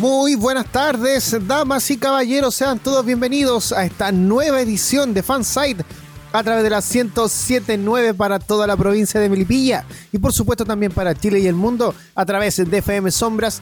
Muy 0.00 0.34
buenas 0.34 0.64
tardes, 0.64 1.36
damas 1.46 1.90
y 1.90 1.98
caballeros, 1.98 2.54
sean 2.54 2.78
todos 2.78 3.04
bienvenidos 3.04 3.70
a 3.70 3.84
esta 3.84 4.10
nueva 4.10 4.62
edición 4.62 5.12
de 5.12 5.22
Fansite 5.22 5.84
a 6.32 6.42
través 6.42 6.64
de 6.64 6.70
la 6.70 6.78
1079 6.78 8.14
para 8.14 8.38
toda 8.38 8.66
la 8.66 8.78
provincia 8.78 9.20
de 9.20 9.28
Melipilla 9.28 9.84
y 10.10 10.16
por 10.16 10.32
supuesto 10.32 10.64
también 10.64 10.90
para 10.90 11.14
Chile 11.14 11.40
y 11.40 11.46
el 11.46 11.54
mundo 11.54 11.94
a 12.14 12.24
través 12.24 12.56
de 12.56 12.80
fmsombras.cl. 12.80 13.60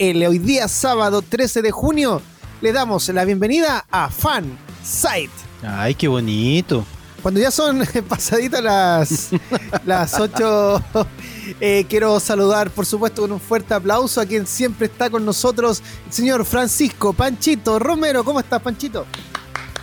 Hoy 0.00 0.38
día 0.38 0.66
sábado 0.66 1.20
13 1.20 1.60
de 1.60 1.72
junio 1.72 2.22
le 2.62 2.72
damos 2.72 3.06
la 3.10 3.26
bienvenida 3.26 3.84
a 3.90 4.08
Fansite. 4.08 5.28
Ay, 5.62 5.94
qué 5.94 6.08
bonito. 6.08 6.86
Cuando 7.22 7.40
ya 7.40 7.50
son 7.50 7.82
pasaditas 8.08 8.62
las, 8.62 9.30
las 9.84 10.18
8, 10.18 10.82
eh, 11.60 11.84
quiero 11.88 12.18
saludar, 12.20 12.70
por 12.70 12.86
supuesto, 12.86 13.22
con 13.22 13.32
un 13.32 13.40
fuerte 13.40 13.74
aplauso 13.74 14.20
a 14.20 14.26
quien 14.26 14.46
siempre 14.46 14.86
está 14.86 15.10
con 15.10 15.24
nosotros, 15.24 15.82
el 16.06 16.12
señor 16.12 16.44
Francisco 16.44 17.12
Panchito 17.12 17.78
Romero. 17.78 18.24
¿Cómo 18.24 18.40
estás, 18.40 18.62
Panchito? 18.62 19.06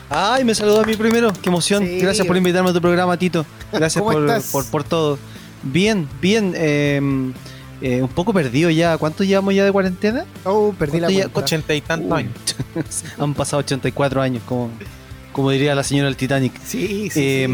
Ay, 0.10 0.44
me 0.44 0.54
saludó 0.56 0.82
a 0.82 0.86
mí 0.86 0.96
primero. 0.96 1.34
Qué 1.42 1.50
emoción. 1.50 1.84
Sí. 1.84 2.00
Gracias 2.00 2.26
por 2.26 2.38
invitarme 2.38 2.70
a 2.70 2.74
tu 2.74 2.82
programa, 2.82 3.18
Tito. 3.18 3.46
Gracias 3.72 4.02
¿Cómo 4.02 4.14
por, 4.14 4.22
estás? 4.30 4.52
por, 4.52 4.66
por 4.68 4.84
todo. 4.84 5.18
Bien, 5.64 6.08
bien. 6.22 6.54
eh, 6.56 7.02
eh, 7.82 8.02
un 8.02 8.08
poco 8.08 8.32
perdido 8.34 8.70
ya. 8.70 8.98
¿Cuánto 8.98 9.24
llevamos 9.24 9.54
ya 9.54 9.66
de 9.66 9.72
cuarentena? 9.72 10.26
Oh, 10.46 10.74
perdí 10.78 11.00
la 11.00 11.08
cuenta. 11.08 11.40
ochenta 11.40 11.74
y 11.76 11.82
tantos 11.82 12.12
Uy. 12.12 12.20
años. 12.20 12.34
Han 13.20 13.34
pasado 13.34 13.60
84 13.60 14.22
años, 14.22 14.44
como, 14.46 14.70
como 15.36 15.52
diría 15.52 15.76
la 15.76 15.84
señora 15.84 16.08
del 16.08 16.16
Titanic. 16.16 16.54
Sí, 16.64 17.10
sí, 17.12 17.46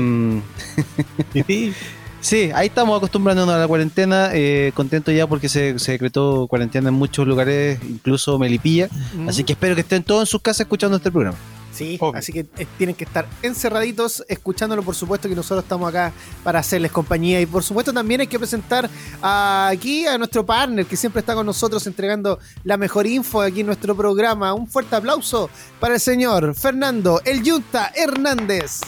sí. 1.48 1.74
Sí, 2.20 2.52
ahí 2.54 2.68
estamos 2.68 2.96
acostumbrándonos 2.96 3.56
a 3.56 3.58
la 3.58 3.68
cuarentena. 3.68 4.30
eh, 4.34 4.72
contento 4.76 5.12
ya 5.12 5.26
porque 5.26 5.50
se, 5.50 5.80
se 5.80 5.94
decretó 5.94 6.46
cuarentena 6.48 6.90
en 6.90 6.94
muchos 6.94 7.26
lugares, 7.26 7.80
incluso 7.90 8.38
Melipilla. 8.38 8.88
Mm. 9.16 9.30
Así 9.30 9.44
que 9.44 9.54
espero 9.54 9.74
que 9.74 9.82
estén 9.82 10.04
todos 10.04 10.22
en 10.22 10.26
sus 10.28 10.44
casas 10.44 10.62
escuchando 10.62 10.98
este 10.98 11.10
programa. 11.10 11.40
Sí, 11.72 11.98
Obvio. 12.02 12.20
así 12.20 12.34
que 12.34 12.46
eh, 12.58 12.68
tienen 12.78 12.96
que 12.96 13.06
estar 13.06 13.26
encerraditos, 13.42 14.24
escuchándolo, 14.28 14.84
por 14.84 14.94
supuesto, 14.94 15.30
que 15.30 15.36
nosotros 15.36 15.64
estamos 15.64 15.88
acá 15.90 16.12
para 16.44 16.60
hacerles 16.60 16.92
compañía. 16.92 17.40
Y 17.40 17.46
por 17.46 17.64
supuesto, 17.64 17.94
también 17.94 18.22
hay 18.22 18.28
que 18.28 18.38
presentar 18.38 18.90
a- 19.22 19.70
aquí 19.70 20.06
a 20.06 20.18
nuestro 20.18 20.46
partner 20.46 20.86
que 20.86 20.98
siempre 20.98 21.22
está 21.22 21.34
con 21.34 21.46
nosotros 21.46 21.88
entregando 21.88 22.40
la 22.66 22.76
mejor 22.78 23.08
info 23.08 23.42
aquí 23.42 23.62
en 23.62 23.68
nuestro 23.68 23.96
programa. 23.96 24.54
Un 24.54 24.68
fuerte 24.68 24.96
aplauso 24.98 25.50
para 25.80 25.94
el 25.96 26.00
señor 26.02 26.54
Fernando 26.56 27.22
El 27.26 27.42
Yunta 27.42 27.92
Hernández. 27.96 28.82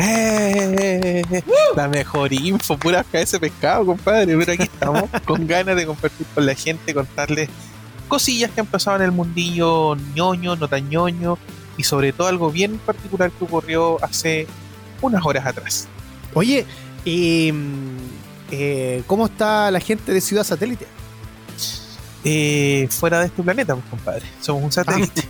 ¡Eh! 0.00 1.22
La 1.76 1.88
mejor 1.88 2.32
info, 2.32 2.76
pura 2.78 3.04
ese 3.12 3.40
pescado, 3.40 3.84
compadre. 3.86 4.36
Pero 4.38 4.52
aquí 4.52 4.62
estamos 4.62 5.04
con 5.24 5.46
ganas 5.46 5.76
de 5.76 5.86
compartir 5.86 6.26
con 6.34 6.46
la 6.46 6.54
gente, 6.54 6.94
contarles 6.94 7.48
cosillas 8.06 8.50
que 8.52 8.60
han 8.60 8.66
pasado 8.66 8.96
en 8.98 9.02
el 9.02 9.12
mundillo 9.12 9.94
ñoño, 10.14 10.56
no 10.56 10.66
tan 10.68 10.88
ñoño, 10.88 11.36
y 11.78 11.84
sobre 11.84 12.12
todo 12.12 12.26
algo 12.26 12.50
bien 12.50 12.78
particular 12.78 13.30
que 13.30 13.44
ocurrió 13.44 14.04
hace 14.04 14.46
unas 15.00 15.24
horas 15.24 15.46
atrás. 15.46 15.88
Oye, 16.34 16.66
y, 17.04 17.50
mm, 17.52 17.96
eh, 18.50 19.02
¿cómo 19.06 19.26
está 19.26 19.70
la 19.70 19.80
gente 19.80 20.12
de 20.12 20.20
Ciudad 20.20 20.44
Satélite? 20.44 20.86
Eh, 22.24 22.88
fuera 22.90 23.20
de 23.20 23.26
este 23.26 23.42
planeta, 23.42 23.74
pues, 23.74 23.86
compadre. 23.88 24.26
Somos 24.40 24.64
un 24.64 24.72
satélite. 24.72 25.22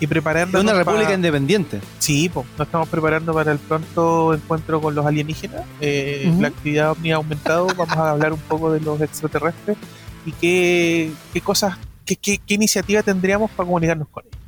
y 0.00 0.04
Es 0.04 0.08
preparando 0.08 0.60
una 0.62 0.72
república 0.72 1.12
independiente. 1.12 1.80
Sí, 1.98 2.30
pues, 2.32 2.46
nos 2.58 2.66
estamos 2.66 2.88
preparando 2.88 3.34
para 3.34 3.52
el 3.52 3.58
pronto 3.58 4.34
encuentro 4.34 4.80
con 4.80 4.94
los 4.94 5.04
alienígenas. 5.04 5.62
Eh. 5.80 6.32
La 6.40 6.48
actividad 6.48 6.92
ovni 6.92 7.12
ha 7.12 7.16
aumentado. 7.16 7.66
Vamos 7.76 7.96
a 7.96 8.10
hablar 8.10 8.32
un 8.32 8.40
poco 8.40 8.72
de 8.72 8.80
los 8.80 9.00
extraterrestres 9.00 9.76
y 10.24 10.32
qué, 10.32 11.12
qué 11.32 11.40
cosas, 11.40 11.76
qué, 12.06 12.16
qué, 12.16 12.38
qué 12.38 12.54
iniciativa 12.54 13.02
tendríamos 13.02 13.50
para 13.50 13.66
comunicarnos 13.66 14.08
con 14.08 14.24
ellos. 14.24 14.41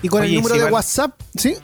Y 0.04 0.08
con 0.10 0.24
el 0.24 0.36
número 0.36 0.54
si 0.54 0.60
de 0.60 0.64
van- 0.66 0.74
WhatsApp, 0.74 1.20
¿sí? 1.36 1.56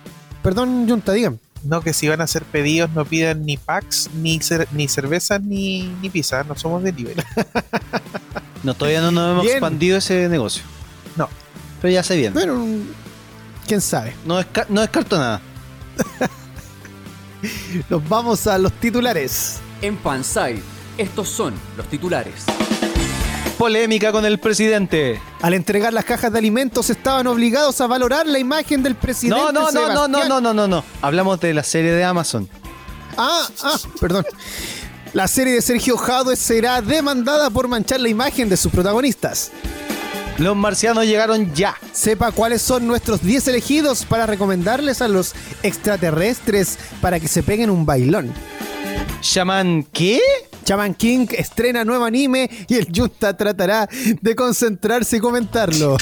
Perdón, 0.41 0.89
Junta, 0.89 1.13
digan. 1.13 1.39
No 1.63 1.81
que 1.81 1.93
si 1.93 2.07
van 2.07 2.21
a 2.21 2.25
hacer 2.25 2.43
pedidos 2.43 2.89
no 2.91 3.05
pidan 3.05 3.45
ni 3.45 3.57
packs, 3.57 4.09
ni, 4.15 4.39
cer- 4.39 4.67
ni 4.71 4.87
cervezas, 4.87 5.41
ni, 5.41 5.83
ni 6.01 6.09
pizza. 6.09 6.43
No 6.43 6.55
somos 6.55 6.81
delivery. 6.83 7.21
No, 8.63 8.73
todavía 8.73 9.01
no 9.01 9.11
nos 9.11 9.31
hemos 9.31 9.43
Bien. 9.43 9.55
expandido 9.57 9.97
ese 9.99 10.27
negocio. 10.29 10.63
No. 11.15 11.29
Pero 11.81 11.93
ya 11.93 12.01
sé 12.03 12.17
bien. 12.17 12.33
Bueno, 12.33 12.65
quién 13.65 13.81
sabe. 13.81 14.15
No, 14.25 14.39
desca- 14.39 14.65
no 14.69 14.81
descarto 14.81 15.17
nada. 15.17 15.41
Nos 17.89 18.07
vamos 18.09 18.47
a 18.47 18.57
los 18.57 18.71
titulares. 18.73 19.57
En 19.81 19.97
Fansite, 19.99 20.61
estos 20.97 21.29
son 21.29 21.53
los 21.77 21.85
titulares. 21.87 22.43
Polémica 23.57 24.11
con 24.11 24.25
el 24.25 24.39
presidente. 24.39 25.21
Al 25.41 25.53
entregar 25.53 25.93
las 25.93 26.03
cajas 26.05 26.31
de 26.31 26.39
alimentos 26.39 26.89
estaban 26.89 27.27
obligados 27.27 27.79
a 27.81 27.87
valorar 27.87 28.25
la 28.27 28.39
imagen 28.39 28.83
del 28.83 28.95
presidente. 28.95 29.39
No, 29.39 29.51
no, 29.51 29.71
no, 29.71 29.71
no, 29.71 30.07
no, 30.07 30.17
Sebastián. 30.19 30.29
no, 30.29 30.41
no, 30.41 30.53
no, 30.53 30.67
no. 30.67 30.83
Hablamos 31.01 31.39
de 31.39 31.53
la 31.53 31.63
serie 31.63 31.91
de 31.91 32.03
Amazon. 32.03 32.49
Ah, 33.17 33.47
ah, 33.63 33.77
perdón. 34.01 34.25
La 35.13 35.27
serie 35.29 35.53
de 35.53 35.61
Sergio 35.61 35.95
Jadwe 35.97 36.35
será 36.35 36.81
demandada 36.81 37.49
por 37.49 37.69
manchar 37.69 38.01
la 38.01 38.09
imagen 38.09 38.49
de 38.49 38.57
sus 38.57 38.71
protagonistas. 38.71 39.51
Los 40.37 40.55
marcianos 40.55 41.05
llegaron 41.05 41.53
ya. 41.53 41.77
Sepa 41.93 42.31
cuáles 42.31 42.61
son 42.61 42.87
nuestros 42.87 43.21
10 43.21 43.47
elegidos 43.47 44.05
para 44.05 44.25
recomendarles 44.25 45.01
a 45.01 45.07
los 45.07 45.33
extraterrestres 45.63 46.77
para 47.01 47.19
que 47.19 47.27
se 47.27 47.41
peguen 47.41 47.69
un 47.69 47.85
bailón. 47.85 48.33
Shaman, 49.21 49.83
¿qué? 49.93 50.19
Chaman 50.65 50.93
King 50.93 51.27
estrena 51.31 51.85
nuevo 51.85 52.03
anime 52.03 52.49
y 52.67 52.75
el 52.75 52.87
Junta 52.93 53.37
tratará 53.37 53.87
de 54.21 54.35
concentrarse 54.35 55.17
y 55.17 55.19
comentarlo. 55.19 55.95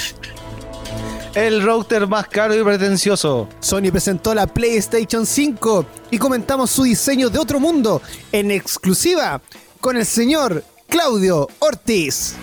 El 1.36 1.64
router 1.64 2.08
más 2.08 2.28
caro 2.28 2.56
y 2.56 2.64
pretencioso. 2.64 3.50
Sony 3.60 3.92
presentó 3.92 4.34
la 4.34 4.48
PlayStation 4.48 5.26
5 5.26 5.86
y 6.12 6.18
comentamos 6.18 6.72
su 6.72 6.84
diseño 6.84 7.30
de 7.30 7.40
otro 7.40 7.60
mundo 7.60 8.02
en 8.32 8.52
exclusiva 8.52 9.42
con 9.80 9.98
el 9.98 10.06
señor 10.06 10.64
Claudio 10.88 11.48
Ortiz. 11.60 12.36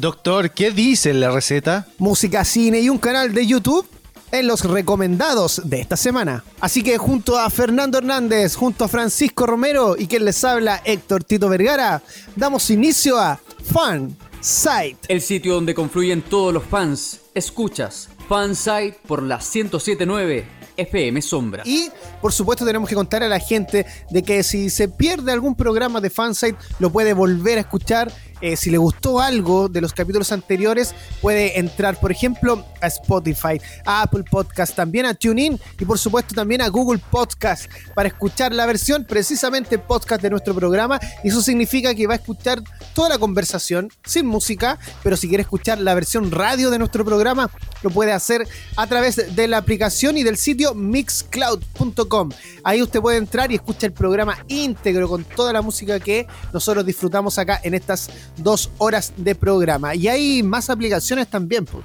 Doctor, 0.00 0.52
¿qué 0.52 0.70
dice 0.70 1.12
la 1.12 1.30
receta? 1.30 1.86
Música, 1.98 2.42
cine 2.46 2.80
y 2.80 2.88
un 2.88 2.96
canal 2.96 3.34
de 3.34 3.46
YouTube 3.46 3.86
en 4.32 4.46
los 4.46 4.64
recomendados 4.64 5.60
de 5.66 5.78
esta 5.82 5.94
semana. 5.94 6.42
Así 6.58 6.82
que 6.82 6.96
junto 6.96 7.38
a 7.38 7.50
Fernando 7.50 7.98
Hernández, 7.98 8.54
junto 8.54 8.86
a 8.86 8.88
Francisco 8.88 9.44
Romero 9.44 9.96
y 9.98 10.06
quien 10.06 10.24
les 10.24 10.42
habla 10.42 10.80
Héctor 10.86 11.24
Tito 11.24 11.50
Vergara, 11.50 12.02
damos 12.34 12.70
inicio 12.70 13.18
a 13.18 13.38
Fan 13.62 14.16
Site. 14.40 15.00
El 15.08 15.20
sitio 15.20 15.52
donde 15.52 15.74
confluyen 15.74 16.22
todos 16.22 16.54
los 16.54 16.64
fans. 16.64 17.20
Escuchas 17.34 18.08
Fansite 18.26 18.96
por 19.06 19.22
la 19.22 19.36
1079 19.36 20.46
FM 20.78 21.20
Sombra. 21.20 21.62
Y 21.66 21.90
por 22.22 22.32
supuesto 22.32 22.64
tenemos 22.64 22.88
que 22.88 22.94
contar 22.94 23.22
a 23.22 23.28
la 23.28 23.38
gente 23.38 23.84
de 24.08 24.22
que 24.22 24.42
si 24.44 24.70
se 24.70 24.88
pierde 24.88 25.30
algún 25.30 25.54
programa 25.54 26.00
de 26.00 26.08
Fansite 26.08 26.56
lo 26.78 26.90
puede 26.90 27.12
volver 27.12 27.58
a 27.58 27.62
escuchar 27.62 28.10
eh, 28.40 28.56
si 28.56 28.70
le 28.70 28.78
gustó 28.78 29.20
algo 29.20 29.68
de 29.68 29.80
los 29.80 29.92
capítulos 29.92 30.32
anteriores, 30.32 30.94
puede 31.20 31.58
entrar, 31.58 31.98
por 32.00 32.10
ejemplo, 32.10 32.64
a 32.80 32.86
Spotify, 32.86 33.60
a 33.84 34.02
Apple 34.02 34.24
Podcast, 34.30 34.74
también 34.74 35.06
a 35.06 35.14
TuneIn 35.14 35.60
y 35.78 35.84
por 35.84 35.98
supuesto 35.98 36.34
también 36.34 36.62
a 36.62 36.68
Google 36.68 37.00
Podcast 37.10 37.70
para 37.94 38.08
escuchar 38.08 38.52
la 38.52 38.66
versión 38.66 39.04
precisamente 39.04 39.78
podcast 39.78 40.22
de 40.22 40.30
nuestro 40.30 40.54
programa. 40.54 40.98
Y 41.22 41.28
eso 41.28 41.42
significa 41.42 41.94
que 41.94 42.06
va 42.06 42.14
a 42.14 42.16
escuchar 42.16 42.62
toda 42.94 43.10
la 43.10 43.18
conversación 43.18 43.90
sin 44.04 44.26
música, 44.26 44.78
pero 45.02 45.16
si 45.16 45.28
quiere 45.28 45.42
escuchar 45.42 45.78
la 45.78 45.94
versión 45.94 46.30
radio 46.30 46.70
de 46.70 46.78
nuestro 46.78 47.04
programa, 47.04 47.50
lo 47.82 47.90
puede 47.90 48.12
hacer 48.12 48.46
a 48.76 48.86
través 48.86 49.34
de 49.34 49.48
la 49.48 49.58
aplicación 49.58 50.16
y 50.16 50.22
del 50.22 50.36
sitio 50.36 50.74
mixcloud.com. 50.74 52.30
Ahí 52.64 52.82
usted 52.82 53.00
puede 53.00 53.18
entrar 53.18 53.52
y 53.52 53.56
escucha 53.56 53.86
el 53.86 53.92
programa 53.92 54.38
íntegro 54.48 55.08
con 55.08 55.24
toda 55.24 55.52
la 55.52 55.62
música 55.62 56.00
que 56.00 56.26
nosotros 56.52 56.84
disfrutamos 56.84 57.38
acá 57.38 57.60
en 57.62 57.74
estas 57.74 58.10
dos 58.36 58.70
horas 58.78 59.12
de 59.16 59.34
programa. 59.34 59.94
Y 59.94 60.08
hay 60.08 60.42
más 60.42 60.70
aplicaciones 60.70 61.28
también. 61.28 61.64
pues. 61.64 61.84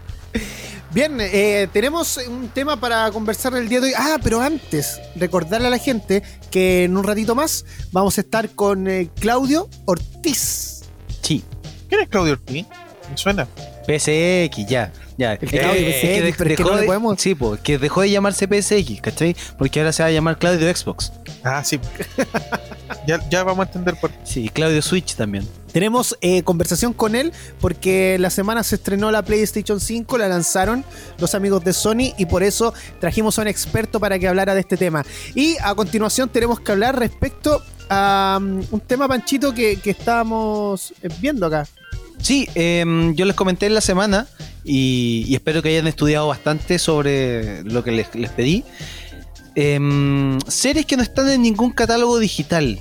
Bien, 0.95 1.18
eh, 1.19 1.68
tenemos 1.74 2.18
un 2.25 2.47
tema 2.47 2.80
para 2.80 3.12
conversar 3.12 3.53
el 3.56 3.68
día 3.68 3.81
de 3.81 3.88
hoy. 3.88 3.94
Ah, 3.97 4.18
pero 4.24 4.39
antes, 4.39 5.01
recordarle 5.18 5.68
a 5.68 5.69
la 5.69 5.77
gente 5.77 6.24
que 6.50 6.86
en 6.86 6.95
un 6.95 7.03
ratito 7.03 7.36
más 7.36 7.65
vamos 7.92 8.18
a 8.18 8.21
estar 8.21 8.50
con 8.51 8.88
eh, 8.88 9.09
Claudio 9.19 9.69
Ortiz. 9.83 10.83
Sí. 11.21 11.44
¿Quién 11.89 12.01
es 12.01 12.07
Claudio 12.07 12.33
Ortiz? 12.33 12.65
Me 13.09 13.18
suena. 13.18 13.45
PSX, 13.86 14.65
ya. 14.68 14.94
Ya. 15.17 15.33
El 15.33 15.47
Eh, 15.47 15.59
Claudio 15.59 15.88
es 15.88 15.95
PSX, 15.95 16.01
que 16.01 16.21
de- 16.21 16.33
pero 16.38 16.50
es 16.50 16.57
que 16.57 16.63
dejó 16.63 16.75
no 16.75 16.81
de- 16.81 16.85
podemos- 16.88 17.21
Sí, 17.21 17.35
pues, 17.35 17.62
que 17.62 17.77
dejó 17.77 18.01
de 18.01 18.09
llamarse 18.12 18.47
PSX, 18.47 19.01
¿cachai? 19.01 19.35
Porque 19.57 19.79
ahora 19.79 19.91
se 19.94 20.03
va 20.03 20.09
a 20.09 20.12
llamar 20.12 20.38
Claudio 20.38 20.75
Xbox. 20.75 21.13
Ah, 21.44 21.63
sí. 21.63 21.79
ya, 23.07 23.19
ya 23.29 23.44
vamos 23.44 23.65
a 23.65 23.67
entender 23.69 23.95
por 24.00 24.12
qué. 24.12 24.17
Sí, 24.25 24.50
Claudio 24.50 24.81
Switch 24.81 25.15
también. 25.15 25.47
Tenemos 25.71 26.17
eh, 26.21 26.44
conversación 26.44 26.94
con 26.94 27.15
él 27.15 27.33
porque 27.59 28.17
la 28.19 28.29
semana 28.29 28.63
se 28.63 28.75
estrenó 28.75 29.12
la 29.12 29.23
PlayStation 29.23 29.79
5, 29.79 30.17
la 30.17 30.27
lanzaron 30.29 30.83
los 31.17 31.35
amigos 31.35 31.63
de 31.63 31.73
Sony 31.73 32.13
y 32.17 32.25
por 32.27 32.44
eso 32.44 32.73
trajimos 33.00 33.38
a 33.38 33.41
un 33.44 33.47
experto 33.50 34.00
para 34.00 34.17
que 34.17 34.27
hablara 34.27 34.53
de 34.53 34.62
este 34.62 34.77
tema. 34.77 35.06
Y 35.33 35.56
a 35.62 35.75
continuación 35.75 36.29
tenemos 36.29 36.59
que 36.62 36.71
hablar 36.71 36.97
respecto 36.97 37.62
a 37.89 38.39
um, 38.41 38.63
un 38.71 38.79
tema, 38.79 39.07
Panchito, 39.07 39.53
que, 39.53 39.75
que 39.77 39.91
estábamos 39.91 40.94
eh, 41.03 41.09
viendo 41.19 41.45
acá. 41.45 41.67
Sí, 42.21 42.47
em, 42.56 43.15
yo 43.15 43.25
les 43.25 43.35
comenté 43.35 43.65
en 43.67 43.73
la 43.73 43.81
semana 43.81 44.27
y, 44.63 45.25
y 45.27 45.35
espero 45.35 45.62
que 45.62 45.69
hayan 45.69 45.88
estudiado 45.88 46.27
bastante 46.27 46.79
sobre 46.79 47.63
lo 47.63 47.83
que 47.83 47.91
les, 47.91 48.13
les 48.15 48.31
pedí. 48.31 48.63
Em, 49.56 50.39
series 50.47 50.85
que 50.85 50.97
no 50.97 51.03
están 51.03 51.29
en 51.29 51.41
ningún 51.41 51.71
catálogo 51.71 52.19
digital. 52.19 52.79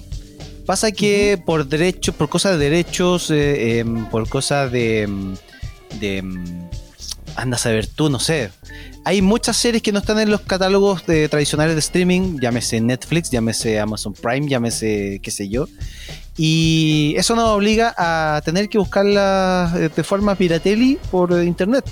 Pasa 0.66 0.92
que 0.92 1.40
por 1.44 1.66
derechos, 1.66 2.14
por 2.14 2.28
cosas 2.28 2.58
de 2.58 2.70
derechos, 2.70 3.30
eh, 3.30 3.78
em, 3.78 4.06
por 4.06 4.28
cosas 4.28 4.72
de, 4.72 5.08
de 6.00 6.22
anda 7.36 7.56
a 7.56 7.58
saber 7.58 7.86
tú, 7.86 8.08
no 8.10 8.18
sé. 8.18 8.50
Hay 9.04 9.22
muchas 9.22 9.56
series 9.56 9.82
que 9.82 9.92
no 9.92 9.98
están 9.98 10.18
en 10.18 10.30
los 10.30 10.40
catálogos 10.40 11.06
de, 11.06 11.28
tradicionales 11.28 11.74
de 11.74 11.80
streaming, 11.80 12.38
llámese 12.40 12.80
Netflix, 12.80 13.30
llámese 13.30 13.78
Amazon 13.78 14.14
Prime, 14.14 14.48
llámese 14.48 15.20
qué 15.22 15.30
sé 15.30 15.48
yo. 15.48 15.68
Y 16.36 17.14
eso 17.16 17.36
nos 17.36 17.48
obliga 17.50 17.94
a 17.96 18.40
tener 18.44 18.68
que 18.68 18.78
buscarlas 18.78 19.74
eh, 19.76 19.88
de 19.94 20.02
forma 20.04 20.34
pirateli 20.34 20.98
por 21.10 21.32
eh, 21.32 21.44
internet. 21.44 21.84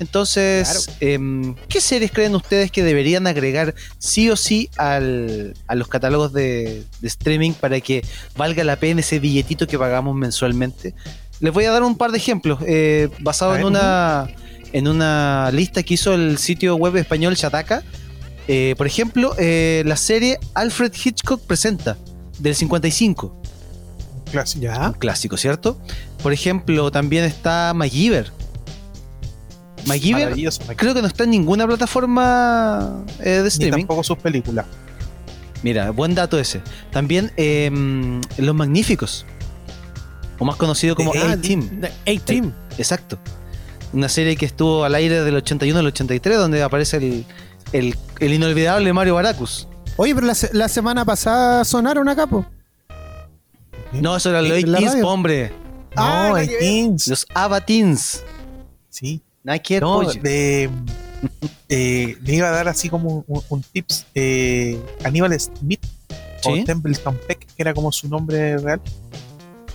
Entonces, 0.00 0.88
em, 1.00 1.54
¿qué 1.68 1.80
series 1.80 2.10
creen 2.10 2.34
ustedes 2.34 2.70
que 2.70 2.82
deberían 2.82 3.26
agregar 3.26 3.74
sí 3.98 4.30
o 4.30 4.36
sí 4.36 4.70
al- 4.78 5.54
a 5.66 5.74
los 5.74 5.88
catálogos 5.88 6.32
de, 6.32 6.84
de 7.00 7.08
streaming 7.08 7.52
para 7.52 7.80
que 7.80 8.02
valga 8.34 8.64
la 8.64 8.76
pena 8.76 9.00
ese 9.00 9.18
billetito 9.18 9.66
que 9.66 9.78
pagamos 9.78 10.14
mensualmente? 10.16 10.94
Les 11.40 11.52
voy 11.52 11.64
a 11.66 11.70
dar 11.70 11.82
un 11.82 11.96
par 11.96 12.12
de 12.12 12.18
ejemplos 12.18 12.60
eh, 12.66 13.08
basado 13.20 13.52
A 13.52 13.58
en 13.60 13.66
una, 13.66 14.28
en 14.72 14.88
una 14.88 15.50
lista 15.52 15.82
que 15.82 15.94
hizo 15.94 16.14
el 16.14 16.38
sitio 16.38 16.76
web 16.76 16.96
español 16.96 17.34
Shataka. 17.34 17.82
Eh, 18.48 18.74
por 18.78 18.86
ejemplo, 18.86 19.34
eh, 19.38 19.82
la 19.86 19.96
serie 19.96 20.38
Alfred 20.54 20.92
Hitchcock 20.94 21.42
presenta 21.46 21.98
del 22.38 22.54
55 22.54 23.39
Clásico. 24.30 24.62
Ya. 24.62 24.88
un 24.88 24.92
clásico, 24.94 25.36
¿cierto? 25.36 25.78
Por 26.22 26.32
ejemplo, 26.32 26.90
también 26.90 27.24
está 27.24 27.72
MacGyver. 27.74 28.30
MacGyver 29.86 30.34
creo 30.76 30.94
que 30.94 31.00
no 31.02 31.08
está 31.08 31.24
en 31.24 31.30
ninguna 31.30 31.66
plataforma 31.66 33.02
eh, 33.20 33.28
de 33.30 33.42
Ni 33.42 33.48
streaming. 33.48 33.78
tampoco 33.80 34.04
sus 34.04 34.18
películas. 34.18 34.66
Mira, 35.62 35.90
buen 35.90 36.14
dato 36.14 36.38
ese. 36.38 36.60
También 36.90 37.32
eh, 37.36 37.70
Los 38.38 38.54
Magníficos. 38.54 39.26
O 40.38 40.44
más 40.44 40.56
conocido 40.56 40.94
como 40.94 41.12
A-Team. 41.12 41.82
A-Team. 42.06 42.52
Exacto. 42.78 43.18
Una 43.92 44.08
serie 44.08 44.36
que 44.36 44.46
estuvo 44.46 44.84
al 44.84 44.94
aire 44.94 45.22
del 45.22 45.36
81 45.36 45.78
al 45.80 45.86
83, 45.86 46.36
donde 46.38 46.62
aparece 46.62 46.96
el, 46.98 47.26
el, 47.72 47.96
el 48.20 48.32
inolvidable 48.32 48.92
Mario 48.92 49.14
Baracus. 49.16 49.66
Oye, 49.96 50.14
pero 50.14 50.26
la, 50.26 50.34
se- 50.34 50.50
la 50.54 50.68
semana 50.68 51.04
pasada 51.04 51.64
sonaron 51.64 52.08
acá, 52.08 52.26
po. 52.26 52.46
No, 53.92 54.16
eso 54.16 54.30
era 54.30 54.42
los 54.42 54.52
¿En 54.58 54.70
la 54.72 54.78
A-Teens, 54.78 54.92
radio? 54.94 55.08
hombre. 55.08 55.52
Ah, 55.96 56.28
No, 56.30 56.36
teens. 56.36 57.08
Los 57.08 57.26
Avatins. 57.34 58.22
Sí. 58.88 59.20
Nike 59.42 59.80
No, 59.80 59.94
Pollo. 60.02 60.20
de, 60.22 60.70
eh, 61.68 62.16
le 62.22 62.34
iba 62.34 62.48
a 62.48 62.52
dar 62.52 62.68
así 62.68 62.88
como 62.88 63.24
un, 63.26 63.42
un 63.48 63.62
tips. 63.62 64.06
Eh, 64.14 64.80
Aníbal 65.04 65.38
Smith 65.40 65.84
Sí. 66.42 66.62
o 66.62 66.64
Templeton 66.64 67.18
Peck, 67.28 67.46
que 67.54 67.62
era 67.62 67.74
como 67.74 67.92
su 67.92 68.08
nombre 68.08 68.56
real. 68.58 68.80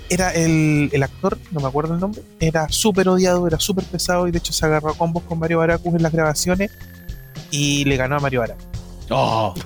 Era 0.10 0.32
el, 0.34 0.90
el 0.94 1.04
actor, 1.04 1.38
no 1.52 1.60
me 1.60 1.68
acuerdo 1.68 1.94
el 1.96 2.00
nombre, 2.00 2.22
era 2.40 2.68
súper 2.70 3.08
odiado, 3.10 3.48
era 3.48 3.60
súper 3.60 3.84
pesado 3.86 4.28
y 4.28 4.32
de 4.32 4.38
hecho 4.38 4.54
se 4.54 4.64
agarró 4.66 4.90
a 4.92 4.94
combos 4.98 5.24
con 5.24 5.38
Mario 5.40 5.60
Baracus 5.60 5.94
en 5.96 6.04
las 6.04 6.12
grabaciones 6.12 6.72
y 7.52 7.86
le 7.86 7.98
ganó 7.98 8.16
a 8.16 8.20
Mario 8.20 8.42
Baracus. 8.42 8.66
Oh. 9.10 9.54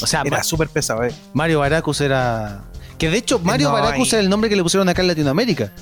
O 0.00 0.06
sea, 0.06 0.22
Era 0.24 0.44
súper 0.44 0.68
pesado, 0.68 1.02
eh. 1.02 1.12
Mario 1.32 1.58
Baracus 1.58 2.00
era. 2.00 2.62
Que 2.98 3.08
de 3.10 3.18
hecho, 3.18 3.38
Mario 3.38 3.68
No, 3.68 3.74
Baracus 3.74 4.08
ahí- 4.12 4.16
era 4.18 4.20
el 4.24 4.28
nombre 4.28 4.50
que 4.50 4.56
le 4.56 4.62
pusieron 4.62 4.88
acá 4.88 5.02
en 5.02 5.08
Latinoamérica. 5.08 5.72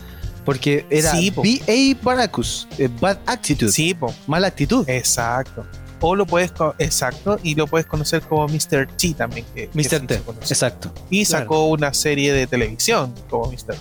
Porque 0.45 0.87
era 0.91 1.11
Sí. 1.13 1.31
B.A. 1.31 2.05
Baracus. 2.05 2.69
eh, 2.79 2.89
Bad 3.01 3.19
Attitude. 3.27 3.73
Sí, 3.73 3.95
po, 3.95 4.15
Mala 4.27 4.47
actitud. 4.47 4.89
exacto. 4.89 5.67
O 6.01 6.15
lo 6.15 6.27
puedes, 6.27 6.53
exacto, 6.79 7.41
y 7.43 7.55
lo 7.55 7.67
puedes 7.67 7.87
conocer 7.87 8.21
como 8.21 8.47
Mr. 8.47 8.87
T 8.99 9.15
también. 9.15 9.47
Que, 9.55 9.71
Mr. 9.73 10.07
T. 10.07 10.21
Exacto. 10.43 10.93
Y 11.11 11.25
sacó 11.25 11.67
una 11.69 11.93
serie 11.95 12.33
de 12.35 12.47
televisión 12.47 13.13
como 13.31 13.47
Mr. 13.51 13.75
T. 13.75 13.79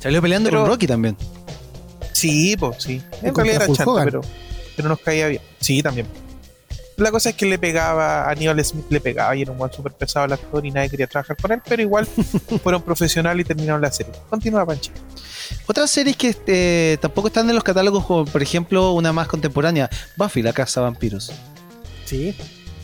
Salió 0.00 0.20
peleando 0.22 0.48
Pero- 0.48 0.62
con 0.62 0.70
Rocky 0.70 0.86
también. 0.86 1.16
Sí, 2.12 2.56
pues 2.56 2.82
sí. 2.82 3.02
Y 3.22 3.26
En 3.26 3.34
realidad 3.34 3.62
era 3.64 3.74
chanta, 3.74 4.04
pero, 4.04 4.20
pero 4.76 4.88
nos 4.88 4.98
caía 5.00 5.28
bien. 5.28 5.42
Sí, 5.60 5.82
también. 5.82 6.06
La 6.96 7.10
cosa 7.10 7.30
es 7.30 7.36
que 7.36 7.46
le 7.46 7.58
pegaba, 7.58 8.28
Aníbal 8.30 8.62
Smith 8.64 8.84
le 8.90 9.00
pegaba 9.00 9.34
y 9.34 9.42
era 9.42 9.50
un 9.52 9.58
buen 9.58 9.72
súper 9.72 9.92
pesado 9.92 10.26
el 10.26 10.32
actor 10.32 10.64
y 10.64 10.70
nadie 10.70 10.90
quería 10.90 11.06
trabajar 11.06 11.36
con 11.36 11.50
él, 11.52 11.60
pero 11.66 11.82
igual 11.82 12.06
fueron 12.62 12.82
profesionales 12.82 13.44
y 13.44 13.48
terminaron 13.48 13.80
la 13.80 13.90
serie. 13.90 14.12
Continúa, 14.30 14.64
Pancho. 14.66 14.92
Otras 15.66 15.90
series 15.90 16.16
que 16.16 16.36
eh, 16.46 16.98
tampoco 17.00 17.28
están 17.28 17.48
en 17.48 17.54
los 17.54 17.64
catálogos, 17.64 18.04
como 18.04 18.24
por 18.24 18.42
ejemplo 18.42 18.92
una 18.92 19.12
más 19.12 19.26
contemporánea, 19.28 19.88
Buffy, 20.16 20.42
la 20.42 20.52
casa 20.52 20.80
de 20.80 20.84
vampiros. 20.84 21.32
Sí. 22.04 22.36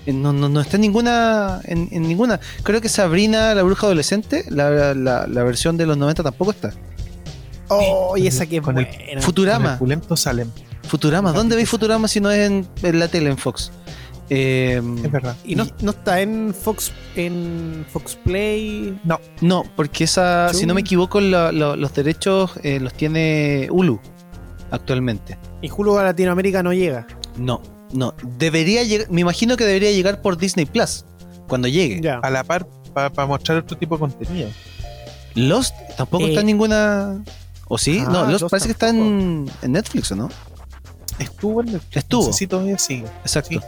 Eh, 0.07 0.13
No, 0.13 0.33
no, 0.33 0.49
no 0.49 0.61
está 0.61 0.77
en 0.77 0.83
ninguna, 0.83 1.61
en, 1.65 1.89
en 1.93 2.03
ninguna. 2.03 2.41
Creo 2.63 2.81
que 2.81 2.89
Sabrina, 2.89 3.55
la 3.55 3.63
bruja 3.63 3.87
adolescente, 3.87 4.45
la, 4.49 4.95
la- 4.95 5.27
la 5.27 5.43
versión 5.45 5.77
de 5.77 5.87
los 5.87 5.97
90 5.99 6.23
tampoco 6.23 6.51
está. 6.53 6.73
Oh, 7.69 8.17
y 8.17 8.27
esa 8.27 8.47
que 8.47 8.57
es 8.57 8.63
Con 8.63 8.79
el- 8.79 8.85
buena. 8.87 8.99
Con 8.99 9.09
el 9.19 9.23
Futurama. 9.23 9.79
pulento 9.79 10.17
Salem. 10.17 10.51
Futurama, 10.89 11.33
¿dónde 11.33 11.55
veis 11.55 11.69
Futurama 11.69 12.09
si 12.09 12.19
no 12.21 12.31
es 12.31 12.47
en, 12.51 12.67
en 12.83 12.99
la 12.99 13.09
tele, 13.09 13.29
en 13.29 13.37
Fox? 13.37 13.71
Eh, 14.31 14.83
Es 15.05 15.11
verdad. 15.11 15.37
Y 15.45 15.55
no, 15.55 15.67
no 15.81 15.91
está 15.93 16.21
en 16.21 16.53
Fox 16.55 16.93
en 17.17 17.87
Fox 17.91 18.17
Play. 18.25 18.99
no, 19.41 19.65
porque 19.77 20.05
esa, 20.05 20.53
si 20.53 20.67
no 20.67 20.75
me 20.75 20.83
equivoco, 20.83 21.21
la- 21.21 21.51
la- 21.53 21.77
los 21.77 21.95
derechos 21.95 22.53
eh, 22.63 22.79
los 22.81 22.93
tiene 22.95 23.69
Hulu 23.71 23.99
actualmente. 24.71 25.39
Y 25.63 25.71
Hulu 25.71 25.99
a 25.99 26.05
Latinoamérica 26.05 26.63
no 26.63 26.73
llega. 26.73 27.07
No, 27.37 27.63
no. 27.93 28.15
Debería 28.39 28.83
llegar, 28.83 29.11
me 29.11 29.23
imagino 29.23 29.57
que 29.57 29.65
debería 29.65 29.91
llegar 29.93 30.21
por 30.21 30.37
Disney 30.37 30.67
Plus 30.67 31.05
cuando 31.49 31.69
llegue. 31.69 32.01
Ya. 32.03 32.19
A 32.19 32.31
la 32.31 32.45
par, 32.45 32.67
para 32.93 33.27
mostrar 33.27 33.59
otro 33.59 33.77
tipo 33.79 33.95
de 33.97 34.01
contenido. 34.01 34.49
Lost 35.35 35.75
tampoco 35.97 36.25
Eh. 36.27 36.29
está 36.31 36.41
en 36.41 36.47
ninguna. 36.47 37.23
¿O 37.69 37.79
sí? 37.79 38.03
Ah, 38.05 38.09
no, 38.11 38.21
Lost 38.27 38.43
Lost 38.43 38.51
parece 38.51 38.67
que 38.69 38.73
está 38.73 38.89
en, 38.91 39.47
en 39.63 39.73
Netflix, 39.73 40.11
¿o 40.13 40.17
no? 40.17 40.29
Estuvo 41.19 41.61
en 41.63 41.69
el 41.69 41.81
Estuvo. 41.93 42.27
No 42.27 42.33
sé 42.33 42.39
si 42.39 42.47
todavía 42.47 42.79
sigue. 42.79 43.07
Exacto. 43.23 43.61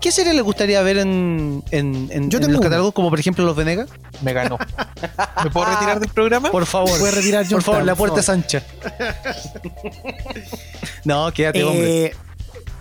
¿Qué 0.00 0.10
serie 0.12 0.32
le 0.34 0.40
gustaría 0.42 0.80
ver 0.82 0.98
en, 0.98 1.62
en, 1.70 2.08
en- 2.10 2.30
Yo 2.30 2.38
en 2.38 2.42
tengo 2.44 2.52
los 2.54 2.60
catálogos, 2.62 2.94
como 2.94 3.10
por 3.10 3.20
ejemplo 3.20 3.44
Los 3.44 3.56
Venegas? 3.56 3.88
Me 4.22 4.32
ganó. 4.32 4.58
¿Me 5.44 5.50
puedo 5.50 5.66
retirar 5.66 6.00
del 6.00 6.10
programa? 6.10 6.50
Por 6.50 6.66
favor. 6.66 6.98
Puede 6.98 7.12
retirar 7.12 7.46
Por 7.48 7.62
favor, 7.62 7.84
la 7.84 7.94
puerta 7.94 8.20
es 8.20 8.28
ancha. 8.28 8.62
no, 11.04 11.32
quédate, 11.32 11.64
hombre. 11.64 12.06
Eh, 12.06 12.16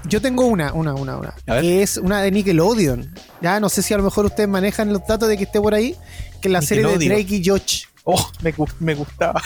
yo 0.06 0.22
tengo 0.22 0.46
una, 0.46 0.74
una, 0.74 0.94
una, 0.94 1.18
una. 1.18 1.34
Que 1.62 1.82
es 1.82 1.98
una 1.98 2.22
de 2.22 2.32
Nickelodeon. 2.32 3.14
Ya 3.42 3.60
no 3.60 3.70
sé 3.70 3.82
si 3.82 3.94
a 3.94 3.98
lo 3.98 4.04
mejor 4.04 4.26
ustedes 4.26 4.50
manejan 4.50 4.92
los 4.92 5.06
datos 5.08 5.30
de 5.30 5.38
que 5.38 5.44
esté 5.46 5.60
por 5.62 5.74
ahí. 5.74 5.96
Que 6.42 6.50
es 6.50 6.52
la 6.52 6.62
serie 6.62 6.86
de. 6.98 7.06
Drake 7.08 7.36
y 7.36 7.44
Josh. 7.48 7.84
Oh, 8.04 8.30
me, 8.42 8.54
me 8.80 8.96
gustaba. 8.96 9.42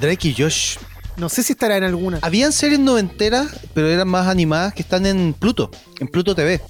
Drake 0.00 0.28
y 0.28 0.34
Josh. 0.42 0.76
No 1.18 1.28
sé 1.28 1.42
si 1.42 1.52
estará 1.52 1.76
en 1.76 1.84
alguna. 1.84 2.18
Habían 2.22 2.52
series 2.52 2.78
noventeras, 2.78 3.48
pero 3.74 3.88
eran 3.88 4.08
más 4.08 4.26
animadas 4.28 4.72
que 4.72 4.82
están 4.82 5.04
en 5.04 5.34
Pluto, 5.34 5.70
en 5.98 6.08
Pluto 6.08 6.34
TV. 6.34 6.60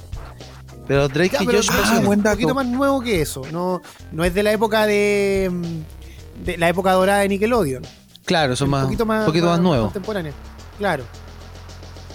Pero 0.87 1.07
Drake 1.09 1.37
Ya, 1.37 1.43
y 1.43 1.47
pero 1.47 1.59
Josh. 1.59 1.69
es 1.69 1.75
ah, 1.85 2.01
buen 2.03 2.21
un 2.21 2.25
dato. 2.25 2.37
poquito 2.37 2.55
más 2.55 2.67
nuevo 2.67 3.01
que 3.03 3.21
eso. 3.21 3.43
No, 3.53 3.83
no 4.11 4.25
es 4.25 4.33
de 4.33 4.43
la 4.43 4.53
época 4.53 4.87
de, 4.87 5.51
mm, 5.53 6.45
de 6.47 6.57
la 6.57 6.69
época 6.71 6.93
dorada 6.93 7.21
de 7.21 7.29
Nickelodeon. 7.29 7.83
claro, 8.25 8.57
son 8.57 8.67
un 8.69 8.71
más, 8.73 8.85
poquito 8.85 9.05
más, 9.05 9.27
poquito 9.27 9.47
más, 9.47 9.61
nuevos. 9.61 9.87
contemporáneo. 9.93 10.33
Claro. 10.79 11.05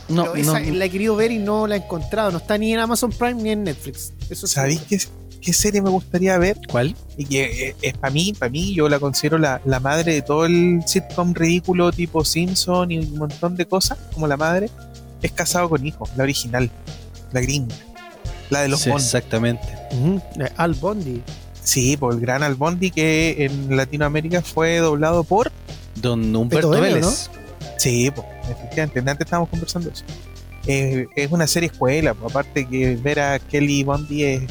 No, 0.09 0.23
Pero 0.23 0.35
esa 0.35 0.59
no, 0.59 0.73
la 0.75 0.85
he 0.85 0.89
querido 0.89 1.15
ver 1.15 1.31
y 1.31 1.37
no 1.39 1.65
la 1.67 1.75
he 1.75 1.79
encontrado. 1.79 2.31
No 2.31 2.37
está 2.39 2.57
ni 2.57 2.73
en 2.73 2.79
Amazon 2.79 3.11
Prime 3.11 3.35
ni 3.41 3.51
en 3.51 3.63
Netflix. 3.63 4.11
Eso. 4.29 4.47
¿Sabéis 4.47 4.81
qué, 4.81 4.99
qué 5.43 5.53
serie 5.53 5.81
me 5.81 5.89
gustaría 5.89 6.37
ver? 6.37 6.57
¿Cuál? 6.69 6.95
Y 7.17 7.25
que 7.25 7.69
eh, 7.69 7.75
es 7.81 7.93
para 7.97 8.13
mí, 8.13 8.33
para 8.37 8.49
mí, 8.49 8.73
yo 8.73 8.87
la 8.89 8.99
considero 8.99 9.37
la, 9.37 9.61
la 9.65 9.79
madre 9.79 10.13
de 10.13 10.21
todo 10.21 10.45
el 10.45 10.81
sitcom 10.87 11.33
ridículo 11.33 11.91
tipo 11.91 12.23
Simpson 12.23 12.91
y 12.91 12.99
un 12.99 13.17
montón 13.17 13.55
de 13.55 13.65
cosas, 13.65 13.97
como 14.13 14.27
la 14.27 14.37
madre, 14.37 14.69
es 15.21 15.31
Casado 15.31 15.69
con 15.69 15.85
Hijos, 15.85 16.09
la 16.15 16.23
original, 16.23 16.71
la 17.31 17.41
gringa, 17.41 17.75
la 18.49 18.61
de 18.61 18.69
los 18.69 18.81
Sí, 18.81 18.89
exactamente. 18.89 19.67
Eh, 19.91 20.49
Al 20.57 20.73
Bondi. 20.73 21.21
Sí, 21.63 21.95
por 21.95 22.13
el 22.13 22.19
gran 22.19 22.43
Albondi 22.43 22.91
que 22.91 23.45
en 23.45 23.77
Latinoamérica 23.77 24.41
fue 24.41 24.77
doblado 24.77 25.23
por. 25.23 25.51
Don 25.95 26.35
Humberto 26.35 26.69
Vélez. 26.71 27.29
Sí, 27.77 28.11
pues, 28.11 28.27
efectivamente, 28.49 28.99
antes 28.99 29.25
estábamos 29.25 29.49
conversando 29.49 29.89
eso. 29.89 30.03
Eh, 30.67 31.07
es 31.15 31.31
una 31.31 31.47
serie 31.47 31.67
escuela, 31.67 32.13
po, 32.13 32.27
aparte 32.27 32.65
que 32.67 32.95
ver 32.95 33.19
a 33.19 33.39
Kelly 33.39 33.83
Bondi 33.83 34.23
es 34.23 34.43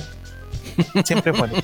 siempre 1.05 1.33
bueno. 1.33 1.55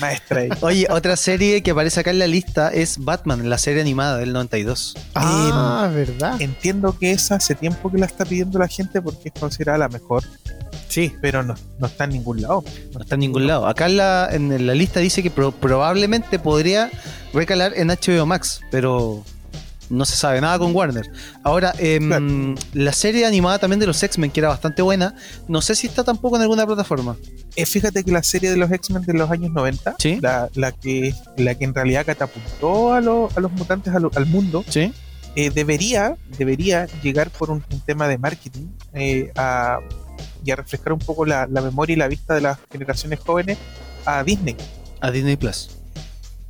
Maestra. 0.00 0.42
Oye, 0.60 0.86
otra 0.90 1.16
serie 1.16 1.62
que 1.62 1.70
aparece 1.70 2.00
acá 2.00 2.10
en 2.10 2.18
la 2.18 2.26
lista 2.26 2.68
es 2.72 2.98
Batman, 2.98 3.48
la 3.48 3.58
serie 3.58 3.80
animada 3.80 4.18
del 4.18 4.32
92. 4.32 4.94
Ah, 5.14 5.90
verdad. 5.92 6.40
Entiendo 6.40 6.98
que 6.98 7.12
esa 7.12 7.36
hace 7.36 7.54
tiempo 7.54 7.90
que 7.90 7.98
la 7.98 8.06
está 8.06 8.24
pidiendo 8.24 8.58
la 8.58 8.68
gente 8.68 9.00
porque 9.00 9.28
es 9.34 9.40
considerada 9.40 9.78
la 9.78 9.88
mejor, 9.88 10.24
Sí. 10.88 11.12
pero 11.20 11.42
no, 11.42 11.54
no 11.78 11.86
está 11.86 12.04
en 12.04 12.10
ningún 12.10 12.42
lado. 12.42 12.64
No 12.92 13.00
está 13.00 13.14
en 13.14 13.20
ningún 13.20 13.46
lado. 13.46 13.66
Acá 13.66 13.86
en 13.86 13.96
la, 13.96 14.28
en 14.32 14.66
la 14.66 14.74
lista 14.74 15.00
dice 15.00 15.22
que 15.22 15.30
pro- 15.30 15.52
probablemente 15.52 16.38
podría 16.38 16.90
recalar 17.32 17.72
en 17.76 17.88
HBO 17.88 18.24
Max, 18.26 18.60
pero 18.70 19.22
no 19.90 20.04
se 20.04 20.16
sabe 20.16 20.40
nada 20.40 20.58
con 20.58 20.74
Warner. 20.74 21.10
Ahora, 21.42 21.72
Claro. 21.72 22.54
la 22.74 22.92
serie 22.92 23.26
animada 23.26 23.58
también 23.58 23.80
de 23.80 23.86
los 23.86 24.02
X-Men, 24.02 24.30
que 24.30 24.40
era 24.40 24.48
bastante 24.48 24.82
buena, 24.82 25.14
no 25.48 25.60
sé 25.62 25.74
si 25.74 25.86
está 25.86 26.04
tampoco 26.04 26.36
en 26.36 26.42
alguna 26.42 26.66
plataforma. 26.66 27.16
Eh, 27.54 27.66
fíjate 27.66 28.04
que 28.04 28.10
la 28.12 28.22
serie 28.22 28.50
de 28.50 28.56
los 28.56 28.70
X-Men 28.70 29.02
de 29.02 29.14
los 29.14 29.30
años 29.30 29.50
90, 29.52 29.94
Sí. 29.98 30.18
la, 30.20 30.48
la 30.54 30.72
que, 30.72 31.14
la 31.36 31.54
que 31.54 31.64
en 31.64 31.74
realidad 31.74 32.04
catapultó 32.06 32.92
a, 32.92 33.00
lo- 33.00 33.28
a 33.34 33.40
los 33.40 33.52
mutantes 33.52 33.94
a 33.94 33.98
lo- 33.98 34.10
al 34.14 34.26
mundo, 34.26 34.64
Sí. 34.68 34.92
eh, 35.36 35.50
debería, 35.50 36.16
debería 36.38 36.86
llegar 37.02 37.30
por 37.30 37.50
un, 37.50 37.62
un 37.70 37.80
tema 37.80 38.08
de 38.08 38.18
marketing 38.18 38.66
eh, 38.94 39.30
a, 39.36 39.78
y 40.44 40.50
a 40.50 40.56
refrescar 40.56 40.92
un 40.92 40.98
poco 40.98 41.24
la, 41.26 41.46
la 41.46 41.60
memoria 41.60 41.94
y 41.94 41.96
la 41.96 42.08
vista 42.08 42.34
de 42.34 42.40
las 42.40 42.58
generaciones 42.70 43.20
jóvenes 43.20 43.58
a 44.04 44.22
Disney. 44.24 44.56
A 45.00 45.10
Disney 45.10 45.36
Plus. 45.36 45.70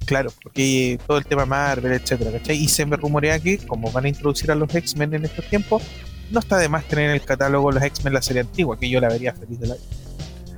Claro, 0.06 0.32
porque 0.42 0.98
todo 1.06 1.18
el 1.18 1.26
tema 1.26 1.44
Marvel, 1.44 1.92
etcétera, 1.92 2.30
¿cachai? 2.30 2.56
Y 2.56 2.68
se 2.68 2.86
me 2.86 2.96
rumorea 2.96 3.40
que, 3.40 3.58
como 3.58 3.90
van 3.90 4.04
a 4.04 4.08
introducir 4.08 4.50
a 4.52 4.54
los 4.54 4.72
X-Men 4.72 5.14
en 5.14 5.24
estos 5.24 5.44
tiempos, 5.46 5.82
no 6.30 6.38
está 6.38 6.58
de 6.58 6.68
más 6.68 6.84
tener 6.84 7.10
en 7.10 7.16
el 7.16 7.22
catálogo 7.22 7.72
los 7.72 7.82
X-Men 7.82 8.14
la 8.14 8.22
serie 8.22 8.42
antigua, 8.42 8.78
que 8.78 8.88
yo 8.88 9.00
la 9.00 9.08
vería 9.08 9.34
feliz 9.34 9.58
de 9.58 9.66
la 9.66 9.76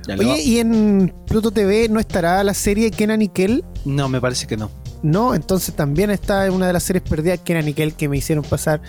Ya 0.07 0.15
le 0.15 0.25
Oye, 0.25 0.43
¿y 0.43 0.59
en 0.59 1.13
Pluto 1.27 1.49
TV 1.49 1.89
no 1.89 1.99
estará 1.99 2.43
la 2.43 2.53
serie 2.53 2.91
Kenan 2.91 3.23
y 3.23 3.29
Kel? 3.29 3.65
No, 3.85 4.07
me 4.07 4.21
parece 4.21 4.45
que 4.45 4.55
no. 4.55 4.69
No, 5.01 5.33
entonces 5.33 5.75
también 5.75 6.11
está 6.11 6.45
en 6.45 6.53
una 6.53 6.67
de 6.67 6.73
las 6.73 6.83
series 6.83 7.03
perdidas 7.03 7.39
Kenan 7.39 7.67
y 7.67 7.73
Kel 7.73 7.95
que 7.95 8.07
me 8.07 8.17
hicieron 8.17 8.43
pasar 8.43 8.81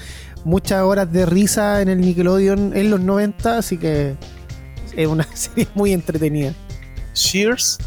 muchas 0.45 0.83
horas 0.83 1.11
de 1.11 1.25
risa 1.25 1.81
en 1.81 1.89
el 1.89 2.03
Nickelodeon 2.03 2.77
en 2.77 2.91
los 2.91 3.01
90, 3.01 3.59
así 3.59 3.79
que 3.79 4.15
es 4.95 5.09
una 5.09 5.27
serie 5.35 5.69
muy 5.75 5.93
entretenida. 5.95 6.53
Cheers, 7.15 7.79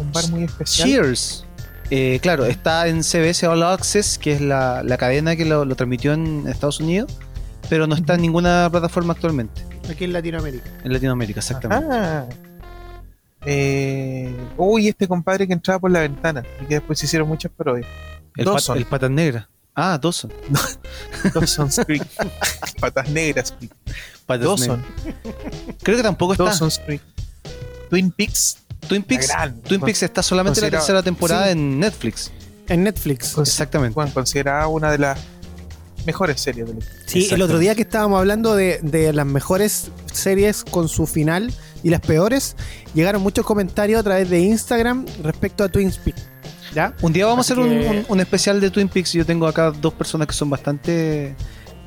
un 0.00 0.10
bar 0.12 0.28
muy 0.30 0.44
especial. 0.44 0.88
Cheers. 0.88 1.47
Eh, 1.90 2.18
claro, 2.20 2.44
está 2.44 2.86
en 2.88 3.02
CBS 3.02 3.46
All 3.46 3.62
Access, 3.62 4.18
que 4.18 4.32
es 4.32 4.40
la, 4.40 4.82
la 4.82 4.96
cadena 4.98 5.36
que 5.36 5.44
lo, 5.44 5.64
lo 5.64 5.74
transmitió 5.74 6.12
en 6.12 6.46
Estados 6.46 6.80
Unidos, 6.80 7.12
pero 7.70 7.86
no 7.86 7.94
está 7.94 8.14
en 8.14 8.22
ninguna 8.22 8.68
plataforma 8.70 9.14
actualmente. 9.14 9.62
Aquí 9.90 10.04
en 10.04 10.12
Latinoamérica. 10.12 10.68
En 10.84 10.92
Latinoamérica, 10.92 11.40
exactamente. 11.40 11.86
Ah. 11.90 12.26
Eh, 13.44 14.34
uy, 14.56 14.88
este 14.88 15.08
compadre 15.08 15.46
que 15.46 15.52
entraba 15.52 15.78
por 15.78 15.90
la 15.90 16.00
ventana 16.00 16.44
y 16.62 16.66
que 16.66 16.74
después 16.74 16.98
se 16.98 17.06
hicieron 17.06 17.28
muchas 17.28 17.50
parodias. 17.52 17.88
el, 18.36 18.44
Dawson. 18.44 18.76
el 18.76 18.84
patas 18.84 19.10
negra. 19.10 19.48
Ah, 19.74 19.98
Dawson. 20.00 20.32
Dawson's 21.34 21.80
Creek. 21.86 22.02
Patas 22.80 23.08
negras. 23.08 23.54
Patas 24.26 24.44
Dawson. 24.44 24.84
negras. 25.04 25.16
Creo 25.82 25.96
que 25.96 26.02
tampoco 26.02 26.32
está. 26.32 26.44
Dawson's 26.44 26.80
Creek. 26.84 27.00
Twin 27.88 28.10
Peaks. 28.10 28.58
Twin 28.86 29.02
Peaks, 29.02 29.28
gran- 29.28 29.60
Twin 29.62 29.80
Peaks 29.80 30.02
está 30.02 30.22
solamente 30.22 30.60
la 30.60 30.70
tercera 30.70 31.02
temporada 31.02 31.46
sí. 31.46 31.52
en 31.52 31.78
Netflix. 31.80 32.30
En 32.68 32.84
Netflix. 32.84 33.36
Exactamente. 33.38 33.94
Bueno, 33.94 34.12
considerada 34.12 34.66
una 34.68 34.90
de 34.90 34.98
las 34.98 35.18
mejores 36.06 36.40
series 36.40 36.66
de. 36.68 36.82
Sí, 37.06 37.28
el 37.30 37.42
otro 37.42 37.58
día 37.58 37.74
que 37.74 37.82
estábamos 37.82 38.18
hablando 38.18 38.54
de, 38.54 38.78
de 38.82 39.12
las 39.12 39.26
mejores 39.26 39.90
series 40.12 40.64
con 40.64 40.88
su 40.88 41.06
final 41.06 41.52
y 41.82 41.90
las 41.90 42.00
peores, 42.00 42.56
llegaron 42.94 43.22
muchos 43.22 43.44
comentarios 43.44 44.00
a 44.00 44.02
través 44.02 44.28
de 44.30 44.40
Instagram 44.40 45.06
respecto 45.22 45.64
a 45.64 45.68
Twin 45.68 45.90
Peaks. 46.04 46.22
¿Ya? 46.74 46.94
Un 47.00 47.12
día 47.14 47.24
vamos 47.26 47.50
a 47.50 47.52
hacer 47.54 47.62
un, 47.62 47.68
que- 47.70 47.88
un- 47.88 48.06
un 48.08 48.20
especial 48.20 48.60
de 48.60 48.70
Twin 48.70 48.88
Peaks. 48.88 49.12
Yo 49.12 49.24
tengo 49.24 49.46
acá 49.46 49.70
dos 49.70 49.94
personas 49.94 50.26
que 50.28 50.34
son 50.34 50.50
bastante 50.50 51.34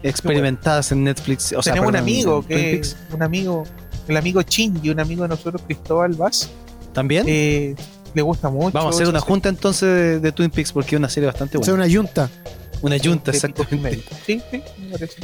experimentadas 0.03 0.91
en 0.91 1.03
Netflix. 1.03 1.53
O 1.53 1.61
sea, 1.61 1.73
Tenemos 1.73 1.89
un 1.89 1.95
amigo 1.95 2.45
que 2.45 2.55
Peaks. 2.55 2.95
un 3.13 3.21
amigo, 3.21 3.63
el 4.07 4.17
amigo 4.17 4.41
Chingy, 4.43 4.89
un 4.89 4.99
amigo 4.99 5.23
de 5.23 5.29
nosotros, 5.29 5.61
Cristóbal 5.65 6.13
Vaz, 6.13 6.49
¿También? 6.93 7.25
eh, 7.27 7.75
le 8.13 8.21
gusta 8.21 8.49
mucho. 8.49 8.71
Vamos 8.73 8.93
a 8.93 8.95
hacer 8.97 9.07
una 9.07 9.19
serie. 9.19 9.31
junta 9.33 9.49
entonces 9.49 9.87
de, 9.87 10.19
de 10.19 10.31
Twin 10.31 10.49
Peaks 10.49 10.71
porque 10.73 10.95
es 10.95 10.99
una 10.99 11.09
serie 11.09 11.27
bastante 11.27 11.57
O 11.57 11.63
sea, 11.63 11.73
buena. 11.73 11.85
una 11.85 11.91
yunta. 11.93 12.29
Una 12.81 12.97
Pico 12.97 13.19
exactamente. 13.27 14.03
Sí, 14.25 14.41
sí, 14.51 14.61
me 14.79 14.89
parece. 14.91 15.15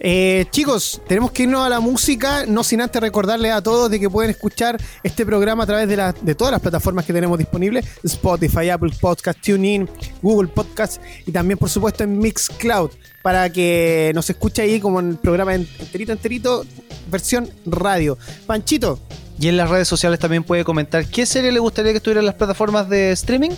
Eh, 0.00 0.46
chicos, 0.52 1.02
tenemos 1.08 1.32
que 1.32 1.42
irnos 1.42 1.66
a 1.66 1.68
la 1.68 1.80
música, 1.80 2.44
no 2.46 2.62
sin 2.62 2.80
antes 2.80 3.02
recordarles 3.02 3.50
a 3.52 3.60
todos 3.62 3.90
de 3.90 3.98
que 3.98 4.08
pueden 4.08 4.30
escuchar 4.30 4.80
este 5.02 5.26
programa 5.26 5.64
a 5.64 5.66
través 5.66 5.88
de, 5.88 5.96
la- 5.96 6.12
de 6.12 6.34
todas 6.36 6.52
las 6.52 6.60
plataformas 6.60 7.04
que 7.04 7.12
tenemos 7.12 7.36
disponibles, 7.36 7.84
Spotify, 8.04 8.70
Apple 8.70 8.92
Podcast, 9.00 9.40
TuneIn, 9.40 9.88
Google 10.22 10.48
Podcast 10.48 11.02
y 11.26 11.32
también 11.32 11.58
por 11.58 11.68
supuesto 11.68 12.04
en 12.04 12.16
Mixcloud, 12.16 12.90
para 13.22 13.50
que 13.50 14.12
nos 14.14 14.30
escuche 14.30 14.62
ahí 14.62 14.78
como 14.78 15.00
en 15.00 15.10
el 15.10 15.16
programa 15.16 15.56
en- 15.56 15.68
enterito, 15.80 16.12
enterito, 16.12 16.64
versión 17.10 17.50
radio. 17.66 18.16
Panchito, 18.46 19.00
Y 19.40 19.48
en 19.48 19.56
las 19.56 19.70
redes 19.70 19.86
sociales 19.86 20.18
también 20.18 20.42
puede 20.42 20.64
comentar 20.64 21.06
qué 21.06 21.24
serie 21.24 21.52
le 21.52 21.60
gustaría 21.60 21.92
que 21.92 21.98
estuviera 21.98 22.20
en 22.20 22.26
las 22.26 22.34
plataformas 22.34 22.88
de 22.88 23.12
streaming 23.12 23.50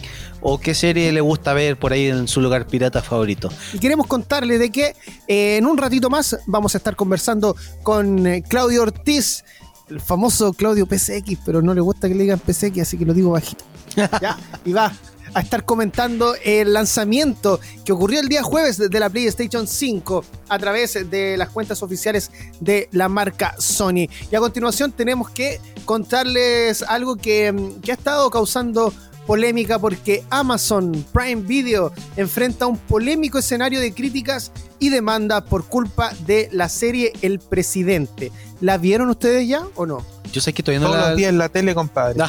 o 0.43 0.61
qué 0.61 0.75
serie 0.75 1.11
le 1.11 1.21
gusta 1.21 1.55
ver 1.55 1.79
por 1.79 1.93
ahí 1.93 2.07
en 2.07 2.29
su 2.29 2.41
lugar 2.41 2.67
pirata 2.67 3.03
favorito. 3.03 3.51
y 3.73 3.79
queremos 3.79 4.07
contarles 4.07 4.59
de 4.59 4.71
que 4.71 4.95
eh, 5.27 5.57
en 5.57 5.67
un 5.67 5.79
ratito 5.79 6.11
más 6.11 6.39
vamos 6.47 6.75
a 6.75 6.79
estar 6.79 6.97
conversando 6.97 7.57
con 7.83 8.27
eh, 8.27 8.43
Claudio 8.47 8.83
Ortiz, 8.83 9.45
el 9.89 10.01
famoso 10.01 10.53
Claudio 10.53 10.87
PCX, 10.87 11.39
pero 11.45 11.63
no 11.63 11.73
le 11.73 11.81
gusta 11.81 12.09
que 12.09 12.15
le 12.15 12.23
digan 12.25 12.39
PCX, 12.39 12.81
así 12.81 12.99
que 12.99 13.07
lo 13.07 13.15
digo 13.15 13.31
bajito. 13.31 13.65
Ya, 14.21 14.39
y 14.65 14.73
va 14.73 14.93
a 15.35 15.41
estar 15.41 15.65
comentando 15.65 16.35
el 16.45 16.73
lanzamiento 16.73 17.61
que 17.85 17.93
ocurrió 17.93 18.21
el 18.21 18.29
día 18.29 18.43
jueves 18.43 18.79
de 18.79 19.01
la 19.01 19.11
PlayStation 19.11 19.67
5 19.67 20.25
a 20.49 20.59
través 20.59 21.11
de 21.11 21.37
las 21.37 21.51
cuentas 21.51 21.83
oficiales 21.83 22.31
de 22.61 22.89
la 22.93 23.09
marca 23.09 23.55
Sony. 23.59 24.09
Y 24.31 24.37
a 24.37 24.41
continuación 24.41 24.93
tenemos 24.93 25.31
que 25.31 25.61
contarles 25.85 26.83
algo 26.83 27.17
que, 27.17 27.53
mm, 27.53 27.81
que 27.81 27.93
ha 27.93 27.95
estado 27.95 28.31
causando 28.31 28.93
polémica 29.27 29.79
porque 29.79 30.25
Amazon 30.31 31.05
Prime 31.13 31.43
Video 31.43 31.93
enfrenta 32.17 32.67
un 32.67 32.77
polémico 32.77 33.39
escenario 33.39 33.79
de 33.79 33.95
críticas 33.95 34.51
y 34.79 34.89
demanda 34.89 35.45
por 35.45 35.67
culpa 35.67 36.13
de 36.27 36.49
la 36.53 36.69
serie 36.69 37.13
El 37.23 37.39
Presidente. 37.39 38.33
¿La 38.61 38.79
vieron 38.79 39.09
ustedes 39.09 39.47
ya 39.47 39.67
o 39.77 39.87
no? 39.87 40.05
Yo 40.33 40.41
sé 40.41 40.53
que 40.53 40.63
todavía 40.63 40.81
no 40.81 40.87
Todos 40.87 41.01
la... 41.01 41.09
los 41.11 41.17
días 41.17 41.29
en 41.29 41.39
la 41.39 41.49
tele, 41.49 41.75
compadre. 41.75 42.21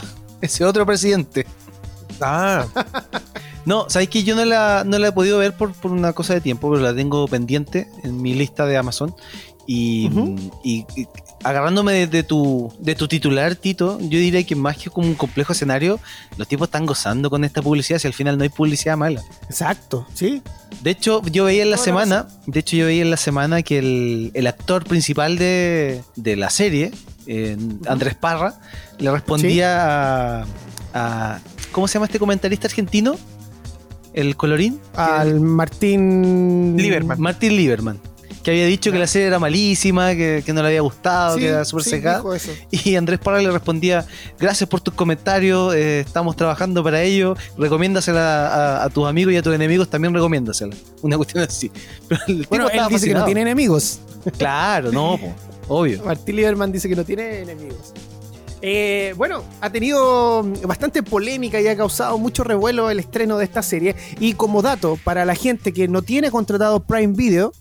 Ese 0.42 0.66
otro 0.66 0.86
presidente. 0.86 1.46
Ah, 2.22 2.66
No, 3.66 3.88
sabéis 3.92 4.10
que 4.10 4.24
yo 4.24 4.36
no 4.36 4.44
la, 4.44 4.84
no 4.88 4.98
la 4.98 5.10
he 5.10 5.12
podido 5.12 5.38
ver 5.38 5.54
por, 5.56 5.72
por 5.74 5.92
una 5.92 6.14
cosa 6.14 6.34
de 6.34 6.42
tiempo, 6.42 6.72
pero 6.72 6.82
la 6.82 6.96
tengo 6.96 7.28
pendiente 7.28 7.88
en 8.04 8.20
mi 8.20 8.34
lista 8.34 8.66
de 8.66 8.76
Amazon. 8.76 9.14
Y, 9.68 10.08
Ujú. 10.08 10.36
y- 10.64 10.86
y 10.96 11.08
agarrándome 11.44 11.94
de, 11.94 12.08
de 12.08 12.24
tu, 12.24 12.74
de 12.80 12.96
tu 12.96 13.08
titular, 13.08 13.56
Tito, 13.56 14.00
yo 14.00 14.18
diría 14.18 14.44
que 14.44 14.56
más 14.56 14.78
que 14.78 14.90
como 14.90 15.08
un 15.08 15.14
complejo 15.14 15.54
escenario, 15.54 16.00
los 16.38 16.48
tipos 16.48 16.68
están 16.70 16.88
gozando 16.88 17.30
con 17.30 17.44
esta 17.44 17.62
publicidad 17.62 18.00
si 18.00 18.08
al 18.08 18.14
final 18.14 18.36
no 18.40 18.44
hay 18.44 18.50
publicidad 18.50 18.98
mala. 18.98 19.22
Exacto, 19.48 20.08
¿sí? 20.16 20.42
De 20.82 20.90
hecho, 20.90 21.22
yo 21.32 21.46
veía 21.46 21.62
en 21.62 21.70
la 21.70 21.78
semana, 21.78 22.28
de 22.48 22.60
hecho 22.62 22.76
yo 22.78 22.88
veía 22.88 23.04
en 23.04 23.12
la 23.12 23.18
semana 23.18 23.62
que 23.62 23.78
el, 23.78 24.32
el 24.34 24.48
actor 24.48 24.84
principal 24.86 25.38
de, 25.38 26.02
de 26.16 26.36
la 26.36 26.50
serie, 26.50 26.92
eh, 27.28 27.56
Andrés 27.88 28.16
Parra, 28.16 28.56
le 28.98 29.12
respondía 29.12 30.40
a, 30.42 30.46
a- 30.96 31.40
¿Cómo 31.72 31.88
se 31.88 31.96
llama 31.96 32.06
este 32.06 32.20
comentarista 32.20 32.68
argentino? 32.68 33.18
el 34.14 34.36
colorín. 34.36 34.80
Al 34.96 35.40
Martín. 35.40 36.76
Lieberman. 36.78 37.20
Martín 37.20 37.56
Lieberman. 37.56 38.00
Que 38.44 38.50
había 38.50 38.66
dicho 38.66 38.92
que 38.92 38.98
la 38.98 39.06
serie 39.06 39.28
era 39.28 39.38
malísima, 39.38 40.16
que, 40.16 40.42
que 40.44 40.52
no 40.52 40.64
le 40.64 40.70
había 40.70 40.82
gustado, 40.82 41.36
Sí, 41.36 41.42
que 41.42 41.48
era 41.50 41.64
súper 41.64 41.84
sí, 41.84 41.90
secada. 41.92 42.24
Y 42.72 42.96
Andrés 42.96 43.20
Parra 43.20 43.40
le 43.40 43.52
respondía, 43.52 44.04
gracias 44.40 44.68
por 44.68 44.82
tus 44.82 44.96
comentarios, 44.96 45.76
eh, 45.76 46.00
estamos 46.00 46.36
trabajando 46.36 46.84
para 46.84 47.04
ello, 47.04 47.36
recomiéndasela 47.56 48.48
a, 48.48 48.86
a 48.86 48.90
tus 48.90 49.08
amigos 49.08 49.32
y 49.34 49.38
a 49.38 49.44
tus 49.44 49.54
enemigos, 49.54 49.92
también 49.92 50.12
recomiéndasela. 50.16 50.76
Una 51.04 51.18
cuestión 51.18 51.44
así. 51.44 51.72
Pero 52.08 52.22
el 52.28 52.38
tipo 52.40 52.50
Bueno, 52.50 52.70
él 52.70 52.82
dice 52.90 53.08
que 53.08 53.14
no 53.14 53.26
tiene 53.26 53.42
enemigos. 53.42 54.00
Claro, 54.40 54.92
no, 54.92 55.20
po, 55.20 55.36
obvio. 55.68 56.04
Martín 56.04 56.36
Lieberman 56.38 56.72
dice 56.72 56.90
que 56.90 56.96
no 56.96 57.04
tiene 57.04 57.42
enemigos. 57.42 57.94
Eh, 58.62 59.14
bueno, 59.18 59.44
ha 59.60 59.70
tenido 59.70 60.44
bastante 60.66 61.02
polémica 61.04 61.60
y 61.60 61.68
ha 61.68 61.76
causado 61.76 62.18
mucho 62.18 62.44
revuelo 62.44 62.90
el 62.90 63.00
estreno 63.00 63.38
de 63.38 63.46
esta 63.46 63.62
serie. 63.64 63.96
Y 64.20 64.34
como 64.34 64.62
dato, 64.62 64.98
para 65.04 65.26
la 65.26 65.36
gente 65.36 65.74
que 65.74 65.88
no 65.88 66.02
tiene 66.02 66.30
contratado 66.32 66.80
Prime 66.82 67.14
Video, 67.16 67.54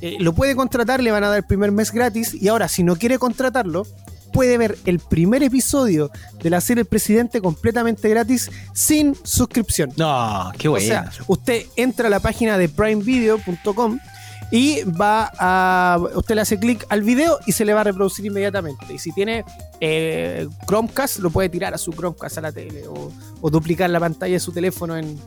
eh, 0.00 0.16
lo 0.18 0.34
puede 0.34 0.56
contratar, 0.56 1.02
le 1.02 1.12
van 1.12 1.24
a 1.24 1.28
dar 1.28 1.38
el 1.38 1.44
primer 1.44 1.72
mes 1.72 1.92
gratis. 1.92 2.34
Y 2.34 2.48
ahora, 2.48 2.68
si 2.68 2.82
no 2.82 2.96
quiere 2.96 3.18
contratarlo, 3.18 3.86
puede 4.32 4.58
ver 4.58 4.78
el 4.86 4.98
primer 4.98 5.42
episodio 5.42 6.10
de 6.42 6.50
la 6.50 6.60
serie 6.60 6.82
El 6.82 6.86
Presidente 6.86 7.40
completamente 7.40 8.08
gratis 8.08 8.50
sin 8.72 9.16
suscripción. 9.24 9.92
No, 9.96 10.50
qué 10.58 10.68
O 10.68 10.72
bueno. 10.72 10.86
sea, 10.86 11.10
usted 11.26 11.64
entra 11.76 12.06
a 12.06 12.10
la 12.10 12.20
página 12.20 12.56
de 12.58 12.68
primevideo.com 12.68 13.98
y 14.50 14.82
va 14.84 15.30
a. 15.38 15.98
Usted 16.14 16.34
le 16.34 16.40
hace 16.40 16.58
clic 16.58 16.84
al 16.88 17.02
video 17.02 17.38
y 17.46 17.52
se 17.52 17.64
le 17.64 17.72
va 17.72 17.82
a 17.82 17.84
reproducir 17.84 18.24
inmediatamente. 18.26 18.86
Y 18.92 18.98
si 18.98 19.12
tiene 19.12 19.44
eh, 19.80 20.48
Chromecast, 20.66 21.18
lo 21.18 21.30
puede 21.30 21.48
tirar 21.48 21.74
a 21.74 21.78
su 21.78 21.92
Chromecast 21.92 22.38
a 22.38 22.40
la 22.40 22.52
tele 22.52 22.86
o, 22.88 23.12
o 23.40 23.50
duplicar 23.50 23.88
la 23.90 24.00
pantalla 24.00 24.34
de 24.34 24.40
su 24.40 24.52
teléfono 24.52 24.96
en. 24.96 25.18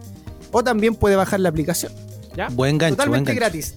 O 0.51 0.63
también 0.63 0.95
puede 0.95 1.15
bajar 1.15 1.39
la 1.39 1.49
aplicación. 1.49 1.91
¿Ya? 2.35 2.47
buen 2.49 2.79
gancho, 2.79 2.95
buen 2.95 3.23
totalmente 3.23 3.31
gancho. 3.31 3.39
gratis. 3.39 3.73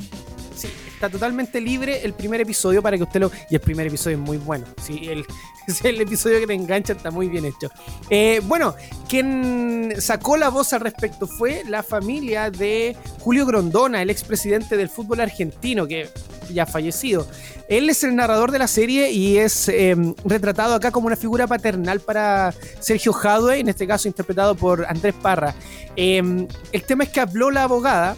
Sí, 0.56 0.68
está 0.96 1.10
totalmente 1.10 1.60
libre 1.60 2.00
el 2.04 2.14
primer 2.14 2.40
episodio 2.40 2.82
para 2.82 2.96
que 2.96 3.02
usted 3.02 3.20
lo. 3.20 3.30
Y 3.50 3.54
el 3.54 3.60
primer 3.60 3.86
episodio 3.86 4.16
es 4.16 4.22
muy 4.22 4.38
bueno. 4.38 4.64
Sí, 4.82 5.08
el, 5.08 5.24
el 5.84 6.00
episodio 6.00 6.40
que 6.40 6.46
te 6.46 6.54
engancha, 6.54 6.94
está 6.94 7.10
muy 7.10 7.28
bien 7.28 7.44
hecho. 7.44 7.70
Eh, 8.08 8.40
bueno, 8.44 8.74
quien 9.08 9.94
sacó 9.98 10.36
la 10.36 10.48
voz 10.48 10.72
al 10.72 10.80
respecto 10.80 11.26
fue 11.26 11.62
la 11.68 11.82
familia 11.82 12.50
de 12.50 12.96
Julio 13.20 13.44
Grondona, 13.46 14.00
el 14.00 14.10
expresidente 14.10 14.76
del 14.76 14.88
fútbol 14.88 15.20
argentino, 15.20 15.86
que 15.86 16.08
ya 16.50 16.64
fallecido. 16.64 17.26
Él 17.68 17.90
es 17.90 18.02
el 18.04 18.16
narrador 18.16 18.50
de 18.52 18.58
la 18.58 18.68
serie 18.68 19.10
y 19.10 19.38
es 19.38 19.68
eh, 19.68 19.96
retratado 20.24 20.74
acá 20.74 20.92
como 20.92 21.08
una 21.08 21.16
figura 21.16 21.46
paternal 21.46 22.00
para 22.00 22.54
Sergio 22.80 23.12
Jadwe, 23.12 23.58
en 23.58 23.68
este 23.68 23.86
caso 23.86 24.08
interpretado 24.08 24.54
por 24.54 24.86
Andrés 24.86 25.14
Parra. 25.20 25.54
Eh, 25.96 26.46
el 26.72 26.82
tema 26.84 27.04
es 27.04 27.10
que 27.10 27.20
habló 27.20 27.50
la 27.50 27.64
abogada 27.64 28.16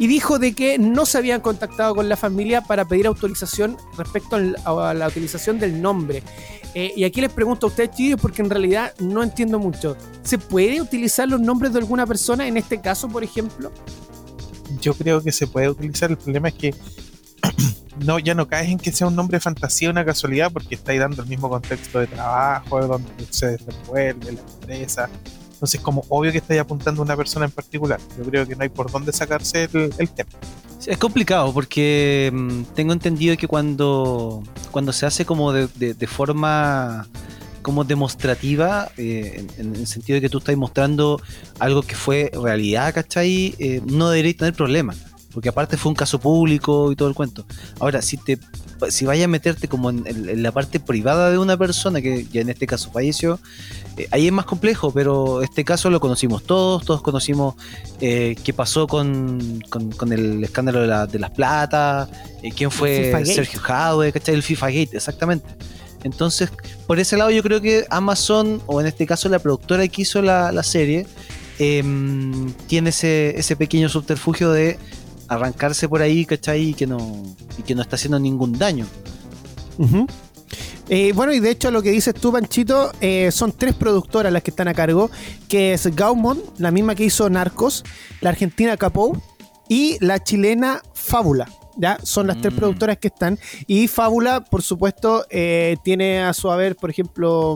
y 0.00 0.06
dijo 0.06 0.38
de 0.38 0.54
que 0.54 0.78
no 0.78 1.04
se 1.04 1.18
habían 1.18 1.42
contactado 1.42 1.94
con 1.94 2.08
la 2.08 2.16
familia 2.16 2.62
para 2.62 2.86
pedir 2.86 3.06
autorización 3.06 3.76
respecto 3.98 4.36
a 4.64 4.94
la 4.94 5.06
utilización 5.06 5.58
del 5.58 5.80
nombre. 5.82 6.22
Eh, 6.74 6.94
y 6.96 7.04
aquí 7.04 7.20
les 7.20 7.30
pregunto 7.30 7.66
a 7.66 7.68
ustedes, 7.68 7.90
chicos, 7.90 8.18
porque 8.18 8.40
en 8.40 8.48
realidad 8.48 8.94
no 8.98 9.22
entiendo 9.22 9.58
mucho. 9.58 9.98
¿Se 10.22 10.38
puede 10.38 10.80
utilizar 10.80 11.28
los 11.28 11.38
nombres 11.38 11.74
de 11.74 11.80
alguna 11.80 12.06
persona 12.06 12.48
en 12.48 12.56
este 12.56 12.80
caso, 12.80 13.08
por 13.08 13.22
ejemplo? 13.22 13.70
Yo 14.80 14.94
creo 14.94 15.22
que 15.22 15.32
se 15.32 15.46
puede 15.46 15.68
utilizar. 15.68 16.10
El 16.10 16.16
problema 16.16 16.48
es 16.48 16.54
que 16.54 16.74
no, 18.02 18.18
ya 18.18 18.34
no 18.34 18.48
caes 18.48 18.70
en 18.70 18.78
que 18.78 18.92
sea 18.92 19.06
un 19.06 19.16
nombre 19.16 19.36
de 19.36 19.40
fantasía, 19.40 19.90
una 19.90 20.06
casualidad, 20.06 20.50
porque 20.50 20.76
estáis 20.76 20.98
dando 20.98 21.22
el 21.22 21.28
mismo 21.28 21.50
contexto 21.50 21.98
de 21.98 22.06
trabajo, 22.06 22.80
de 22.80 22.86
donde 22.86 23.10
se 23.28 23.48
desenvuelve 23.48 24.32
la 24.32 24.40
empresa. 24.40 25.10
Entonces, 25.60 25.82
como 25.82 26.06
obvio 26.08 26.32
que 26.32 26.38
estáis 26.38 26.58
apuntando 26.58 27.02
a 27.02 27.04
una 27.04 27.14
persona 27.18 27.44
en 27.44 27.50
particular. 27.50 28.00
Yo 28.16 28.24
creo 28.24 28.46
que 28.46 28.56
no 28.56 28.62
hay 28.62 28.70
por 28.70 28.90
dónde 28.90 29.12
sacarse 29.12 29.68
el, 29.74 30.08
tema. 30.08 30.30
Es 30.86 30.96
complicado 30.96 31.52
porque 31.52 32.30
mm, 32.32 32.62
tengo 32.74 32.94
entendido 32.94 33.36
que 33.36 33.46
cuando, 33.46 34.42
cuando 34.70 34.90
se 34.94 35.04
hace 35.04 35.26
como 35.26 35.52
de, 35.52 35.68
de- 35.76 36.06
forma 36.06 37.06
como 37.60 37.84
demostrativa, 37.84 38.90
eh, 38.96 39.44
en, 39.58 39.66
en 39.66 39.76
el 39.76 39.86
sentido 39.86 40.14
de 40.14 40.22
que 40.22 40.30
tú 40.30 40.38
estás 40.38 40.56
mostrando 40.56 41.20
algo 41.58 41.82
que 41.82 41.94
fue 41.94 42.30
realidad, 42.32 42.94
¿cachai? 42.94 43.54
Eh, 43.58 43.82
no 43.84 44.08
deberéis 44.08 44.38
tener 44.38 44.54
problemas, 44.54 44.96
porque 45.32 45.48
aparte 45.48 45.76
fue 45.76 45.90
un 45.90 45.96
caso 45.96 46.18
público 46.18 46.90
y 46.92 46.96
todo 46.96 47.08
el 47.08 47.14
cuento. 47.14 47.44
Ahora, 47.78 48.02
si 48.02 48.16
te 48.16 48.38
si 48.88 49.04
vayas 49.04 49.26
a 49.26 49.28
meterte 49.28 49.68
como 49.68 49.90
en, 49.90 50.42
la 50.42 50.52
parte 50.52 50.80
privada 50.80 51.30
de 51.30 51.36
una 51.36 51.56
persona, 51.58 52.00
que 52.00 52.26
ya 52.32 52.40
en 52.40 52.48
este 52.48 52.66
caso 52.66 52.90
falleció, 52.90 53.38
eh, 53.98 54.08
ahí 54.10 54.26
es 54.26 54.32
más 54.32 54.46
complejo, 54.46 54.90
pero 54.90 55.42
este 55.42 55.64
caso 55.66 55.90
lo 55.90 56.00
conocimos 56.00 56.44
todos, 56.44 56.84
todos 56.86 57.02
conocimos 57.02 57.56
eh, 58.00 58.36
qué 58.42 58.54
pasó 58.54 58.86
con, 58.86 59.62
con- 59.68 59.90
con 59.92 60.12
el 60.14 60.42
escándalo 60.42 60.80
de, 60.80 60.86
la- 60.86 61.06
de 61.06 61.18
las 61.18 61.30
platas, 61.30 62.08
eh, 62.42 62.50
quién 62.56 62.70
fue. 62.70 63.10
Sergio 63.34 63.60
Jadwe, 63.60 64.12
¿cachai? 64.12 64.34
El 64.34 64.42
FIFA 64.42 64.66
Gate, 64.68 64.96
exactamente. 64.96 65.46
Entonces, 66.02 66.50
por 66.86 66.98
ese 66.98 67.18
lado 67.18 67.30
yo 67.30 67.42
creo 67.42 67.60
que 67.60 67.84
Amazon, 67.90 68.62
o 68.64 68.80
en 68.80 68.86
este 68.86 69.04
caso 69.06 69.28
la 69.28 69.38
productora 69.40 69.86
que 69.88 70.00
hizo 70.00 70.22
la, 70.22 70.50
la 70.52 70.62
serie, 70.62 71.06
em, 71.58 72.50
tiene 72.66 72.88
ese, 72.90 73.38
ese 73.38 73.56
pequeño 73.56 73.88
subterfugio 73.90 74.50
de 74.50 74.78
arrancarse 75.30 75.88
por 75.88 76.02
ahí, 76.02 76.24
¿cachai? 76.26 76.70
Y 76.70 76.74
que 76.74 76.86
no, 76.86 76.98
y 77.56 77.62
que 77.62 77.74
no 77.74 77.82
está 77.82 77.96
haciendo 77.96 78.18
ningún 78.18 78.58
daño. 78.58 78.84
Eh, 80.88 81.12
bueno, 81.14 81.32
y 81.32 81.38
de 81.38 81.50
hecho 81.50 81.70
lo 81.70 81.82
que 81.82 81.92
dices 81.92 82.14
tú, 82.14 82.32
Panchito, 82.32 82.90
eh, 83.00 83.30
son 83.30 83.52
tres 83.52 83.74
productoras 83.74 84.32
las 84.32 84.42
que 84.42 84.50
están 84.50 84.66
a 84.66 84.74
cargo, 84.74 85.08
que 85.48 85.72
es 85.74 85.86
Gaumont, 85.94 86.40
la 86.58 86.72
misma 86.72 86.96
que 86.96 87.04
hizo 87.04 87.30
Narcos, 87.30 87.84
la 88.20 88.30
argentina 88.30 88.76
Capou 88.76 89.16
y 89.68 90.04
la 90.04 90.22
chilena 90.22 90.82
Fábula. 90.94 91.48
¿Ya? 91.76 91.98
Son 92.02 92.26
las 92.26 92.40
tres 92.40 92.52
Mm. 92.52 92.56
productoras 92.56 92.98
que 92.98 93.08
están. 93.08 93.38
Y 93.68 93.86
Fábula, 93.86 94.40
por 94.44 94.60
supuesto, 94.62 95.24
eh, 95.30 95.76
tiene 95.84 96.20
a 96.20 96.34
su 96.34 96.50
haber, 96.50 96.74
por 96.76 96.90
ejemplo, 96.90 97.54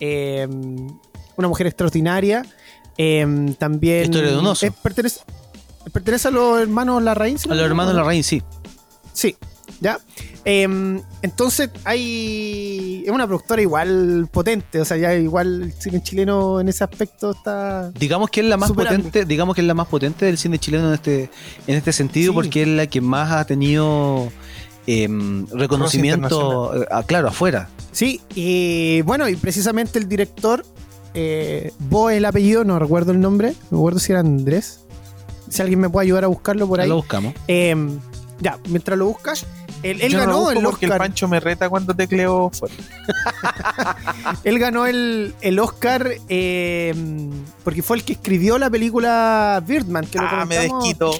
una 0.00 1.48
mujer 1.48 1.66
extraordinaria. 1.66 2.44
también. 3.58 4.04
Historia 4.04 4.30
de 4.30 4.38
un 4.38 4.46
oso. 4.46 4.66
pertenece, 4.82 5.20
pertenece 5.92 6.28
a 6.28 6.30
los 6.30 6.60
hermanos 6.60 7.02
Larraín. 7.02 7.38
si 7.38 7.48
A 7.50 7.54
los 7.54 7.64
hermanos. 7.64 7.94
Larraín, 7.94 8.22
sí. 8.24 8.42
Sí, 9.12 9.36
ya. 9.80 9.98
Em, 10.44 11.00
entonces 11.22 11.70
hay. 11.84 13.02
Es 13.04 13.10
una 13.10 13.26
productora 13.26 13.62
igual 13.62 14.28
potente. 14.30 14.80
O 14.80 14.84
sea, 14.84 14.96
ya 14.96 15.14
igual 15.14 15.62
el 15.62 15.72
cine 15.72 16.02
chileno 16.02 16.60
en 16.60 16.68
ese 16.68 16.84
aspecto 16.84 17.32
está. 17.32 17.90
Digamos 17.92 18.30
que 18.30 18.40
es 18.40 18.46
la 18.46 18.56
más 18.56 18.68
Superando. 18.68 19.04
potente, 19.08 19.24
digamos 19.24 19.54
que 19.54 19.60
es 19.62 19.66
la 19.66 19.74
más 19.74 19.88
potente 19.88 20.26
del 20.26 20.38
cine 20.38 20.58
chileno 20.58 20.88
en 20.88 20.94
este, 20.94 21.30
en 21.66 21.74
este 21.76 21.92
sentido, 21.92 22.32
Sí. 22.32 22.34
porque 22.34 22.62
es 22.62 22.68
la 22.68 22.86
que 22.86 23.00
más 23.00 23.32
ha 23.32 23.44
tenido 23.44 24.30
em, 24.86 25.46
reconocimiento, 25.48 26.72
ah, 26.90 27.02
claro, 27.04 27.28
afuera. 27.28 27.68
Sí, 27.90 28.20
y 28.34 29.00
bueno, 29.02 29.28
y 29.28 29.36
precisamente 29.36 29.98
el 29.98 30.08
director. 30.08 30.64
Eh, 31.18 31.72
Bo 31.78 32.10
el 32.10 32.24
apellido, 32.26 32.62
no 32.62 32.78
recuerdo 32.78 33.10
el 33.12 33.20
nombre. 33.20 33.54
No 33.70 33.78
recuerdo 33.78 33.98
si 34.00 34.12
era 34.12 34.20
Andrés. 34.20 34.80
Si 35.48 35.62
alguien 35.62 35.80
me 35.80 35.88
puede 35.88 36.06
ayudar 36.06 36.24
a 36.24 36.28
buscarlo 36.28 36.66
por 36.66 36.78
Ya 36.78 36.84
ahí. 36.84 36.88
Lo 36.88 36.96
buscamos. 36.96 37.34
Em, 37.46 37.98
ya, 38.40 38.58
mientras 38.68 38.98
lo 38.98 39.06
buscas. 39.06 39.46
Él, 39.82 40.00
él 40.00 40.10
Yo 40.12 40.18
no 40.18 40.24
lo 40.24 40.30
ganó 40.32 40.40
busco 40.40 40.58
el 40.58 40.64
porque 40.64 40.86
el 40.86 40.92
Oscar. 40.92 41.06
Pancho 41.06 41.28
me 41.28 41.38
reta 41.40 41.68
cuando 41.68 41.94
tecleo. 41.94 42.50
Él 44.44 44.58
ganó 44.58 44.86
el, 44.86 45.34
el 45.42 45.58
Oscar 45.58 46.10
em, 46.28 47.30
porque 47.62 47.82
fue 47.82 47.98
el 47.98 48.04
que 48.04 48.14
escribió 48.14 48.58
la 48.58 48.70
película 48.70 49.62
Birdman. 49.66 50.06
Que 50.06 50.18
lo 50.18 50.24
Ah, 50.26 50.44
me 50.46 50.66
comentamos- 50.68 50.84
desquito. 50.84 51.10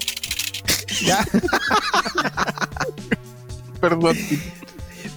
Ya. 1.05 1.23
Perdón. 3.79 4.17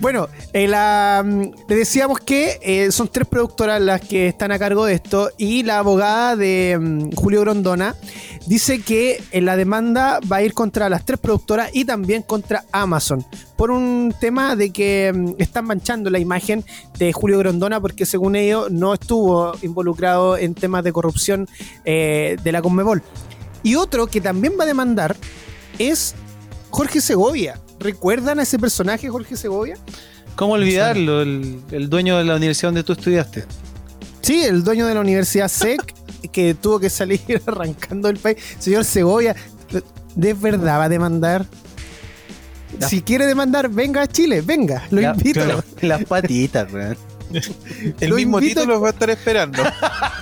Bueno, 0.00 0.28
eh, 0.54 0.66
la, 0.66 1.22
mm, 1.24 1.42
le 1.68 1.76
decíamos 1.76 2.20
que 2.20 2.58
eh, 2.62 2.90
son 2.90 3.08
tres 3.08 3.28
productoras 3.28 3.80
las 3.82 4.00
que 4.00 4.28
están 4.28 4.50
a 4.50 4.58
cargo 4.58 4.86
de 4.86 4.94
esto 4.94 5.30
y 5.36 5.62
la 5.62 5.78
abogada 5.78 6.36
de 6.36 6.78
mm, 6.80 7.12
Julio 7.12 7.42
Grondona 7.42 7.94
dice 8.46 8.80
que 8.80 9.22
eh, 9.30 9.40
la 9.42 9.56
demanda 9.56 10.18
va 10.20 10.36
a 10.36 10.42
ir 10.42 10.54
contra 10.54 10.88
las 10.88 11.04
tres 11.04 11.18
productoras 11.18 11.70
y 11.74 11.84
también 11.84 12.22
contra 12.22 12.64
Amazon 12.72 13.24
por 13.56 13.70
un 13.70 14.14
tema 14.18 14.56
de 14.56 14.70
que 14.70 15.12
mm, 15.14 15.34
están 15.36 15.66
manchando 15.66 16.08
la 16.08 16.18
imagen 16.18 16.64
de 16.98 17.12
Julio 17.12 17.38
Grondona 17.38 17.78
porque 17.78 18.06
según 18.06 18.36
ellos 18.36 18.70
no 18.70 18.94
estuvo 18.94 19.52
involucrado 19.60 20.38
en 20.38 20.54
temas 20.54 20.82
de 20.82 20.92
corrupción 20.92 21.46
eh, 21.84 22.38
de 22.42 22.52
la 22.52 22.62
Conmebol. 22.62 23.02
Y 23.62 23.74
otro 23.74 24.06
que 24.06 24.22
también 24.22 24.54
va 24.58 24.64
a 24.64 24.66
demandar 24.66 25.14
es 25.78 26.14
Jorge 26.70 27.02
Segovia. 27.02 27.60
¿Recuerdan 27.80 28.38
a 28.38 28.42
ese 28.42 28.58
personaje, 28.58 29.08
Jorge 29.08 29.36
Segovia? 29.36 29.76
¿Cómo 30.36 30.52
olvidarlo? 30.54 31.22
El, 31.22 31.60
el 31.72 31.88
dueño 31.90 32.16
de 32.18 32.24
la 32.24 32.36
universidad 32.36 32.68
donde 32.68 32.84
tú 32.84 32.92
estudiaste. 32.92 33.44
Sí, 34.20 34.42
el 34.44 34.62
dueño 34.62 34.86
de 34.86 34.94
la 34.94 35.00
Universidad 35.00 35.48
SEC, 35.52 35.80
que 36.30 36.54
tuvo 36.54 36.78
que 36.78 36.90
salir 36.90 37.20
arrancando 37.46 38.08
del 38.08 38.18
país. 38.18 38.36
Señor 38.58 38.84
Segovia, 38.84 39.34
¿de 40.14 40.34
verdad 40.34 40.78
va 40.78 40.84
a 40.84 40.88
demandar? 40.88 41.46
Ya. 42.78 42.86
Si 42.88 43.02
quiere 43.02 43.26
demandar, 43.26 43.68
venga 43.68 44.02
a 44.02 44.06
Chile, 44.06 44.42
venga, 44.42 44.86
lo 44.90 45.00
Ya, 45.00 45.10
invito. 45.12 45.40
pero 45.40 45.64
Las 45.80 46.04
patitas, 46.04 46.72
weón. 46.72 46.96
El 48.00 48.10
Lo 48.10 48.16
mismo 48.16 48.38
invito- 48.40 48.60
título 48.60 48.80
va 48.80 48.88
a 48.88 48.92
estar 48.92 49.10
esperando. 49.10 49.62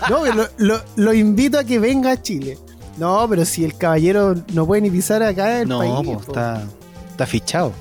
No, 0.08 0.24
lo, 0.26 0.48
lo- 0.58 0.82
lo 0.96 1.12
invito 1.14 1.58
a 1.58 1.64
que 1.64 1.78
venga 1.78 2.12
a 2.12 2.22
Chile. 2.22 2.56
No, 2.98 3.26
pero 3.28 3.44
si 3.44 3.64
el 3.64 3.76
caballero 3.76 4.34
no 4.52 4.66
puede 4.66 4.82
ni 4.82 4.90
pisar 4.90 5.22
acá 5.22 5.56
en 5.56 5.62
el 5.62 5.68
No, 5.68 5.78
país. 5.78 5.92
po, 5.92 6.02
po. 6.04 6.32
está, 6.32 6.64
está 7.18 7.26
fichado. 7.26 7.72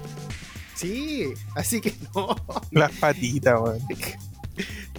Sí, 0.73 1.28
así 1.56 1.80
que 1.80 1.93
no. 2.15 2.36
Las 2.71 2.91
patitas, 2.93 3.62
weón. 3.62 3.80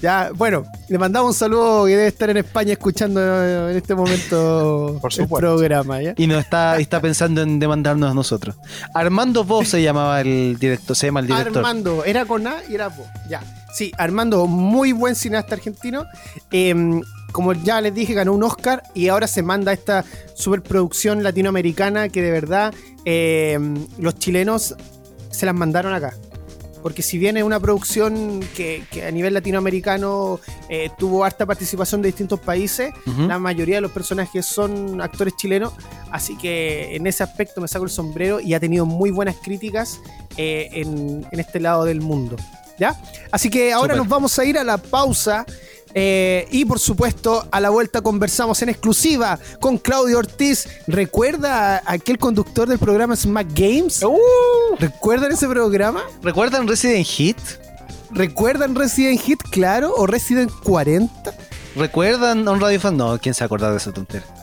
Ya, 0.01 0.31
bueno, 0.33 0.63
le 0.89 0.97
mandamos 0.97 1.31
un 1.31 1.35
saludo 1.35 1.87
que 1.87 1.97
debe 1.97 2.07
estar 2.07 2.31
en 2.31 2.37
España 2.37 2.75
escuchando 2.75 3.21
en 3.69 3.77
este 3.77 3.97
momento 3.97 4.97
Por 5.03 5.11
el 5.11 5.17
supuesto. 5.17 5.57
programa, 5.57 6.01
¿ya? 6.01 6.15
Y 6.17 6.29
no 6.29 6.39
está, 6.39 6.79
está 6.79 7.01
pensando 7.01 7.43
en 7.43 7.59
demandarnos 7.59 8.13
a 8.13 8.15
nosotros. 8.15 8.55
Armando 8.95 9.43
Vos 9.43 9.67
se 9.67 9.83
llamaba 9.83 10.21
el 10.21 10.57
director, 10.61 10.95
se 10.95 11.07
llama 11.07 11.19
el 11.19 11.27
director. 11.27 11.57
Armando, 11.57 12.05
era 12.05 12.25
con 12.27 12.47
A 12.47 12.59
y 12.69 12.77
era 12.77 12.87
vos. 12.89 13.09
Ya. 13.29 13.43
Sí, 13.75 13.91
Armando, 13.99 14.47
muy 14.47 14.93
buen 14.93 15.17
cineasta 15.17 15.57
argentino. 15.57 16.05
Eh, 16.53 17.01
como 17.33 17.53
ya 17.53 17.81
les 17.81 17.95
dije, 17.95 18.15
ganó 18.15 18.33
un 18.33 18.43
Oscar 18.43 18.83
y 18.95 19.09
ahora 19.09 19.27
se 19.27 19.43
manda 19.43 19.73
esta 19.73 20.05
superproducción 20.35 21.23
latinoamericana 21.23 22.09
que 22.09 22.23
de 22.23 22.31
verdad 22.31 22.75
eh, 23.05 23.59
los 23.99 24.19
chilenos 24.19 24.75
se 25.31 25.47
las 25.47 25.55
mandaron 25.55 25.93
acá. 25.93 26.15
Porque 26.83 27.03
si 27.03 27.19
bien 27.19 27.37
es 27.37 27.43
una 27.43 27.59
producción 27.59 28.41
que, 28.55 28.85
que 28.91 29.05
a 29.05 29.11
nivel 29.11 29.35
latinoamericano 29.35 30.41
eh, 30.69 30.91
tuvo 30.97 31.25
harta 31.25 31.45
participación 31.45 32.03
de 32.03 32.09
distintos 32.09 32.39
países, 32.39 32.93
la 33.27 33.39
mayoría 33.39 33.77
de 33.77 33.81
los 33.81 33.91
personajes 33.91 34.47
son 34.47 35.01
actores 35.01 35.35
chilenos, 35.37 35.73
así 36.13 36.39
que 36.39 36.95
en 36.95 37.07
ese 37.09 37.25
aspecto 37.25 37.61
me 37.61 37.67
saco 37.67 37.85
el 37.85 37.91
sombrero 37.91 38.41
y 38.41 38.55
ha 38.55 38.61
tenido 38.61 38.87
muy 38.87 39.11
buenas 39.11 39.37
críticas 39.43 40.01
eh, 40.37 40.69
en, 40.73 41.27
en 41.31 41.41
este 41.41 41.59
lado 41.59 41.85
del 41.85 42.01
mundo. 42.01 42.37
¿Ya? 42.79 42.97
Así 43.33 43.51
que 43.51 43.73
ahora 43.73 43.97
nos 43.97 44.07
vamos 44.07 44.39
a 44.39 44.45
ir 44.45 44.57
a 44.57 44.63
la 44.63 44.79
pausa. 44.79 45.45
Eh, 45.95 46.47
y 46.51 46.65
por 46.65 46.79
supuesto, 46.79 47.47
a 47.51 47.61
la 47.61 47.71
vuelta 47.71 48.01
conversamos 48.01 48.61
en 48.63 48.69
exclusiva 48.69 49.39
con 49.61 49.79
Claudio 49.79 50.19
Ortiz. 50.19 50.69
¿Recuerda 50.87 51.79
a 51.79 51.93
aquel 51.93 52.19
conductor 52.19 52.69
del 52.69 52.79
programa 52.79 53.17
Smack 53.17 53.49
Games? 53.55 54.03
¿Recuerdan 54.79 55.33
ese 55.33 55.49
programa? 55.49 56.03
¿Recuerdan 56.23 56.69
Resident 56.69 57.07
Hit? 57.07 57.39
¿Recuerdan 58.11 58.75
Resident 58.75 59.21
Hit, 59.21 59.41
claro? 59.51 59.95
¿O 59.97 60.07
Resident 60.07 60.51
40? 60.65 61.35
¿Recuerdan 61.77 62.47
a 62.49 62.51
un 62.53 62.61
Radio 62.61 62.81
Fan? 62.81 62.97
No, 62.97 63.19
¿quién 63.19 63.35
se 63.35 63.45
acuerda 63.45 63.71
de 63.71 63.77
esa 63.77 63.93
tontera? 63.93 64.25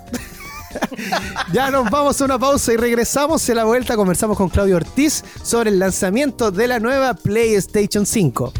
Ya 1.53 1.71
nos 1.71 1.89
vamos 1.89 2.19
a 2.19 2.25
una 2.25 2.37
pausa 2.37 2.73
y 2.73 2.77
regresamos. 2.77 3.49
A 3.49 3.53
la 3.53 3.63
vuelta 3.63 3.95
conversamos 3.95 4.35
con 4.35 4.49
Claudio 4.49 4.75
Ortiz 4.75 5.23
sobre 5.41 5.69
el 5.69 5.79
lanzamiento 5.79 6.51
de 6.51 6.67
la 6.67 6.79
nueva 6.79 7.13
PlayStation 7.13 8.05
5. 8.05 8.51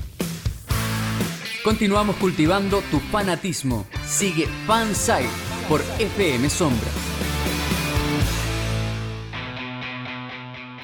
Continuamos 1.66 2.18
cultivando 2.18 2.84
tu 2.92 3.00
fanatismo. 3.00 3.88
Sigue 4.08 4.48
Fansite 4.68 5.28
por 5.68 5.82
FM 5.98 6.48
Sombra. 6.48 6.88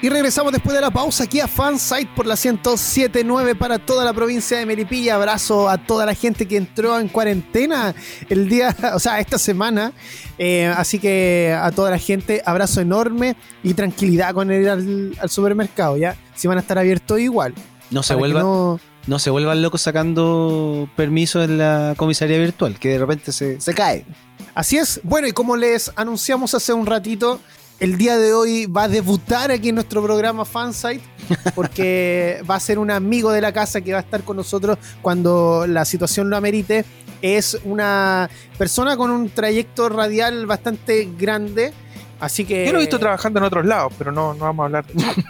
Y 0.02 0.08
regresamos 0.08 0.52
después 0.52 0.74
de 0.74 0.80
la 0.80 0.90
pausa 0.90 1.22
aquí 1.22 1.38
a 1.38 1.46
Fansite 1.46 2.10
por 2.16 2.26
la 2.26 2.34
1079 2.34 3.54
para 3.54 3.78
toda 3.78 4.04
la 4.04 4.12
provincia 4.12 4.58
de 4.58 4.66
Melipilla. 4.66 5.14
Abrazo 5.14 5.68
a 5.68 5.78
toda 5.78 6.04
la 6.04 6.14
gente 6.14 6.48
que 6.48 6.56
entró 6.56 6.98
en 6.98 7.06
cuarentena 7.06 7.94
el 8.28 8.48
día, 8.48 8.74
o 8.94 8.98
sea, 8.98 9.20
esta 9.20 9.38
semana. 9.38 9.92
Eh, 10.36 10.66
así 10.76 10.98
que 10.98 11.56
a 11.56 11.70
toda 11.70 11.92
la 11.92 11.98
gente, 11.98 12.42
abrazo 12.44 12.80
enorme 12.80 13.36
y 13.62 13.74
tranquilidad 13.74 14.34
con 14.34 14.50
ir 14.50 14.68
al, 14.68 15.16
al 15.20 15.30
supermercado, 15.30 15.96
¿ya? 15.96 16.16
Si 16.34 16.48
van 16.48 16.58
a 16.58 16.60
estar 16.62 16.76
abiertos 16.76 17.20
igual. 17.20 17.54
No 17.92 18.02
se 18.02 18.16
vuelvan, 18.16 18.42
no- 18.42 18.80
no 19.06 19.18
se 19.18 19.30
vuelvan 19.30 19.62
locos 19.62 19.82
sacando 19.82 20.88
permiso 20.96 21.42
en 21.42 21.58
la 21.58 21.94
comisaría 21.96 22.38
virtual, 22.38 22.78
que 22.78 22.90
de 22.90 22.98
repente 22.98 23.32
se, 23.32 23.60
se 23.60 23.74
cae. 23.74 24.04
Así 24.54 24.78
es. 24.78 25.00
Bueno, 25.02 25.26
y 25.26 25.32
como 25.32 25.56
les 25.56 25.90
anunciamos 25.96 26.54
hace 26.54 26.72
un 26.72 26.86
ratito, 26.86 27.40
el 27.82 27.98
día 27.98 28.16
de 28.16 28.32
hoy 28.32 28.66
va 28.66 28.84
a 28.84 28.88
debutar 28.88 29.50
aquí 29.50 29.70
en 29.70 29.74
nuestro 29.74 30.02
programa 30.04 30.44
Fansite, 30.44 31.02
porque 31.54 32.40
va 32.48 32.54
a 32.54 32.60
ser 32.60 32.78
un 32.78 32.92
amigo 32.92 33.32
de 33.32 33.40
la 33.40 33.52
casa 33.52 33.80
que 33.80 33.92
va 33.92 33.98
a 33.98 34.02
estar 34.02 34.22
con 34.22 34.36
nosotros 34.36 34.78
cuando 35.00 35.66
la 35.66 35.84
situación 35.84 36.30
lo 36.30 36.36
amerite. 36.36 36.84
Es 37.22 37.58
una 37.64 38.30
persona 38.56 38.96
con 38.96 39.10
un 39.10 39.30
trayecto 39.30 39.88
radial 39.88 40.46
bastante 40.46 41.08
grande. 41.18 41.72
Así 42.22 42.44
que. 42.44 42.64
Yo 42.66 42.72
lo 42.72 42.78
he 42.78 42.82
visto 42.82 43.00
trabajando 43.00 43.40
en 43.40 43.44
otros 43.44 43.66
lados, 43.66 43.92
pero 43.98 44.12
no, 44.12 44.32
no 44.34 44.44
vamos 44.44 44.62
a 44.62 44.66
hablar 44.66 44.86
de 44.86 45.02
eso. 45.02 45.12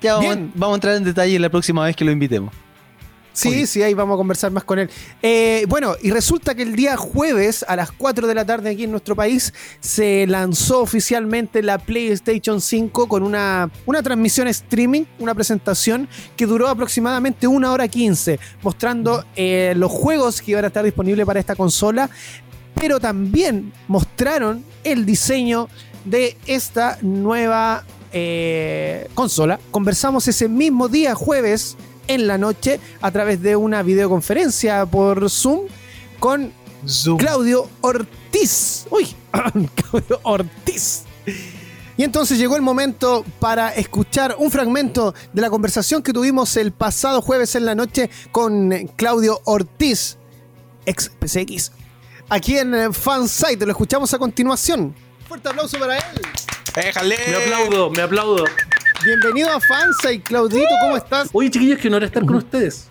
Ya 0.00 0.14
vamos, 0.14 0.34
Bien. 0.34 0.52
vamos 0.54 0.74
a 0.74 0.76
entrar 0.76 0.96
en 0.96 1.04
detalle 1.04 1.38
la 1.38 1.48
próxima 1.48 1.84
vez 1.84 1.94
que 1.94 2.04
lo 2.04 2.10
invitemos. 2.10 2.52
Sí, 3.38 3.68
sí, 3.68 3.82
ahí 3.84 3.94
vamos 3.94 4.14
a 4.14 4.18
conversar 4.18 4.50
más 4.50 4.64
con 4.64 4.80
él. 4.80 4.90
Eh, 5.22 5.64
bueno, 5.68 5.94
y 6.02 6.10
resulta 6.10 6.56
que 6.56 6.62
el 6.62 6.74
día 6.74 6.96
jueves 6.96 7.64
a 7.68 7.76
las 7.76 7.92
4 7.92 8.26
de 8.26 8.34
la 8.34 8.44
tarde 8.44 8.70
aquí 8.70 8.82
en 8.82 8.90
nuestro 8.90 9.14
país 9.14 9.54
se 9.78 10.26
lanzó 10.26 10.80
oficialmente 10.80 11.62
la 11.62 11.78
PlayStation 11.78 12.60
5 12.60 13.06
con 13.06 13.22
una, 13.22 13.70
una 13.86 14.02
transmisión 14.02 14.48
streaming, 14.48 15.04
una 15.20 15.36
presentación 15.36 16.08
que 16.36 16.46
duró 16.46 16.66
aproximadamente 16.66 17.46
una 17.46 17.70
hora 17.70 17.86
15, 17.86 18.40
mostrando 18.62 19.24
eh, 19.36 19.72
los 19.76 19.92
juegos 19.92 20.42
que 20.42 20.50
iban 20.50 20.64
a 20.64 20.68
estar 20.68 20.84
disponibles 20.84 21.24
para 21.24 21.38
esta 21.38 21.54
consola, 21.54 22.10
pero 22.78 23.00
también 23.00 23.72
mostraron 23.88 24.64
el 24.84 25.04
diseño 25.04 25.68
de 26.04 26.36
esta 26.46 26.98
nueva 27.02 27.84
eh, 28.12 29.08
consola. 29.14 29.58
Conversamos 29.70 30.28
ese 30.28 30.48
mismo 30.48 30.88
día, 30.88 31.14
jueves, 31.14 31.76
en 32.06 32.26
la 32.26 32.38
noche, 32.38 32.80
a 33.00 33.10
través 33.10 33.42
de 33.42 33.56
una 33.56 33.82
videoconferencia 33.82 34.86
por 34.86 35.28
Zoom 35.28 35.66
con 36.18 36.52
Zoom. 36.86 37.18
Claudio 37.18 37.68
Ortiz. 37.80 38.86
Uy, 38.90 39.14
Claudio 39.74 40.20
Ortiz. 40.22 41.04
Y 41.96 42.04
entonces 42.04 42.38
llegó 42.38 42.54
el 42.54 42.62
momento 42.62 43.24
para 43.40 43.70
escuchar 43.70 44.36
un 44.38 44.52
fragmento 44.52 45.14
de 45.32 45.42
la 45.42 45.50
conversación 45.50 46.02
que 46.02 46.12
tuvimos 46.12 46.56
el 46.56 46.70
pasado 46.70 47.20
jueves 47.20 47.56
en 47.56 47.66
la 47.66 47.74
noche 47.74 48.08
con 48.30 48.70
Claudio 48.94 49.40
Ortiz, 49.44 50.16
ex 50.86 51.10
PCX. 51.18 51.72
Aquí 52.30 52.58
en 52.58 52.74
eh, 52.74 52.92
Fansite, 52.92 53.64
lo 53.64 53.72
escuchamos 53.72 54.12
a 54.12 54.18
continuación. 54.18 54.94
Fuerte 55.26 55.48
aplauso 55.48 55.78
para 55.78 55.96
él. 55.96 56.02
¡Déjale! 56.74 57.16
Me 57.26 57.36
aplaudo, 57.36 57.90
me 57.90 58.02
aplaudo. 58.02 58.44
Bienvenido 59.02 59.50
a 59.50 59.58
Fansite, 59.58 60.20
Claudito, 60.20 60.68
¿cómo 60.82 60.98
estás? 60.98 61.30
Oye, 61.32 61.50
chiquillos, 61.50 61.78
que 61.78 61.88
honor 61.88 62.04
estar 62.04 62.26
con 62.26 62.36
ustedes. 62.36 62.90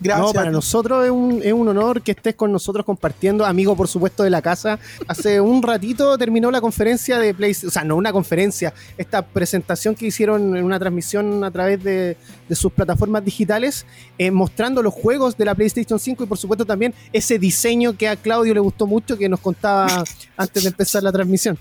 Gracias. 0.00 0.26
No, 0.26 0.32
para 0.32 0.50
nosotros 0.50 1.04
es 1.04 1.10
un, 1.10 1.40
es 1.42 1.52
un 1.52 1.68
honor 1.68 2.02
que 2.02 2.12
estés 2.12 2.34
con 2.34 2.52
nosotros 2.52 2.86
compartiendo, 2.86 3.44
amigo 3.44 3.76
por 3.76 3.88
supuesto 3.88 4.22
de 4.22 4.30
la 4.30 4.40
casa. 4.40 4.78
Hace 5.06 5.40
un 5.40 5.62
ratito 5.62 6.16
terminó 6.16 6.50
la 6.50 6.60
conferencia 6.60 7.18
de 7.18 7.34
PlayStation, 7.34 7.68
o 7.68 7.72
sea, 7.72 7.84
no 7.84 7.96
una 7.96 8.12
conferencia, 8.12 8.72
esta 8.96 9.22
presentación 9.22 9.94
que 9.94 10.06
hicieron 10.06 10.56
en 10.56 10.64
una 10.64 10.78
transmisión 10.78 11.42
a 11.42 11.50
través 11.50 11.82
de, 11.82 12.16
de 12.48 12.54
sus 12.54 12.72
plataformas 12.72 13.24
digitales, 13.24 13.86
eh, 14.18 14.30
mostrando 14.30 14.82
los 14.82 14.94
juegos 14.94 15.36
de 15.36 15.44
la 15.44 15.54
PlayStation 15.54 15.98
5 15.98 16.24
y 16.24 16.26
por 16.26 16.38
supuesto 16.38 16.64
también 16.64 16.94
ese 17.12 17.38
diseño 17.38 17.96
que 17.96 18.08
a 18.08 18.16
Claudio 18.16 18.54
le 18.54 18.60
gustó 18.60 18.86
mucho 18.86 19.16
que 19.16 19.28
nos 19.28 19.40
contaba 19.40 20.04
antes 20.36 20.62
de 20.62 20.68
empezar 20.68 21.02
la 21.02 21.12
transmisión. 21.12 21.58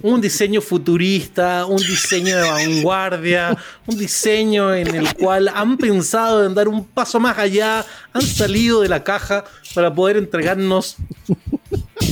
Un 0.00 0.20
diseño 0.20 0.60
futurista, 0.60 1.66
un 1.66 1.78
diseño 1.78 2.36
de 2.36 2.48
vanguardia, 2.48 3.56
un 3.86 3.98
diseño 3.98 4.74
en 4.74 4.94
el 4.94 5.14
cual 5.14 5.48
han 5.48 5.76
pensado 5.76 6.46
en 6.46 6.54
dar 6.54 6.68
un 6.68 6.84
paso 6.84 7.18
más 7.18 7.36
allá, 7.38 7.84
han 8.12 8.22
salido 8.22 8.80
de 8.80 8.88
la 8.88 9.02
caja 9.02 9.44
para 9.74 9.92
poder 9.92 10.16
entregarnos 10.16 10.96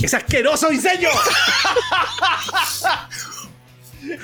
ese 0.02 0.16
asqueroso 0.16 0.68
diseño. 0.68 1.08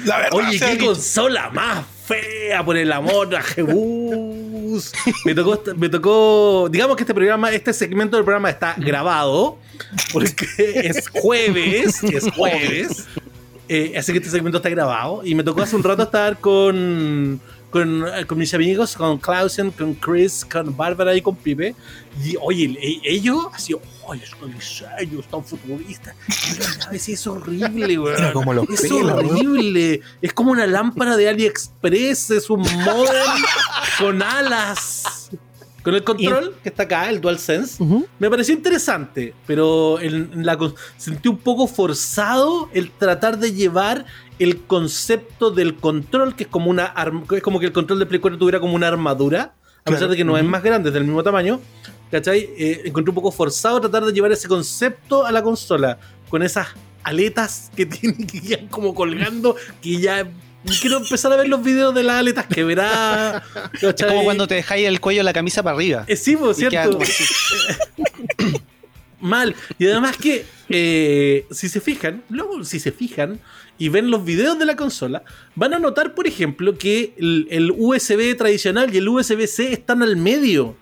La 0.04 0.18
verdad 0.18 0.32
Oye, 0.34 0.58
qué 0.58 0.72
dicha. 0.72 0.84
consola 0.84 1.50
más 1.50 1.84
fea, 2.06 2.64
por 2.64 2.76
el 2.76 2.92
amor 2.92 3.34
a 3.34 3.42
Jebus. 3.42 4.92
Me 5.24 5.34
tocó, 5.34 5.60
me 5.76 5.88
tocó, 5.88 6.68
digamos 6.70 6.96
que 6.96 7.02
este 7.02 7.14
programa, 7.14 7.50
este 7.50 7.72
segmento 7.72 8.16
del 8.16 8.24
programa 8.24 8.50
está 8.50 8.74
grabado, 8.78 9.58
porque 10.12 10.46
es 10.56 11.08
jueves, 11.08 12.02
es 12.04 12.30
jueves. 12.32 13.06
Eh, 13.68 13.94
así 13.96 14.12
que 14.12 14.18
este 14.18 14.30
segmento 14.30 14.58
está 14.58 14.68
grabado. 14.68 15.22
Y 15.24 15.34
me 15.34 15.44
tocó 15.44 15.62
hace 15.62 15.76
un 15.76 15.82
rato 15.82 16.02
estar 16.02 16.38
con, 16.38 17.40
con, 17.70 18.04
eh, 18.06 18.26
con 18.26 18.36
mis 18.38 18.52
amigos, 18.54 18.94
con 18.96 19.18
Clausen, 19.18 19.70
con 19.70 19.94
Chris, 19.94 20.44
con 20.50 20.76
Bárbara 20.76 21.14
y 21.14 21.22
con 21.22 21.36
Pipe. 21.36 21.74
Y 22.24 22.36
oye, 22.40 22.76
e- 22.80 23.00
ellos, 23.04 23.46
así, 23.54 23.74
oye, 24.04 24.22
es 24.24 24.32
un 24.42 24.52
diseño 24.52 25.22
tan 25.30 25.44
veces 26.90 27.08
es 27.20 27.26
horrible, 27.26 27.96
güey. 27.96 28.14
Mira 28.14 28.32
cómo 28.32 28.52
lo 28.52 28.64
Es 28.64 28.90
weón. 28.90 29.10
horrible. 29.30 30.00
Es 30.20 30.32
como 30.34 30.50
una 30.52 30.66
lámpara 30.66 31.16
de 31.16 31.28
AliExpress. 31.28 32.30
Es 32.32 32.50
un 32.50 32.60
modem 32.60 33.42
con 33.98 34.22
alas. 34.22 35.30
Con 35.82 35.94
el 35.94 36.04
control 36.04 36.54
que 36.62 36.68
está 36.68 36.84
acá, 36.84 37.10
el 37.10 37.20
DualSense. 37.20 37.82
Ujú. 37.82 38.06
Me 38.18 38.30
pareció 38.30 38.54
interesante, 38.54 39.34
pero 39.46 39.98
en- 40.00 40.30
en 40.32 40.46
la, 40.46 40.56
sentí 40.96 41.28
un 41.28 41.38
poco 41.38 41.66
forzado 41.66 42.68
el 42.72 42.90
tratar 42.90 43.38
de 43.38 43.52
llevar 43.52 44.04
el 44.38 44.60
concepto 44.60 45.50
del 45.50 45.74
control, 45.76 46.34
que 46.36 46.44
es 46.44 46.48
como 46.48 46.70
una 46.70 46.86
arm- 46.94 47.24
es 47.36 47.42
como 47.42 47.58
que 47.60 47.66
el 47.66 47.72
control 47.72 47.98
de 47.98 48.06
Play 48.06 48.20
4 48.20 48.38
tuviera 48.38 48.60
como 48.60 48.74
una 48.74 48.88
armadura, 48.88 49.54
a 49.84 49.90
pesar 49.90 50.08
de 50.08 50.16
que 50.16 50.24
no 50.24 50.38
es 50.38 50.44
más 50.44 50.62
grande, 50.62 50.90
es 50.90 50.94
del 50.94 51.04
mismo 51.04 51.22
tamaño. 51.22 51.60
¿Cachai? 52.12 52.50
Eh, 52.58 52.82
encontré 52.84 53.10
un 53.10 53.14
poco 53.16 53.32
forzado 53.32 53.80
tratar 53.80 54.04
de 54.04 54.12
llevar 54.12 54.30
ese 54.32 54.46
concepto 54.46 55.24
a 55.26 55.32
la 55.32 55.42
consola, 55.42 55.98
con 56.28 56.42
esas 56.42 56.68
aletas 57.02 57.70
que 57.74 57.86
tiene 57.86 58.26
que 58.26 58.40
quedan 58.40 58.68
como 58.68 58.94
colgando, 58.94 59.56
que 59.80 59.98
ya 59.98 60.28
quiero 60.80 60.98
empezar 60.98 61.32
a 61.32 61.36
ver 61.36 61.48
los 61.48 61.62
videos 61.62 61.94
de 61.94 62.02
las 62.02 62.16
aletas 62.16 62.46
que 62.46 62.64
verá. 62.64 63.42
Es 63.80 64.04
como 64.04 64.24
cuando 64.24 64.46
te 64.46 64.54
dejáis 64.56 64.86
el 64.86 65.00
cuello 65.00 65.20
de 65.20 65.24
la 65.24 65.32
camisa 65.32 65.62
para 65.62 65.76
arriba. 65.76 66.04
Eh, 66.06 66.16
sí, 66.16 66.36
pues, 66.36 66.56
cierto. 66.56 66.98
Mal. 69.20 69.54
Y 69.78 69.86
además 69.86 70.16
que, 70.16 70.44
eh, 70.68 71.46
si 71.50 71.68
se 71.68 71.80
fijan, 71.80 72.22
luego 72.28 72.64
si 72.64 72.80
se 72.80 72.90
fijan 72.90 73.40
y 73.78 73.88
ven 73.88 74.10
los 74.10 74.24
videos 74.24 74.58
de 74.58 74.66
la 74.66 74.76
consola, 74.76 75.22
van 75.54 75.74
a 75.74 75.78
notar, 75.78 76.14
por 76.14 76.26
ejemplo, 76.26 76.76
que 76.76 77.14
el, 77.16 77.46
el 77.50 77.70
USB 77.70 78.36
tradicional 78.36 78.92
y 78.92 78.98
el 78.98 79.08
USB-C 79.08 79.72
están 79.72 80.02
al 80.02 80.16
medio. 80.16 80.76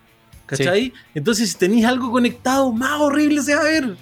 ¿Cachai? 0.46 0.92
Entonces, 1.14 1.50
si 1.50 1.58
tenéis 1.58 1.84
algo 1.84 2.10
conectado, 2.10 2.72
más 2.72 3.00
horrible 3.00 3.40
se 3.40 3.54
va 3.54 3.60
a 3.60 3.64
ver. 3.64 3.96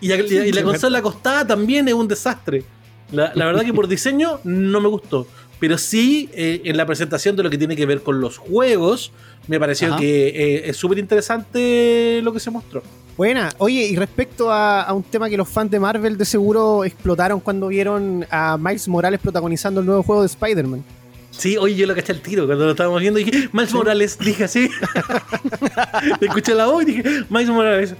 Y 0.00 0.52
la 0.52 0.62
consola 0.64 0.98
acostada 0.98 1.46
también 1.46 1.86
es 1.86 1.94
un 1.94 2.08
desastre. 2.08 2.64
La, 3.12 3.32
la 3.34 3.46
verdad 3.46 3.64
que 3.64 3.72
por 3.72 3.88
diseño 3.88 4.40
no 4.44 4.80
me 4.80 4.88
gustó. 4.88 5.26
Pero 5.58 5.78
sí, 5.78 6.28
eh, 6.34 6.60
en 6.64 6.76
la 6.76 6.84
presentación 6.84 7.34
de 7.34 7.42
lo 7.42 7.48
que 7.50 7.56
tiene 7.56 7.76
que 7.76 7.86
ver 7.86 8.02
con 8.02 8.20
los 8.20 8.36
juegos, 8.36 9.12
me 9.48 9.58
pareció 9.58 9.88
Ajá. 9.88 9.96
que 9.98 10.28
eh, 10.28 10.68
es 10.68 10.76
súper 10.76 10.98
interesante 10.98 12.20
lo 12.22 12.32
que 12.32 12.40
se 12.40 12.50
mostró. 12.50 12.82
Buena. 13.16 13.48
Oye, 13.56 13.86
y 13.86 13.96
respecto 13.96 14.50
a, 14.50 14.82
a 14.82 14.92
un 14.92 15.02
tema 15.02 15.30
que 15.30 15.38
los 15.38 15.48
fans 15.48 15.70
de 15.70 15.80
Marvel 15.80 16.18
de 16.18 16.26
seguro 16.26 16.84
explotaron 16.84 17.40
cuando 17.40 17.68
vieron 17.68 18.26
a 18.30 18.58
Miles 18.58 18.86
Morales 18.88 19.18
protagonizando 19.20 19.80
el 19.80 19.86
nuevo 19.86 20.02
juego 20.02 20.20
de 20.20 20.26
Spider-Man. 20.26 20.84
Sí, 21.30 21.56
oye, 21.56 21.74
yo 21.74 21.86
lo 21.86 21.94
caché 21.94 22.12
al 22.12 22.20
tiro 22.20 22.46
cuando 22.46 22.64
lo 22.66 22.70
estábamos 22.72 23.00
viendo. 23.00 23.18
Dije, 23.18 23.48
Miles 23.52 23.72
Morales, 23.72 24.18
dije 24.18 24.44
así. 24.44 24.68
Escuché 26.20 26.54
la 26.54 26.66
voz 26.66 26.82
y 26.82 26.86
dije, 26.86 27.02
Miles 27.30 27.48
Morales. 27.48 27.94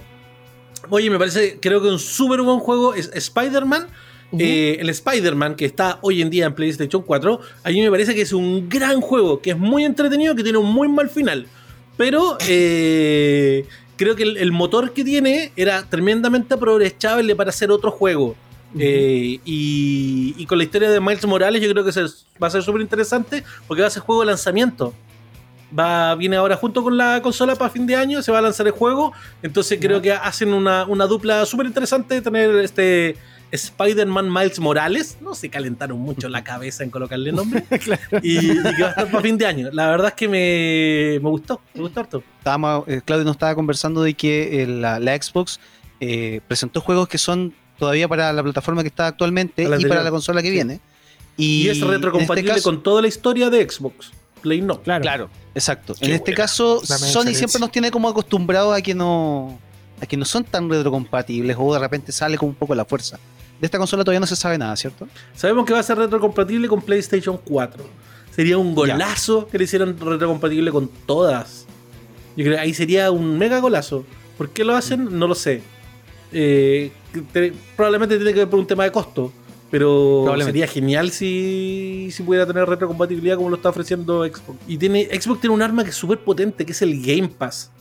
Oye, 0.89 1.09
me 1.09 1.17
parece, 1.17 1.59
creo 1.59 1.81
que 1.81 1.87
un 1.87 1.99
súper 1.99 2.41
buen 2.41 2.59
juego 2.59 2.93
es 2.93 3.09
Spider-Man. 3.13 3.87
Eh, 4.37 4.77
el 4.79 4.89
Spider-Man 4.89 5.55
que 5.55 5.65
está 5.65 5.99
hoy 6.01 6.21
en 6.21 6.29
día 6.29 6.45
en 6.47 6.53
PlayStation 6.53 7.01
4, 7.01 7.39
a 7.63 7.69
mí 7.69 7.81
me 7.81 7.89
parece 7.89 8.13
que 8.13 8.21
es 8.21 8.33
un 8.33 8.67
gran 8.67 8.99
juego, 9.01 9.39
que 9.41 9.51
es 9.51 9.57
muy 9.57 9.85
entretenido, 9.85 10.35
que 10.35 10.43
tiene 10.43 10.57
un 10.57 10.71
muy 10.71 10.87
mal 10.89 11.09
final. 11.09 11.47
Pero 11.95 12.37
eh, 12.47 13.65
creo 13.95 14.15
que 14.15 14.23
el, 14.23 14.37
el 14.37 14.51
motor 14.51 14.93
que 14.93 15.03
tiene 15.03 15.51
era 15.55 15.83
tremendamente 15.83 16.53
aprovechable 16.53 17.35
para 17.35 17.49
hacer 17.51 17.71
otro 17.71 17.89
juego. 17.91 18.35
Eh, 18.77 19.39
y, 19.45 20.35
y 20.37 20.45
con 20.45 20.57
la 20.57 20.65
historia 20.65 20.89
de 20.91 20.99
Miles 20.99 21.25
Morales 21.25 21.61
yo 21.61 21.71
creo 21.71 21.85
que 21.85 21.91
se- 21.93 22.03
va 22.41 22.47
a 22.47 22.49
ser 22.49 22.61
súper 22.61 22.81
interesante 22.81 23.43
porque 23.65 23.81
va 23.81 23.87
a 23.87 23.91
ser 23.91 24.03
juego 24.03 24.21
de 24.21 24.27
lanzamiento. 24.27 24.93
Va, 25.77 26.15
viene 26.15 26.35
ahora 26.35 26.55
junto 26.57 26.83
con 26.83 26.95
la 26.97 27.21
consola 27.21 27.55
para 27.55 27.69
fin 27.69 27.87
de 27.87 27.95
año, 27.95 28.21
se 28.21 28.31
va 28.31 28.39
a 28.39 28.41
lanzar 28.41 28.67
el 28.67 28.73
juego. 28.73 29.13
Entonces 29.41 29.79
creo 29.81 30.01
que 30.01 30.11
hacen 30.11 30.53
una, 30.53 30.85
una 30.85 31.07
dupla 31.07 31.45
súper 31.45 31.65
interesante 31.65 32.15
de 32.15 32.21
tener 32.21 32.55
este 32.57 33.15
Spider-Man 33.51 34.31
Miles 34.31 34.59
Morales. 34.59 35.17
No 35.21 35.35
se 35.35 35.49
calentaron 35.49 35.99
mucho 35.99 36.29
la 36.29 36.43
cabeza 36.43 36.83
en 36.83 36.89
colocarle 36.89 37.31
nombre. 37.31 37.63
y, 38.23 38.37
y 38.51 38.61
que 38.61 38.81
va 38.81 38.87
a 38.87 38.89
estar 38.89 39.11
para 39.11 39.21
fin 39.21 39.37
de 39.37 39.45
año. 39.45 39.69
La 39.71 39.87
verdad 39.87 40.09
es 40.09 40.13
que 40.13 40.27
me, 40.27 41.19
me 41.23 41.29
gustó, 41.29 41.61
me 41.73 41.81
gustó 41.81 41.99
harto. 42.01 42.23
Estábamos, 42.39 42.87
eh, 42.87 43.01
Claudio 43.03 43.25
nos 43.25 43.35
estaba 43.35 43.55
conversando 43.55 44.01
de 44.03 44.13
que 44.13 44.63
eh, 44.63 44.67
la, 44.67 44.99
la 44.99 45.15
Xbox 45.21 45.59
eh, 45.99 46.41
presentó 46.47 46.81
juegos 46.81 47.07
que 47.07 47.17
son 47.17 47.53
todavía 47.79 48.07
para 48.07 48.33
la 48.33 48.43
plataforma 48.43 48.81
que 48.81 48.87
está 48.89 49.07
actualmente 49.07 49.63
y 49.63 49.85
para 49.85 50.03
la 50.03 50.11
consola 50.11 50.41
que 50.41 50.47
Sí. 50.49 50.53
viene. 50.53 50.79
Y, 51.39 51.67
es 51.69 51.79
en 51.81 51.87
retrocompatible 51.89 52.49
este 52.51 52.61
caso- 52.61 52.69
con 52.71 52.81
toda 52.81 53.01
la 53.01 53.07
historia 53.07 53.49
de 53.49 53.67
Xbox. 53.69 54.11
Play 54.41 54.61
no. 54.61 54.81
Claro. 54.81 55.01
Claro, 55.01 55.29
exacto. 55.55 55.93
Qué 55.99 56.05
en 56.05 56.11
este 56.13 56.31
buena. 56.31 56.37
caso, 56.37 56.81
La 56.89 56.97
Sony 56.97 57.33
siempre 57.33 57.59
nos 57.59 57.71
tiene 57.71 57.89
como 57.91 58.07
acostumbrados 58.07 58.75
a 58.75 58.81
que 58.81 58.93
no 58.95 59.59
a 59.99 60.05
que 60.05 60.15
no 60.15 60.25
son 60.25 60.43
tan 60.43 60.69
retrocompatibles 60.69 61.55
o 61.59 61.73
de 61.73 61.79
repente 61.79 62.11
sale 62.11 62.37
con 62.37 62.49
un 62.49 62.55
poco 62.55 62.75
la 62.75 62.85
fuerza. 62.85 63.19
De 63.59 63.65
esta 63.65 63.77
consola 63.77 64.03
todavía 64.03 64.19
no 64.19 64.27
se 64.27 64.35
sabe 64.35 64.57
nada, 64.57 64.75
¿cierto? 64.75 65.07
Sabemos 65.35 65.65
que 65.65 65.73
va 65.73 65.79
a 65.79 65.83
ser 65.83 65.97
retrocompatible 65.97 66.67
con 66.67 66.81
PlayStation 66.81 67.37
4. 67.43 67.83
Sería 68.31 68.57
un 68.57 68.75
golazo 68.75 69.47
que 69.47 69.57
le 69.57 69.63
hicieran 69.63 69.97
retrocompatible 69.99 70.69
con 70.71 70.87
todas. 71.07 71.65
Yo 72.35 72.43
creo 72.43 72.55
que 72.55 72.61
ahí 72.61 72.73
sería 72.73 73.09
un 73.09 73.37
mega 73.37 73.59
golazo. 73.59 74.05
¿Por 74.37 74.49
qué 74.49 74.63
lo 74.63 74.75
hacen? 74.75 75.17
No 75.17 75.27
lo 75.27 75.33
sé. 75.33 75.63
Eh, 76.31 76.91
te- 77.33 77.53
probablemente 77.75 78.15
tiene 78.17 78.31
que 78.33 78.39
ver 78.39 78.49
por 78.49 78.59
un 78.59 78.67
tema 78.67 78.83
de 78.83 78.91
costo. 78.91 79.31
Pero 79.69 80.23
sería 80.45 80.65
genial 80.67 81.11
si, 81.11 82.07
si 82.11 82.23
pudiera 82.23 82.45
tener 82.45 82.65
retrocompatibilidad 82.69 83.35
como 83.35 83.49
lo 83.49 83.57
está 83.57 83.69
ofreciendo 83.69 84.23
Xbox. 84.23 84.57
Y 84.65 84.77
tiene, 84.77 85.05
Xbox 85.19 85.41
tiene 85.41 85.53
un 85.55 85.61
arma 85.61 85.83
que 85.83 85.89
es 85.89 85.95
súper 85.95 86.19
potente, 86.19 86.65
que 86.65 86.71
es 86.71 86.81
el 86.81 87.01
Game 87.05 87.27
Pass. 87.27 87.71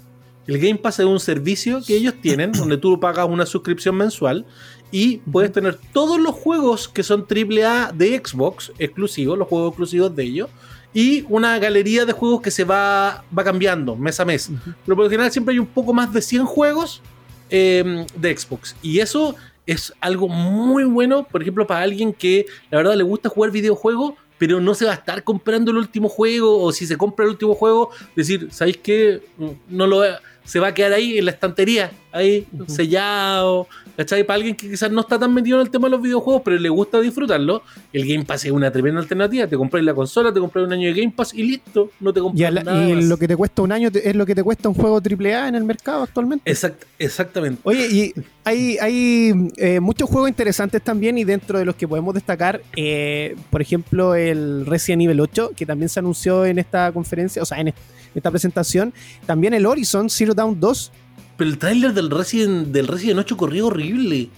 El 0.49 0.59
Game 0.59 0.77
Pass 0.77 0.99
es 1.01 1.07
un 1.07 1.21
servicio 1.21 1.81
que 1.87 1.97
ellos 1.97 2.15
tienen, 2.21 2.51
donde 2.59 2.77
tú 2.79 2.99
pagas 2.99 3.29
una 3.29 3.47
suscripción 3.47 3.95
mensual 3.97 4.45
y 4.91 5.19
puedes 5.19 5.53
tener 5.53 5.79
todos 5.93 6.21
los 6.21 6.35
juegos 6.35 6.89
que 6.89 7.03
son 7.03 7.27
AAA 7.29 7.93
de 7.93 8.23
Xbox 8.25 8.73
exclusivos, 8.79 9.39
los 9.39 9.49
juegos 9.49 9.71
exclusivos 9.71 10.15
de 10.15 10.23
ellos, 10.23 10.51
y 10.95 11.25
una 11.29 11.59
galería 11.59 12.07
de 12.07 12.13
juegos 12.13 12.41
que 12.41 12.51
se 12.51 12.65
va, 12.65 13.25
va 13.37 13.45
cambiando 13.45 13.97
mes 13.97 14.19
a 14.19 14.25
mes. 14.25 14.51
Pero 14.85 14.97
por 14.97 15.05
lo 15.05 15.11
general 15.11 15.31
siempre 15.31 15.53
hay 15.53 15.59
un 15.59 15.67
poco 15.67 15.93
más 15.93 16.13
de 16.13 16.23
100 16.23 16.47
juegos 16.47 17.03
eh, 17.51 18.07
de 18.17 18.37
Xbox. 18.37 18.75
Y 18.81 19.01
eso 19.01 19.37
es 19.67 19.93
algo 20.01 20.29
muy 20.29 20.85
bueno, 20.85 21.25
por 21.25 21.43
ejemplo, 21.43 21.67
para 21.67 21.83
alguien 21.83 22.13
que 22.13 22.47
la 22.71 22.79
verdad 22.79 22.95
le 22.95 23.03
gusta 23.03 23.29
jugar 23.29 23.51
videojuegos, 23.51 24.15
pero 24.39 24.61
no 24.61 24.75
se 24.75 24.85
va 24.85 24.93
a 24.93 24.95
estar 24.95 25.25
comprando 25.25 25.71
el 25.71 25.79
último 25.79 26.09
juego, 26.09 26.63
o 26.63 26.73
si 26.73 26.87
se 26.87 26.97
compra 26.97 27.25
el 27.25 27.33
último 27.33 27.55
juego, 27.55 27.91
decir, 28.15 28.49
¿sabéis 28.51 28.79
qué? 28.79 29.23
No 29.69 29.87
lo 29.87 30.03
se 30.45 30.61
va 30.61 30.69
a 30.69 30.75
quedar 30.75 30.93
ahí 30.93 31.19
en 31.19 31.25
la 31.25 31.33
estantería, 31.33 31.91
ahí, 32.13 32.47
sellado. 32.69 33.67
¿Cachai? 33.97 34.25
Para 34.25 34.37
alguien 34.37 34.55
que 34.55 34.69
quizás 34.71 34.91
no 34.91 35.01
está 35.01 35.19
tan 35.19 35.33
metido 35.33 35.59
en 35.61 35.67
el 35.67 35.71
tema 35.71 35.87
de 35.87 35.93
los 35.93 36.03
videojuegos, 36.03 36.43
pero 36.45 36.59
le 36.59 36.69
gusta 36.69 37.01
disfrutarlo, 37.01 37.63
el 37.93 38.07
Game 38.07 38.25
Pass 38.25 38.45
es 38.45 38.51
una 38.53 38.71
tremenda 38.71 39.01
alternativa. 39.01 39.47
Te 39.47 39.57
compras 39.57 39.83
la 39.83 39.95
consola, 39.95 40.33
te 40.33 40.41
compras 40.41 40.67
un 40.67 40.73
año 40.73 40.89
de 40.93 41.01
Game 41.01 41.13
Pass 41.17 41.33
y 41.35 41.43
listo, 41.45 41.91
no 42.01 42.13
te 42.13 42.21
Y, 42.21 42.23
compras 42.23 42.53
la- 42.53 42.63
nada 42.63 42.89
y 42.89 42.93
más. 42.95 43.05
lo 43.05 43.17
que 43.17 43.27
te 43.29 43.37
cuesta 43.37 43.63
un 43.63 43.73
año 43.73 43.89
es 43.93 44.15
lo 44.15 44.27
que 44.27 44.35
te 44.35 44.43
cuesta 44.43 44.69
un 44.69 44.75
juego 44.75 45.01
AAA 45.01 45.49
en 45.49 45.55
el 45.55 45.65
mercado 45.65 46.03
actualmente. 46.03 46.51
Exact- 46.53 46.85
exactamente. 46.99 47.61
Oye, 47.65 47.87
y 47.89 48.15
hay, 48.45 48.77
hay 48.79 49.33
eh, 49.57 49.81
muchos 49.81 50.09
juegos 50.11 50.29
interesantes 50.29 50.83
también 50.83 51.17
y 51.19 51.25
dentro 51.25 51.59
de 51.59 51.65
los 51.65 51.75
que 51.75 51.89
podemos 51.89 52.15
destacar, 52.15 52.61
eh, 52.77 53.35
por 53.51 53.63
ejemplo, 53.63 54.15
el 54.15 54.67
Resident 54.67 55.03
Evil 55.03 55.21
8, 55.21 55.53
que 55.57 55.65
también 55.65 55.89
se 55.89 56.01
anunció 56.01 56.45
en 56.45 56.59
esta 56.59 56.93
conferencia, 56.93 57.43
o 57.43 57.47
sea, 57.47 57.59
en 57.61 57.69
est- 57.69 57.79
esta 58.15 58.31
presentación. 58.31 58.93
También 59.27 59.55
el 59.55 59.67
Horizon 59.67 60.09
Zero 60.11 60.35
Dawn 60.35 60.59
2. 60.61 60.93
Pero 61.37 61.51
el 61.51 61.59
tráiler 61.59 61.93
del 61.93 62.11
Resident, 62.11 62.69
del 62.69 62.89
Resident 62.89 63.21
8 63.21 63.37
corrió 63.37 63.67
horrible. 63.67 64.31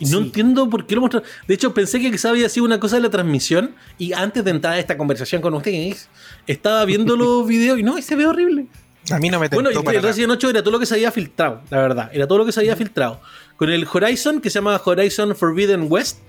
Y 0.00 0.06
no 0.06 0.18
entiendo 0.18 0.68
por 0.68 0.86
qué 0.86 0.96
lo 0.96 1.02
mostraron. 1.02 1.28
De 1.46 1.54
hecho, 1.54 1.72
pensé 1.72 2.00
que 2.00 2.10
quizá 2.10 2.30
había 2.30 2.48
sido 2.48 2.66
una 2.66 2.80
cosa 2.80 2.96
de 2.96 3.02
la 3.02 3.10
transmisión. 3.10 3.74
Y 3.98 4.12
antes 4.12 4.44
de 4.44 4.50
entrar 4.50 4.74
a 4.74 4.78
esta 4.78 4.96
conversación 4.96 5.40
con 5.40 5.54
ustedes, 5.54 6.08
estaba 6.46 6.84
viendo 6.84 7.16
los 7.16 7.46
videos 7.46 7.78
y 7.78 7.82
no, 7.82 7.96
y 7.96 8.02
se 8.02 8.16
ve 8.16 8.26
horrible. 8.26 8.66
A 9.10 9.18
mí 9.18 9.28
no 9.28 9.38
me 9.38 9.48
Bueno, 9.48 9.70
y 9.70 9.74
el. 9.74 10.02
Resident 10.02 10.32
8 10.32 10.50
era 10.50 10.62
todo 10.62 10.72
lo 10.72 10.78
que 10.80 10.86
se 10.86 10.94
había 10.94 11.12
filtrado, 11.12 11.60
la 11.70 11.78
verdad. 11.78 12.10
Era 12.12 12.26
todo 12.26 12.38
lo 12.38 12.46
que 12.46 12.52
se 12.52 12.60
había 12.60 12.74
filtrado. 12.74 13.20
Con 13.56 13.70
el 13.70 13.86
Horizon, 13.90 14.40
que 14.40 14.50
se 14.50 14.54
llama 14.54 14.80
Horizon 14.82 15.36
Forbidden 15.36 15.86
West, 15.90 16.20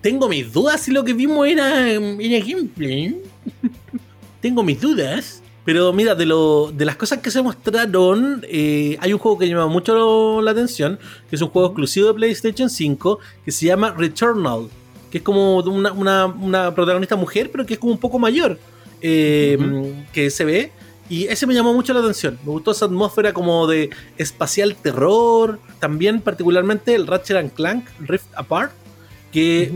tengo 0.00 0.28
mis 0.28 0.50
dudas 0.52 0.80
si 0.80 0.90
lo 0.90 1.04
que 1.04 1.12
vimos 1.12 1.46
era, 1.46 1.90
era 1.90 2.46
gameplay. 2.46 3.20
tengo 4.40 4.62
mis 4.62 4.80
dudas. 4.80 5.42
Pero 5.64 5.92
mira, 5.94 6.14
de, 6.14 6.26
lo, 6.26 6.70
de 6.72 6.84
las 6.84 6.96
cosas 6.96 7.20
que 7.20 7.30
se 7.30 7.40
mostraron, 7.42 8.44
eh, 8.48 8.98
hay 9.00 9.12
un 9.14 9.18
juego 9.18 9.38
que 9.38 9.48
llama 9.48 9.66
mucho 9.66 10.42
la 10.42 10.50
atención, 10.50 10.98
que 11.30 11.36
es 11.36 11.42
un 11.42 11.48
juego 11.48 11.68
exclusivo 11.68 12.08
de 12.08 12.14
PlayStation 12.14 12.68
5, 12.68 13.18
que 13.44 13.50
se 13.50 13.66
llama 13.66 13.94
Returnal, 13.96 14.68
que 15.10 15.18
es 15.18 15.24
como 15.24 15.58
una, 15.60 15.92
una- 15.92 16.26
una 16.26 16.74
protagonista 16.74 17.16
mujer, 17.16 17.50
pero 17.50 17.64
que 17.64 17.74
es 17.74 17.80
como 17.80 17.92
un 17.92 17.98
poco 17.98 18.18
mayor, 18.18 18.58
eh, 19.00 19.56
que 20.12 20.30
se 20.30 20.44
ve. 20.44 20.72
Y 21.08 21.24
ese 21.26 21.46
me 21.46 21.52
llamó 21.54 21.74
mucho 21.74 21.92
la 21.92 22.00
atención. 22.00 22.38
Me 22.44 22.50
gustó 22.50 22.70
esa 22.70 22.86
atmósfera 22.86 23.32
como 23.34 23.66
de 23.66 23.90
espacial 24.16 24.74
terror. 24.74 25.58
También 25.78 26.20
particularmente 26.22 26.94
el 26.94 27.06
Ratchet 27.06 27.36
and 27.36 27.52
Clank 27.52 27.86
Rift 28.00 28.26
Apart. 28.36 28.72
Que 29.30 29.70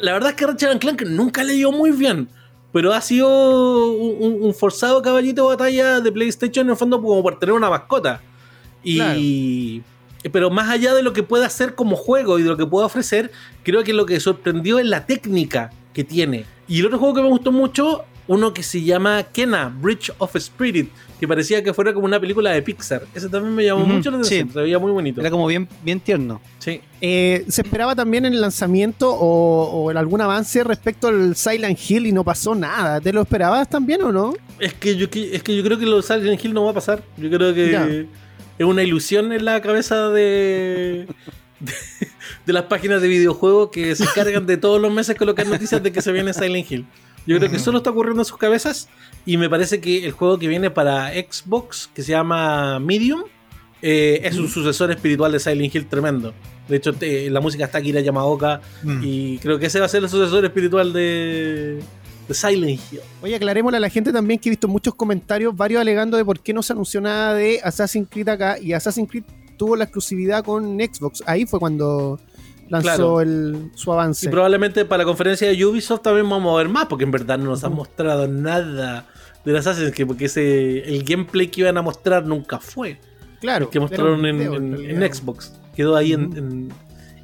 la 0.00 0.12
verdad 0.12 0.30
es 0.30 0.36
que 0.36 0.46
Ratchet 0.46 0.70
and 0.70 0.80
Clank 0.80 1.02
nunca 1.02 1.44
le 1.44 1.52
dio 1.52 1.70
muy 1.70 1.92
bien. 1.92 2.28
Pero 2.72 2.92
ha 2.92 3.00
sido 3.00 3.92
un, 3.92 4.54
forzado 4.54 5.02
caballito 5.02 5.42
de 5.42 5.56
batalla 5.56 6.00
de 6.00 6.10
PlayStation 6.10 6.66
en 6.66 6.70
el 6.70 6.76
fondo 6.76 7.00
como 7.00 7.22
por 7.22 7.38
tener 7.38 7.54
una 7.54 7.68
mascota. 7.68 8.22
Y... 8.82 9.82
Pero 10.30 10.50
más 10.50 10.68
allá 10.68 10.94
de 10.94 11.02
lo 11.02 11.12
que 11.12 11.24
pueda 11.24 11.46
hacer 11.46 11.74
como 11.74 11.96
juego 11.96 12.38
y 12.38 12.44
de 12.44 12.48
lo 12.48 12.56
que 12.56 12.64
pueda 12.64 12.86
ofrecer, 12.86 13.32
creo 13.64 13.82
que 13.82 13.92
lo 13.92 14.06
que 14.06 14.20
sorprendió 14.20 14.78
es 14.78 14.86
la 14.86 15.04
técnica 15.04 15.72
que 15.92 16.04
tiene. 16.04 16.44
Y 16.68 16.78
el 16.80 16.86
otro 16.86 16.98
juego 17.00 17.14
que 17.14 17.22
me 17.22 17.28
gustó 17.28 17.50
mucho, 17.50 18.04
uno 18.28 18.54
que 18.54 18.62
se 18.62 18.82
llama 18.82 19.24
Kena, 19.24 19.74
Bridge 19.80 20.12
of 20.18 20.36
Spirit, 20.36 20.90
que 21.22 21.28
parecía 21.28 21.62
que 21.62 21.72
fuera 21.72 21.94
como 21.94 22.04
una 22.04 22.18
película 22.18 22.50
de 22.50 22.60
Pixar. 22.62 23.04
Ese 23.14 23.28
también 23.28 23.54
me 23.54 23.64
llamó 23.64 23.86
mucho 23.86 24.10
la 24.10 24.16
atención, 24.16 24.48
sí. 24.48 24.52
se 24.54 24.60
veía 24.60 24.80
muy 24.80 24.90
bonito. 24.90 25.20
Era 25.20 25.30
como 25.30 25.46
bien, 25.46 25.68
bien 25.84 26.00
tierno. 26.00 26.40
Sí. 26.58 26.80
Eh, 27.00 27.44
¿Se 27.48 27.62
esperaba 27.62 27.94
también 27.94 28.24
en 28.24 28.32
el 28.32 28.40
lanzamiento 28.40 29.08
o, 29.14 29.70
o 29.70 29.90
en 29.92 29.98
algún 29.98 30.20
avance 30.20 30.64
respecto 30.64 31.06
al 31.06 31.36
Silent 31.36 31.78
Hill 31.88 32.06
y 32.08 32.12
no 32.12 32.24
pasó 32.24 32.56
nada? 32.56 33.00
¿Te 33.00 33.12
lo 33.12 33.22
esperabas 33.22 33.70
también 33.70 34.02
o 34.02 34.10
no? 34.10 34.34
Es 34.58 34.74
que 34.74 34.96
yo, 34.96 35.06
es 35.12 35.42
que 35.44 35.56
yo 35.56 35.62
creo 35.62 35.78
que 35.78 35.86
lo 35.86 35.98
de 35.98 36.02
Silent 36.02 36.44
Hill 36.44 36.54
no 36.54 36.64
va 36.64 36.72
a 36.72 36.74
pasar. 36.74 37.04
Yo 37.16 37.30
creo 37.30 37.54
que 37.54 37.70
Ya. 37.70 37.86
es 37.86 38.66
una 38.66 38.82
ilusión 38.82 39.32
en 39.32 39.44
la 39.44 39.62
cabeza 39.62 40.08
de, 40.08 41.06
de, 41.60 41.72
de 42.46 42.52
las 42.52 42.64
páginas 42.64 43.00
de 43.00 43.06
videojuegos 43.06 43.70
que 43.70 43.94
se 43.94 44.02
encargan 44.02 44.44
de 44.44 44.56
todos 44.56 44.80
los 44.80 44.92
meses 44.92 45.14
colocar 45.16 45.46
noticias 45.46 45.80
de 45.80 45.92
que 45.92 46.02
se 46.02 46.10
viene 46.10 46.34
Silent 46.34 46.68
Hill. 46.68 46.84
Yo 47.26 47.38
creo 47.38 47.50
que 47.50 47.58
solo 47.58 47.78
está 47.78 47.90
ocurriendo 47.90 48.22
en 48.22 48.26
sus 48.26 48.36
cabezas 48.36 48.88
y 49.24 49.36
me 49.36 49.48
parece 49.48 49.80
que 49.80 50.04
el 50.04 50.12
juego 50.12 50.38
que 50.38 50.48
viene 50.48 50.70
para 50.70 51.10
Xbox, 51.12 51.88
que 51.94 52.02
se 52.02 52.10
llama 52.12 52.78
Medium, 52.80 53.22
eh, 53.80 54.20
es 54.24 54.38
un 54.38 54.48
sucesor 54.48 54.90
espiritual 54.90 55.30
de 55.32 55.38
Silent 55.40 55.74
Hill 55.74 55.86
tremendo. 55.86 56.32
De 56.68 56.76
hecho, 56.76 56.92
te- 56.92 57.28
la 57.30 57.40
música 57.40 57.64
está 57.64 57.78
Akira 57.78 58.00
Yamaoka 58.00 58.60
Mm. 58.82 59.00
y 59.04 59.38
creo 59.38 59.58
que 59.58 59.66
ese 59.66 59.78
va 59.80 59.86
a 59.86 59.88
ser 59.88 60.02
el 60.02 60.08
sucesor 60.08 60.44
espiritual 60.44 60.92
de, 60.92 61.80
de 62.28 62.34
Silent 62.34 62.80
Hill. 62.92 63.00
Oye, 63.22 63.34
aclarémosle 63.36 63.76
a 63.78 63.80
la 63.80 63.88
gente 63.90 64.12
también 64.12 64.38
que 64.40 64.48
he 64.48 64.50
visto 64.50 64.68
muchos 64.68 64.94
comentarios, 64.94 65.56
varios 65.56 65.80
alegando 65.80 66.16
de 66.16 66.24
por 66.24 66.40
qué 66.40 66.52
no 66.52 66.62
se 66.62 66.72
anunció 66.72 67.00
nada 67.00 67.34
de 67.34 67.60
Assassin's 67.62 68.08
Creed 68.08 68.28
acá. 68.28 68.58
Y 68.60 68.72
Assassin's 68.72 69.08
Creed 69.10 69.24
tuvo 69.56 69.76
la 69.76 69.84
exclusividad 69.84 70.44
con 70.44 70.78
Xbox. 70.78 71.22
Ahí 71.26 71.44
fue 71.46 71.58
cuando 71.60 72.18
lanzó 72.72 72.86
Claro. 72.88 73.20
el, 73.20 73.70
su 73.74 73.92
avance. 73.92 74.26
Y 74.26 74.28
probablemente 74.30 74.84
para 74.84 74.98
la 75.02 75.04
conferencia 75.04 75.48
de 75.48 75.64
Ubisoft 75.64 76.02
también 76.02 76.28
vamos 76.28 76.52
a 76.52 76.56
ver 76.58 76.68
más, 76.68 76.86
porque 76.86 77.04
en 77.04 77.10
verdad 77.12 77.38
no 77.38 77.44
nos 77.50 77.62
han 77.62 77.74
mostrado 77.74 78.26
nada 78.26 79.06
de 79.44 79.52
las 79.52 79.66
Assassin's 79.66 79.94
Creed, 79.94 80.06
porque 80.08 80.24
ese, 80.24 80.78
el 80.88 81.04
gameplay 81.04 81.48
que 81.48 81.60
iban 81.60 81.76
a 81.78 81.82
mostrar 81.82 82.26
nunca 82.26 82.58
fue. 82.58 82.98
claro. 83.40 83.70
que 83.70 83.78
mostraron 83.80 84.24
en, 84.26 84.34
un 84.34 84.38
video, 84.38 84.54
en- 84.56 84.72
realidad. 84.78 85.02
en 85.04 85.14
Xbox. 85.14 85.52
Quedó 85.76 85.96
ahí 85.96 86.12
en, 86.12 86.36
en- 86.36 86.72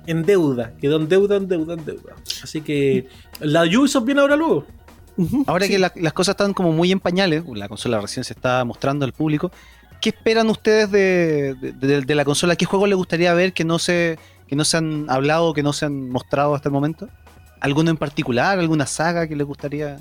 en 0.06 0.22
deuda. 0.24 0.72
Quedó 0.80 0.96
en 0.96 1.08
deuda, 1.08 1.36
en 1.36 1.48
deuda, 1.48 1.74
en 1.74 1.84
deuda. 1.84 2.14
Así 2.42 2.60
que 2.62 3.08
la 3.40 3.62
Ubisoft 3.64 4.04
viene 4.04 4.20
ahora 4.20 4.36
luego. 4.36 4.64
Ahora 5.46 5.66
sí. 5.66 5.72
que 5.72 5.78
la- 5.78 5.92
las 5.96 6.12
cosas 6.12 6.34
están 6.34 6.54
como 6.54 6.72
muy 6.72 6.92
en 6.92 7.00
pañales, 7.00 7.42
la 7.54 7.68
consola 7.68 8.00
recién 8.00 8.24
se 8.24 8.32
está 8.34 8.64
mostrando 8.64 9.04
al 9.04 9.12
público, 9.12 9.50
¿qué 10.00 10.10
esperan 10.10 10.48
ustedes 10.48 10.90
de, 10.90 11.54
de- 11.60 11.72
de- 11.72 12.00
de 12.02 12.14
la 12.14 12.24
consola? 12.24 12.54
¿Qué 12.56 12.64
juegos 12.66 12.88
les 12.88 12.96
gustaría 12.96 13.32
ver 13.34 13.52
que 13.52 13.64
no 13.64 13.78
se 13.78 14.18
que 14.48 14.56
no 14.56 14.64
se 14.64 14.76
han 14.76 15.06
hablado, 15.08 15.52
que 15.54 15.62
no 15.62 15.72
se 15.72 15.86
han 15.86 16.10
mostrado 16.10 16.54
hasta 16.54 16.68
el 16.68 16.72
momento? 16.72 17.08
¿Alguno 17.60 17.90
en 17.90 17.96
particular? 17.96 18.58
¿Alguna 18.58 18.86
saga 18.86 19.26
que 19.26 19.36
les 19.36 19.46
gustaría? 19.46 19.98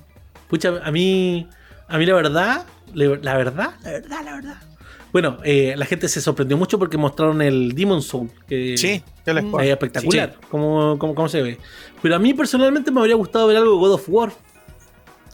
Pucha, 0.47 0.73
a 0.83 0.91
mí, 0.91 1.47
a 1.88 1.97
mí 1.97 2.05
la 2.05 2.13
verdad, 2.13 2.65
la 2.93 3.07
verdad, 3.07 3.23
la 3.23 3.38
verdad, 3.38 4.23
la 4.23 4.36
verdad. 4.36 4.57
Bueno, 5.12 5.38
eh, 5.43 5.73
la 5.77 5.86
gente 5.86 6.07
se 6.10 6.21
sorprendió 6.21 6.57
mucho 6.57 6.77
porque 6.77 6.97
mostraron 6.97 7.41
el 7.41 7.73
Demon 7.73 8.01
Soul. 8.01 8.29
Que 8.47 8.77
Sí, 8.77 9.03
es 9.25 9.67
espectacular, 9.69 10.36
como, 10.49 10.97
como, 10.99 11.15
como 11.15 11.29
se 11.29 11.41
ve. 11.41 11.57
Pero 12.01 12.15
a 12.15 12.19
mí 12.19 12.33
personalmente 12.33 12.91
me 12.91 12.99
habría 12.99 13.15
gustado 13.15 13.47
ver 13.47 13.57
algo 13.57 13.71
de 13.71 13.77
God 13.77 13.93
of 13.93 14.10
War. 14.10 14.31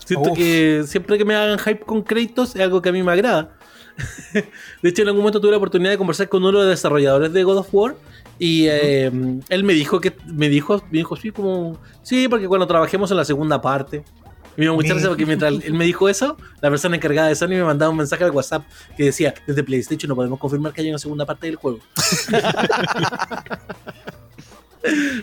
Siento 0.04 0.30
Uf. 0.30 0.38
que 0.38 0.84
siempre 0.86 1.18
que 1.18 1.24
me 1.24 1.34
hagan 1.34 1.58
hype 1.58 1.80
con 1.80 2.02
créditos 2.02 2.54
es 2.54 2.62
algo 2.62 2.80
que 2.82 2.90
a 2.90 2.92
mí 2.92 3.02
me 3.02 3.12
agrada. 3.12 3.56
de 4.82 4.88
hecho, 4.88 5.02
en 5.02 5.08
algún 5.08 5.22
momento 5.22 5.40
tuve 5.40 5.52
la 5.52 5.56
oportunidad 5.56 5.90
de 5.90 5.98
conversar 5.98 6.28
con 6.28 6.42
uno 6.42 6.58
de 6.58 6.64
los 6.64 6.68
desarrolladores 6.68 7.32
de 7.32 7.44
God 7.44 7.58
of 7.58 7.68
War. 7.72 7.96
Y 8.38 8.66
eh, 8.68 9.10
él 9.48 9.64
me 9.64 9.72
dijo 9.74 10.00
que 10.00 10.16
me 10.26 10.48
dijo, 10.48 10.82
me 10.90 10.98
dijo 10.98 11.16
sí, 11.16 11.30
como 11.30 11.78
sí, 12.02 12.28
porque 12.28 12.48
cuando 12.48 12.66
trabajemos 12.66 13.10
en 13.10 13.16
la 13.16 13.24
segunda 13.24 13.60
parte. 13.60 14.04
Y 14.56 14.60
me 14.60 14.76
risa 14.76 15.08
porque 15.08 15.26
mientras 15.26 15.52
él 15.64 15.74
me 15.74 15.84
dijo 15.84 16.08
eso, 16.08 16.36
la 16.60 16.70
persona 16.70 16.94
encargada 16.94 17.28
de 17.28 17.34
Sony 17.34 17.48
me 17.48 17.64
mandaba 17.64 17.90
un 17.90 17.96
mensaje 17.96 18.22
al 18.22 18.30
WhatsApp 18.30 18.64
que 18.96 19.06
decía, 19.06 19.34
desde 19.46 19.64
PlayStation 19.64 20.08
no 20.08 20.14
podemos 20.14 20.38
confirmar 20.38 20.72
que 20.72 20.80
haya 20.80 20.90
una 20.90 20.98
segunda 20.98 21.26
parte 21.26 21.48
del 21.48 21.56
juego. 21.56 21.80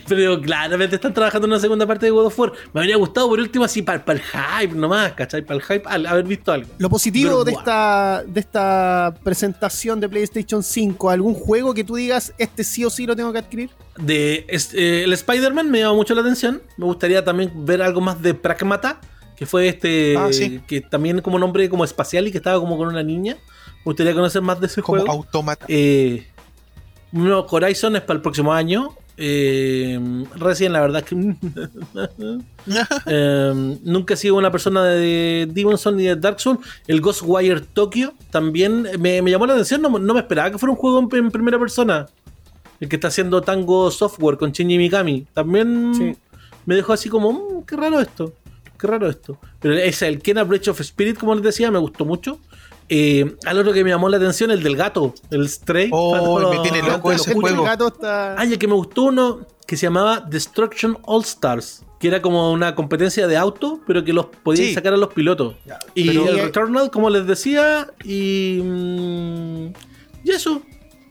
Pero 0.07 0.41
claramente 0.41 0.95
están 0.95 1.13
trabajando 1.13 1.45
en 1.47 1.53
una 1.53 1.59
segunda 1.61 1.85
parte 1.85 2.05
de 2.07 2.11
God 2.11 2.25
of 2.25 2.39
War. 2.39 2.51
Me 2.73 2.81
habría 2.81 2.97
gustado 2.97 3.29
por 3.29 3.39
último 3.39 3.65
así 3.65 3.81
para, 3.81 4.03
el 4.07 4.21
hype 4.21 4.73
nomás, 4.75 5.13
¿cachai? 5.13 5.41
Para 5.43 5.57
el 5.59 5.63
hype, 5.63 5.83
al 5.87 6.05
haber 6.05 6.25
visto 6.25 6.51
algo. 6.51 6.69
Lo 6.77 6.89
positivo 6.89 7.29
Pero, 7.29 7.43
de 7.43 7.51
esta, 7.51 8.23
de 8.25 8.39
esta 8.39 9.13
presentación 9.23 9.99
de 9.99 10.09
PlayStation 10.09 10.63
5, 10.63 11.09
¿algún 11.09 11.33
juego 11.33 11.73
que 11.73 11.83
tú 11.83 11.95
digas, 11.95 12.33
este 12.37 12.63
sí 12.63 12.83
o 12.85 12.89
sí 12.89 13.05
lo 13.05 13.15
tengo 13.15 13.31
que 13.31 13.39
adquirir? 13.39 13.69
De 13.97 14.45
es- 14.49 14.73
eh, 14.73 15.03
el 15.03 15.13
Spider-Man 15.13 15.69
me 15.69 15.79
llama 15.79 15.93
mucho 15.95 16.15
la 16.15 16.21
atención. 16.21 16.61
Me 16.77 16.85
gustaría 16.85 17.23
también 17.23 17.51
ver 17.65 17.81
algo 17.81 18.01
más 18.01 18.21
de 18.21 18.33
Pragmata, 18.33 18.99
que 19.35 19.45
fue 19.45 19.67
este, 19.67 20.15
Ah, 20.17 20.29
sí. 20.31 20.61
que 20.67 20.81
también 20.81 21.21
como 21.21 21.37
nombre 21.39 21.69
como 21.69 21.83
espacial 21.83 22.27
y 22.27 22.31
que 22.31 22.37
estaba 22.37 22.59
como 22.59 22.77
con 22.77 22.87
una 22.87 23.03
niña. 23.03 23.37
Me 23.77 23.83
gustaría 23.85 24.13
conocer 24.13 24.41
más 24.41 24.59
de 24.59 24.67
ese 24.67 24.81
Como 24.81 24.99
juego. 25.01 25.11
automata. 25.13 25.65
Eh, 25.67 26.27
no, 27.11 27.39
Horizon 27.49 27.95
es 27.95 28.01
para 28.03 28.17
el 28.17 28.21
próximo 28.21 28.53
año. 28.53 28.89
Eh, 29.17 29.99
recién, 30.35 30.73
la 30.73 30.81
verdad 30.81 31.03
es 31.03 31.09
que 31.09 31.15
eh, 33.05 33.77
nunca 33.83 34.13
he 34.13 34.17
sido 34.17 34.35
una 34.35 34.51
persona 34.51 34.83
de 34.85 35.47
Demon 35.51 35.77
Souls 35.77 35.97
ni 35.97 36.05
de 36.05 36.15
Dark 36.15 36.39
Souls. 36.39 36.59
El 36.87 37.01
Ghostwire 37.01 37.61
Tokyo 37.61 38.13
también 38.31 38.87
me, 38.99 39.21
me 39.21 39.31
llamó 39.31 39.45
la 39.45 39.53
atención. 39.53 39.81
No, 39.81 39.89
no 39.99 40.13
me 40.13 40.19
esperaba 40.21 40.51
que 40.51 40.57
fuera 40.57 40.71
un 40.71 40.77
juego 40.77 40.99
en, 40.99 41.25
en 41.25 41.31
primera 41.31 41.59
persona. 41.59 42.07
El 42.79 42.89
que 42.89 42.95
está 42.95 43.09
haciendo 43.09 43.41
Tango 43.41 43.91
Software 43.91 44.37
con 44.37 44.51
Shinji 44.51 44.77
Mikami. 44.77 45.27
También 45.33 45.93
Sí. 45.95 46.15
me 46.65 46.75
dejó 46.75 46.93
así 46.93 47.09
como, 47.09 47.31
"Mm, 47.31 47.63
qué 47.65 47.75
raro 47.75 47.99
esto. 47.99 48.33
Qué 48.79 48.87
raro 48.87 49.07
esto. 49.07 49.37
Pero 49.59 49.75
ese, 49.75 50.07
el 50.07 50.19
Kena 50.21 50.43
Breach 50.43 50.67
of 50.69 50.79
Spirit, 50.81 51.17
como 51.19 51.35
les 51.35 51.43
decía, 51.43 51.69
me 51.69 51.77
gustó 51.77 52.05
mucho. 52.05 52.39
Eh, 52.93 53.37
al 53.45 53.57
otro 53.57 53.71
que 53.71 53.85
me 53.85 53.89
llamó 53.89 54.09
la 54.09 54.17
atención, 54.17 54.51
el 54.51 54.61
del 54.61 54.75
gato, 54.75 55.13
el 55.29 55.47
Stray. 55.47 55.87
Oh, 55.93 56.49
me 56.51 56.59
tiene 56.59 56.81
loco 56.85 57.09
ese 57.13 57.33
juego. 57.33 57.61
El 57.63 57.69
gato 57.69 57.87
está... 57.87 58.35
Ah, 58.37 58.43
ya 58.43 58.57
que 58.57 58.67
me 58.67 58.73
gustó 58.73 59.03
uno 59.03 59.47
que 59.65 59.77
se 59.77 59.83
llamaba 59.85 60.19
Destruction 60.19 60.97
All 61.03 61.21
Stars, 61.21 61.85
que 62.01 62.09
era 62.09 62.21
como 62.21 62.51
una 62.51 62.75
competencia 62.75 63.27
de 63.27 63.37
auto, 63.37 63.79
pero 63.87 64.03
que 64.03 64.11
los 64.11 64.25
podías 64.25 64.67
Sí. 64.67 64.73
sacar 64.73 64.93
a 64.93 64.97
los 64.97 65.13
pilotos. 65.13 65.55
Y 65.95 66.07
Pero- 66.07 66.27
el 66.27 66.39
Returnal, 66.39 66.91
como 66.91 67.09
les 67.09 67.25
decía, 67.25 67.87
y. 68.03 68.59
mm, 68.61 69.65
y 70.25 70.31
eso. 70.31 70.61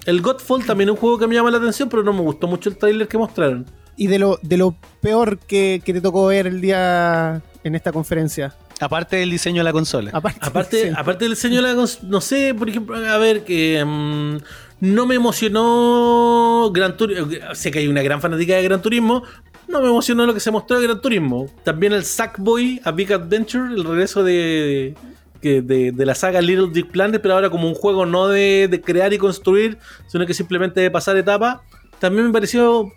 El 0.04 0.20
Godfall 0.20 0.66
también 0.66 0.88
es 0.90 0.94
un 0.94 1.00
juego 1.00 1.18
que 1.18 1.26
me 1.26 1.34
llama 1.34 1.50
la 1.50 1.56
atención, 1.58 1.88
pero 1.88 2.02
no 2.02 2.12
me 2.12 2.20
gustó 2.20 2.46
mucho 2.46 2.68
el 2.68 2.76
trailer 2.76 3.08
que 3.08 3.16
mostraron. 3.16 3.64
Y 3.96 4.06
de 4.06 4.18
lo, 4.18 4.38
de 4.42 4.56
lo 4.58 4.74
peor 5.00 5.38
que, 5.38 5.80
que 5.84 5.92
te 5.94 6.00
tocó 6.02 6.26
ver 6.26 6.46
el 6.46 6.60
día 6.60 7.40
en 7.64 7.74
esta 7.74 7.90
conferencia. 7.92 8.54
Aparte 8.80 9.16
del 9.16 9.30
diseño 9.30 9.60
de 9.60 9.64
la 9.64 9.72
consola. 9.72 10.10
Aparte, 10.12 10.38
Aparte, 10.46 10.82
sí. 10.88 10.94
aparte 10.96 11.24
del 11.26 11.32
diseño 11.34 11.56
de 11.56 11.62
la 11.62 11.74
cons- 11.74 12.00
no 12.02 12.20
sé, 12.20 12.54
por 12.54 12.68
ejemplo, 12.68 12.96
a 12.96 13.18
ver, 13.18 13.44
que 13.44 13.84
mm, 13.84 14.36
no 14.80 15.06
me 15.06 15.14
emocionó 15.16 16.70
Gran 16.72 16.96
Turismo. 16.96 17.28
Sé 17.54 17.70
que 17.70 17.80
hay 17.80 17.88
una 17.88 18.02
gran 18.02 18.20
fanática 18.20 18.56
de 18.56 18.62
Gran 18.62 18.82
Turismo. 18.82 19.22
No 19.68 19.80
me 19.80 19.88
emocionó 19.88 20.26
lo 20.26 20.34
que 20.34 20.40
se 20.40 20.50
mostró 20.50 20.78
de 20.80 20.86
Gran 20.86 21.00
Turismo. 21.00 21.46
También 21.64 21.92
el 21.92 22.04
Sackboy 22.04 22.80
A 22.84 22.90
Big 22.90 23.12
Adventure, 23.12 23.72
el 23.72 23.84
regreso 23.84 24.24
de, 24.24 24.94
que- 25.40 25.62
de, 25.62 25.92
de 25.92 26.06
la 26.06 26.14
saga 26.14 26.40
Little 26.40 26.68
Big 26.72 26.88
Planet, 26.90 27.20
pero 27.22 27.34
ahora 27.34 27.50
como 27.50 27.68
un 27.68 27.74
juego 27.74 28.06
no 28.06 28.28
de, 28.28 28.68
de 28.70 28.80
crear 28.80 29.12
y 29.12 29.18
construir, 29.18 29.78
sino 30.08 30.26
que 30.26 30.34
simplemente 30.34 30.80
de 30.80 30.90
pasar 30.90 31.16
etapas. 31.16 31.58
También 31.98 32.26
me 32.26 32.32
pareció. 32.32 32.90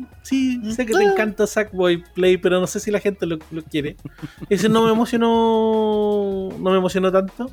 Mm, 0.00 0.06
sí, 0.22 0.60
sé 0.72 0.86
que 0.86 0.92
te 0.92 1.02
encanta 1.02 1.46
Sackboy 1.46 2.02
Play, 2.14 2.36
pero 2.36 2.60
no 2.60 2.66
sé 2.66 2.80
si 2.80 2.90
la 2.90 3.00
gente 3.00 3.26
lo, 3.26 3.38
lo 3.50 3.62
quiere. 3.62 3.96
Ese 4.48 4.68
no 4.68 4.84
me 4.84 4.92
emocionó. 4.92 6.48
No 6.58 6.70
me 6.70 6.76
emocionó 6.78 7.10
tanto. 7.12 7.50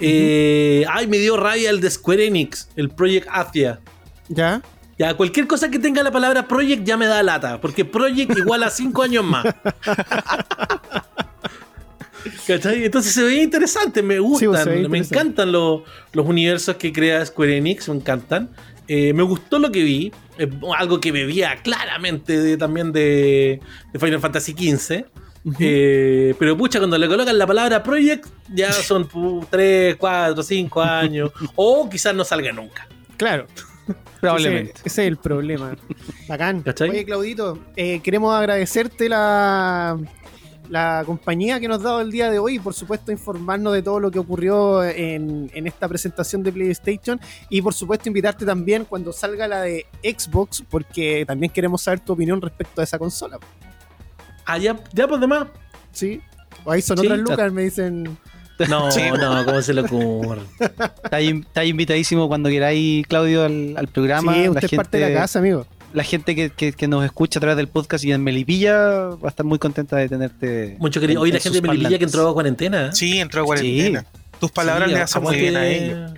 Eh, 0.00 0.84
ay, 0.88 1.06
me 1.06 1.18
dio 1.18 1.36
rabia 1.36 1.70
el 1.70 1.80
de 1.80 1.90
Square 1.90 2.26
Enix, 2.26 2.68
el 2.76 2.88
Project 2.88 3.28
Athia. 3.30 3.80
¿Ya? 4.28 4.62
Ya, 4.98 5.14
cualquier 5.14 5.46
cosa 5.46 5.70
que 5.70 5.78
tenga 5.78 6.02
la 6.02 6.10
palabra 6.10 6.46
Project 6.46 6.84
ya 6.84 6.96
me 6.98 7.06
da 7.06 7.22
lata, 7.22 7.60
porque 7.60 7.86
Project 7.86 8.36
igual 8.36 8.62
a 8.62 8.70
5 8.70 9.02
años 9.02 9.24
más. 9.24 9.46
¿Cachai? 12.46 12.84
Entonces 12.84 13.12
se 13.12 13.22
veía 13.22 13.42
interesante, 13.42 14.02
me 14.02 14.16
Sí, 14.16 14.20
gustan, 14.20 14.90
me 14.90 14.98
encantan 14.98 15.52
los, 15.52 15.82
los 16.12 16.26
universos 16.26 16.76
que 16.76 16.92
crea 16.92 17.24
Square 17.24 17.56
Enix, 17.56 17.88
me 17.88 17.96
encantan. 17.96 18.50
Eh, 18.88 19.14
me 19.14 19.22
gustó 19.22 19.58
lo 19.58 19.70
que 19.70 19.82
vi, 19.84 20.12
eh, 20.40 20.50
algo 20.76 20.98
que 21.00 21.12
bebía 21.12 21.56
claramente 21.62 22.38
de- 22.40 22.56
también 22.56 22.90
de, 22.92 23.60
de 23.92 23.98
Final 23.98 24.20
Fantasy 24.20 24.52
XV. 24.52 25.04
Eh, 25.58 26.34
pero 26.38 26.56
pucha, 26.56 26.78
cuando 26.78 26.98
le 26.98 27.08
colocan 27.08 27.38
la 27.38 27.46
palabra 27.46 27.82
Project, 27.82 28.26
ya 28.52 28.72
son 28.72 29.08
3, 29.48 29.96
4, 29.96 30.42
5 30.42 30.82
años. 30.82 31.30
o 31.56 31.88
quizás 31.88 32.14
no 32.14 32.24
salga 32.24 32.52
nunca. 32.52 32.86
Claro. 33.16 33.46
Probablemente. 34.20 34.72
Ese, 34.72 34.82
ese 34.88 35.02
es 35.02 35.08
el 35.08 35.16
problema. 35.16 35.74
Bacán. 36.28 36.60
¿Cachai? 36.62 36.90
Oye, 36.90 37.04
Claudito, 37.06 37.58
eh, 37.74 38.00
queremos 38.02 38.34
agradecerte 38.34 39.08
la, 39.08 39.98
la 40.70 41.02
compañía 41.04 41.58
que 41.60 41.66
nos 41.68 41.78
has 41.78 41.82
dado 41.82 42.00
el 42.00 42.10
día 42.10 42.30
de 42.30 42.38
hoy 42.38 42.54
y, 42.54 42.58
por 42.60 42.72
supuesto, 42.74 43.10
informarnos 43.12 43.72
de 43.74 43.82
todo 43.82 43.98
lo 44.00 44.10
que 44.10 44.18
ocurrió 44.20 44.82
en, 44.84 45.50
en 45.52 45.66
esta 45.66 45.88
presentación 45.88 46.42
de 46.44 46.52
PlayStation. 46.52 47.20
Y, 47.48 47.60
por 47.60 47.74
supuesto, 47.74 48.08
invitarte 48.08 48.46
también 48.46 48.84
cuando 48.84 49.12
salga 49.12 49.48
la 49.48 49.62
de 49.62 49.84
Xbox, 50.02 50.62
porque 50.70 51.24
también 51.26 51.52
queremos 51.52 51.82
saber 51.82 52.00
tu 52.00 52.12
opinión 52.12 52.40
respecto 52.40 52.80
a 52.80 52.84
esa 52.84 52.98
consola. 52.98 53.38
Ah, 54.46 54.58
ya, 54.58 54.78
ya 54.92 55.06
pues 55.08 55.20
demás. 55.20 55.48
¿Sí? 55.92 56.20
O 56.64 56.70
ahí 56.72 56.80
son 56.82 56.98
Sí, 56.98 57.06
otras 57.06 57.18
lucas, 57.20 57.52
me 57.52 57.62
dicen. 57.62 58.16
No, 58.68 58.90
Sí. 58.92 59.02
no, 59.18 59.44
¿cómo 59.44 59.62
se 59.62 59.74
le 59.74 59.80
ocurre? 59.80 60.42
Está, 61.04 61.20
in- 61.20 61.40
está 61.46 61.64
invitadísimo 61.64 62.28
cuando 62.28 62.48
queráis, 62.48 63.06
Claudio, 63.06 63.44
al, 63.44 63.74
al 63.76 63.88
programa. 63.88 64.34
Sí, 64.34 64.44
La 64.44 64.50
usted 64.50 64.64
es 64.70 64.76
parte 64.76 64.98
de 64.98 65.10
la 65.12 65.20
casa, 65.20 65.38
amigo. 65.40 65.66
La 65.92 66.04
gente 66.04 66.34
que, 66.34 66.50
que- 66.50 66.72
que 66.72 66.88
nos 66.88 67.04
escucha 67.04 67.38
a 67.38 67.40
través 67.40 67.56
del 67.56 67.68
podcast 67.68 68.04
y 68.04 68.12
en 68.12 68.22
Melipilla 68.22 68.76
va 68.78 69.18
a 69.24 69.28
estar 69.28 69.44
muy 69.46 69.58
contenta 69.58 69.96
de 69.96 70.08
tenerte. 70.08 70.76
Mucho 70.78 71.00
querido. 71.00 71.20
Hoy 71.20 71.30
la 71.30 71.36
en 71.38 71.42
gente 71.42 71.60
de 71.60 71.68
Melipilla 71.68 71.98
que 71.98 72.04
entró 72.04 72.28
a 72.28 72.32
cuarentina. 72.34 72.86
¿eh? 72.86 72.90
Sí, 72.92 73.18
entró 73.18 73.42
a 73.42 73.44
cuarentena. 73.44 74.04
Tus 74.38 74.50
palabras 74.50 74.88
Sí, 74.88 74.94
le 74.94 75.00
hacen 75.02 75.22
muy 75.22 75.36
bien 75.36 75.56
a 75.56 75.66
ellos. 75.66 76.12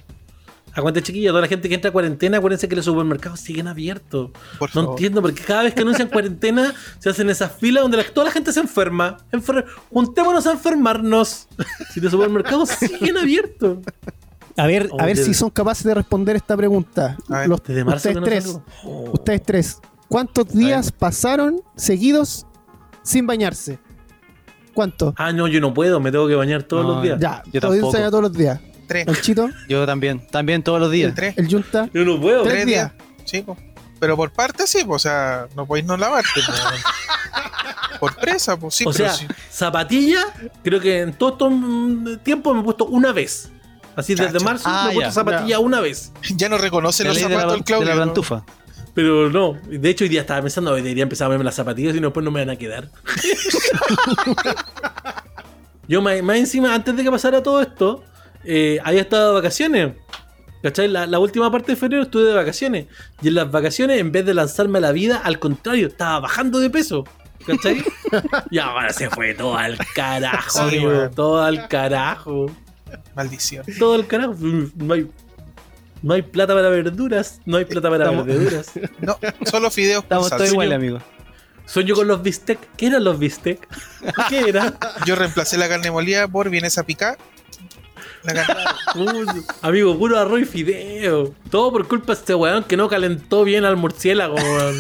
Aguante 0.74 1.02
chiquilla, 1.02 1.28
toda 1.30 1.42
la 1.42 1.48
gente 1.48 1.68
que 1.68 1.74
entra 1.74 1.90
a 1.90 1.92
cuarentena, 1.92 2.38
acuérdense 2.38 2.66
que 2.66 2.74
los 2.74 2.86
supermercados 2.86 3.40
siguen 3.40 3.68
abiertos. 3.68 4.30
Por 4.58 4.70
No 4.70 4.74
favor. 4.82 4.90
entiendo, 4.92 5.20
porque 5.20 5.42
cada 5.42 5.64
vez 5.64 5.74
que 5.74 5.82
anuncian 5.82 6.08
cuarentena, 6.12 6.72
se 6.98 7.10
hacen 7.10 7.28
esas 7.28 7.52
filas 7.52 7.82
donde 7.82 7.98
la- 7.98 8.04
toda 8.04 8.26
la 8.28 8.32
gente 8.32 8.52
se 8.54 8.60
enferma. 8.60 9.18
Enfer- 9.32 9.66
Juntémonos 9.90 10.46
a 10.46 10.52
enfermarnos. 10.52 11.46
Si 11.92 12.00
los 12.00 12.10
supermercados 12.10 12.70
siguen 12.70 13.18
abiertos. 13.18 13.78
A 14.56 14.66
ver, 14.66 14.90
a 14.98 15.06
ver 15.06 15.16
de- 15.16 15.24
si 15.24 15.34
son 15.34 15.50
capaces 15.50 15.84
de 15.84 15.94
responder 15.94 16.36
esta 16.36 16.56
pregunta. 16.56 17.16
Ver, 17.28 17.48
Los- 17.48 17.62
Desde 17.62 17.84
marzo 17.84 18.08
ustedes 18.10 18.24
tres. 18.24 18.58
Oh. 18.84 19.10
ustedes 19.12 19.42
tres, 19.42 19.78
¿cuántos 20.08 20.48
días 20.48 20.92
pasaron 20.92 21.60
seguidos 21.76 22.46
sin 23.02 23.26
bañarse? 23.26 23.78
¿Cuánto? 24.74 25.14
Ah, 25.18 25.32
no, 25.32 25.48
yo 25.48 25.60
no 25.60 25.74
puedo, 25.74 26.00
me 26.00 26.10
tengo 26.10 26.26
que 26.28 26.34
bañar 26.34 26.62
todos 26.62 26.84
No, 26.86 26.94
los 26.94 27.02
días. 27.02 27.20
Ya, 27.20 27.42
yo 27.52 27.60
todos 27.60 27.74
tampoco. 27.74 27.96
se 27.96 28.02
todos 28.04 28.22
los 28.22 28.32
días. 28.32 28.60
Tres. 28.86 29.06
El 29.06 29.20
Chito, 29.20 29.48
Yo 29.68 29.86
también, 29.86 30.26
también 30.28 30.62
todos 30.62 30.80
los 30.80 30.90
días. 30.90 31.14
Tres. 31.14 31.36
el 31.38 31.48
Junta. 31.50 31.88
Yo 31.92 32.04
no 32.04 32.20
puedo. 32.20 32.42
Tres 32.42 32.54
Tres 32.54 32.66
días. 32.66 32.92
días. 32.92 33.08
Sí, 33.24 33.42
po. 33.42 33.56
Pero 34.00 34.16
por 34.16 34.32
parte 34.32 34.66
sí, 34.66 34.84
po, 34.84 34.94
o 34.94 34.98
sea, 34.98 35.46
no 35.56 35.66
podéis 35.66 35.86
no 35.86 35.96
lavarte. 35.96 36.28
po. 36.46 36.52
por 38.00 38.16
presa, 38.16 38.56
pues 38.58 38.74
sí, 38.74 38.84
o 38.86 38.90
pero 38.92 39.04
sea, 39.10 39.12
sí. 39.14 39.26
zapatilla, 39.50 40.24
creo 40.64 40.80
que 40.80 41.00
en 41.02 41.12
todo 41.12 41.48
este 41.48 42.16
tiempo 42.18 42.52
me 42.52 42.60
he 42.60 42.64
puesto 42.64 42.86
una 42.86 43.12
vez. 43.12 43.50
Así 43.96 44.14
desde 44.14 44.40
marzo 44.40 44.64
Ah, 44.66 44.84
me 44.86 44.92
he 44.92 44.94
puesto 44.94 45.08
ya. 45.10 45.12
zapatilla 45.12 45.58
una 45.58 45.80
vez. 45.80 46.12
ya 46.36 46.48
no 46.48 46.58
reconoce 46.58 47.02
La 47.04 47.10
los 47.10 47.16
de 47.18 47.28
la, 47.28 47.40
zapatos 47.40 47.64
del 47.66 47.78
de 47.80 47.84
la 47.84 47.94
¿no? 47.94 48.02
plantufa. 48.02 48.44
Pero 48.94 49.30
no, 49.30 49.58
de 49.66 49.88
hecho 49.90 50.04
hoy 50.04 50.10
día 50.10 50.20
estaba 50.20 50.42
pensando, 50.42 50.72
hoy 50.72 50.82
debería 50.82 51.02
empezar 51.04 51.26
a 51.26 51.28
verme 51.30 51.44
las 51.44 51.54
zapatillas 51.54 51.94
y 51.96 52.00
después 52.00 52.22
no 52.24 52.30
me 52.30 52.40
van 52.40 52.50
a 52.50 52.56
quedar. 52.56 52.90
Yo 55.88 56.00
más, 56.00 56.22
más 56.22 56.36
encima, 56.36 56.74
antes 56.74 56.96
de 56.96 57.02
que 57.02 57.10
pasara 57.10 57.42
todo 57.42 57.60
esto, 57.60 58.04
eh, 58.44 58.78
había 58.84 59.02
estado 59.02 59.28
de 59.28 59.34
vacaciones. 59.34 59.92
¿Cachai? 60.62 60.86
La, 60.88 61.06
la 61.06 61.18
última 61.18 61.50
parte 61.50 61.72
de 61.72 61.76
febrero 61.76 62.04
estuve 62.04 62.22
de 62.24 62.34
vacaciones. 62.34 62.86
Y 63.20 63.28
en 63.28 63.34
las 63.34 63.50
vacaciones, 63.50 63.98
en 64.00 64.12
vez 64.12 64.24
de 64.24 64.32
lanzarme 64.34 64.78
a 64.78 64.80
la 64.80 64.92
vida, 64.92 65.20
al 65.24 65.38
contrario, 65.40 65.88
estaba 65.88 66.20
bajando 66.20 66.60
de 66.60 66.70
peso. 66.70 67.04
¿Cachai? 67.44 67.82
y 68.50 68.58
ahora 68.58 68.92
se 68.92 69.10
fue 69.10 69.34
todo 69.34 69.56
al 69.56 69.76
carajo, 69.94 70.68
Sí, 70.68 70.76
amigo, 70.76 70.88
weón. 70.90 71.14
todo 71.14 71.42
al 71.42 71.66
carajo. 71.66 72.46
Maldición. 73.14 73.64
Todo 73.78 73.94
al 73.94 74.06
carajo. 74.06 74.34
No 74.40 74.94
hay, 74.94 75.10
no 76.02 76.14
hay 76.14 76.22
plata 76.22 76.54
para 76.54 76.68
verduras. 76.68 77.40
No 77.44 77.56
hay 77.58 77.64
plata 77.64 77.88
para 77.90 78.04
Estamos- 78.04 78.26
verduras. 78.26 78.72
No, 79.00 79.18
solo 79.50 79.70
fideos 79.70 80.02
Estamos 80.04 80.30
todos 80.30 80.50
iguales, 80.50 80.74
amigo. 80.76 80.98
Sueño 81.66 81.94
con 81.94 82.08
los 82.08 82.22
bistec. 82.22 82.58
¿Qué 82.76 82.86
eran 82.86 83.04
los 83.04 83.18
bistec? 83.18 83.66
¿Qué 84.28 84.40
era? 84.48 84.74
Yo 85.06 85.14
reemplacé 85.14 85.56
la 85.58 85.68
carne 85.68 85.90
molida 85.90 86.26
por 86.28 86.50
vienesa 86.50 86.82
picada. 86.84 87.16
La 88.24 88.34
carne. 88.34 88.64
Uy, 88.96 89.26
amigo, 89.62 89.96
puro 89.98 90.18
arroz 90.18 90.40
y 90.40 90.44
fideo. 90.44 91.34
Todo 91.50 91.72
por 91.72 91.88
culpa 91.88 92.14
de 92.14 92.20
este 92.20 92.34
weón 92.34 92.64
que 92.64 92.76
no 92.76 92.88
calentó 92.88 93.44
bien 93.44 93.64
al 93.64 93.76
murciélago, 93.76 94.34
weón. 94.34 94.76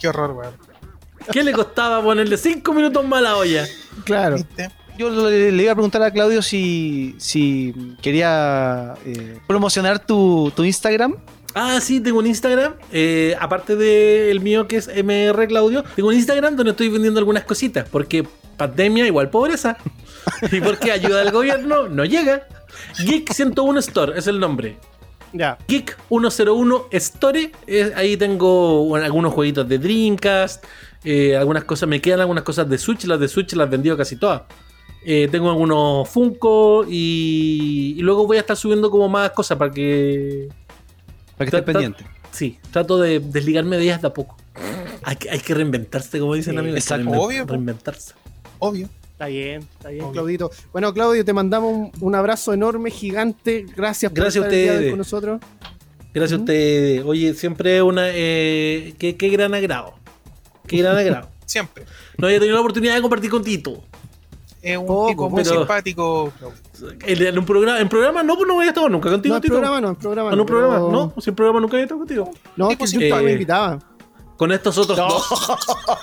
Qué 0.00 0.08
horror, 0.08 0.32
weón. 0.32 0.54
¿Qué 1.32 1.42
le 1.44 1.52
costaba 1.52 2.02
ponerle 2.02 2.36
5 2.36 2.72
minutos 2.72 3.04
más 3.06 3.18
a 3.20 3.22
la 3.22 3.36
olla? 3.36 3.66
Claro. 4.04 4.36
¿Viste? 4.36 4.70
Yo 5.00 5.08
le, 5.30 5.50
le 5.50 5.62
iba 5.62 5.72
a 5.72 5.74
preguntar 5.74 6.02
a 6.02 6.10
Claudio 6.10 6.42
si, 6.42 7.14
si 7.16 7.74
quería 8.02 8.92
eh, 9.06 9.38
promocionar 9.46 10.04
tu, 10.04 10.52
tu 10.54 10.62
Instagram. 10.62 11.16
Ah, 11.54 11.80
sí, 11.80 12.00
tengo 12.00 12.18
un 12.18 12.26
Instagram. 12.26 12.74
eh, 12.92 13.34
aparte 13.40 13.76
del 13.76 14.40
mío 14.40 14.68
que 14.68 14.76
es 14.76 14.88
MR 14.88 15.48
Claudio, 15.48 15.84
tengo 15.96 16.10
un 16.10 16.14
Instagram 16.16 16.54
donde 16.54 16.72
estoy 16.72 16.90
vendiendo 16.90 17.18
algunas 17.18 17.44
cositas. 17.44 17.88
Porque 17.88 18.26
pandemia 18.58 19.06
igual 19.06 19.30
pobreza. 19.30 19.78
Y 20.52 20.60
porque 20.60 20.92
ayuda 20.92 21.20
del 21.24 21.32
gobierno 21.32 21.88
no 21.88 22.04
llega. 22.04 22.46
Geek 23.06 23.32
101 23.32 23.78
Store 23.80 24.18
es 24.18 24.26
el 24.26 24.38
nombre. 24.38 24.76
Ya. 25.32 25.56
Geek 25.66 25.96
101 26.10 26.88
Store. 26.92 27.50
eh, 27.66 27.92
ahí 27.96 28.18
tengo 28.18 28.84
bueno, 28.84 29.06
algunos 29.06 29.32
jueguitos 29.32 29.66
de 29.66 29.78
Dreamcast. 29.78 30.62
eh, 31.04 31.38
algunas 31.38 31.64
cosas, 31.64 31.88
me 31.88 32.02
quedan 32.02 32.20
algunas 32.20 32.44
cosas 32.44 32.68
de 32.68 32.76
Switch. 32.76 33.04
Las 33.06 33.18
de 33.18 33.28
Switch 33.28 33.54
las 33.54 33.66
he 33.68 33.70
vendido 33.70 33.96
casi 33.96 34.16
todas. 34.16 34.42
Eh, 35.04 35.28
tengo 35.30 35.48
algunos 35.50 36.08
Funko 36.08 36.84
y, 36.88 37.94
y 37.96 38.02
luego 38.02 38.26
voy 38.26 38.36
a 38.36 38.40
estar 38.40 38.56
subiendo 38.56 38.90
como 38.90 39.08
más 39.08 39.30
cosas 39.30 39.56
para 39.58 39.70
que. 39.70 40.48
Para 41.38 41.50
que 41.50 41.56
estés 41.56 41.62
pendiente. 41.74 42.04
Sí, 42.32 42.58
trato 42.70 42.98
de 42.98 43.18
desligarme 43.20 43.76
de 43.76 43.84
ellas 43.84 44.02
de 44.02 44.08
a 44.08 44.12
poco. 44.12 44.36
Hay 45.02 45.16
que, 45.16 45.30
hay 45.30 45.40
que 45.40 45.54
reinventarse, 45.54 46.20
como 46.20 46.34
dicen 46.34 46.52
Sí, 46.54 46.58
amigos. 46.58 46.78
exacto. 46.78 47.10
Obvio. 47.10 47.46
Reinventarse. 47.46 48.14
Obvio. 48.58 48.88
Está 49.12 49.26
bien, 49.26 49.62
está 49.72 49.88
bien, 49.88 50.02
Obvio. 50.02 50.12
Claudito. 50.12 50.50
Bueno, 50.72 50.92
Claudio, 50.94 51.24
te 51.24 51.32
mandamos 51.32 51.72
un, 51.74 51.92
un 52.00 52.14
abrazo 52.14 52.52
enorme, 52.52 52.90
gigante. 52.90 53.66
Gracias 53.76 54.12
por 54.12 54.20
Gracias 54.22 54.44
a 54.44 54.46
estar 54.48 54.58
el 54.58 54.62
día 54.64 54.72
de 54.72 54.76
hoy 54.76 54.76
ustedes. 54.76 54.92
con 54.92 54.98
nosotros. 54.98 55.40
Gracias 56.14 56.38
a 56.38 56.42
ustedes. 56.42 57.04
Oye, 57.04 57.34
siempre 57.34 57.82
una. 57.82 58.04
Eh, 58.10 58.94
qué, 58.98 59.16
qué 59.16 59.28
gran 59.30 59.54
agrado. 59.54 59.94
Qué 60.66 60.78
gran 60.78 60.96
agrado. 60.98 61.28
Siempre. 61.46 61.84
No 62.18 62.26
había 62.26 62.38
tenido 62.38 62.54
la 62.54 62.60
oportunidad 62.60 62.94
de 62.94 63.00
compartir 63.02 63.30
con 63.30 63.42
Tito. 63.42 63.82
Es 64.62 64.76
un 64.76 64.86
Poco, 64.86 65.08
tipo 65.08 65.30
muy 65.30 65.42
pero- 65.42 65.58
simpático. 65.58 66.32
En, 67.02 67.26
en 67.26 67.38
un 67.38 67.44
programa, 67.46 67.80
en 67.80 67.88
programa 67.88 68.22
no, 68.22 68.36
pues 68.36 68.46
no 68.48 68.56
había 68.58 68.68
estado 68.70 68.88
nunca 68.88 69.10
contigo, 69.10 69.34
No, 69.34 69.36
en 69.42 69.48
programa 69.50 69.80
no, 69.80 69.88
en 69.90 69.96
programa 69.96 70.30
En 70.30 70.36
no. 70.36 70.42
un 70.42 70.46
programa, 70.46 70.74
pero- 70.74 70.90
no, 70.90 71.14
sin 71.20 71.34
programa 71.34 71.60
nunca 71.60 71.76
había 71.76 71.84
estado 71.84 71.98
contigo. 72.00 72.30
No, 72.56 72.68
Tipo, 72.68 72.84
que 72.86 72.98
me 72.98 73.06
eh, 73.30 73.32
invitaba. 73.32 73.78
Con 74.36 74.52
estos 74.52 74.78
otros 74.78 74.96
dos. 74.96 75.28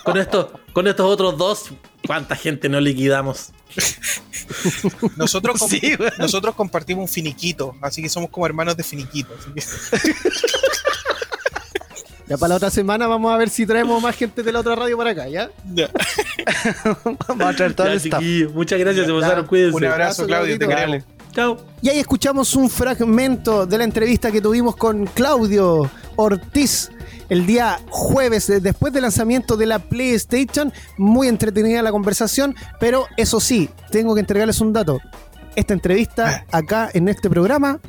Con 0.04 0.18
estos, 0.18 0.48
con 0.74 0.88
estos 0.88 1.06
otros 1.08 1.38
dos, 1.38 1.66
¿cuánta 2.06 2.36
gente 2.36 2.70
no 2.70 2.80
liquidamos? 2.80 3.52
Nosotros, 5.18 5.60
Sí, 5.68 5.96
weón. 6.00 6.14
nosotros 6.20 6.54
compartimos 6.56 7.02
un 7.04 7.08
finiquito, 7.08 7.76
así 7.82 8.02
que 8.02 8.10
somos 8.10 8.30
como 8.30 8.46
hermanos 8.46 8.78
de 8.78 8.84
finiquito. 8.84 9.34
Ya 12.28 12.38
para 12.38 12.50
la 12.50 12.56
otra 12.56 12.70
semana 12.70 13.08
vamos 13.08 13.34
a 13.34 13.38
ver 13.38 13.50
si 13.50 13.66
traemos 13.66 14.02
más 14.02 14.16
gente 14.16 14.44
de 14.44 14.52
la 14.52 14.60
otra 14.60 14.76
radio 14.76 14.98
para 14.98 15.12
acá, 15.12 15.30
¿ya? 15.30 15.50
Vamos 17.28 17.48
a 17.48 17.54
traer 17.54 17.74
todo 17.74 17.88
Ya, 17.88 17.94
el 17.94 18.50
muchas 18.54 18.80
gracias, 18.80 19.06
se 19.06 19.14
pasaron, 19.14 19.48
cuídense. 19.48 19.78
Un 19.78 19.86
abrazo, 19.86 20.26
Claudio, 20.26 20.60
te 20.60 20.68
queremos. 20.68 21.04
Chao. 21.32 21.58
Y 21.82 21.90
ahí 21.90 22.00
escuchamos 22.00 22.56
un 22.56 22.70
fragmento 22.70 23.66
de 23.66 23.78
la 23.78 23.84
entrevista 23.86 24.32
que 24.32 24.42
tuvimos 24.42 24.76
con 24.76 25.06
Claudio 25.06 25.90
Ortiz 26.18 26.90
el 27.30 27.46
día 27.46 27.80
jueves, 27.90 28.48
después 28.62 28.92
del 28.94 29.04
lanzamiento 29.04 29.56
de 29.56 29.66
la 29.66 29.80
PlayStation. 29.80 30.74
Muy 30.98 31.28
entretenida 31.28 31.82
la 31.82 31.92
conversación, 31.92 32.56
pero 32.80 33.06
eso 33.18 33.40
sí, 33.40 33.70
tengo 33.92 34.16
que 34.16 34.22
entregarles 34.22 34.62
un 34.62 34.74
dato. 34.74 35.00
Esta 35.56 35.74
entrevista 35.74 36.46
acá 36.52 36.90
en 36.94 37.08
este 37.08 37.30
programa 37.30 37.80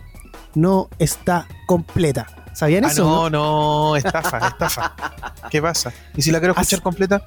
no 0.54 0.88
está 0.98 1.46
completa. 1.66 2.26
¿Sabían 2.58 2.84
Ah, 2.84 2.88
eso? 2.88 3.04
no, 3.04 3.30
no, 3.30 3.94
estafa, 3.96 4.38
estafa. 4.48 4.94
¿Qué 5.48 5.62
pasa? 5.62 5.92
¿Y 6.16 6.22
si 6.22 6.32
la 6.32 6.40
quiero 6.40 6.54
escuchar 6.54 6.78
Así- 6.78 6.82
completa? 6.82 7.22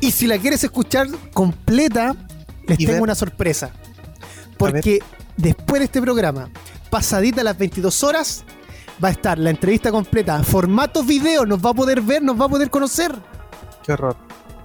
Y 0.00 0.12
si 0.12 0.28
la 0.28 0.38
quieres 0.38 0.62
escuchar 0.62 1.08
completa, 1.34 2.14
les 2.68 2.78
tengo 2.78 2.92
ver. 2.92 3.02
una 3.02 3.14
sorpresa. 3.16 3.70
Porque 4.56 5.00
después 5.36 5.80
de 5.80 5.86
este 5.86 6.00
programa, 6.00 6.50
pasadita 6.88 7.42
las 7.42 7.58
22 7.58 8.04
horas, 8.04 8.44
va 9.02 9.08
a 9.08 9.10
estar 9.10 9.38
la 9.38 9.50
entrevista 9.50 9.90
completa, 9.90 10.40
formato 10.44 11.02
video, 11.02 11.44
nos 11.46 11.58
va 11.64 11.70
a 11.70 11.74
poder 11.74 12.00
ver, 12.00 12.22
nos 12.22 12.40
va 12.40 12.44
a 12.44 12.48
poder 12.48 12.70
conocer 12.70 13.12
Qué 13.82 13.92
horror. 13.92 14.16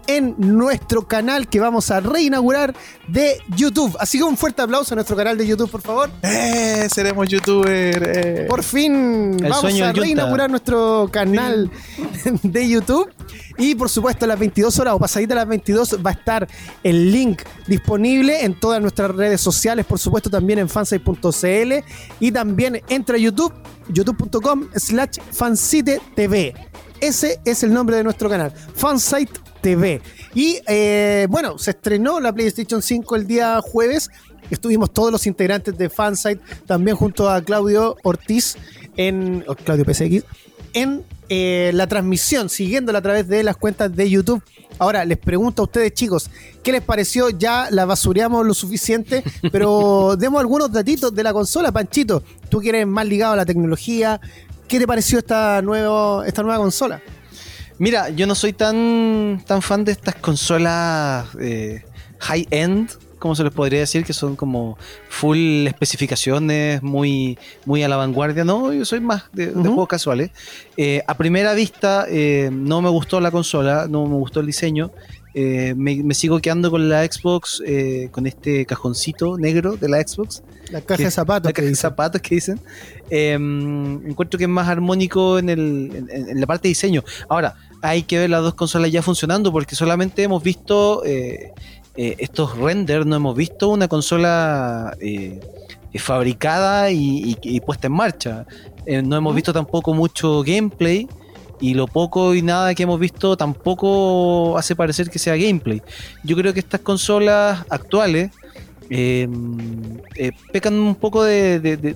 En 0.08 0.36
nuestro 0.38 1.08
canal 1.08 1.48
que 1.48 1.60
vamos 1.60 1.92
a 1.92 2.00
reinaugurar 2.00 2.74
de 3.08 3.38
YouTube. 3.56 3.96
Así 4.00 4.18
que 4.18 4.24
un 4.24 4.38
fuerte 4.38 4.62
aplauso 4.62 4.94
a 4.94 4.96
nuestro 4.96 5.16
canal 5.16 5.38
de 5.38 5.48
YouTube, 5.48 5.70
por 5.70 5.82
favor. 5.82 6.10
¡Eh! 6.22 6.88
Seremos 6.94 7.28
youtubers. 7.28 8.18
eh. 8.18 8.46
Por 8.50 8.64
fin 8.64 9.38
El 9.42 9.50
vamos 9.50 9.80
a 9.82 9.92
reinaugurar 9.94 10.50
nuestro 10.50 11.10
canal 11.12 11.70
de 12.44 12.70
YouTube. 12.70 13.10
Y 13.58 13.76
por 13.76 13.90
supuesto, 13.90 14.26
a 14.26 14.28
las 14.28 14.40
22 14.40 14.80
horas 14.80 14.94
o 14.96 15.00
pasadita 15.00 15.34
a 15.34 15.38
las 15.38 15.48
22 15.48 16.00
va 16.06 16.12
a 16.12 16.14
estar 16.14 16.48
el 16.84 17.12
link 17.12 17.42
disponible 17.68 18.44
en 18.44 18.60
todas 18.60 18.82
nuestras 18.82 19.12
redes 19.12 19.42
sociales, 19.42 19.86
por 19.86 20.00
supuesto 20.00 20.30
también 20.30 20.60
en 20.60 20.70
fansite.cl 20.70 21.74
y 22.20 22.32
también 22.32 22.82
entra 22.90 23.18
a 23.18 23.20
YouTube, 23.20 23.54
youtube.com 23.90 24.68
slash 24.76 25.18
fansite.tv. 25.32 26.54
Ese 27.02 27.40
es 27.46 27.64
el 27.64 27.74
nombre 27.74 27.96
de 27.98 28.04
nuestro 28.04 28.30
canal, 28.30 28.54
Fansite 28.76 29.32
TV. 29.62 30.02
Y 30.34 30.60
eh, 30.68 31.28
bueno, 31.30 31.58
se 31.58 31.72
estrenó 31.72 32.20
la 32.20 32.34
PlayStation 32.34 32.82
5 32.82 33.16
el 33.16 33.28
día 33.28 33.62
jueves. 33.62 34.10
Estuvimos 34.50 34.92
todos 34.92 35.12
los 35.12 35.28
integrantes 35.28 35.78
de 35.78 35.90
Fansite, 35.90 36.42
también 36.66 36.98
junto 36.98 37.30
a 37.30 37.42
Claudio 37.42 37.96
Ortiz, 38.04 38.58
en 38.98 39.44
o 39.48 39.56
Claudio 39.56 39.86
PSX, 39.86 40.26
en 40.74 41.04
eh, 41.30 41.72
la 41.74 41.88
transmisión, 41.88 42.50
siguiéndola 42.50 43.00
a 43.00 43.02
través 43.02 43.28
de 43.28 43.44
las 43.44 43.56
cuentas 43.56 43.96
de 43.96 44.10
YouTube. 44.10 44.44
Ahora, 44.80 45.06
les 45.06 45.18
pregunto 45.18 45.62
a 45.62 45.66
ustedes, 45.66 45.94
chicos, 45.94 46.30
¿qué 46.64 46.74
les 46.74 46.82
pareció? 46.82 47.30
Ya 47.30 47.70
la 47.72 47.86
basureamos 47.86 48.46
lo 48.46 48.54
suficiente, 48.54 49.24
pero 49.52 50.18
demos 50.18 50.42
algunos 50.42 50.72
datitos 50.72 51.16
de 51.16 51.24
la 51.24 51.32
consola, 51.32 51.72
Panchito. 51.72 52.24
Tú 52.50 52.60
que 52.60 52.70
eres 52.70 52.88
más 52.88 53.06
ligado 53.06 53.34
a 53.34 53.38
la 53.38 53.46
tecnología, 53.46 54.20
¿qué 54.68 54.80
te 54.80 54.86
pareció 54.86 55.20
esta, 55.20 55.62
nuevo, 55.62 56.24
esta 56.24 56.44
nueva 56.44 56.58
consola? 56.58 57.02
Mira, 57.82 58.10
yo 58.10 58.28
no 58.28 58.36
soy 58.36 58.54
tan, 58.54 59.42
tan 59.48 59.64
fan 59.64 59.84
de 59.84 59.92
estas 59.94 60.14
consolas 60.14 61.30
eh, 61.40 61.84
high-end 62.20 62.92
como 63.18 63.36
se 63.36 63.44
les 63.44 63.52
podría 63.52 63.80
decir, 63.80 64.04
que 64.04 64.14
son 64.14 64.36
como 64.36 64.78
full 65.10 65.66
especificaciones, 65.66 66.84
muy, 66.84 67.40
muy 67.66 67.82
a 67.82 67.88
la 67.88 67.96
vanguardia. 67.96 68.44
No, 68.46 68.72
yo 68.72 68.84
soy 68.86 69.00
más 69.00 69.24
de, 69.34 69.48
juegos 69.52 69.88
casuales. 69.88 70.30
Eh, 70.78 71.02
a 71.08 71.16
primera 71.18 71.54
vista, 71.54 72.06
eh, 72.08 72.50
no 72.52 72.82
me 72.84 72.90
gustó 72.90 73.20
la 73.20 73.32
consola, 73.32 73.88
no 73.90 74.06
me 74.06 74.16
gustó 74.16 74.42
el 74.42 74.48
diseño. 74.48 74.92
Eh, 75.34 75.74
me, 75.78 75.96
me 76.04 76.14
sigo 76.14 76.40
quedando 76.40 76.70
con 76.70 76.88
la 76.90 77.04
Xbox, 77.06 77.64
eh, 77.66 78.10
con 78.12 78.28
este 78.28 78.66
cajoncito 78.66 79.38
negro 79.38 79.78
de 79.78 79.88
la 79.90 80.02
Xbox. 80.02 80.44
La 80.72 80.82
caja 80.82 80.98
que- 80.98 81.04
de 81.06 81.12
zapatos. 81.12 81.50
la 81.50 81.54
caja 81.54 81.68
de 81.68 81.76
zapatos 81.76 82.22
que 82.22 82.36
dicen. 82.36 82.60
Eh, 83.12 83.34
encuentro 83.34 84.38
que 84.38 84.46
es 84.46 84.50
más 84.50 84.68
armónico 84.68 85.38
en, 85.38 85.50
el, 85.50 85.92
en, 86.10 86.30
en 86.30 86.40
la 86.40 86.48
parte 86.48 86.68
de 86.68 86.70
diseño. 86.70 87.04
Ahora, 87.30 87.56
hay 87.82 88.04
que 88.04 88.18
ver 88.20 88.30
las 88.30 88.42
dos 88.44 88.54
consolas 88.54 88.92
ya 88.92 89.02
funcionando 89.02 89.52
porque 89.52 89.76
solamente 89.76 90.24
hemos 90.24 90.42
visto 90.44 91.04
eh, 91.06 91.52
eh, 91.96 92.16
estos 92.20 92.58
renders, 92.58 93.06
no 93.06 93.16
hemos 93.16 93.36
visto 93.36 93.70
una 93.70 93.88
consola 93.88 94.96
eh, 95.02 95.40
fabricada 95.96 96.92
y, 96.92 97.32
y- 97.32 97.38
y 97.56 97.60
puesta 97.62 97.88
en 97.88 97.94
marcha. 97.94 98.46
No 99.04 99.16
hemos 99.16 99.36
visto 99.36 99.52
tampoco 99.54 99.94
mucho 99.94 100.42
gameplay. 100.44 101.08
Y 101.64 101.76
lo 101.76 101.86
poco 101.86 102.34
y 102.34 102.42
nada 102.42 102.74
que 102.74 102.82
hemos 102.84 103.00
visto 103.00 103.38
tampoco 103.38 104.58
hace 104.58 104.76
parecer 104.76 105.12
que 105.12 105.20
sea 105.20 105.36
gameplay. 105.38 105.80
Yo 106.24 106.36
creo 106.36 106.54
que 106.56 106.60
estas 106.60 106.80
consolas 106.82 107.64
actuales 107.70 108.32
pecan 110.52 110.74
un 110.74 110.96
poco 110.96 111.24
de 111.24 111.96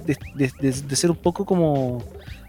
ser 0.92 1.10
un 1.10 1.18
poco 1.18 1.46
como 1.46 2.04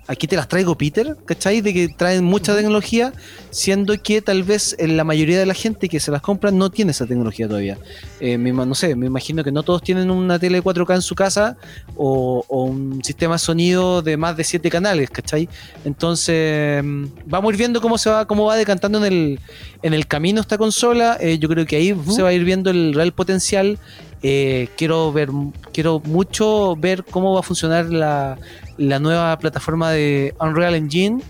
aquí 0.07 0.26
te 0.26 0.36
las 0.36 0.48
traigo 0.48 0.76
Peter, 0.76 1.16
¿cachai? 1.24 1.61
De 1.61 1.72
que 1.72 1.88
traen 1.88 2.24
mucha 2.24 2.54
tecnología, 2.54 3.12
siendo 3.50 4.00
que 4.00 4.22
tal 4.22 4.42
vez 4.42 4.76
en 4.78 4.96
la 4.96 5.04
mayoría 5.04 5.38
de 5.38 5.46
la 5.46 5.54
gente 5.54 5.88
que 5.88 6.00
se 6.00 6.11
las 6.11 6.22
compra 6.22 6.50
no 6.50 6.70
tiene 6.70 6.92
esa 6.92 7.07
tecnología 7.07 7.48
todavía. 7.48 7.78
Eh, 8.20 8.38
me 8.38 8.52
no 8.52 8.74
sé, 8.74 8.94
me 8.96 9.07
imagino 9.07 9.44
que 9.44 9.52
no 9.52 9.62
todos 9.62 9.82
tienen 9.82 10.11
una 10.11 10.38
tele 10.38 10.62
4K 10.62 10.94
en 10.96 11.02
su 11.02 11.14
casa 11.14 11.57
o, 11.96 12.44
o 12.48 12.64
un 12.64 13.02
sistema 13.04 13.34
de 13.34 13.38
sonido 13.38 14.02
de 14.02 14.16
más 14.16 14.36
de 14.36 14.44
7 14.44 14.70
canales, 14.70 15.11
¿cachai? 15.11 15.48
Entonces, 15.84 16.82
mm, 16.82 17.04
vamos 17.26 17.50
a 17.50 17.52
ir 17.52 17.59
viendo 17.59 17.80
cómo 17.80 17.98
se 17.98 18.11
va, 18.11 18.26
cómo 18.26 18.44
va 18.44 18.57
decantando 18.57 18.98
en 19.04 19.12
el, 19.12 19.40
en 19.82 19.94
el 19.94 20.07
camino 20.07 20.40
esta 20.40 20.59
consola. 20.59 21.16
Eh, 21.20 21.38
yo 21.38 21.48
creo 21.48 21.66
que 21.66 21.76
ahí 21.76 21.96
se 22.09 22.22
va 22.22 22.30
a 22.30 22.32
ir 22.32 22.44
viendo 22.44 22.70
el 22.70 22.94
real 22.94 23.12
potencial. 23.12 23.78
Eh, 24.22 24.68
quiero 24.76 25.12
ver, 25.12 25.28
quiero 25.72 26.00
mucho 26.00 26.74
ver 26.76 27.04
cómo 27.04 27.34
va 27.34 27.40
a 27.40 27.42
funcionar 27.42 27.86
la, 27.86 28.38
la 28.79 28.99
nueva 28.99 29.39
plataforma 29.39 29.91
de 29.91 30.35
Unreal 30.41 30.74
Engine. 30.74 31.22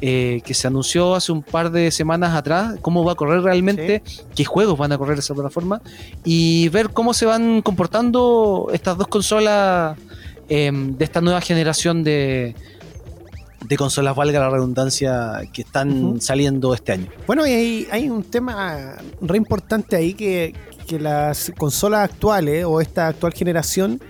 eh, 0.00 0.42
que 0.44 0.54
se 0.54 0.68
anunció 0.68 1.16
hace 1.16 1.32
un 1.32 1.42
par 1.42 1.72
de 1.72 1.90
semanas 1.90 2.32
atrás, 2.36 2.76
cómo 2.82 3.02
va 3.02 3.12
a 3.12 3.14
correr 3.16 3.42
realmente, 3.42 4.00
qué 4.36 4.44
juegos 4.44 4.78
van 4.78 4.92
a 4.92 4.98
correr 4.98 5.18
esa 5.18 5.34
plataforma 5.34 5.82
y 6.24 6.68
ver 6.68 6.90
cómo 6.90 7.12
se 7.12 7.26
van 7.26 7.62
comportando 7.62 8.68
estas 8.72 8.96
dos 8.96 9.08
consolas 9.08 9.98
em, 10.48 10.96
de 10.96 11.04
esta 11.04 11.20
nueva 11.20 11.40
generación 11.40 12.04
de, 12.04 12.54
de 13.66 13.76
consolas, 13.76 14.14
valga 14.14 14.38
la 14.38 14.50
redundancia, 14.50 15.42
que 15.52 15.62
están 15.62 16.20
saliendo 16.20 16.74
este 16.74 16.92
año. 16.92 17.08
Bueno, 17.26 17.44
y 17.44 17.50
hay, 17.50 17.88
hay 17.90 18.08
un 18.08 18.22
tema 18.22 18.98
re 19.20 19.36
importante 19.36 19.96
ahí 19.96 20.14
que, 20.14 20.54
que 20.86 21.00
las 21.00 21.52
consolas 21.58 22.08
actuales 22.08 22.64
o 22.64 22.80
esta 22.80 23.08
actual 23.08 23.32
generación 23.34 24.00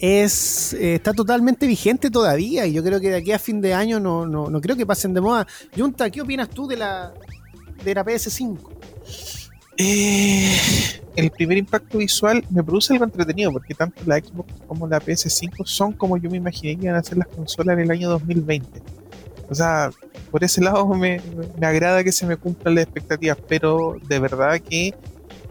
es 0.00 0.74
eh, 0.74 0.94
está 0.94 1.12
totalmente 1.12 1.66
vigente 1.66 2.10
todavía 2.10 2.66
y 2.66 2.72
yo 2.72 2.82
creo 2.82 3.00
que 3.00 3.10
de 3.10 3.16
aquí 3.16 3.32
a 3.32 3.38
fin 3.38 3.60
de 3.60 3.74
año 3.74 4.00
no, 4.00 4.26
no, 4.26 4.48
no 4.48 4.60
creo 4.60 4.76
que 4.76 4.86
pasen 4.86 5.14
de 5.14 5.20
moda. 5.20 5.46
Junta, 5.76 6.10
¿qué 6.10 6.20
opinas 6.20 6.48
tú 6.50 6.66
de 6.66 6.76
la, 6.76 7.12
de 7.84 7.94
la 7.94 8.04
PS5? 8.04 8.58
Eh, 9.80 10.56
el 11.14 11.30
primer 11.30 11.58
impacto 11.58 11.98
visual 11.98 12.44
me 12.50 12.64
produce 12.64 12.92
algo 12.92 13.04
entretenido 13.04 13.52
porque 13.52 13.74
tanto 13.74 14.02
la 14.06 14.18
Xbox 14.18 14.52
como 14.66 14.88
la 14.88 15.00
PS5 15.00 15.64
son 15.64 15.92
como 15.92 16.16
yo 16.16 16.28
me 16.30 16.36
imaginé 16.36 16.76
que 16.76 16.86
iban 16.86 16.96
a 16.96 17.02
ser 17.02 17.18
las 17.18 17.28
consolas 17.28 17.74
en 17.74 17.84
el 17.84 17.90
año 17.90 18.08
2020. 18.10 18.82
O 19.48 19.54
sea, 19.54 19.90
por 20.30 20.42
ese 20.42 20.60
lado 20.64 20.86
me, 20.88 21.20
me 21.58 21.66
agrada 21.66 22.02
que 22.02 22.12
se 22.12 22.26
me 22.26 22.36
cumplan 22.36 22.74
las 22.74 22.84
expectativas, 22.84 23.38
pero 23.48 23.96
de 24.08 24.18
verdad 24.18 24.60
que 24.60 24.94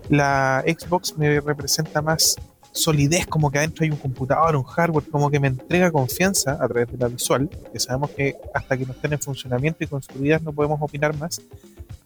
la 0.10 0.64
Xbox 0.66 1.18
me 1.18 1.40
representa 1.40 2.02
más 2.02 2.38
solidez, 2.78 3.28
como 3.28 3.52
que 3.52 3.58
adentro 3.58 3.84
hay 3.84 3.92
un 3.92 3.98
computador, 3.98 4.56
un 4.56 4.64
hardware, 4.64 5.06
como 5.10 5.30
que 5.30 5.40
me 5.40 5.48
entrega 5.48 5.92
confianza 5.92 6.54
a 6.54 6.68
través 6.68 6.92
de 6.92 6.98
la 6.98 7.08
visual, 7.08 7.50
que 7.72 7.80
sabemos 7.80 8.12
que 8.12 8.36
hasta 8.54 8.78
que 8.78 8.86
no 8.86 8.94
estén 8.94 9.14
en 9.14 9.20
funcionamiento 9.20 9.84
y 9.84 9.88
construidas 9.88 10.42
no 10.42 10.54
podemos 10.54 10.80
opinar 10.82 11.16
más. 11.18 11.42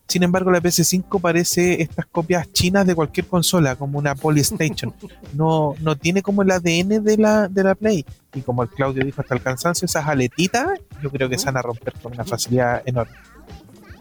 Sin 0.07 0.24
embargo, 0.24 0.51
la 0.51 0.61
PS5 0.61 1.22
parece 1.22 1.82
estas 1.82 2.05
copias 2.05 2.51
chinas 2.51 2.86
de 2.86 2.95
cualquier 2.95 3.28
consola, 3.28 3.78
como 3.78 3.97
una 3.97 4.15
Polystation. 4.15 4.93
No, 5.34 5.76
no 5.80 5.95
tiene 5.95 6.22
como 6.22 6.41
el 6.41 6.51
ADN 6.51 7.01
de 7.01 7.15
la, 7.17 7.47
de 7.47 7.63
la 7.63 7.76
Play. 7.76 8.05
Y 8.34 8.41
como 8.41 8.63
el 8.63 8.69
Claudio 8.69 9.05
dijo 9.05 9.22
hasta 9.22 9.34
el 9.34 9.41
cansancio, 9.41 9.86
esas 9.86 10.05
aletitas, 10.05 10.67
yo 11.01 11.09
creo 11.09 11.30
que 11.30 11.38
se 11.38 11.45
van 11.45 11.55
a 11.55 11.61
romper 11.61 11.93
con 12.01 12.11
una 12.11 12.26
facilidad 12.26 12.82
enorme. 12.86 13.13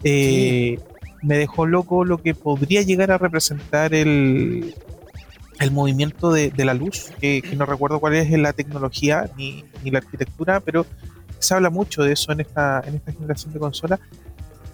Eh, 0.02 0.80
Me 1.22 1.38
dejó 1.38 1.66
loco 1.66 2.04
lo 2.04 2.18
que 2.18 2.34
podría 2.34 2.82
llegar 2.82 3.12
a 3.12 3.18
representar 3.18 3.94
el, 3.94 4.74
el 5.60 5.70
movimiento 5.70 6.32
de, 6.32 6.50
de 6.50 6.64
la 6.64 6.74
luz, 6.74 7.12
que, 7.20 7.42
que 7.42 7.54
no 7.54 7.66
recuerdo 7.66 8.00
cuál 8.00 8.14
es 8.14 8.30
la 8.30 8.52
tecnología 8.52 9.30
ni, 9.36 9.64
ni 9.84 9.90
la 9.90 9.98
arquitectura, 9.98 10.60
pero 10.60 10.86
se 11.38 11.54
habla 11.54 11.70
mucho 11.70 12.02
de 12.02 12.12
eso 12.12 12.32
en 12.32 12.40
esta, 12.40 12.82
en 12.86 12.96
esta 12.96 13.12
generación 13.12 13.52
de 13.52 13.60
consolas 13.60 14.00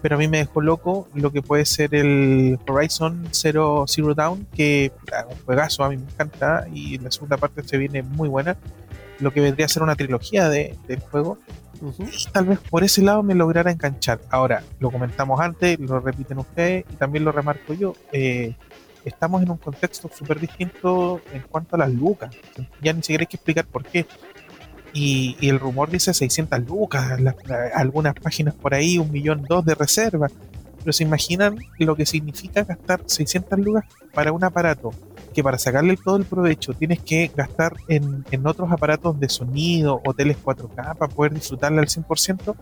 pero 0.06 0.14
a 0.14 0.18
mí 0.18 0.28
me 0.28 0.38
dejó 0.38 0.60
loco 0.60 1.08
lo 1.14 1.32
que 1.32 1.42
puede 1.42 1.64
ser 1.64 1.94
el 1.94 2.58
Horizon 2.68 3.26
Zero, 3.32 3.86
Zero 3.88 4.14
Dawn, 4.14 4.46
que 4.54 4.92
ah, 5.12 5.26
un 5.28 5.36
juegazo, 5.44 5.82
a 5.82 5.88
mí 5.88 5.96
me 5.96 6.04
encanta, 6.04 6.66
y 6.72 6.98
la 6.98 7.10
segunda 7.10 7.36
parte 7.36 7.62
se 7.64 7.76
viene 7.76 8.02
muy 8.02 8.28
buena, 8.28 8.56
lo 9.18 9.32
que 9.32 9.40
vendría 9.40 9.66
a 9.66 9.68
ser 9.68 9.82
una 9.82 9.96
trilogía 9.96 10.48
de, 10.48 10.76
del 10.86 11.00
juego, 11.00 11.38
tal 12.32 12.44
vez 12.46 12.60
por 12.70 12.84
ese 12.84 13.02
lado 13.02 13.24
me 13.24 13.34
lograra 13.34 13.70
enganchar. 13.70 14.20
Ahora, 14.30 14.62
lo 14.78 14.90
comentamos 14.92 15.40
antes, 15.40 15.78
lo 15.80 15.98
repiten 16.00 16.38
ustedes, 16.38 16.84
y 16.88 16.94
también 16.94 17.24
lo 17.24 17.32
remarco 17.32 17.74
yo, 17.74 17.94
eh, 18.12 18.54
estamos 19.06 19.42
en 19.42 19.50
un 19.50 19.56
contexto 19.56 20.10
súper 20.14 20.38
distinto 20.40 21.20
en 21.32 21.42
cuanto 21.42 21.76
a 21.76 21.78
las 21.78 21.90
lucas, 21.92 22.34
ya 22.82 22.92
ni 22.92 23.00
siquiera 23.02 23.22
hay 23.22 23.26
que 23.26 23.36
explicar 23.36 23.64
por 23.64 23.84
qué. 23.84 24.04
Y, 24.92 25.36
y 25.40 25.48
el 25.48 25.58
rumor 25.60 25.90
dice 25.90 26.12
600 26.14 26.60
lucas, 26.66 27.18
algunas 27.74 28.14
páginas 28.14 28.54
por 28.54 28.74
ahí, 28.74 28.98
un 28.98 29.10
millón 29.10 29.44
dos 29.48 29.64
de 29.64 29.74
reserva. 29.74 30.28
Pero 30.78 30.92
se 30.92 31.02
imaginan 31.02 31.58
lo 31.78 31.96
que 31.96 32.06
significa 32.06 32.62
gastar 32.62 33.02
600 33.04 33.58
lucas 33.58 33.84
para 34.14 34.30
un 34.32 34.44
aparato 34.44 34.92
que 35.34 35.42
para 35.42 35.58
sacarle 35.58 35.98
todo 36.02 36.16
el 36.16 36.24
provecho 36.24 36.72
tienes 36.72 37.00
que 37.00 37.30
gastar 37.36 37.74
en, 37.88 38.24
en 38.30 38.46
otros 38.46 38.72
aparatos 38.72 39.20
de 39.20 39.28
sonido, 39.28 40.00
hoteles 40.06 40.38
4K 40.42 40.96
para 40.96 41.12
poder 41.12 41.34
disfrutarla 41.34 41.82
al 41.82 41.88
100%. 41.88 42.54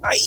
Ahí 0.00 0.20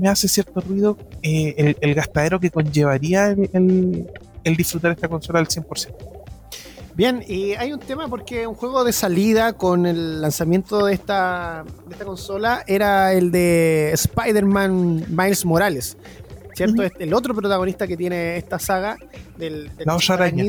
me 0.00 0.08
hace 0.08 0.28
cierto 0.28 0.60
ruido 0.62 0.96
eh, 1.22 1.74
el, 1.80 1.94
gastadero 1.94 2.40
que 2.40 2.50
conllevaría 2.50 3.26
el- 3.52 4.08
el 4.44 4.56
disfrutar 4.56 4.92
esta 4.92 5.08
consola 5.08 5.38
al 5.38 5.48
100%. 5.48 5.94
Bien, 6.94 7.24
y 7.26 7.54
hay 7.54 7.72
un 7.72 7.80
tema 7.80 8.08
porque 8.08 8.46
un 8.46 8.54
juego 8.54 8.84
de 8.84 8.92
salida 8.92 9.54
con 9.54 9.86
el 9.86 10.20
lanzamiento 10.20 10.84
de 10.84 10.92
esta, 10.92 11.64
de 11.86 11.92
esta 11.92 12.04
consola 12.04 12.64
era 12.66 13.14
el 13.14 13.32
de 13.32 13.92
Spider-Man 13.94 15.06
Miles 15.08 15.44
Morales. 15.46 15.96
¿Cierto? 16.54 16.82
Este, 16.82 17.04
el 17.04 17.14
otro 17.14 17.34
protagonista 17.34 17.86
que 17.86 17.96
tiene 17.96 18.36
esta 18.36 18.58
saga 18.58 18.98
del, 19.38 19.74
del 19.74 19.86
La 19.86 19.96
otra 19.96 20.16
araña. 20.16 20.44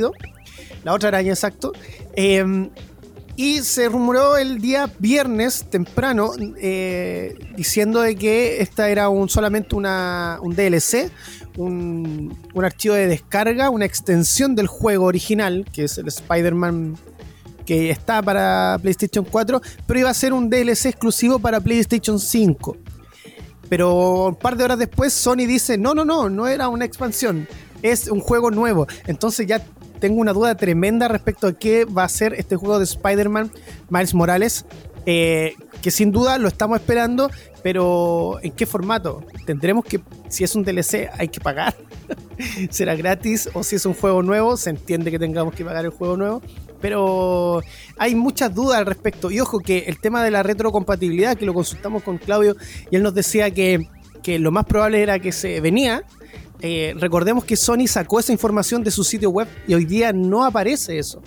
La 0.83 0.93
otra 0.93 1.07
araña, 1.07 1.29
exacto. 1.29 1.71
Eh, 2.13 2.69
y 3.35 3.59
se 3.59 3.89
rumoró 3.89 4.37
el 4.37 4.59
día 4.59 4.89
viernes 4.99 5.65
temprano 5.69 6.31
eh, 6.57 7.35
diciendo 7.55 8.01
de 8.01 8.15
que 8.15 8.61
esta 8.61 8.89
era 8.89 9.09
un, 9.09 9.27
solamente 9.29 9.75
una, 9.75 10.37
un 10.41 10.55
DLC, 10.55 11.11
un, 11.57 12.37
un 12.53 12.65
archivo 12.65 12.95
de 12.95 13.07
descarga, 13.07 13.69
una 13.69 13.85
extensión 13.85 14.55
del 14.55 14.67
juego 14.67 15.05
original, 15.05 15.65
que 15.71 15.85
es 15.85 15.97
el 15.97 16.07
Spider-Man 16.07 16.95
que 17.65 17.89
está 17.89 18.21
para 18.21 18.77
PlayStation 18.81 19.25
4, 19.25 19.61
pero 19.87 19.99
iba 19.99 20.09
a 20.09 20.13
ser 20.13 20.33
un 20.33 20.49
DLC 20.49 20.87
exclusivo 20.87 21.39
para 21.39 21.59
PlayStation 21.59 22.19
5. 22.19 22.77
Pero 23.69 24.27
un 24.27 24.35
par 24.35 24.57
de 24.57 24.63
horas 24.65 24.77
después 24.77 25.13
Sony 25.13 25.47
dice, 25.47 25.77
no, 25.77 25.95
no, 25.95 26.05
no, 26.05 26.29
no 26.29 26.47
era 26.47 26.67
una 26.67 26.85
expansión, 26.85 27.47
es 27.81 28.09
un 28.09 28.19
juego 28.19 28.51
nuevo. 28.51 28.85
Entonces 29.07 29.47
ya 29.47 29.63
tengo 30.03 30.19
una 30.19 30.33
duda 30.33 30.55
tremenda 30.55 31.07
respecto 31.07 31.47
a 31.47 31.53
qué 31.53 31.85
va 31.85 32.03
a 32.03 32.09
ser 32.09 32.33
este 32.33 32.57
juego 32.57 32.77
de 32.77 32.83
Spider-Man 32.83 33.49
Miles 33.89 34.13
Morales, 34.13 34.65
eh, 35.05 35.55
que 35.81 35.91
sin 35.91 36.11
duda 36.11 36.37
lo 36.37 36.49
estamos 36.49 36.77
esperando, 36.77 37.31
pero 37.61 38.37
¿en 38.43 38.51
qué 38.51 38.65
formato? 38.65 39.23
Tendremos 39.45 39.85
que, 39.85 40.01
si 40.27 40.43
es 40.43 40.57
un 40.57 40.65
DLC, 40.65 41.09
hay 41.17 41.29
que 41.29 41.39
pagar. 41.39 41.73
¿Será 42.69 42.95
gratis? 42.95 43.49
O 43.53 43.63
si 43.63 43.77
es 43.77 43.85
un 43.85 43.93
juego 43.93 44.21
nuevo, 44.21 44.57
se 44.57 44.71
entiende 44.71 45.09
que 45.09 45.19
tengamos 45.19 45.55
que 45.55 45.63
pagar 45.63 45.85
el 45.85 45.91
juego 45.91 46.17
nuevo. 46.17 46.41
Pero 46.81 47.61
hay 47.97 48.13
muchas 48.13 48.53
dudas 48.53 48.79
al 48.79 48.85
respecto. 48.85 49.31
Y 49.31 49.39
ojo 49.39 49.61
que 49.61 49.85
el 49.87 50.01
tema 50.01 50.21
de 50.21 50.31
la 50.31 50.43
retrocompatibilidad, 50.43 51.37
que 51.37 51.45
lo 51.45 51.53
consultamos 51.53 52.03
con 52.03 52.17
Claudio, 52.17 52.57
y 52.91 52.97
él 52.97 53.03
nos 53.03 53.13
decía 53.13 53.51
que, 53.51 53.87
que 54.21 54.37
lo 54.37 54.51
más 54.51 54.65
probable 54.65 55.01
era 55.01 55.19
que 55.19 55.31
se 55.31 55.61
venía. 55.61 56.03
Eh, 56.61 56.93
recordemos 56.97 57.43
que 57.45 57.55
Sony 57.55 57.87
sacó 57.87 58.19
esa 58.19 58.31
información 58.31 58.83
de 58.83 58.91
su 58.91 59.03
sitio 59.03 59.29
web 59.29 59.47
y 59.67 59.73
hoy 59.73 59.85
día 59.85 60.13
no 60.13 60.45
aparece 60.45 60.97
eso. 60.97 61.21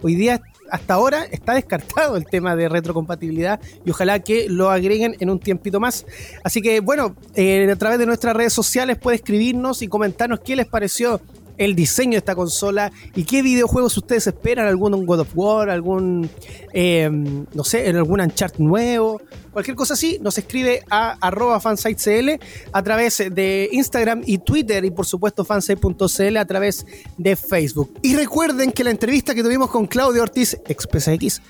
hoy 0.00 0.14
día 0.14 0.40
hasta 0.70 0.94
ahora 0.94 1.24
está 1.24 1.54
descartado 1.54 2.16
el 2.16 2.26
tema 2.26 2.54
de 2.54 2.68
retrocompatibilidad 2.68 3.60
y 3.84 3.90
ojalá 3.90 4.20
que 4.20 4.48
lo 4.48 4.70
agreguen 4.70 5.16
en 5.18 5.30
un 5.30 5.40
tiempito 5.40 5.80
más. 5.80 6.06
Así 6.44 6.60
que 6.60 6.80
bueno, 6.80 7.16
eh, 7.34 7.70
a 7.70 7.76
través 7.76 7.98
de 7.98 8.06
nuestras 8.06 8.36
redes 8.36 8.52
sociales 8.52 8.98
puede 8.98 9.16
escribirnos 9.16 9.82
y 9.82 9.88
comentarnos 9.88 10.40
qué 10.40 10.56
les 10.56 10.66
pareció 10.66 11.20
el 11.58 11.74
diseño 11.74 12.12
de 12.12 12.18
esta 12.18 12.34
consola 12.34 12.90
y 13.14 13.24
qué 13.24 13.42
videojuegos 13.42 13.96
ustedes 13.96 14.26
esperan, 14.26 14.66
algún 14.66 15.04
God 15.04 15.20
of 15.20 15.28
War, 15.34 15.68
algún, 15.70 16.30
eh, 16.72 17.10
no 17.10 17.64
sé, 17.64 17.86
algún 17.88 18.20
Uncharted 18.20 18.60
nuevo, 18.60 19.20
cualquier 19.52 19.76
cosa 19.76 19.94
así, 19.94 20.18
nos 20.20 20.38
escribe 20.38 20.84
a 20.88 21.16
arroba 21.20 21.60
fansitecl 21.60 22.40
a 22.72 22.82
través 22.82 23.18
de 23.18 23.68
Instagram 23.72 24.22
y 24.24 24.38
Twitter 24.38 24.84
y 24.84 24.90
por 24.90 25.04
supuesto 25.04 25.44
fansite.cl 25.44 26.36
a 26.36 26.44
través 26.44 26.86
de 27.16 27.36
Facebook. 27.36 27.92
Y 28.02 28.14
recuerden 28.16 28.72
que 28.72 28.84
la 28.84 28.90
entrevista 28.90 29.34
que 29.34 29.42
tuvimos 29.42 29.70
con 29.70 29.86
Claudio 29.86 30.22
Ortiz, 30.22 30.56
X 30.66 31.40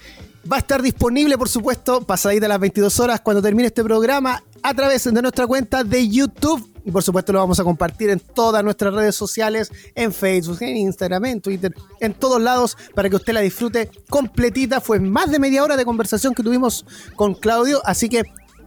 va 0.50 0.56
a 0.56 0.60
estar 0.60 0.80
disponible, 0.80 1.36
por 1.36 1.48
supuesto, 1.48 2.00
pasadita 2.00 2.48
las 2.48 2.60
22 2.60 3.00
horas 3.00 3.20
cuando 3.20 3.42
termine 3.42 3.66
este 3.66 3.84
programa 3.84 4.42
a 4.62 4.74
través 4.74 5.04
de 5.04 5.22
nuestra 5.22 5.46
cuenta 5.46 5.84
de 5.84 6.08
YouTube 6.08 6.77
y 6.88 6.90
por 6.90 7.02
supuesto 7.02 7.34
lo 7.34 7.40
vamos 7.40 7.60
a 7.60 7.64
compartir 7.64 8.08
en 8.08 8.18
todas 8.18 8.64
nuestras 8.64 8.94
redes 8.94 9.14
sociales, 9.14 9.70
en 9.94 10.10
Facebook, 10.10 10.56
en 10.62 10.78
Instagram, 10.78 11.22
en 11.26 11.40
Twitter, 11.42 11.74
en 12.00 12.14
todos 12.14 12.40
lados, 12.40 12.78
para 12.94 13.10
que 13.10 13.16
usted 13.16 13.34
la 13.34 13.40
disfrute 13.40 13.90
completita. 14.08 14.80
Fue 14.80 14.98
más 14.98 15.30
de 15.30 15.38
media 15.38 15.62
hora 15.62 15.76
de 15.76 15.84
conversación 15.84 16.32
que 16.32 16.42
tuvimos 16.42 16.86
con 17.14 17.34
Claudio, 17.34 17.82
así 17.84 18.08
que 18.08 18.22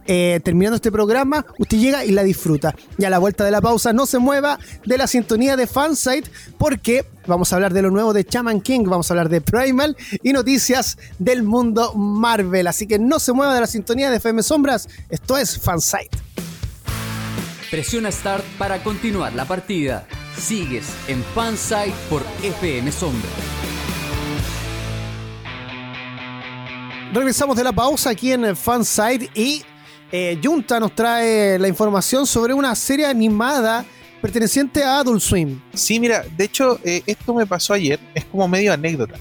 eh, 0.06 0.38
terminando 0.44 0.76
este 0.76 0.92
programa, 0.92 1.44
usted 1.58 1.78
llega 1.78 2.04
y 2.04 2.12
la 2.12 2.22
disfruta. 2.22 2.76
Y 2.96 3.04
a 3.04 3.10
la 3.10 3.18
vuelta 3.18 3.44
de 3.44 3.50
la 3.50 3.60
pausa, 3.60 3.92
no 3.92 4.06
se 4.06 4.20
mueva 4.20 4.56
de 4.86 4.98
la 4.98 5.08
sintonía 5.08 5.56
de 5.56 5.66
Fansite, 5.66 6.30
porque 6.58 7.04
vamos 7.26 7.52
a 7.52 7.56
hablar 7.56 7.72
de 7.72 7.82
lo 7.82 7.90
nuevo 7.90 8.12
de 8.12 8.24
Chaman 8.24 8.60
King, 8.60 8.84
vamos 8.84 9.10
a 9.10 9.14
hablar 9.14 9.30
de 9.30 9.40
Primal 9.40 9.96
y 10.22 10.32
noticias 10.32 10.96
del 11.18 11.42
mundo 11.42 11.92
Marvel. 11.94 12.68
Así 12.68 12.86
que 12.86 13.00
no 13.00 13.18
se 13.18 13.32
mueva 13.32 13.52
de 13.52 13.62
la 13.62 13.66
sintonía 13.66 14.10
de 14.10 14.18
FM 14.18 14.44
Sombras, 14.44 14.88
esto 15.08 15.36
es 15.36 15.58
Fansite. 15.58 16.31
Presiona 17.72 18.12
Start 18.12 18.44
para 18.58 18.82
continuar 18.82 19.32
la 19.32 19.46
partida. 19.46 20.06
Sigues 20.36 20.94
en 21.08 21.24
Fansite 21.34 21.94
por 22.10 22.22
FM 22.42 22.92
Sombra. 22.92 23.30
Regresamos 27.14 27.56
de 27.56 27.64
la 27.64 27.72
pausa 27.72 28.10
aquí 28.10 28.30
en 28.30 28.54
Fansite 28.54 29.30
y 29.34 29.62
eh, 30.12 30.38
Junta 30.44 30.78
nos 30.78 30.94
trae 30.94 31.58
la 31.58 31.66
información 31.66 32.26
sobre 32.26 32.52
una 32.52 32.74
serie 32.74 33.06
animada 33.06 33.86
perteneciente 34.20 34.84
a 34.84 34.98
Adult 34.98 35.22
Swim. 35.22 35.58
Sí, 35.72 35.98
mira, 35.98 36.26
de 36.36 36.44
hecho, 36.44 36.78
eh, 36.84 37.02
esto 37.06 37.32
me 37.32 37.46
pasó 37.46 37.72
ayer, 37.72 37.98
es 38.14 38.26
como 38.26 38.46
medio 38.48 38.70
anécdota. 38.74 39.14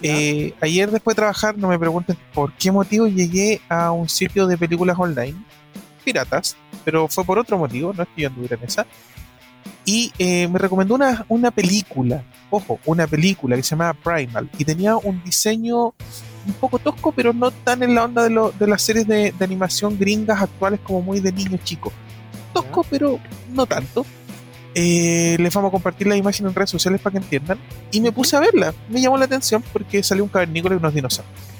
Eh, 0.00 0.54
ayer 0.60 0.88
después 0.88 1.16
de 1.16 1.22
trabajar, 1.22 1.58
no 1.58 1.66
me 1.66 1.76
pregunten 1.76 2.16
por 2.32 2.52
qué 2.52 2.70
motivo 2.70 3.08
llegué 3.08 3.60
a 3.68 3.90
un 3.90 4.08
sitio 4.08 4.46
de 4.46 4.56
películas 4.56 4.96
online, 4.96 5.34
piratas, 6.08 6.56
pero 6.86 7.06
fue 7.06 7.22
por 7.22 7.38
otro 7.38 7.58
motivo, 7.58 7.92
no 7.94 8.02
es 8.02 8.08
que 8.16 8.22
yo 8.22 8.28
anduviera 8.28 8.56
en 8.56 8.64
esa. 8.64 8.86
Y 9.84 10.10
eh, 10.18 10.48
me 10.48 10.58
recomendó 10.58 10.94
una, 10.94 11.26
una 11.28 11.50
película, 11.50 12.24
ojo, 12.50 12.78
una 12.86 13.06
película 13.06 13.56
que 13.56 13.62
se 13.62 13.70
llamaba 13.70 13.92
Primal 13.92 14.48
y 14.56 14.64
tenía 14.64 14.96
un 14.96 15.22
diseño 15.22 15.94
un 16.46 16.54
poco 16.60 16.78
tosco, 16.78 17.12
pero 17.12 17.34
no 17.34 17.50
tan 17.50 17.82
en 17.82 17.94
la 17.94 18.04
onda 18.04 18.22
de, 18.22 18.30
lo, 18.30 18.52
de 18.52 18.66
las 18.66 18.80
series 18.80 19.06
de, 19.06 19.32
de 19.32 19.44
animación 19.44 19.98
gringas 19.98 20.40
actuales 20.40 20.80
como 20.82 21.02
muy 21.02 21.20
de 21.20 21.30
niños 21.30 21.62
chicos. 21.62 21.92
Tosco, 22.54 22.84
pero 22.88 23.20
no 23.52 23.66
tanto. 23.66 24.06
Eh, 24.74 25.36
les 25.38 25.52
vamos 25.52 25.68
a 25.68 25.72
compartir 25.72 26.06
la 26.06 26.16
imagen 26.16 26.46
en 26.46 26.54
redes 26.54 26.70
sociales 26.70 27.00
para 27.00 27.12
que 27.12 27.18
entiendan. 27.18 27.58
Y 27.90 28.00
me 28.00 28.12
puse 28.12 28.36
a 28.36 28.40
verla. 28.40 28.72
Me 28.88 29.00
llamó 29.00 29.18
la 29.18 29.26
atención 29.26 29.62
porque 29.72 30.02
salió 30.02 30.24
un 30.24 30.30
cavernícola 30.30 30.74
y 30.74 30.78
unos 30.78 30.94
dinosaurios. 30.94 31.57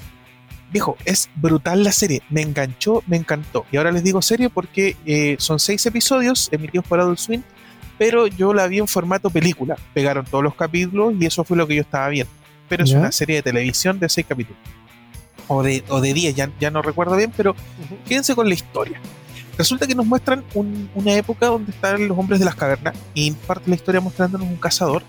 Viejo, 0.71 0.97
es 1.05 1.29
brutal 1.35 1.83
la 1.83 1.91
serie. 1.91 2.21
Me 2.29 2.41
enganchó, 2.41 3.03
me 3.07 3.17
encantó. 3.17 3.65
Y 3.71 3.77
ahora 3.77 3.91
les 3.91 4.03
digo 4.03 4.21
serie 4.21 4.49
porque 4.49 4.95
eh, 5.05 5.35
son 5.39 5.59
seis 5.59 5.85
episodios 5.85 6.49
emitidos 6.51 6.85
por 6.85 6.99
Adult 6.99 7.17
Swim, 7.19 7.41
pero 7.97 8.27
yo 8.27 8.53
la 8.53 8.67
vi 8.67 8.79
en 8.79 8.87
formato 8.87 9.29
película. 9.29 9.75
Pegaron 9.93 10.25
todos 10.25 10.43
los 10.43 10.55
capítulos 10.55 11.13
y 11.19 11.25
eso 11.25 11.43
fue 11.43 11.57
lo 11.57 11.67
que 11.67 11.75
yo 11.75 11.81
estaba 11.81 12.07
viendo. 12.09 12.31
Pero 12.67 12.83
es 12.83 12.91
una 12.99 13.11
serie 13.11 13.37
de 13.37 13.41
televisión 13.41 13.99
de 13.99 14.07
seis 14.09 14.27
capítulos. 14.29 14.59
O 15.47 15.63
de, 15.63 15.83
o 15.89 15.99
de 15.99 16.13
diez, 16.13 16.35
ya, 16.35 16.51
ya 16.59 16.69
no 16.69 16.83
recuerdo 16.83 17.15
bien, 17.15 17.33
pero 17.35 17.55
quédense 18.07 18.35
con 18.35 18.47
la 18.47 18.53
historia. 18.53 19.01
Resulta 19.57 19.87
que 19.87 19.95
nos 19.95 20.05
muestran 20.05 20.43
un- 20.53 20.89
una 20.93 21.13
época 21.15 21.47
donde 21.47 21.71
están 21.71 22.07
los 22.07 22.17
hombres 22.17 22.37
de 22.39 22.45
las 22.45 22.53
cavernas 22.55 22.95
y 23.15 23.31
parte 23.31 23.67
la 23.69 23.75
historia 23.75 23.99
mostrándonos 23.99 24.47
un 24.47 24.57
cazador 24.57 25.01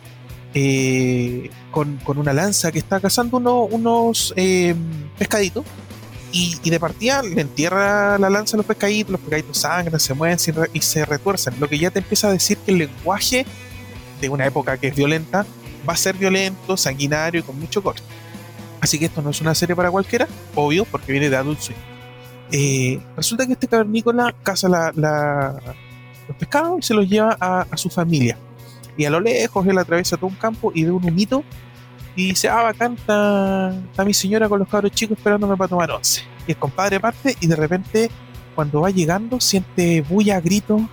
eh, 0.55 1.51
con, 1.71 1.97
con 1.99 2.19
una 2.19 2.33
lanza 2.33 2.73
que 2.73 2.79
está 2.79 3.01
cazando 3.01 3.37
uno- 3.37 3.63
unos 3.65 4.33
eh, 4.37 4.75
pescaditos 5.19 5.65
y, 6.33 6.57
de 6.69 6.79
partida 6.81 7.23
le 7.23 7.41
entierra 7.41 8.19
la 8.19 8.31
lanza 8.31 8.57
a 8.57 8.59
los 8.59 8.67
pescaditos, 8.67 9.13
los 9.13 9.21
pescaditos 9.21 9.59
sangran, 9.59 9.99
se 10.01 10.15
mueven 10.15 10.39
y 10.73 10.81
se 10.81 11.05
retuercen, 11.05 11.55
lo 11.59 11.69
que 11.69 11.79
ya 11.79 11.91
te 11.91 11.99
empieza 12.01 12.29
a 12.29 12.33
decir 12.33 12.57
que 12.59 12.71
el 12.73 12.79
lenguaje 12.79 13.45
de 14.21 14.29
una 14.29 14.47
época 14.47 14.77
que 14.79 14.89
es 14.89 14.95
violenta 14.95 15.45
va 15.89 15.95
a 15.95 15.97
ser 15.97 16.17
violento, 16.17 16.77
sanguinario 16.77 17.41
y 17.41 17.43
con 17.43 17.59
mucho 17.59 17.83
corte. 17.83 18.03
Así 18.81 18.99
que 18.99 19.07
esto 19.07 19.23
no 19.23 19.31
es 19.31 19.41
una 19.41 19.55
serie 19.55 19.75
para 19.77 19.91
cualquiera, 19.91 20.27
obvio, 20.55 20.85
porque 20.85 21.13
viene 21.13 21.29
de 21.31 21.37
Adult 21.37 21.61
Swim. 21.61 21.77
Eh, 22.53 23.01
resulta 23.17 23.47
que 23.47 23.53
este 23.55 23.69
cavernícola 23.69 24.35
caza 24.43 24.69
la- 24.69 24.93
la- 24.95 25.61
los 26.29 26.37
pescados 26.37 26.79
y 26.79 26.83
se 26.83 26.95
los 26.95 27.09
lleva 27.09 27.37
a 27.41 27.77
su 27.77 27.89
familia. 27.91 28.37
Y 28.97 29.05
a 29.05 29.11
lo 29.11 29.21
lejos 29.21 29.67
él 29.67 29.79
atraviesa 29.79 30.17
todo 30.17 30.27
un 30.27 30.37
campo 30.37 30.73
y 30.75 30.85
ve 30.85 30.91
un 30.91 31.05
humito 31.05 31.45
y 32.17 32.31
dice, 32.31 32.49
ah, 32.49 32.63
bacán, 32.63 32.95
está, 32.95 33.73
está 33.91 34.05
mi 34.05 34.13
señora 34.13 34.49
con 34.49 34.59
los 34.59 34.69
cabros 34.69 34.93
chicos 34.93 35.17
esperándome 35.17 35.57
para 35.57 35.69
tomar 35.69 35.91
once. 35.91 36.23
Y 36.47 36.53
el 36.53 36.57
compadre 36.59 37.01
parte 37.01 37.37
y 37.41 37.47
de 37.47 37.57
repente 37.57 38.11
cuando 38.55 38.81
va 38.81 38.91
llegando 38.91 39.41
siente 39.41 40.03
bulla, 40.03 40.41
grito 40.41 40.89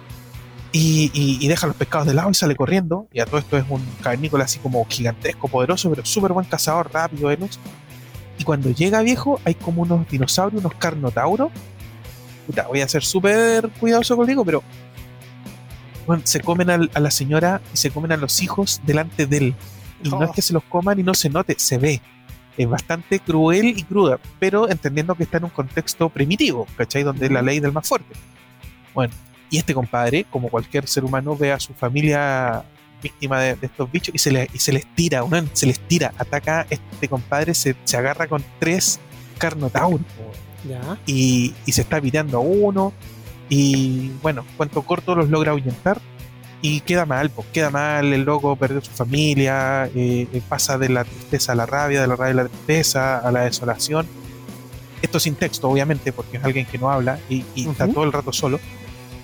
y, 0.72 1.10
y- 1.14 1.48
deja 1.48 1.66
los 1.66 1.76
pescados 1.76 2.08
de 2.08 2.14
lado 2.14 2.30
y 2.30 2.34
sale 2.34 2.56
corriendo. 2.56 3.08
Y 3.12 3.20
a 3.20 3.26
todo 3.26 3.40
esto 3.40 3.58
es 3.58 3.66
un 3.68 3.84
cavernícola 4.02 4.44
así 4.46 4.60
como 4.60 4.86
gigantesco, 4.86 5.48
poderoso, 5.48 5.90
pero 5.90 6.06
súper 6.06 6.34
buen 6.34 6.46
cazador, 6.46 6.90
rápido, 6.94 7.30
veloz. 7.30 7.60
Y 8.38 8.44
cuando 8.44 8.70
llega 8.70 9.02
viejo, 9.02 9.40
hay 9.44 9.56
como 9.56 9.82
unos 9.82 10.08
dinosaurios, 10.08 10.64
unos 10.64 10.76
carnotauros. 10.78 11.50
Puta, 12.46 12.68
voy 12.68 12.82
a 12.82 12.88
ser 12.88 13.04
súper 13.04 13.68
cuidadoso 13.80 14.16
contigo, 14.16 14.46
pero 14.46 14.62
bueno, 16.08 16.24
se 16.26 16.40
comen 16.40 16.70
al- 16.72 16.90
a 16.94 17.00
la 17.00 17.12
señora 17.12 17.62
y 17.74 17.78
se 17.78 17.92
comen 17.92 18.12
a 18.14 18.18
los 18.18 18.42
hijos 18.42 18.82
delante 18.86 19.28
de 19.28 19.38
él. 19.38 19.56
Y 20.04 20.10
no 20.10 20.18
Oh. 20.18 20.24
es 20.24 20.32
que 20.32 20.42
se 20.42 20.54
los 20.54 20.64
coman 20.64 21.00
y 21.00 21.04
no 21.04 21.14
se 21.14 21.30
note, 21.30 21.56
se 21.60 21.78
ve. 21.78 22.02
Es 22.58 22.68
bastante 22.68 23.20
cruel 23.20 23.66
y 23.78 23.84
cruda, 23.84 24.20
pero 24.40 24.68
entendiendo 24.70 25.14
que 25.14 25.24
está 25.24 25.38
en 25.38 25.44
un 25.44 25.50
contexto 25.52 26.10
primitivo, 26.10 26.66
¿cachai? 26.76 27.04
Donde 27.04 27.28
es 27.28 27.32
la 27.32 27.42
ley 27.44 27.60
del 27.60 27.72
más 27.72 27.88
fuerte. 27.88 28.16
Bueno, 28.96 29.14
y 29.52 29.58
este 29.58 29.74
compadre, 29.76 30.26
como 30.32 30.50
cualquier 30.50 30.88
ser 30.88 31.04
humano, 31.06 31.36
ve 31.38 31.52
a 31.52 31.60
su 31.60 31.74
familia 31.74 32.64
víctima 33.04 33.40
de, 33.40 33.56
de 33.56 33.68
estos 33.68 33.92
bichos 33.92 34.16
y 34.16 34.18
se, 34.18 34.32
le- 34.32 34.50
y 34.54 34.58
se 34.58 34.72
les 34.74 34.88
tira, 34.96 35.24
weón, 35.24 35.50
se 35.54 35.68
les 35.68 35.80
tira, 35.80 36.14
ataca, 36.18 36.66
este 36.70 37.08
compadre 37.08 37.54
se, 37.54 37.76
se 37.84 37.96
agarra 37.96 38.26
con 38.28 38.44
tres 38.60 39.00
carnotauros 39.38 40.02
y, 41.06 41.54
y 41.68 41.72
se 41.72 41.82
está 41.82 42.02
piteando 42.02 42.38
a 42.38 42.42
uno 42.42 42.92
y 43.50 44.10
bueno, 44.22 44.46
cuento 44.58 44.82
corto 44.82 45.16
los 45.16 45.30
logra 45.30 45.52
ahuyentar 45.52 46.00
y 46.62 46.82
queda 46.82 47.06
mal, 47.06 47.30
pues 47.30 47.48
queda 47.54 47.70
mal, 47.70 48.12
el 48.14 48.24
loco 48.24 48.56
perdió 48.56 48.82
su 48.82 48.92
familia, 48.92 49.86
eh, 49.96 50.28
eh, 50.34 50.42
pasa 50.50 50.78
de 50.78 50.90
la 50.90 51.04
tristeza 51.04 51.52
a 51.52 51.56
la 51.56 51.66
rabia, 51.66 52.02
de 52.02 52.08
la 52.08 52.16
rabia 52.16 52.32
a 52.34 52.44
la 52.44 52.50
tristeza, 52.50 53.20
a 53.20 53.32
la 53.32 53.42
desolación. 53.42 54.08
Esto 55.02 55.20
sin 55.20 55.36
texto, 55.36 55.70
obviamente, 55.70 56.12
porque 56.12 56.38
es 56.38 56.44
alguien 56.44 56.66
que 56.66 56.78
no 56.80 56.90
habla 56.90 57.20
y, 57.30 57.46
y 57.54 57.70
está 57.70 57.88
todo 57.88 58.04
el 58.04 58.12
rato 58.12 58.34
solo. 58.34 58.60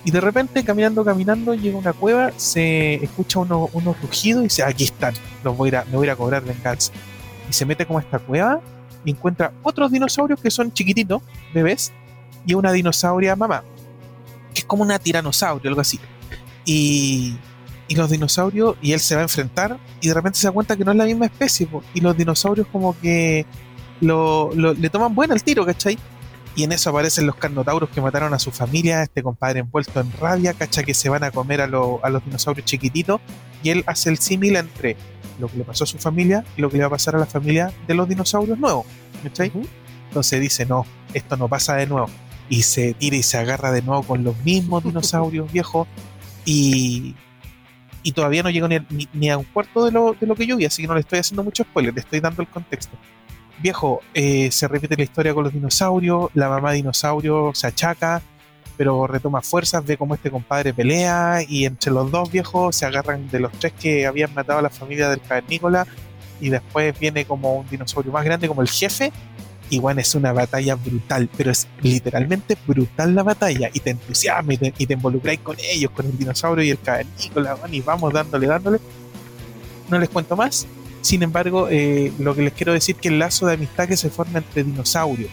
Y 0.06 0.12
de 0.12 0.22
repente, 0.22 0.64
caminando, 0.64 1.04
caminando, 1.04 1.56
llega 1.56 1.76
a 1.78 1.80
una 1.80 1.94
cueva, 1.94 2.32
se 2.38 2.96
escucha 2.96 3.40
uno- 3.40 3.70
unos 3.74 4.00
rugidos 4.02 4.42
y 4.42 4.44
dice, 4.46 4.64
aquí 4.64 4.84
están, 4.84 5.14
los 5.44 5.58
voy 5.58 5.74
a 5.74 5.86
me 5.86 5.98
voy 5.98 6.10
a 6.10 6.16
cobrar 6.16 6.44
venganza. 6.44 6.92
Y 7.50 7.54
se 7.54 7.66
mete 7.66 7.86
como 7.88 7.98
a 8.00 8.02
esta 8.04 8.20
cueva 8.20 8.60
y 9.04 9.12
encuentra 9.12 9.52
otros 9.64 9.92
dinosaurios 9.92 10.40
que 10.40 10.52
son 10.52 10.72
chiquititos, 10.72 11.22
bebés, 11.54 11.92
y 12.46 12.54
una 12.54 12.72
dinosauria 12.72 13.36
mamá, 13.36 13.64
que 14.54 14.62
es 14.62 14.66
como 14.66 14.84
una 14.84 15.00
tiranosaurio, 15.00 15.70
algo 15.70 15.82
así. 15.82 16.00
Y, 16.66 17.36
y 17.88 17.96
los 17.96 18.10
dinosaurios, 18.10 18.76
y 18.82 18.94
él 18.94 19.00
se 19.00 19.16
va 19.16 19.22
a 19.22 19.24
enfrentar, 19.24 19.78
y 20.02 20.08
de 20.08 20.14
repente 20.14 20.40
se 20.40 20.48
da 20.48 20.52
cuenta 20.54 20.76
que 20.78 20.86
no 20.86 20.92
es 20.92 20.98
la 20.98 21.06
misma 21.06 21.26
especie, 21.26 21.68
po, 21.68 21.84
y 21.94 22.02
los 22.02 22.16
dinosaurios 22.18 22.68
como 22.72 22.98
que 23.00 23.46
lo, 24.02 24.52
lo- 24.56 24.74
le 24.74 24.90
toman 24.90 25.14
buena 25.16 25.34
el 25.34 25.44
tiro, 25.44 25.66
¿cachai? 25.66 25.98
Y 26.56 26.64
en 26.64 26.72
eso 26.72 26.92
aparecen 26.92 27.26
los 27.26 27.36
carnotauros 27.36 27.90
que 27.90 28.00
mataron 28.00 28.34
a 28.34 28.40
su 28.40 28.52
familia, 28.52 29.02
este 29.04 29.24
compadre 29.24 29.60
envuelto 29.62 30.00
en 30.00 30.12
rabia, 30.20 30.54
cacha 30.54 30.84
que 30.84 30.94
se 30.94 31.10
van 31.10 31.24
a 31.24 31.32
comer 31.32 31.62
a, 31.62 31.68
lo- 31.68 32.00
a 32.04 32.10
los 32.10 32.24
dinosaurios 32.24 32.66
chiquititos, 32.66 33.20
y 33.64 33.70
él 33.72 33.84
hace 33.88 34.10
el 34.10 34.20
símil 34.20 34.56
entre 34.56 34.96
lo 35.40 35.48
que 35.48 35.58
le 35.58 35.64
pasó 35.64 35.84
a 35.84 35.88
su 35.88 35.98
familia 35.98 36.46
y 36.56 36.62
lo 36.62 36.70
que 36.70 36.78
le 36.78 36.84
va 36.84 36.88
a 36.88 36.92
pasar 36.92 37.16
a 37.16 37.20
la 37.20 37.26
familia 37.26 37.74
de 37.88 37.94
los 37.96 38.08
dinosaurios 38.08 38.58
nuevos, 38.60 38.86
¿cachai? 39.24 39.52
Entonces 40.10 40.40
dice, 40.40 40.66
no, 40.68 40.86
esto 41.14 41.36
no 41.38 41.48
pasa 41.48 41.74
de 41.76 41.88
nuevo. 41.88 42.08
Y 42.50 42.64
se 42.64 42.94
tira 42.94 43.16
y 43.16 43.24
se 43.24 43.38
agarra 43.38 43.72
de 43.72 43.82
nuevo 43.82 44.04
con 44.04 44.24
los 44.24 44.38
mismos 44.44 44.84
dinosaurios 44.86 45.52
viejos. 45.52 45.88
Y, 46.46 47.16
y 48.04 48.12
todavía 48.12 48.44
no 48.44 48.50
llego 48.50 48.68
ni, 48.68 48.80
ni- 48.90 49.08
ni 49.14 49.30
a 49.30 49.38
un 49.38 49.46
cuarto 49.46 49.86
de 49.86 49.92
lo, 49.92 50.14
de 50.20 50.28
lo 50.28 50.36
que 50.36 50.46
yo 50.46 50.58
vi, 50.58 50.66
así 50.66 50.82
que 50.82 50.88
no 50.88 50.94
le 50.94 51.00
estoy 51.00 51.20
haciendo 51.20 51.44
mucho 51.44 51.64
spoiler, 51.64 51.94
le 51.94 52.02
estoy 52.02 52.20
dando 52.20 52.42
el 52.42 52.48
contexto. 52.50 52.98
Viejo, 53.62 54.02
eh, 54.14 54.52
se 54.52 54.68
repite 54.68 54.98
la 54.98 55.04
historia 55.04 55.34
con 55.34 55.46
los 55.46 55.54
dinosaurios, 55.54 56.30
la 56.34 56.50
mamá 56.50 56.74
dinosaurio 56.74 57.52
se 57.54 57.68
achaca, 57.68 58.22
pero 58.76 59.08
retoma 59.08 59.42
fuerzas, 59.42 59.86
ve 59.86 59.96
cómo 59.96 60.16
este 60.16 60.30
compadre 60.32 60.74
pelea 60.74 61.40
y 61.48 61.64
entre 61.64 61.92
los 61.92 62.12
dos 62.12 62.30
viejos 62.30 62.76
se 62.76 62.86
agarran 62.86 63.30
de 63.30 63.40
los 63.40 63.52
tres 63.54 63.72
que 63.80 64.06
habían 64.06 64.34
matado 64.34 64.60
a 64.60 64.64
la 64.64 64.70
familia 64.70 65.10
del 65.10 65.22
cavernícola 65.22 65.88
y 66.42 66.50
después 66.50 67.00
viene 67.00 67.24
como 67.24 67.54
un 67.54 67.70
dinosaurio 67.70 68.12
más 68.12 68.26
grande 68.26 68.50
como 68.50 68.62
el 68.64 68.68
jefe 68.70 69.14
y 69.70 69.80
bueno, 69.80 70.02
es 70.02 70.14
una 70.16 70.34
batalla 70.34 70.76
brutal, 70.76 71.30
pero 71.36 71.52
es 71.52 71.68
literalmente 71.82 72.58
brutal 72.68 73.16
la 73.16 73.24
batalla 73.24 73.70
y 73.74 73.80
te 73.80 73.92
entusiasma 73.92 74.54
y 74.54 74.58
te, 74.58 74.74
y 74.78 74.86
te 74.86 74.94
involucráis 74.94 75.40
con 75.40 75.58
ellos, 75.60 75.92
con 75.92 76.06
el 76.06 76.18
dinosaurio 76.18 76.64
y 76.64 76.70
el 76.72 76.80
cavernícola, 76.80 77.58
y 77.72 77.82
vamos 77.82 78.14
dándole, 78.14 78.48
dándole. 78.48 78.80
No 79.90 80.00
les 80.00 80.10
cuento 80.10 80.36
más. 80.36 80.68
Sin 81.02 81.22
embargo, 81.24 81.68
eh, 81.70 82.14
lo 82.20 82.34
que 82.36 82.44
les 82.44 82.54
quiero 82.54 82.72
decir 82.72 82.96
que 82.96 83.10
el 83.10 83.20
lazo 83.20 83.46
de 83.46 83.56
amistad 83.56 83.88
que 83.88 83.98
se 83.98 84.10
forma 84.10 84.40
entre 84.40 84.64
dinosaurio 84.64 85.28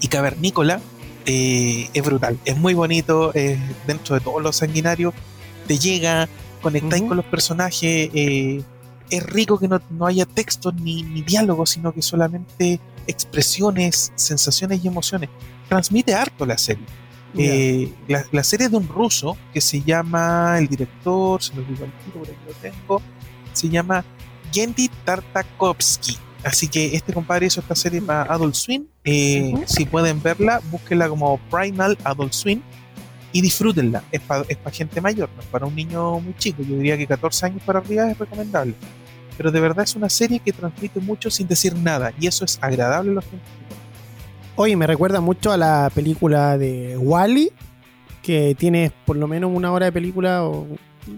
y 0.00 0.08
cavernícola 0.08 0.80
eh, 1.24 1.88
es 1.92 2.04
brutal, 2.04 2.38
es 2.44 2.56
muy 2.56 2.74
bonito, 2.74 3.32
eh, 3.34 3.58
dentro 3.86 4.14
de 4.14 4.20
todos 4.20 4.40
los 4.40 4.56
sanguinarios, 4.56 5.12
te 5.66 5.76
llega, 5.76 6.28
conectáis 6.62 7.02
con 7.02 7.16
los 7.16 7.26
personajes, 7.26 8.10
eh, 8.14 8.62
es 9.10 9.22
rico 9.24 9.58
que 9.58 9.66
no, 9.66 9.80
no 9.90 10.06
haya 10.06 10.24
textos 10.24 10.74
ni, 10.74 11.02
ni 11.02 11.22
diálogos, 11.22 11.70
sino 11.70 11.92
que 11.92 12.00
solamente 12.00 12.78
expresiones, 13.06 14.12
sensaciones 14.14 14.84
y 14.84 14.88
emociones. 14.88 15.30
Transmite 15.68 16.14
harto 16.14 16.46
la 16.46 16.58
serie. 16.58 16.84
Eh, 17.38 17.92
la, 18.08 18.24
la 18.32 18.42
serie 18.42 18.68
de 18.68 18.76
un 18.76 18.88
ruso 18.88 19.36
que 19.52 19.60
se 19.60 19.82
llama, 19.82 20.58
el 20.58 20.68
director, 20.68 21.42
se 21.42 21.54
lo 21.54 21.62
digo 21.62 21.84
al 21.84 21.92
tiro, 21.98 22.20
por 22.20 22.28
aquí 22.28 22.38
lo 22.46 22.52
tengo, 22.54 23.02
se 23.52 23.68
llama 23.68 24.04
Gendy 24.52 24.88
Tartakovsky. 25.04 26.16
Así 26.44 26.68
que 26.68 26.94
este 26.94 27.12
compadre 27.12 27.46
hizo 27.46 27.60
esta 27.60 27.74
serie 27.74 28.00
para 28.00 28.22
Adult 28.32 28.54
Swim. 28.54 28.86
Eh, 29.04 29.50
Ujú. 29.52 29.64
Si 29.66 29.84
pueden 29.84 30.22
verla, 30.22 30.62
búsquenla 30.70 31.08
como 31.08 31.38
Primal 31.50 31.98
Adult 32.04 32.32
Swim 32.32 32.62
y 33.32 33.40
disfrútenla. 33.40 34.04
Es 34.12 34.20
para 34.20 34.44
gente 34.72 35.00
mayor, 35.00 35.28
no 35.34 35.42
es 35.42 35.48
para 35.48 35.66
un 35.66 35.74
niño 35.74 36.20
muy 36.20 36.34
chico. 36.36 36.62
Yo 36.62 36.76
diría 36.76 36.96
que 36.96 37.06
14 37.06 37.46
años 37.46 37.62
para 37.66 37.80
arriba 37.80 38.10
es 38.10 38.18
recomendable. 38.18 38.74
Pero 39.36 39.50
de 39.50 39.60
verdad 39.60 39.84
es 39.84 39.94
una 39.96 40.08
serie 40.08 40.40
que 40.40 40.52
transmite 40.52 41.00
mucho 41.00 41.30
sin 41.30 41.46
decir 41.46 41.74
nada 41.76 42.12
y 42.18 42.26
eso 42.26 42.44
es 42.44 42.58
agradable 42.62 43.10
a 43.12 43.14
los 43.14 43.24
tiempos. 43.24 43.50
Oye, 44.56 44.76
me 44.76 44.86
recuerda 44.86 45.20
mucho 45.20 45.52
a 45.52 45.56
la 45.56 45.90
película 45.94 46.56
de 46.56 46.96
Wally, 46.96 47.52
que 48.22 48.56
tiene 48.58 48.90
por 49.04 49.16
lo 49.16 49.28
menos 49.28 49.50
una 49.52 49.70
hora 49.70 49.86
de 49.86 49.92
película 49.92 50.44
o 50.44 50.66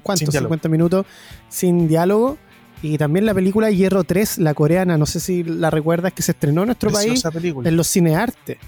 ¿cuánto? 0.03 0.19
Sin 0.19 0.31
diálogo. 0.31 0.49
50 0.55 0.69
minutos 0.69 1.07
sin 1.49 1.89
diálogo. 1.89 2.37
Y 2.83 2.97
también 2.97 3.27
la 3.27 3.35
película 3.35 3.71
Hierro 3.71 4.05
3, 4.05 4.39
la 4.39 4.55
coreana, 4.55 4.97
no 4.99 5.07
sé 5.07 5.19
si 5.19 5.43
la 5.43 5.71
recuerdas, 5.71 6.13
que 6.13 6.23
se 6.23 6.33
estrenó 6.33 6.63
en 6.63 6.67
nuestro 6.67 6.91
país 6.91 7.07
Preciosa 7.07 7.31
película. 7.33 7.69
en 7.69 7.77
los 7.77 7.89
cinearte. 7.89 8.59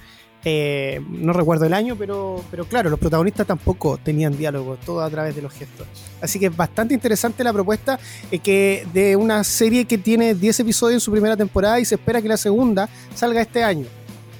Eh, 0.44 1.02
no 1.10 1.34
recuerdo 1.34 1.66
el 1.66 1.74
año, 1.74 1.96
pero, 1.96 2.42
pero 2.50 2.64
claro, 2.64 2.88
los 2.88 2.98
protagonistas 2.98 3.46
tampoco 3.46 3.98
tenían 4.02 4.36
diálogo, 4.38 4.78
todo 4.84 5.02
a 5.02 5.10
través 5.10 5.36
de 5.36 5.42
los 5.42 5.52
gestos. 5.52 5.86
Así 6.20 6.38
que 6.38 6.46
es 6.46 6.56
bastante 6.56 6.94
interesante 6.94 7.44
la 7.44 7.52
propuesta 7.52 7.98
eh, 8.30 8.38
que 8.38 8.86
de 8.94 9.16
una 9.16 9.44
serie 9.44 9.84
que 9.84 9.98
tiene 9.98 10.34
10 10.34 10.60
episodios 10.60 10.94
en 10.94 11.00
su 11.00 11.10
primera 11.12 11.36
temporada 11.36 11.78
y 11.78 11.84
se 11.84 11.96
espera 11.96 12.22
que 12.22 12.28
la 12.28 12.38
segunda 12.38 12.88
salga 13.14 13.42
este 13.42 13.62
año. 13.62 13.86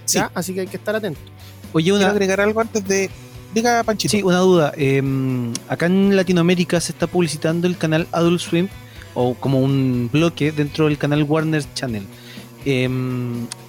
Sí. 0.07 0.18
¿ya? 0.18 0.30
Así 0.34 0.55
que 0.55 0.61
hay 0.61 0.66
que 0.66 0.78
estar 0.78 0.96
atentos. 0.96 1.22
Oye, 1.72 1.92
una, 1.92 2.09
agregar 2.09 2.40
algo 2.40 2.61
antes 2.61 2.86
de. 2.86 3.11
Diga 3.55 3.82
Panchito. 3.82 4.12
sí, 4.12 4.22
una 4.22 4.38
duda. 4.38 4.72
eh, 4.76 5.03
acá 5.68 5.86
en 5.86 6.16
Latinoamérica 6.16 6.80
se 6.80 6.92
está 6.92 7.09
publicitando 7.09 7.66
el 7.66 7.76
canal 7.76 8.07
Adult 8.12 8.40
Swim 8.40 8.68
o 9.14 9.34
como 9.34 9.61
un 9.61 10.09
bloque 10.12 10.53
dentro 10.53 10.86
del 10.86 10.98
canal 10.98 11.24
Warner 11.24 11.64
Channel. 11.74 12.07
Eh, 12.66 12.88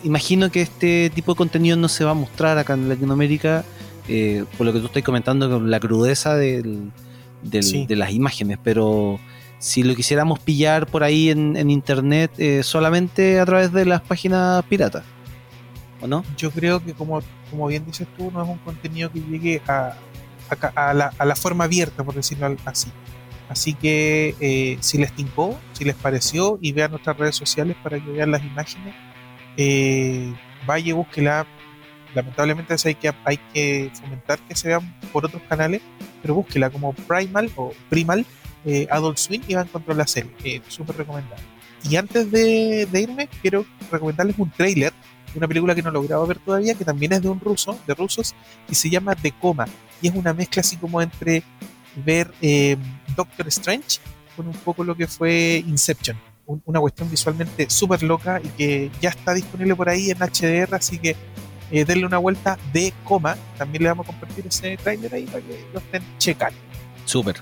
imagino 0.04 0.52
que 0.52 0.62
este 0.62 1.10
tipo 1.16 1.34
de 1.34 1.38
contenido 1.38 1.78
no 1.78 1.88
se 1.88 2.04
va 2.04 2.12
a 2.12 2.16
mostrar 2.16 2.58
acá 2.58 2.74
en 2.74 2.90
Latinoamérica 2.90 3.64
eh, 4.10 4.44
por 4.58 4.66
lo 4.68 4.74
que 4.74 4.80
tú 4.80 4.88
estás 4.88 5.04
comentando 5.04 5.50
con 5.50 5.70
la 5.72 5.80
crudeza 5.80 6.36
del- 6.36 6.92
del- 7.44 7.64
Sí. 7.64 7.86
de 7.86 7.96
las 7.96 8.12
imágenes, 8.12 8.58
pero 8.64 9.20
si 9.60 9.84
lo 9.84 9.96
quisiéramos 9.96 10.40
pillar 10.40 10.88
por 10.88 11.04
ahí 11.04 11.30
en, 11.30 11.56
en 11.56 11.70
internet 11.70 12.32
eh, 12.38 12.64
solamente 12.64 13.40
a 13.40 13.46
través 13.46 13.72
de 13.72 13.86
las 13.86 14.02
páginas 14.02 14.64
piratas, 14.66 15.04
¿o 16.02 16.08
no? 16.08 16.26
yo 16.36 16.52
creo 16.52 16.84
que 16.84 16.94
como, 16.94 17.22
como 17.50 17.68
bien 17.68 17.86
dices 17.86 18.08
tú, 18.18 18.30
no 18.32 18.44
es 18.44 18.50
un 18.50 18.58
contenido 18.58 19.12
que 19.12 19.20
llegue 19.22 19.62
a, 19.68 19.94
a 20.50 20.56
ca- 20.58 20.74
a 20.76 20.94
la, 20.94 21.14
a 21.18 21.26
la 21.26 21.36
forma 21.36 21.64
abierta, 21.64 22.04
por 22.04 22.16
decirlo 22.16 22.56
así. 22.66 22.90
Así 23.52 23.74
que 23.74 24.34
eh, 24.40 24.78
si 24.80 24.98
les 24.98 25.12
tincó, 25.12 25.60
si 25.74 25.84
les 25.84 25.96
pareció, 25.96 26.58
y 26.62 26.72
vean 26.72 26.92
nuestras 26.92 27.18
redes 27.18 27.36
sociales 27.36 27.76
para 27.84 28.00
que 28.00 28.10
vean 28.10 28.32
las 28.32 28.42
imágenes, 28.44 28.96
eh, 29.58 30.34
vaya 30.66 30.96
búsquela. 30.96 31.46
Lamentablemente 32.16 32.74
hay 32.86 32.96
que, 32.96 33.14
hay 33.26 33.38
que 33.54 33.92
fomentar 33.94 34.40
que 34.40 34.56
se 34.56 34.70
vean 34.70 34.98
por 35.12 35.26
otros 35.26 35.42
canales, 35.50 35.82
pero 36.22 36.34
búsquela 36.36 36.70
como 36.70 36.94
Primal 36.94 37.52
o 37.58 37.74
Primal 37.90 38.26
eh, 38.64 38.88
Adult 38.90 39.18
Swim 39.18 39.42
y 39.46 39.54
va 39.54 39.62
a 39.62 39.64
encontrar 39.66 39.98
la 39.98 40.08
serie. 40.08 40.32
Eh, 40.46 40.62
Súper 40.70 40.96
recomendable. 40.96 41.44
Y 41.90 41.98
antes 41.98 42.32
de, 42.32 42.88
de 42.90 43.02
irme, 43.02 43.28
quiero 43.42 43.66
recomendarles 43.92 44.40
un 44.40 44.50
trailer 44.50 44.94
de 45.34 45.38
una 45.38 45.48
película 45.50 45.76
que 45.76 45.82
no 45.82 45.90
he 45.90 45.94
logrado 45.94 46.26
ver 46.26 46.40
todavía, 46.40 46.74
que 46.74 46.86
también 46.86 47.12
es 47.12 47.22
de 47.22 47.28
un 47.28 47.42
ruso, 47.42 47.78
de 47.86 47.96
rusos, 47.96 48.34
y 48.70 48.76
se 48.76 48.90
llama 48.90 49.14
The 49.14 49.34
Coma. 49.34 49.66
Y 50.02 50.08
es 50.08 50.16
una 50.16 50.34
mezcla 50.34 50.62
así 50.62 50.78
como 50.78 51.02
entre 51.02 51.44
ver 51.96 52.32
eh, 52.42 52.78
Doctor 53.16 53.48
Strange 53.48 54.00
con 54.36 54.48
un 54.48 54.54
poco 54.54 54.84
lo 54.84 54.96
que 54.96 55.08
fue 55.08 55.64
Inception. 55.68 56.18
Un- 56.46 56.62
una 56.66 56.80
cuestión 56.80 57.10
visualmente 57.10 57.70
súper 57.70 58.02
loca 58.04 58.42
y 58.44 58.48
que 58.50 58.92
ya 59.02 59.10
está 59.10 59.34
disponible 59.34 59.76
por 59.76 59.90
ahí 59.90 60.10
en 60.12 60.18
HDR, 60.22 60.76
así 60.76 60.98
que 60.98 61.16
eh, 61.72 61.86
denle 61.86 62.06
una 62.06 62.18
vuelta 62.18 62.58
de 62.74 62.94
coma. 63.04 63.38
También 63.58 63.84
le 63.84 63.90
vamos 63.90 64.06
a 64.06 64.12
compartir 64.12 64.46
ese 64.48 64.76
trailer 64.78 65.14
ahí 65.14 65.26
para 65.26 65.40
que 65.42 65.66
lo 65.74 65.80
estén 65.80 66.04
checando. 66.18 66.58
Súper. 67.06 67.38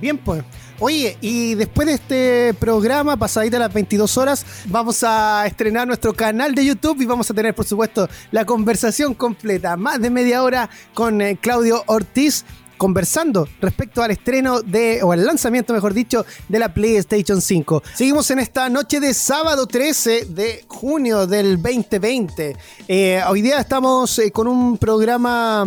Bien, 0.00 0.16
pues. 0.16 0.42
Oye, 0.78 1.18
y 1.20 1.54
después 1.56 1.86
de 1.86 1.94
este 1.94 2.54
programa, 2.58 3.14
pasadita 3.18 3.58
las 3.58 3.70
22 3.70 4.16
horas, 4.16 4.46
vamos 4.66 5.02
a 5.02 5.44
estrenar 5.46 5.86
nuestro 5.86 6.14
canal 6.14 6.54
de 6.54 6.64
YouTube 6.64 7.02
y 7.02 7.04
vamos 7.06 7.30
a 7.30 7.34
tener, 7.34 7.54
por 7.54 7.66
supuesto, 7.66 8.08
la 8.30 8.46
conversación 8.46 9.12
completa, 9.12 9.76
más 9.76 10.00
de 10.00 10.08
media 10.08 10.42
hora 10.42 10.70
con 10.94 11.20
eh, 11.20 11.36
Claudio 11.38 11.82
Ortiz 11.86 12.46
conversando 12.80 13.46
respecto 13.60 14.02
al 14.02 14.10
estreno 14.10 14.62
de, 14.62 15.02
o 15.02 15.12
al 15.12 15.26
lanzamiento, 15.26 15.74
mejor 15.74 15.92
dicho, 15.92 16.24
de 16.48 16.58
la 16.58 16.72
PlayStation 16.72 17.42
5. 17.42 17.82
Seguimos 17.94 18.30
en 18.30 18.38
esta 18.38 18.70
noche 18.70 19.00
de 19.00 19.12
sábado 19.12 19.66
13 19.66 20.24
de 20.30 20.64
junio 20.66 21.26
del 21.26 21.60
2020. 21.60 22.56
Eh, 22.88 23.20
hoy 23.28 23.42
día 23.42 23.60
estamos 23.60 24.18
eh, 24.18 24.30
con 24.30 24.48
un 24.48 24.78
programa... 24.78 25.66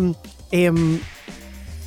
em, 0.50 0.98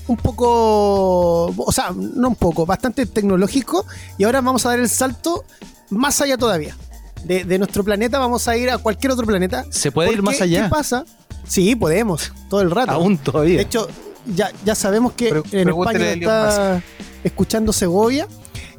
un 0.08 0.16
poco, 0.16 1.48
o 1.48 1.72
sea, 1.74 1.92
no 1.94 2.30
un 2.30 2.36
poco, 2.38 2.66
bastante 2.66 3.06
tecnológico 3.06 3.86
y 4.18 4.24
ahora 4.24 4.40
vamos 4.40 4.66
a 4.66 4.70
dar 4.70 4.80
el 4.80 4.88
salto 4.88 5.44
más 5.90 6.22
allá 6.22 6.38
todavía. 6.38 6.78
De, 7.26 7.44
de 7.44 7.58
nuestro 7.58 7.84
planeta 7.84 8.18
vamos 8.18 8.48
a 8.48 8.56
ir 8.56 8.70
a 8.70 8.78
cualquier 8.78 9.12
otro 9.12 9.26
planeta. 9.26 9.66
¿Se 9.72 9.92
puede 9.92 10.14
ir 10.14 10.22
más 10.22 10.40
allá? 10.40 10.64
¿Qué 10.64 10.70
pasa? 10.70 11.04
Sí, 11.46 11.76
podemos, 11.76 12.32
todo 12.50 12.62
el 12.62 12.72
rato. 12.72 12.92
Aún 12.92 13.18
todavía. 13.18 13.58
De 13.58 13.64
hecho, 13.64 13.90
ya, 14.36 14.52
ya 14.66 14.76
sabemos 14.76 15.14
que 15.14 15.30
Pre- 15.30 15.62
en 15.62 15.70
España 15.70 16.12
está 16.14 16.84
escuchando 17.24 17.74
Segovia 17.74 18.28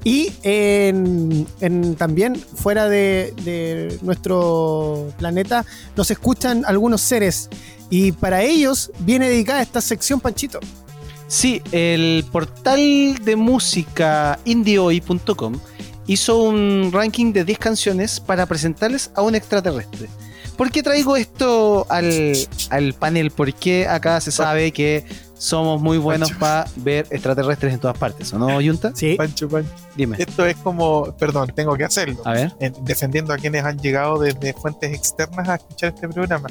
y 0.05 0.33
en, 0.43 1.47
en- 1.61 1.95
también 1.97 2.37
fuera 2.37 2.89
de, 2.89 3.35
de 3.45 3.99
nuestro 4.03 5.13
planeta 5.19 5.65
nos 5.97 6.11
escuchan 6.11 6.65
algunos 6.67 7.01
seres 7.01 7.49
y 7.91 8.13
para 8.13 8.43
ellos 8.43 8.91
viene 9.01 9.29
dedicada 9.29 9.63
esta 9.63 9.81
sección 9.81 10.21
Panchito. 10.21 10.61
Sí, 11.27 11.61
el 11.73 12.25
portal 12.33 13.17
de 13.23 13.37
música 13.37 14.39
indiehoy.com 14.45 15.59
hizo 16.07 16.43
un 16.43 16.91
ranking 16.93 17.33
de 17.35 17.45
10 17.45 17.59
canciones 17.59 18.19
para 18.21 18.47
presentarles 18.47 19.11
a 19.15 19.21
un 19.23 19.35
extraterrestre. 19.35 20.09
¿Por 20.57 20.71
qué 20.71 20.83
traigo 20.83 21.17
esto 21.17 21.87
al, 21.91 22.33
al 22.71 22.95
panel? 22.95 23.31
Porque 23.31 23.87
acá 23.87 24.21
se 24.21 24.33
sabe 24.33 24.73
que 24.73 25.05
somos 25.39 25.81
muy 25.81 25.99
buenos 25.99 26.33
para 26.33 26.67
ver 26.77 27.07
extraterrestres 27.11 27.73
en 27.73 27.81
todas 27.81 27.97
partes, 27.97 28.33
¿o 28.33 28.39
no, 28.39 28.61
Yunta? 28.61 28.93
Sí. 28.95 29.15
Pancho, 29.17 29.49
Pancho. 29.49 29.71
Dime. 29.97 30.17
Esto 30.19 30.45
es 30.45 30.57
como, 30.57 31.13
perdón, 31.17 31.53
tengo 31.55 31.77
que 31.77 31.85
hacerlo. 31.85 32.21
A 32.25 32.33
ver. 32.33 32.53
en- 32.61 32.75
defendiendo 32.85 33.33
a 33.33 33.37
quienes 33.39 33.65
han 33.65 33.79
llegado 33.79 34.19
desde 34.19 34.53
fuentes 34.53 34.93
externas 34.93 35.49
a 35.49 35.55
escuchar 35.57 35.95
este 35.95 36.09
programa. 36.09 36.49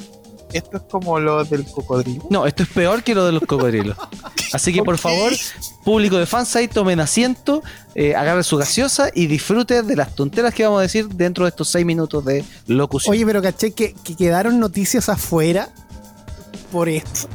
Esto 0.50 0.78
es 0.78 0.82
como 0.90 1.20
lo 1.20 1.44
del 1.44 1.66
cocodrilo. 1.66 2.24
No, 2.30 2.46
esto 2.46 2.62
es 2.62 2.70
peor 2.70 3.02
que 3.02 3.14
lo 3.14 3.26
de 3.26 3.32
los 3.32 3.42
cocodrilos. 3.42 3.98
Así 4.54 4.72
que 4.72 4.82
por 4.82 4.96
favor, 4.96 5.30
público 5.84 6.16
de 6.16 6.24
fansite, 6.24 6.68
tomen 6.68 7.00
asiento, 7.00 7.62
eh, 7.94 8.14
agarren 8.16 8.42
su 8.42 8.56
gaseosa 8.56 9.10
y 9.14 9.26
disfruten 9.26 9.86
de 9.86 9.96
las 9.96 10.14
tonteras 10.14 10.54
que 10.54 10.64
vamos 10.64 10.78
a 10.78 10.82
decir 10.82 11.06
dentro 11.08 11.44
de 11.44 11.50
estos 11.50 11.68
6 11.68 11.84
minutos 11.84 12.24
de 12.24 12.42
locución. 12.66 13.12
Oye, 13.12 13.26
pero 13.26 13.42
caché 13.42 13.72
que, 13.72 13.92
que 13.92 14.16
quedaron 14.16 14.58
noticias 14.58 15.10
afuera 15.10 15.68
por 16.72 16.88
esto. 16.88 17.28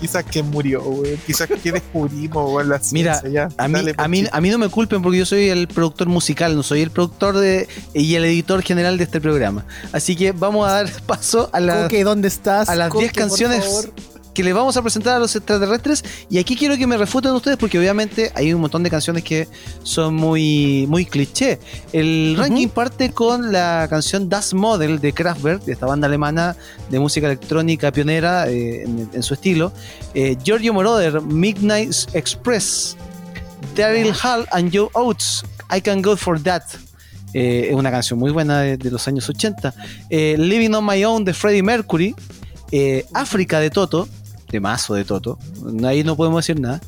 Quizás 0.00 0.24
que 0.24 0.42
murió, 0.42 0.82
weón. 0.82 1.18
Quizás 1.26 1.48
que 1.48 1.72
descubrimos, 1.72 2.52
weón, 2.52 2.68
la 2.68 2.80
Mira, 2.92 3.22
ya. 3.28 3.48
A 3.56 3.68
mí, 3.68 3.74
Dale, 3.74 3.94
a, 3.96 4.08
mí, 4.08 4.24
a 4.30 4.40
mí 4.40 4.50
no 4.50 4.58
me 4.58 4.68
culpen 4.68 5.02
porque 5.02 5.18
yo 5.18 5.26
soy 5.26 5.48
el 5.48 5.68
productor 5.68 6.08
musical, 6.08 6.56
no 6.56 6.62
soy 6.62 6.82
el 6.82 6.90
productor 6.90 7.36
de, 7.36 7.68
y 7.94 8.14
el 8.14 8.24
editor 8.24 8.62
general 8.62 8.96
de 8.98 9.04
este 9.04 9.20
programa. 9.20 9.64
Así 9.92 10.16
que 10.16 10.32
vamos 10.32 10.68
a 10.68 10.72
dar 10.72 11.02
paso 11.06 11.50
a 11.52 11.60
la, 11.60 11.82
Coque, 11.82 12.04
¿dónde 12.04 12.28
estás? 12.28 12.68
a 12.68 12.76
las 12.76 12.88
Coque, 12.88 13.04
10 13.04 13.12
por 13.12 13.22
canciones 13.22 13.64
favor. 13.64 13.92
Que 14.40 14.44
le 14.44 14.54
vamos 14.54 14.74
a 14.78 14.80
presentar 14.80 15.16
a 15.16 15.18
los 15.18 15.36
extraterrestres. 15.36 16.02
Y 16.30 16.38
aquí 16.38 16.56
quiero 16.56 16.78
que 16.78 16.86
me 16.86 16.96
refuten 16.96 17.32
ustedes 17.32 17.58
porque 17.58 17.78
obviamente 17.78 18.32
hay 18.34 18.54
un 18.54 18.62
montón 18.62 18.82
de 18.82 18.88
canciones 18.88 19.22
que 19.22 19.46
son 19.82 20.14
muy, 20.14 20.86
muy 20.88 21.04
cliché. 21.04 21.58
El 21.92 22.36
ranking 22.38 22.68
parte 22.68 23.10
con 23.10 23.52
la 23.52 23.86
canción 23.90 24.30
Das 24.30 24.54
Model 24.54 24.98
de 24.98 25.12
Kraftwerk, 25.12 25.62
de 25.64 25.74
esta 25.74 25.84
banda 25.84 26.06
alemana 26.06 26.56
de 26.88 26.98
música 26.98 27.26
electrónica 27.26 27.92
pionera 27.92 28.48
eh, 28.48 28.84
en, 28.84 29.10
en 29.12 29.22
su 29.22 29.34
estilo. 29.34 29.74
Eh, 30.14 30.38
Giorgio 30.42 30.72
Moroder, 30.72 31.20
Midnight 31.20 31.92
Express. 32.14 32.96
Daryl 33.76 34.14
Hall 34.24 34.46
and 34.52 34.74
Joe 34.74 34.88
Oates, 34.94 35.44
I 35.70 35.82
Can 35.82 36.00
Go 36.00 36.16
For 36.16 36.42
That. 36.42 36.62
Eh, 37.34 37.66
es 37.68 37.74
una 37.74 37.90
canción 37.90 38.18
muy 38.18 38.30
buena 38.30 38.62
de, 38.62 38.78
de 38.78 38.90
los 38.90 39.06
años 39.06 39.28
80. 39.28 39.74
Eh, 40.08 40.36
Living 40.38 40.72
on 40.72 40.86
My 40.86 41.04
Own 41.04 41.26
de 41.26 41.34
Freddie 41.34 41.62
Mercury. 41.62 42.14
Eh, 42.72 43.04
África 43.14 43.58
de 43.58 43.70
Toto, 43.70 44.08
de 44.50 44.60
mazo 44.60 44.94
de 44.94 45.04
Toto. 45.04 45.38
Ahí 45.84 46.02
no 46.04 46.16
podemos 46.16 46.44
decir 46.46 46.60
nada. 46.60 46.80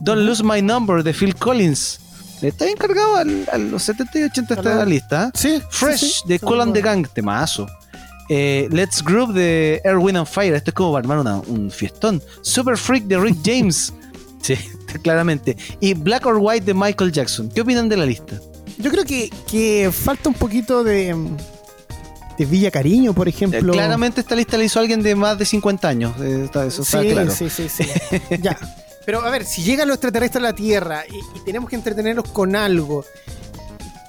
Don't 0.00 0.22
Lose 0.22 0.42
My 0.44 0.62
Number 0.62 1.02
de 1.02 1.12
Phil 1.12 1.34
Collins. 1.34 2.00
Está 2.42 2.66
bien 2.66 2.76
cargado 2.76 3.16
al- 3.16 3.48
a 3.52 3.58
los 3.58 3.82
70 3.82 4.18
y 4.20 4.22
80 4.24 4.54
esta 4.54 4.62
Claro. 4.62 4.84
lista. 4.88 5.30
Sí, 5.34 5.60
Fresh 5.70 5.98
sí, 6.00 6.06
sí. 6.08 6.20
de 6.28 6.38
Cool 6.38 6.60
and 6.60 6.72
the. 6.72 6.80
Gang, 6.82 7.06
de 7.12 7.22
mazo. 7.22 7.66
Eh, 8.28 8.68
Let's 8.70 9.02
Groove 9.02 9.32
de 9.32 9.80
Air, 9.84 9.96
Wind 9.98 10.18
and 10.18 10.26
Fire. 10.26 10.54
Esto 10.54 10.70
es 10.70 10.74
como 10.74 10.92
para 10.92 11.00
armar 11.02 11.18
una- 11.18 11.40
un 11.40 11.70
fiestón. 11.70 12.22
Super 12.42 12.76
Freak 12.76 13.04
de 13.04 13.18
Rick 13.18 13.38
James. 13.44 13.92
sí, 14.42 14.54
claramente. 15.02 15.56
Y 15.80 15.94
Black 15.94 16.26
or 16.26 16.36
White 16.38 16.64
de 16.66 16.74
Michael 16.74 17.10
Jackson. 17.10 17.48
¿Qué 17.48 17.62
opinan 17.62 17.88
de 17.88 17.96
la 17.96 18.06
lista? 18.06 18.38
Yo 18.78 18.90
creo 18.92 19.04
que, 19.04 19.30
que 19.50 19.90
falta 19.92 20.28
un 20.28 20.36
poquito 20.36 20.84
de, 20.84 21.16
de 22.38 22.44
Villa 22.46 22.70
Cariño, 22.70 23.12
por 23.12 23.26
Eh, 23.26 23.30
ejemplo. 23.30 23.72
claramente 23.72 24.20
esta 24.20 24.34
lista 24.36 24.56
la 24.56 24.64
hizo 24.64 24.78
alguien 24.80 25.02
de 25.02 25.14
más 25.14 25.38
de 25.38 25.44
50 25.44 25.88
años. 25.88 26.14
eh, 26.20 26.42
está- 26.44 26.64
eso 26.66 26.82
está 26.82 27.02
sí, 27.02 27.08
claro. 27.10 27.30
sí, 27.32 27.50
sí, 27.50 27.68
sí. 27.68 27.84
ya. 28.40 28.56
Pero 29.04 29.20
a 29.22 29.30
ver, 29.30 29.44
si 29.44 29.62
llegan 29.62 29.88
los 29.88 29.96
extraterrestres 29.96 30.42
a 30.44 30.46
la 30.48 30.54
Tierra 30.54 31.04
y, 31.10 31.16
y 31.38 31.44
tenemos 31.44 31.68
que 31.70 31.76
entretenerlos 31.76 32.28
con 32.30 32.54
algo, 32.54 33.04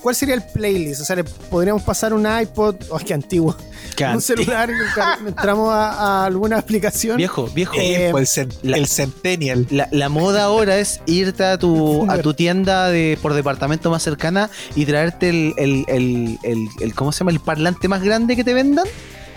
¿cuál 0.02 0.16
sería 0.16 0.36
el 0.36 0.43
playlist? 0.43 1.02
O 1.02 1.06
sea, 1.06 1.16
le 1.16 1.24
podríamos 1.24 1.84
pasar 1.84 2.14
un 2.14 2.26
iPod, 2.26 2.76
oh, 2.89 2.97
qué 3.00 3.14
antiguo, 3.14 3.56
Qué 3.95 4.06
un 4.06 4.22
celular, 4.22 4.70
entramos 5.28 5.72
a, 5.74 5.91
a 6.22 6.26
alguna 6.26 6.58
aplicación. 6.58 7.18
Viejo, 7.18 7.47
viejo. 7.47 7.76
Eh, 7.76 8.08
Eh, 8.08 8.12
pues 8.12 8.38
el, 8.38 8.50
cen- 8.50 8.56
la- 8.64 8.78
el 8.78 8.88
Centennial. 8.88 9.68
La, 9.70 9.88
la 9.91 10.10
moda 10.10 10.43
ahora 10.43 10.78
es 10.80 11.02
irte 11.06 11.43
a 11.43 11.58
tu, 11.58 12.10
a 12.10 12.18
tu 12.20 12.34
tienda 12.34 12.88
de, 12.89 13.18
por 13.22 13.34
departamento 13.34 13.89
más 13.89 14.04
cercana 14.04 14.50
y 14.76 14.86
traerte 14.86 15.30
el, 15.30 15.54
el, 15.58 15.86
el, 15.88 16.39
el- 16.43 16.68
el- 16.80 16.95
¿cómo 16.95 17.12
se 17.12 17.20
llama? 17.20 17.32
El 17.32 17.39
parlante 17.39 17.88
más 17.88 18.02
grande 18.02 18.36
que 18.36 18.43
te 18.43 18.54
vendan, 18.54 18.86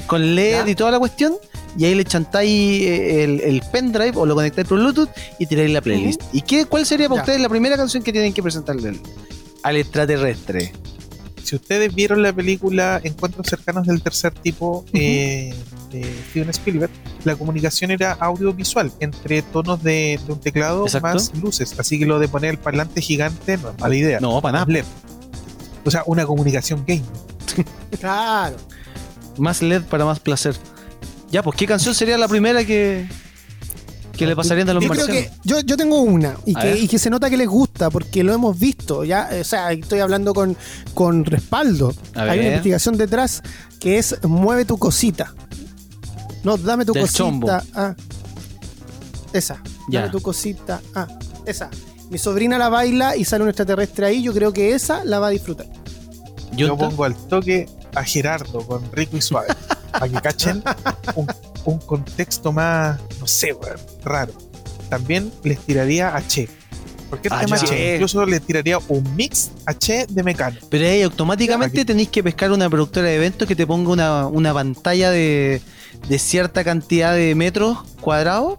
con 0.06 0.34
LED 0.34 0.64
Ya. 0.64 0.70
y 0.70 0.74
toda 0.74 0.90
la 0.92 0.98
cuestión, 0.98 1.34
y 1.76 1.86
ahí 1.86 1.94
le 1.94 2.04
chantáis 2.04 2.82
eh, 2.82 3.24
el, 3.24 3.40
el 3.40 3.62
pendrive 3.72 4.12
o 4.16 4.26
lo 4.26 4.34
conectáis 4.34 4.68
por 4.68 4.78
Bluetooth 4.78 5.08
y 5.38 5.46
tiráis 5.46 5.70
la 5.70 5.80
playlist. 5.80 6.20
¿Y 6.32 6.42
qué, 6.42 6.66
cuál 6.66 6.84
sería 6.86 7.08
para 7.08 7.20
Ya. 7.20 7.22
ustedes 7.22 7.40
la 7.40 7.48
primera 7.48 7.76
canción 7.76 8.02
que 8.02 8.12
tienen 8.12 8.32
que 8.32 8.42
presentarle 8.42 9.00
al, 9.62 9.76
extraterrestre? 9.76 10.72
Si 11.42 11.56
ustedes 11.56 11.94
vieron 11.94 12.22
la 12.22 12.32
película 12.32 13.00
Encuentros 13.02 13.46
cercanos 13.46 13.86
del 13.86 14.02
tercer 14.02 14.32
tipo 14.32 14.84
eh, 14.92 15.54
de 15.90 16.02
Steven 16.30 16.50
Spielberg, 16.50 16.92
la 17.24 17.36
comunicación 17.36 17.90
era 17.90 18.12
audiovisual 18.12 18.92
entre 19.00 19.42
tonos 19.42 19.82
de, 19.82 20.18
de 20.24 20.32
un 20.32 20.40
teclado 20.40 20.84
Exacto. 20.84 21.08
más 21.08 21.34
luces. 21.34 21.78
Así 21.78 21.98
que 21.98 22.06
lo 22.06 22.18
de 22.18 22.28
poner 22.28 22.50
el 22.50 22.58
parlante 22.58 23.00
gigante 23.00 23.58
no 23.58 23.70
es 23.70 23.78
mala 23.78 23.94
idea. 23.94 24.20
No, 24.20 24.40
para 24.40 24.60
nada. 24.60 24.72
LED. 24.72 24.84
O 25.84 25.90
sea, 25.90 26.02
una 26.06 26.26
comunicación 26.26 26.84
game. 26.86 27.02
Claro. 28.00 28.56
Más 29.36 29.60
LED 29.60 29.82
para 29.82 30.04
más 30.04 30.18
placer. 30.18 30.56
Ya, 31.30 31.42
pues, 31.42 31.56
¿qué 31.56 31.66
canción 31.66 31.94
sería 31.94 32.18
la 32.18 32.28
primera 32.28 32.64
que, 32.64 33.06
que 34.22 34.26
le 34.28 34.36
pasarían 34.36 34.68
a 34.68 34.74
los 34.74 34.82
Yo 34.84 34.90
creo 34.90 35.06
marcianos? 35.06 35.30
que 35.32 35.48
yo, 35.48 35.60
yo 35.60 35.76
tengo 35.76 36.00
una 36.00 36.36
y 36.46 36.54
que, 36.54 36.64
ver. 36.66 36.76
y 36.78 36.88
que 36.88 36.98
se 36.98 37.10
nota 37.10 37.28
que 37.28 37.36
les 37.36 37.48
gusta 37.48 37.90
porque 37.90 38.22
lo 38.22 38.32
hemos 38.32 38.58
visto. 38.58 39.04
Ya, 39.04 39.28
o 39.40 39.44
sea, 39.44 39.72
estoy 39.72 40.00
hablando 40.00 40.32
con, 40.34 40.56
con 40.94 41.24
respaldo. 41.24 41.94
Hay 42.14 42.38
una 42.38 42.48
investigación 42.48 42.96
detrás 42.96 43.42
que 43.80 43.98
es 43.98 44.16
mueve 44.24 44.64
tu 44.64 44.78
cosita. 44.78 45.34
No, 46.44 46.56
dame 46.56 46.84
tu 46.84 46.92
Del 46.92 47.02
cosita. 47.02 47.18
chombo. 47.18 47.48
Ah. 47.74 47.94
Esa. 49.32 49.62
Ya. 49.88 50.00
Dame 50.00 50.12
tu 50.12 50.20
cosita. 50.20 50.80
Ah, 50.94 51.06
esa. 51.46 51.70
Mi 52.10 52.18
sobrina 52.18 52.58
la 52.58 52.68
baila 52.68 53.16
y 53.16 53.24
sale 53.24 53.42
un 53.44 53.48
extraterrestre 53.50 54.06
ahí. 54.06 54.22
Yo 54.22 54.32
creo 54.32 54.52
que 54.52 54.74
esa 54.74 55.04
la 55.04 55.18
va 55.18 55.28
a 55.28 55.30
disfrutar. 55.30 55.66
Yo 56.54 56.76
pongo 56.76 57.04
al 57.04 57.14
toque 57.28 57.68
a 57.94 58.04
Gerardo 58.04 58.66
con 58.66 58.82
rico 58.92 59.16
y 59.16 59.22
suave. 59.22 59.48
para 59.92 60.08
que 60.08 60.20
cachen 60.20 60.62
un, 61.16 61.26
un 61.64 61.78
contexto 61.78 62.50
más, 62.52 62.98
no 63.20 63.26
sé, 63.26 63.52
weón, 63.52 63.76
raro. 64.04 64.32
También 64.88 65.32
les 65.44 65.58
tiraría 65.60 66.14
a 66.14 66.26
Che. 66.26 66.48
Porque 67.10 67.28
el 67.28 67.34
Ah, 67.34 67.40
tema 67.40 67.58
Che. 67.58 67.66
Che, 67.66 67.94
incluso 67.94 68.24
les 68.26 68.40
tiraría 68.42 68.78
un 68.88 69.16
mix 69.16 69.50
a 69.66 69.74
Che 69.74 70.06
de 70.08 70.22
Mecano. 70.22 70.56
Pero 70.70 70.86
ahí 70.86 71.02
automáticamente 71.02 71.80
Aquí. 71.80 71.84
tenéis 71.86 72.08
que 72.08 72.22
pescar 72.22 72.50
una 72.52 72.68
productora 72.70 73.06
de 73.08 73.16
eventos 73.16 73.46
que 73.48 73.54
te 73.56 73.66
ponga 73.66 73.90
una, 73.90 74.26
una 74.26 74.52
pantalla 74.54 75.10
de, 75.10 75.60
de 76.08 76.18
cierta 76.18 76.64
cantidad 76.64 77.14
de 77.14 77.34
metros 77.34 77.78
cuadrados 78.00 78.58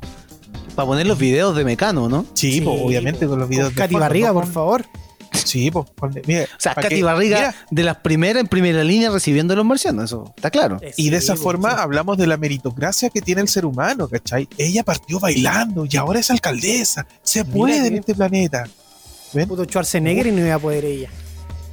para 0.76 0.88
poner 0.88 1.06
los 1.08 1.18
videos 1.20 1.56
de 1.56 1.64
Mecano, 1.66 2.10
¿no? 2.10 2.26
Sí, 2.34 2.54
Sí, 2.54 2.62
pues, 2.62 2.80
obviamente 2.82 3.26
po. 3.26 3.32
con 3.32 3.40
los 3.40 3.50
videos 3.50 3.68
Con 3.70 3.76
de 3.76 3.82
Katy 3.82 3.92
fondo, 3.94 4.04
Barriga, 4.06 4.28
¿no? 4.30 4.34
por 4.36 4.48
favor. 4.48 4.86
Sí, 5.34 5.72
pues. 5.72 5.86
mire, 6.28 6.44
O 6.44 6.48
sea, 6.60 6.76
Katy 6.76 6.96
que- 6.96 7.04
Barriga 7.04 7.38
mira, 7.38 7.56
de 7.72 7.84
las 7.84 7.98
primeras 7.98 8.42
en 8.42 8.48
primera 8.48 8.84
línea 8.84 9.10
recibiendo 9.10 9.54
a 9.54 9.58
los 9.58 9.66
marcianos, 9.66 10.06
eso 10.06 10.34
está 10.36 10.50
claro. 10.52 10.80
y 10.98 11.10
de 11.10 11.18
esa 11.18 11.36
Sí, 11.36 11.42
forma 11.42 11.72
sí. 11.72 11.76
hablamos 11.80 12.18
de 12.18 12.28
la 12.28 12.38
meritocracia 12.38 13.10
que 13.10 13.22
tiene 13.22 13.42
el 13.42 13.48
ser 13.48 13.66
humano, 13.66 14.08
¿cachai? 14.08 14.48
Ella 14.58 14.84
partió 14.84 15.20
bailando 15.20 15.86
y 15.90 15.98
ahora 15.98 16.20
es 16.20 16.30
alcaldesa. 16.32 17.06
Se 17.24 17.44
Mira 17.44 17.56
puede 17.56 17.82
que- 17.82 17.88
en 17.88 17.94
este 17.96 18.16
planeta. 18.16 18.64
¿Ven? 19.34 19.48
Puto 19.48 19.64
Schwarzenegger 19.66 20.28
y 20.28 20.32
no 20.32 20.46
iba 20.46 20.56
a 20.56 20.60
poder 20.60 20.86
ella. 20.86 21.10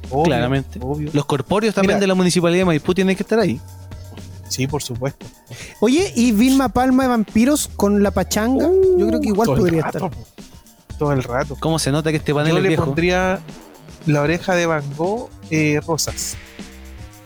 Obvio, 0.09 0.23
Claramente. 0.25 0.79
Obvio. 0.81 1.09
Los 1.13 1.25
corpóreos 1.25 1.73
también 1.75 1.95
Mira. 1.97 2.01
de 2.01 2.07
la 2.07 2.15
municipalidad 2.15 2.61
de 2.61 2.65
Maipú 2.65 2.93
tienen 2.93 3.15
que 3.15 3.23
estar 3.23 3.39
ahí. 3.39 3.61
Sí, 4.49 4.67
por 4.67 4.83
supuesto. 4.83 5.25
Oye, 5.79 6.11
¿y 6.15 6.33
Vilma 6.33 6.69
Palma 6.69 7.03
de 7.03 7.09
Vampiros 7.09 7.69
con 7.69 8.03
la 8.03 8.11
pachanga? 8.11 8.69
Yo 8.97 9.07
creo 9.07 9.21
que 9.21 9.27
igual 9.29 9.45
podría 9.47 9.83
rato, 9.83 9.97
estar. 9.99 10.11
po. 10.11 10.17
Todo 11.01 11.13
el 11.13 11.23
rato. 11.23 11.57
¿Cómo 11.59 11.79
se 11.79 11.91
nota 11.91 12.11
que 12.11 12.17
este 12.17 12.31
panel 12.31 12.51
Yo 12.51 12.57
es 12.57 12.61
le 12.63 12.69
viejo? 12.69 12.85
pondría 12.85 13.39
la 14.05 14.21
oreja 14.21 14.53
de 14.53 14.67
Van 14.67 14.83
Gogh 14.95 15.31
eh, 15.49 15.81
rosas. 15.87 16.35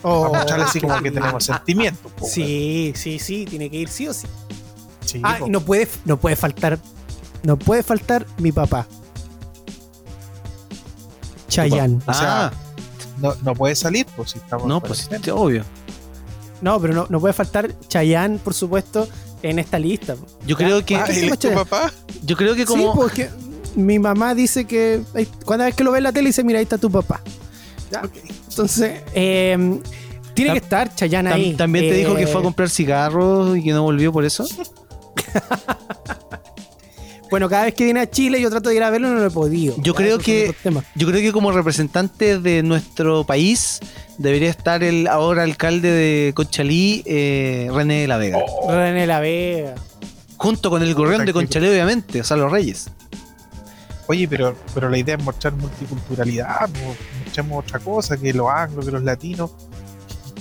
Oh, 0.01 0.28
Para 0.32 0.38
mostrarle 0.38 0.63
así 0.65 0.80
como 0.80 1.01
que 1.01 1.11
tenemos 1.11 1.43
sentimientos. 1.43 2.09
po, 2.13 2.26
Sí, 2.26 2.93
sí, 2.95 3.19
sí, 3.19 3.43
tiene 3.43 3.69
que 3.69 3.76
ir 3.76 3.89
sí 3.89 4.07
o 4.07 4.13
sí. 4.13 4.28
Ah, 5.23 5.36
po. 5.39 5.47
y 5.47 5.49
no 5.49 5.59
puede, 5.59 5.89
no 6.05 6.15
puede 6.15 6.38
faltar, 6.38 6.80
no 7.43 7.57
puede 7.59 7.84
faltar 7.84 8.26
mi 8.38 8.53
papá. 8.53 8.88
Chayanne. 11.49 11.99
O 12.05 12.13
sea, 12.13 12.45
Ah, 12.47 12.51
no, 13.19 13.36
no 13.43 13.53
puede 13.55 13.76
salir, 13.76 14.05
pues 14.15 14.32
si 14.32 14.38
estamos. 14.39 14.67
no, 14.67 14.76
en 14.78 14.82
pues 14.84 15.07
cuarentena. 15.07 15.36
obvio. 15.36 15.63
No, 16.61 16.80
pero 16.80 16.93
no, 16.93 17.07
no 17.09 17.19
puede 17.19 17.34
faltar 17.34 17.78
Chayanne, 17.89 18.39
por 18.39 18.53
supuesto, 18.53 19.07
en 19.41 19.59
esta 19.59 19.78
lista. 19.80 20.15
Yo 20.45 20.55
creo 20.55 20.84
que, 20.86 20.95
Ah, 20.95 21.03
¿qué 21.05 21.13
se 21.13 21.19
¿él 21.19 21.26
llama 21.26 21.34
es 21.36 21.39
tu 21.39 21.53
papá? 21.53 21.91
yo 22.23 22.36
creo 22.38 22.55
que 22.55 22.65
como 22.65 22.84
Sí, 22.84 22.89
porque 22.95 23.30
mi 23.76 23.99
mamá 23.99 24.34
dice 24.36 24.65
que 24.65 25.01
cada 25.45 25.65
vez 25.65 25.76
que 25.76 25.84
lo 25.84 25.91
ve 25.91 25.97
en 25.99 26.03
la 26.05 26.11
tele 26.11 26.28
dice, 26.30 26.43
mira, 26.43 26.59
ahí 26.59 26.63
está 26.63 26.78
tu 26.78 26.89
papá. 26.89 27.21
Ya. 27.91 28.01
Entonces, 28.49 29.01
eh, 29.13 29.80
tiene 30.34 30.51
que 30.53 30.57
estar 30.59 30.93
Chayanne 30.95 31.30
tam- 31.30 31.34
ahí. 31.34 31.53
también 31.55 31.89
te 31.89 31.93
dijo 31.97 32.15
que 32.15 32.23
Eh, 32.23 32.28
fue 32.28 32.41
a 32.41 32.43
comprar 32.43 32.69
cigarros 32.69 33.57
y 33.57 33.63
que 33.63 33.71
no 33.71 33.84
volvió 33.84 34.11
por 34.11 34.26
eso. 34.26 34.45
Bueno, 37.32 37.49
cada 37.49 37.65
vez 37.65 37.73
que 37.73 37.84
viene 37.86 37.99
a 38.01 38.09
Chile 38.09 38.39
yo 38.39 38.49
trato 38.51 38.69
de 38.69 38.76
ir 38.76 38.84
a 38.84 38.89
verlo 38.91 39.07
y 39.09 39.11
no 39.11 39.19
lo 39.19 39.26
he 39.26 39.32
podido. 39.32 39.76
Yo 39.80 39.93
creo 39.95 40.19
que-. 40.19 40.53
Yo 40.93 41.07
creo 41.07 41.21
que 41.21 41.32
como 41.34 41.51
representante 41.51 42.39
de 42.39 42.61
nuestro 42.63 43.23
país 43.26 43.80
debería 44.19 44.49
estar 44.49 44.84
el 44.84 45.07
ahora 45.07 45.43
alcalde 45.43 45.89
de 45.91 46.34
Conchalí, 46.36 47.01
eh, 47.05 47.67
René 47.73 48.01
de 48.01 48.07
la 48.07 48.17
Vega. 48.17 48.38
René 48.69 49.07
La 49.07 49.19
Vega. 49.19 49.73
Junto 50.38 50.69
con 50.69 50.84
el 50.84 50.93
gorrión 50.93 51.26
de. 51.26 51.34
Conchalí, 51.34 51.67
obviamente, 51.67 52.21
o 52.21 52.23
sea, 52.23 52.38
los 52.38 52.51
reyes. 52.51 52.89
Oye, 54.08 54.28
pero, 54.28 54.56
pero 54.74 54.89
la 54.89 54.97
idea 54.97 55.16
es 55.16 55.24
mostrar 55.24 55.53
multiculturalidad, 55.53 56.70
mo- 56.70 56.95
mostremos 57.24 57.64
otra 57.66 57.80
cosa, 57.80 58.18
que 58.18 58.34
los 58.34 58.47
anglos, 58.49 58.86
que 58.86 58.91
los 58.91 59.03
latinos. 59.03 59.51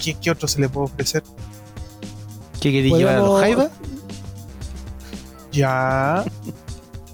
¿Qué, 0.03 0.15
qué 0.15 0.31
otro 0.31 0.47
se 0.49 0.61
le 0.61 0.69
puede 0.69 0.87
ofrecer? 0.87 1.23
¿Qué 2.61 2.71
quería 2.73 2.97
llevar 2.97 3.15
a 3.17 3.19
los 3.21 3.41
Jaiba? 3.41 3.71
Ya. 5.53 6.25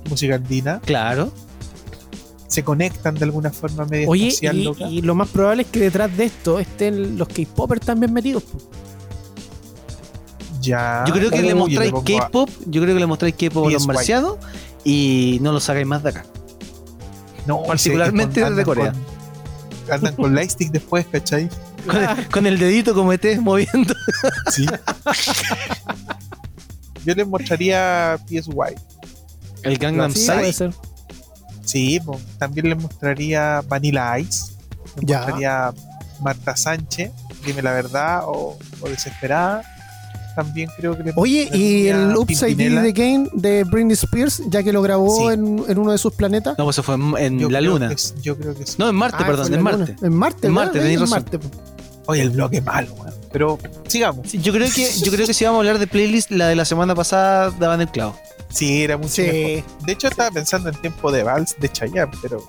Música 0.08 0.34
andina. 0.36 0.80
Claro. 0.80 1.30
Se 2.48 2.64
conectan 2.64 3.14
de 3.14 3.24
alguna 3.24 3.50
forma 3.50 3.84
media 3.84 4.08
Oye, 4.08 4.28
espacial, 4.28 4.56
y, 4.58 4.64
loca. 4.64 4.88
y 4.88 5.02
lo 5.02 5.14
más 5.14 5.28
probable 5.28 5.62
es 5.62 5.68
que 5.68 5.78
detrás 5.78 6.16
de 6.16 6.24
esto 6.24 6.58
estén 6.58 7.16
los 7.16 7.28
K-Popers 7.28 7.82
también 7.86 8.12
metidos. 8.12 8.42
Ya. 10.60 11.04
Yo 11.06 11.14
creo 11.14 11.30
que 11.30 11.38
Uy, 11.40 11.46
le 11.46 11.54
mostráis 11.54 11.92
K-pop, 11.92 12.50
yo 12.66 12.82
creo 12.82 12.94
que 12.94 13.00
le 13.00 13.06
mostráis 13.06 13.34
K-pop 13.36 13.68
a 13.68 13.70
los 13.70 13.86
marcianos 13.86 14.36
y 14.84 15.38
no 15.42 15.52
lo 15.52 15.60
sacáis 15.60 15.86
más 15.86 16.02
de 16.02 16.08
acá. 16.10 16.24
No, 17.46 17.62
particularmente 17.64 18.40
ese- 18.42 18.50
de 18.54 18.64
Corea. 18.64 18.92
con- 18.92 19.92
andan 19.92 20.14
con 20.16 20.34
lightstick 20.34 20.70
después, 20.70 21.06
¿cachai? 21.10 21.48
Con 21.86 21.96
el, 21.96 22.28
con 22.28 22.46
el 22.46 22.58
dedito 22.58 22.94
como 22.94 23.12
estés 23.12 23.40
moviendo. 23.40 23.94
Sí. 24.52 24.66
Yo 27.04 27.14
les 27.14 27.26
mostraría 27.26 28.18
PSY. 28.28 28.74
El 29.62 29.78
Gangnam 29.78 30.12
Style. 30.12 30.38
puede 30.40 30.52
ser. 30.52 30.74
Sí, 31.64 32.00
también 32.38 32.68
les 32.68 32.78
mostraría 32.80 33.62
Vanilla 33.66 34.18
Ice. 34.18 34.52
Les 34.96 35.06
Ya. 35.06 35.18
mostraría 35.18 35.72
Marta 36.20 36.56
Sánchez, 36.56 37.10
dime 37.46 37.62
la 37.62 37.72
verdad, 37.72 38.22
o, 38.26 38.58
o 38.80 38.88
Desesperada. 38.88 39.62
También 40.44 40.70
creo 40.76 40.96
que 40.96 41.02
les 41.04 41.12
Oye, 41.16 41.48
y 41.52 41.88
el 41.88 42.16
Upside. 42.16 42.54
Down 42.56 42.78
Again 42.86 43.28
de 43.32 43.64
Britney 43.64 43.92
Spears, 43.94 44.42
ya 44.48 44.62
que 44.62 44.72
lo 44.72 44.80
grabó 44.82 45.28
Sí. 45.28 45.34
en, 45.34 45.64
en 45.68 45.78
uno 45.78 45.92
de 45.92 45.98
sus 45.98 46.12
planetas. 46.14 46.56
No, 46.58 46.64
pues 46.64 46.74
eso 46.76 46.82
fue 46.82 46.94
en, 46.94 47.14
en 47.18 47.38
Yo 47.38 47.50
la 47.50 47.58
creo 47.58 47.72
luna. 47.74 47.88
que 47.88 47.94
s- 47.94 48.14
yo 48.22 48.36
creo 48.38 48.54
que 48.54 48.66
sí. 48.66 48.76
No, 48.78 48.88
en 48.88 48.94
Marte, 48.96 49.16
Ah, 49.20 49.26
perdón, 49.26 49.52
en 49.54 49.62
Marte. 49.62 49.96
En 50.02 50.14
Marte, 50.14 50.46
En 50.46 50.54
¿verdad? 50.54 50.64
Marte, 50.66 50.78
En 50.78 50.82
tenéis 50.84 51.00
razón. 51.00 51.22
Marte, 51.22 51.38
po. 51.38 51.48
Oye, 52.06 52.22
el 52.22 52.30
bloque 52.30 52.56
es 52.58 52.64
malo, 52.64 52.92
weón. 52.94 53.14
Pero 53.32 53.58
sigamos. 53.86 54.28
Sí, 54.28 54.38
yo 54.40 54.52
creo 54.52 54.68
que 54.74 54.88
yo 55.04 55.12
creo 55.12 55.26
que 55.26 55.34
si 55.34 55.44
vamos 55.44 55.58
a 55.58 55.60
hablar 55.60 55.78
de 55.78 55.86
playlist, 55.86 56.30
la 56.32 56.48
de 56.48 56.56
la 56.56 56.64
semana 56.64 56.94
pasada 56.94 57.50
daban 57.50 57.80
el 57.80 57.88
clavo. 57.88 58.16
Sí, 58.48 58.82
era 58.82 58.96
mucho 58.96 59.10
Sí. 59.10 59.22
mejor. 59.22 59.84
De 59.86 59.92
hecho, 59.92 60.08
estaba 60.08 60.30
pensando 60.32 60.68
en 60.70 60.74
tiempo 60.80 61.12
de 61.12 61.22
Vals 61.22 61.54
de 61.60 61.68
Chayanne, 61.70 62.10
pero 62.20 62.42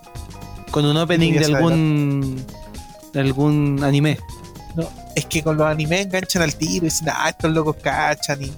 Con 0.72 0.86
un 0.86 0.98
opening 0.98 1.34
de 1.34 1.46
algún 1.46 2.44
de 3.14 3.20
algún 3.20 3.80
anime. 3.84 4.18
no. 4.76 4.88
Es 5.16 5.26
que 5.26 5.43
con 5.43 5.57
los 5.57 5.66
animes 5.68 6.05
enganchan 6.05 6.41
al 6.41 6.55
tiro 6.55 6.86
y 6.86 6.89
dicen, 6.89 7.09
ah, 7.12 7.30
estos 7.30 7.51
locos 7.51 7.76
cachan. 7.82 8.41
Y 8.43 8.51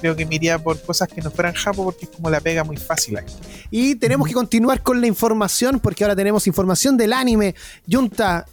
creo 0.00 0.14
que 0.14 0.24
me 0.26 0.36
iría 0.36 0.58
por 0.58 0.80
cosas 0.82 1.08
que 1.08 1.20
no 1.20 1.30
fueran 1.30 1.54
japo 1.54 1.84
porque 1.84 2.04
es 2.04 2.10
como 2.10 2.30
la 2.30 2.40
pega 2.40 2.64
muy 2.64 2.76
fácil 2.76 3.16
ahí. 3.18 3.24
Y 3.70 3.94
tenemos 3.96 4.28
que 4.28 4.34
continuar 4.34 4.82
con 4.82 5.00
la 5.00 5.06
información, 5.06 5.80
porque 5.80 6.04
ahora 6.04 6.14
tenemos 6.16 6.46
información 6.46 6.96
del 6.96 7.12
anime. 7.12 7.54
Junta, 7.90 8.46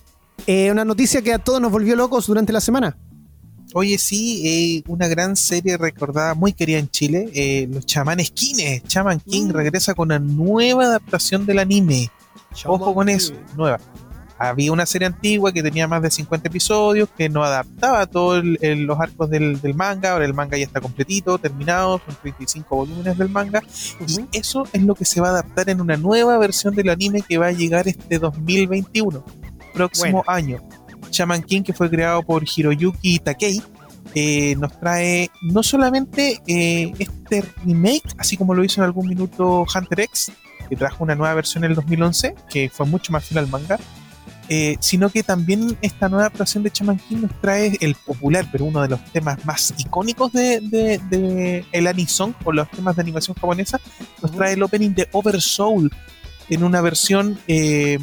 eh, 0.47 0.71
una 0.71 0.85
noticia 0.85 1.21
que 1.21 1.33
a 1.33 1.39
todos 1.39 1.61
nos 1.61 1.71
volvió 1.71 1.95
locos 1.95 2.27
durante 2.27 2.51
la 2.53 2.61
semana. 2.61 2.97
Oye, 3.75 3.99
sí, 3.99 4.47
eh, 4.47 4.83
una 4.87 5.07
gran 5.07 5.35
serie 5.35 5.77
recordada, 5.77 6.33
muy 6.33 6.53
querida 6.53 6.79
en 6.79 6.89
Chile, 6.89 7.29
eh, 7.35 7.67
Los 7.71 7.85
Chamanes 7.85 8.31
Kines. 8.31 8.83
Chaman 8.85 9.19
King 9.19 9.49
Mm. 9.49 9.51
regresa 9.51 9.93
con 9.93 10.07
una 10.07 10.17
nueva 10.17 10.85
adaptación 10.85 11.45
del 11.45 11.59
anime. 11.59 12.09
Ojo 12.65 12.95
con 12.95 13.09
eso, 13.09 13.33
nueva. 13.55 13.79
Había 14.39 14.71
una 14.71 14.85
serie 14.85 15.05
antigua 15.05 15.51
que 15.51 15.61
tenía 15.61 15.85
más 15.87 16.01
de 16.01 16.09
50 16.09 16.47
episodios, 16.47 17.09
que 17.17 17.27
no 17.27 17.43
adaptaba 17.43 18.05
todos 18.05 18.41
los 18.43 18.99
arcos 18.99 19.29
del, 19.29 19.59
del 19.59 19.75
manga. 19.75 20.13
Ahora 20.13 20.23
el 20.23 20.33
manga 20.33 20.57
ya 20.57 20.63
está 20.63 20.79
completito, 20.79 21.37
terminado, 21.37 22.01
son 22.05 22.15
35 22.21 22.73
volúmenes 22.73 23.17
del 23.17 23.27
manga. 23.27 23.61
Y 24.07 24.37
eso 24.37 24.63
es 24.71 24.81
lo 24.81 24.95
que 24.95 25.03
se 25.03 25.19
va 25.19 25.27
a 25.27 25.31
adaptar 25.31 25.69
en 25.69 25.81
una 25.81 25.97
nueva 25.97 26.37
versión 26.37 26.73
del 26.73 26.89
anime 26.89 27.21
que 27.21 27.37
va 27.37 27.47
a 27.47 27.51
llegar 27.51 27.89
este 27.89 28.17
2021, 28.17 29.23
próximo 29.73 30.23
año. 30.25 30.59
Shaman 31.11 31.43
King, 31.43 31.63
que 31.63 31.73
fue 31.73 31.89
creado 31.89 32.23
por 32.23 32.43
Hiroyuki 32.43 33.19
Takei, 33.19 33.61
eh, 34.15 34.55
nos 34.55 34.79
trae 34.79 35.29
no 35.41 35.61
solamente 35.63 36.41
eh, 36.47 36.93
este 36.97 37.43
remake, 37.65 38.15
así 38.17 38.37
como 38.37 38.55
lo 38.55 38.63
hizo 38.63 38.81
en 38.81 38.85
algún 38.85 39.07
minuto 39.07 39.65
Hunter 39.73 39.99
X, 40.01 40.31
que 40.67 40.75
trajo 40.75 41.03
una 41.03 41.15
nueva 41.15 41.33
versión 41.33 41.63
en 41.63 41.71
el 41.71 41.75
2011, 41.75 42.35
que 42.49 42.69
fue 42.69 42.85
mucho 42.85 43.11
más 43.11 43.25
fiel 43.25 43.39
al 43.39 43.47
manga, 43.47 43.77
eh, 44.49 44.77
sino 44.79 45.09
que 45.09 45.21
también 45.23 45.77
esta 45.81 46.09
nueva 46.09 46.23
adaptación 46.25 46.63
de 46.63 46.71
Shaman 46.73 46.97
King 46.97 47.17
nos 47.21 47.41
trae 47.41 47.77
el 47.81 47.95
popular, 47.95 48.47
pero 48.51 48.65
uno 48.65 48.81
de 48.81 48.89
los 48.89 49.03
temas 49.11 49.45
más 49.45 49.73
icónicos 49.77 50.31
de, 50.33 50.59
de- 50.59 50.99
de 51.09 51.65
el 51.71 51.87
Anisong, 51.87 52.33
o 52.43 52.51
los 52.51 52.69
temas 52.71 52.95
de 52.95 53.01
animación 53.03 53.35
japonesa, 53.35 53.79
nos 54.21 54.31
trae 54.31 54.53
el 54.53 54.63
opening 54.63 54.91
de 54.95 55.07
Oversoul 55.11 55.91
en 56.49 56.63
una 56.63 56.81
versión 56.81 57.37
eh, 57.47 57.99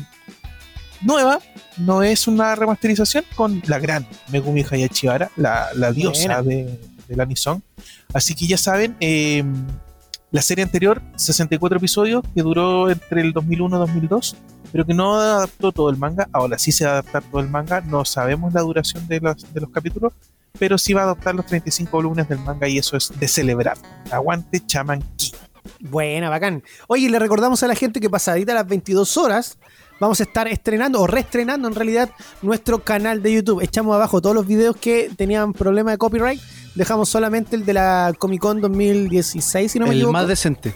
nueva, 1.02 1.40
no 1.78 2.02
es 2.02 2.26
una 2.26 2.54
remasterización 2.54 3.24
con 3.34 3.62
la 3.66 3.78
gran 3.78 4.06
Megumi 4.30 4.64
Hayashibara, 4.70 5.30
la, 5.36 5.68
la 5.74 5.92
diosa 5.92 6.42
de, 6.42 6.78
del 7.08 7.20
Anisong. 7.20 7.60
Así 8.14 8.34
que 8.34 8.46
ya 8.46 8.56
saben, 8.56 8.96
eh, 9.00 9.44
la 10.30 10.42
serie 10.42 10.64
anterior, 10.64 11.02
64 11.16 11.78
episodios, 11.78 12.22
que 12.34 12.42
duró 12.42 12.90
entre 12.90 13.20
el 13.20 13.32
2001 13.32 13.76
y 13.76 13.78
2002, 13.80 14.36
pero 14.72 14.84
que 14.84 14.94
no 14.94 15.16
adaptó 15.16 15.72
todo 15.72 15.90
el 15.90 15.96
manga. 15.96 16.28
Ahora 16.32 16.58
sí 16.58 16.72
se 16.72 16.84
va 16.84 16.90
a 16.90 16.94
adaptar 16.94 17.22
todo 17.24 17.40
el 17.40 17.48
manga, 17.48 17.80
no 17.80 18.04
sabemos 18.04 18.52
la 18.52 18.62
duración 18.62 19.06
de 19.08 19.20
los, 19.20 19.52
de 19.52 19.60
los 19.60 19.70
capítulos, 19.70 20.12
pero 20.58 20.78
sí 20.78 20.92
va 20.92 21.02
a 21.02 21.04
adaptar 21.04 21.34
los 21.34 21.46
35 21.46 21.90
volúmenes 21.90 22.28
del 22.28 22.38
manga 22.40 22.68
y 22.68 22.78
eso 22.78 22.96
es 22.96 23.12
de 23.18 23.28
celebrar. 23.28 23.76
Aguante 24.10 24.64
Chaman 24.64 25.02
King. 25.16 25.32
Buena, 25.80 26.30
bacán. 26.30 26.62
Oye, 26.86 27.10
le 27.10 27.18
recordamos 27.18 27.62
a 27.62 27.66
la 27.66 27.74
gente 27.74 28.00
que 28.00 28.08
pasadita 28.08 28.52
a 28.52 28.56
las 28.56 28.68
22 28.68 29.16
horas 29.16 29.58
vamos 30.00 30.20
a 30.20 30.24
estar 30.24 30.48
estrenando 30.48 31.00
o 31.00 31.06
reestrenando 31.06 31.68
en 31.68 31.74
realidad 31.74 32.10
nuestro 32.42 32.82
canal 32.82 33.22
de 33.22 33.32
YouTube. 33.32 33.62
Echamos 33.62 33.94
abajo 33.94 34.20
todos 34.20 34.34
los 34.34 34.46
videos 34.46 34.76
que 34.76 35.10
tenían 35.16 35.52
problema 35.52 35.90
de 35.90 35.98
copyright. 35.98 36.40
Dejamos 36.74 37.08
solamente 37.08 37.56
el 37.56 37.64
de 37.64 37.72
la 37.72 38.14
Comic 38.18 38.40
Con 38.40 38.60
2016, 38.60 39.72
si 39.72 39.78
no 39.78 39.86
me 39.86 39.92
el 39.92 39.98
equivoco. 39.98 40.12
más 40.12 40.28
decente. 40.28 40.74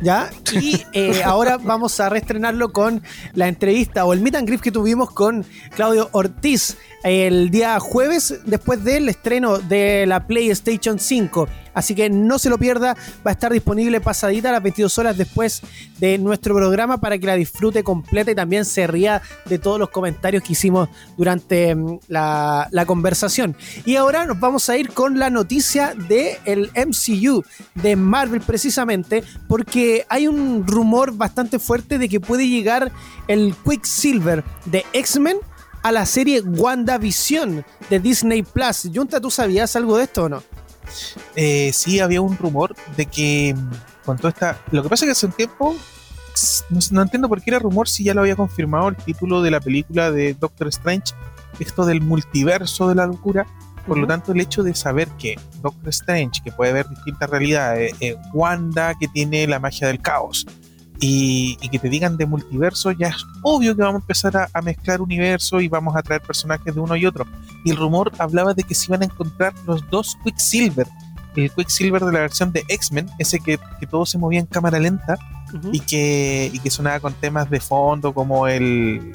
¿Ya? 0.00 0.30
Y 0.52 0.82
eh, 0.92 1.22
ahora 1.24 1.58
vamos 1.58 1.98
a 2.00 2.08
reestrenarlo 2.08 2.72
con 2.72 3.02
la 3.32 3.48
entrevista 3.48 4.04
o 4.04 4.12
el 4.12 4.20
meet 4.20 4.36
and 4.36 4.46
greet 4.46 4.60
que 4.60 4.72
tuvimos 4.72 5.10
con 5.10 5.44
Claudio 5.74 6.08
Ortiz 6.12 6.76
el 7.04 7.50
día 7.50 7.78
jueves 7.80 8.40
después 8.46 8.82
del 8.82 9.08
estreno 9.08 9.58
de 9.58 10.06
la 10.06 10.26
PlayStation 10.26 10.98
5. 10.98 11.48
Así 11.74 11.94
que 11.94 12.08
no 12.08 12.38
se 12.38 12.48
lo 12.48 12.58
pierda, 12.58 12.96
va 13.26 13.30
a 13.30 13.32
estar 13.32 13.52
disponible 13.52 14.00
pasadita 14.00 14.48
a 14.48 14.52
las 14.52 14.62
22 14.62 14.98
horas 14.98 15.16
después 15.16 15.62
de 15.98 16.18
nuestro 16.18 16.54
programa 16.54 16.98
para 16.98 17.18
que 17.18 17.26
la 17.26 17.34
disfrute 17.34 17.82
completa 17.82 18.30
y 18.30 18.34
también 18.34 18.64
se 18.64 18.86
ría 18.86 19.22
de 19.46 19.58
todos 19.58 19.78
los 19.78 19.90
comentarios 19.90 20.42
que 20.42 20.52
hicimos 20.52 20.88
durante 21.16 21.74
mm, 21.74 21.98
la, 22.08 22.84
conversación. 22.86 23.56
Y 23.84 23.96
ahora 23.96 24.26
nos 24.26 24.38
vamos 24.38 24.68
a 24.68 24.76
ir 24.76 24.90
con 24.90 25.18
la 25.18 25.30
noticia 25.30 25.94
del 25.94 26.70
MCU 26.74 27.42
de 27.74 27.96
Marvel 27.96 28.42
precisamente 28.42 29.24
porque 29.48 30.04
hay 30.08 30.28
un 30.28 30.66
rumor 30.66 31.16
bastante 31.16 31.58
fuerte 31.58 31.98
de 31.98 32.08
que 32.08 32.20
puede 32.20 32.48
llegar 32.48 32.92
el 33.26 33.54
Quicksilver 33.64 34.44
de 34.66 34.84
X-Men 34.92 35.38
a 35.82 35.92
la 35.92 36.06
serie 36.06 36.40
WandaVision 36.40 37.64
de 37.90 38.00
Disney 38.00 38.42
Plus. 38.42 38.88
Junta, 38.92 39.20
¿tú 39.20 39.30
sabías 39.30 39.76
algo 39.76 39.98
de 39.98 40.04
esto 40.04 40.24
o 40.24 40.28
no? 40.28 40.42
Eh, 41.36 41.70
sí 41.72 42.00
había 42.00 42.20
un 42.20 42.36
rumor 42.36 42.74
de 42.96 43.06
que 43.06 43.54
mm, 43.56 43.70
con 44.04 44.16
toda 44.16 44.30
esta. 44.30 44.58
Lo 44.70 44.82
que 44.82 44.88
pasa 44.88 45.04
es 45.04 45.08
que 45.08 45.12
hace 45.12 45.26
un 45.26 45.32
tiempo. 45.32 45.74
No, 46.68 46.80
no 46.90 47.02
entiendo 47.02 47.28
por 47.28 47.40
qué 47.40 47.50
era 47.50 47.60
rumor 47.60 47.88
si 47.88 48.02
ya 48.04 48.12
lo 48.12 48.22
había 48.22 48.34
confirmado 48.34 48.88
el 48.88 48.96
título 48.96 49.40
de 49.40 49.52
la 49.52 49.60
película 49.60 50.10
de 50.10 50.34
Doctor 50.34 50.66
Strange, 50.66 51.14
esto 51.60 51.86
del 51.86 52.00
multiverso 52.00 52.88
de 52.88 52.96
la 52.96 53.06
locura. 53.06 53.46
Por 53.86 53.98
lo 53.98 54.06
tanto, 54.06 54.32
el 54.32 54.40
hecho 54.40 54.62
de 54.62 54.74
saber 54.74 55.08
que 55.18 55.38
Doctor 55.62 55.90
Strange, 55.90 56.40
que 56.42 56.50
puede 56.50 56.72
ver 56.72 56.88
distintas 56.88 57.28
realidades, 57.28 57.94
eh, 58.00 58.16
Wanda, 58.32 58.94
que 58.98 59.08
tiene 59.08 59.46
la 59.46 59.60
magia 59.60 59.86
del 59.86 60.00
caos, 60.00 60.46
y, 61.00 61.58
y 61.60 61.68
que 61.68 61.78
te 61.78 61.88
digan 61.88 62.16
de 62.16 62.26
multiverso, 62.26 62.92
ya 62.92 63.08
es 63.08 63.26
obvio 63.42 63.74
que 63.74 63.82
vamos 63.82 64.00
a 64.00 64.02
empezar 64.02 64.36
a, 64.36 64.48
a 64.52 64.62
mezclar 64.62 65.00
universos 65.00 65.62
y 65.62 65.68
vamos 65.68 65.96
a 65.96 66.02
traer 66.02 66.22
personajes 66.22 66.74
de 66.74 66.80
uno 66.80 66.96
y 66.96 67.06
otro. 67.06 67.26
Y 67.64 67.70
el 67.70 67.76
rumor 67.76 68.12
hablaba 68.18 68.54
de 68.54 68.62
que 68.62 68.74
se 68.74 68.86
iban 68.86 69.02
a 69.02 69.06
encontrar 69.06 69.52
los 69.66 69.88
dos 69.90 70.16
Quicksilver. 70.24 70.86
El 71.36 71.50
Quicksilver 71.50 72.04
de 72.04 72.12
la 72.12 72.20
versión 72.20 72.52
de 72.52 72.64
X-Men, 72.68 73.10
ese 73.18 73.40
que, 73.40 73.58
que 73.80 73.86
todo 73.86 74.06
se 74.06 74.18
movía 74.18 74.38
en 74.40 74.46
cámara 74.46 74.78
lenta 74.78 75.16
y 75.72 75.80
que, 75.80 76.50
y 76.52 76.58
que 76.58 76.70
sonaba 76.70 77.00
con 77.00 77.14
temas 77.14 77.50
de 77.50 77.60
fondo 77.60 78.12
como 78.14 78.46
el... 78.46 79.12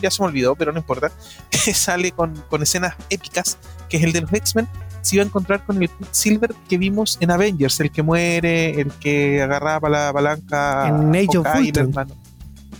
Ya 0.00 0.10
se 0.10 0.22
me 0.22 0.28
olvidó, 0.28 0.54
pero 0.54 0.72
no 0.72 0.78
importa. 0.78 1.10
Que 1.50 1.58
sale 1.74 2.12
con, 2.12 2.34
con 2.48 2.62
escenas 2.62 2.94
épicas, 3.10 3.58
que 3.88 3.96
es 3.96 4.04
el 4.04 4.12
de 4.12 4.20
los 4.22 4.32
X-Men. 4.32 4.68
Se 5.08 5.16
iba 5.16 5.22
a 5.22 5.26
encontrar 5.26 5.64
con 5.64 5.82
el 5.82 5.88
Quicksilver 5.88 6.54
que 6.68 6.76
vimos 6.76 7.16
en 7.22 7.30
Avengers, 7.30 7.80
el 7.80 7.90
que 7.90 8.02
muere, 8.02 8.78
el 8.78 8.92
que 8.92 9.40
agarraba 9.40 9.88
la 9.88 10.12
palanca. 10.12 10.86
En 10.86 11.16
Age 11.16 11.38
of 11.38 11.46
Ultron. 11.56 11.88
hermano. 11.88 12.14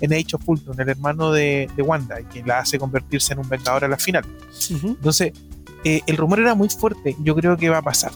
En 0.03 0.13
Age 0.13 0.37
of 0.37 0.47
Ultron, 0.47 0.79
el 0.79 0.91
hermano 0.91 1.33
de, 1.33 1.71
de 1.75 1.83
Wanda, 1.83 2.21
y 2.21 2.25
que 2.25 2.43
la 2.43 2.59
hace 2.59 2.79
convertirse 2.79 3.33
en 3.33 3.39
un 3.39 3.49
vengador 3.49 3.87
a 3.87 3.89
la 3.89 3.97
final. 3.97 4.27
Ujú. 4.71 4.89
Entonces, 4.89 5.33
eh, 5.85 6.03
el 6.07 6.19
rumor 6.19 6.41
era 6.41 6.55
muy 6.55 6.69
fuerte. 6.69 7.17
Yo 7.21 7.35
creo 7.35 7.57
que 7.57 7.71
va 7.71 7.79
a 7.79 7.83
pasar. 7.83 8.13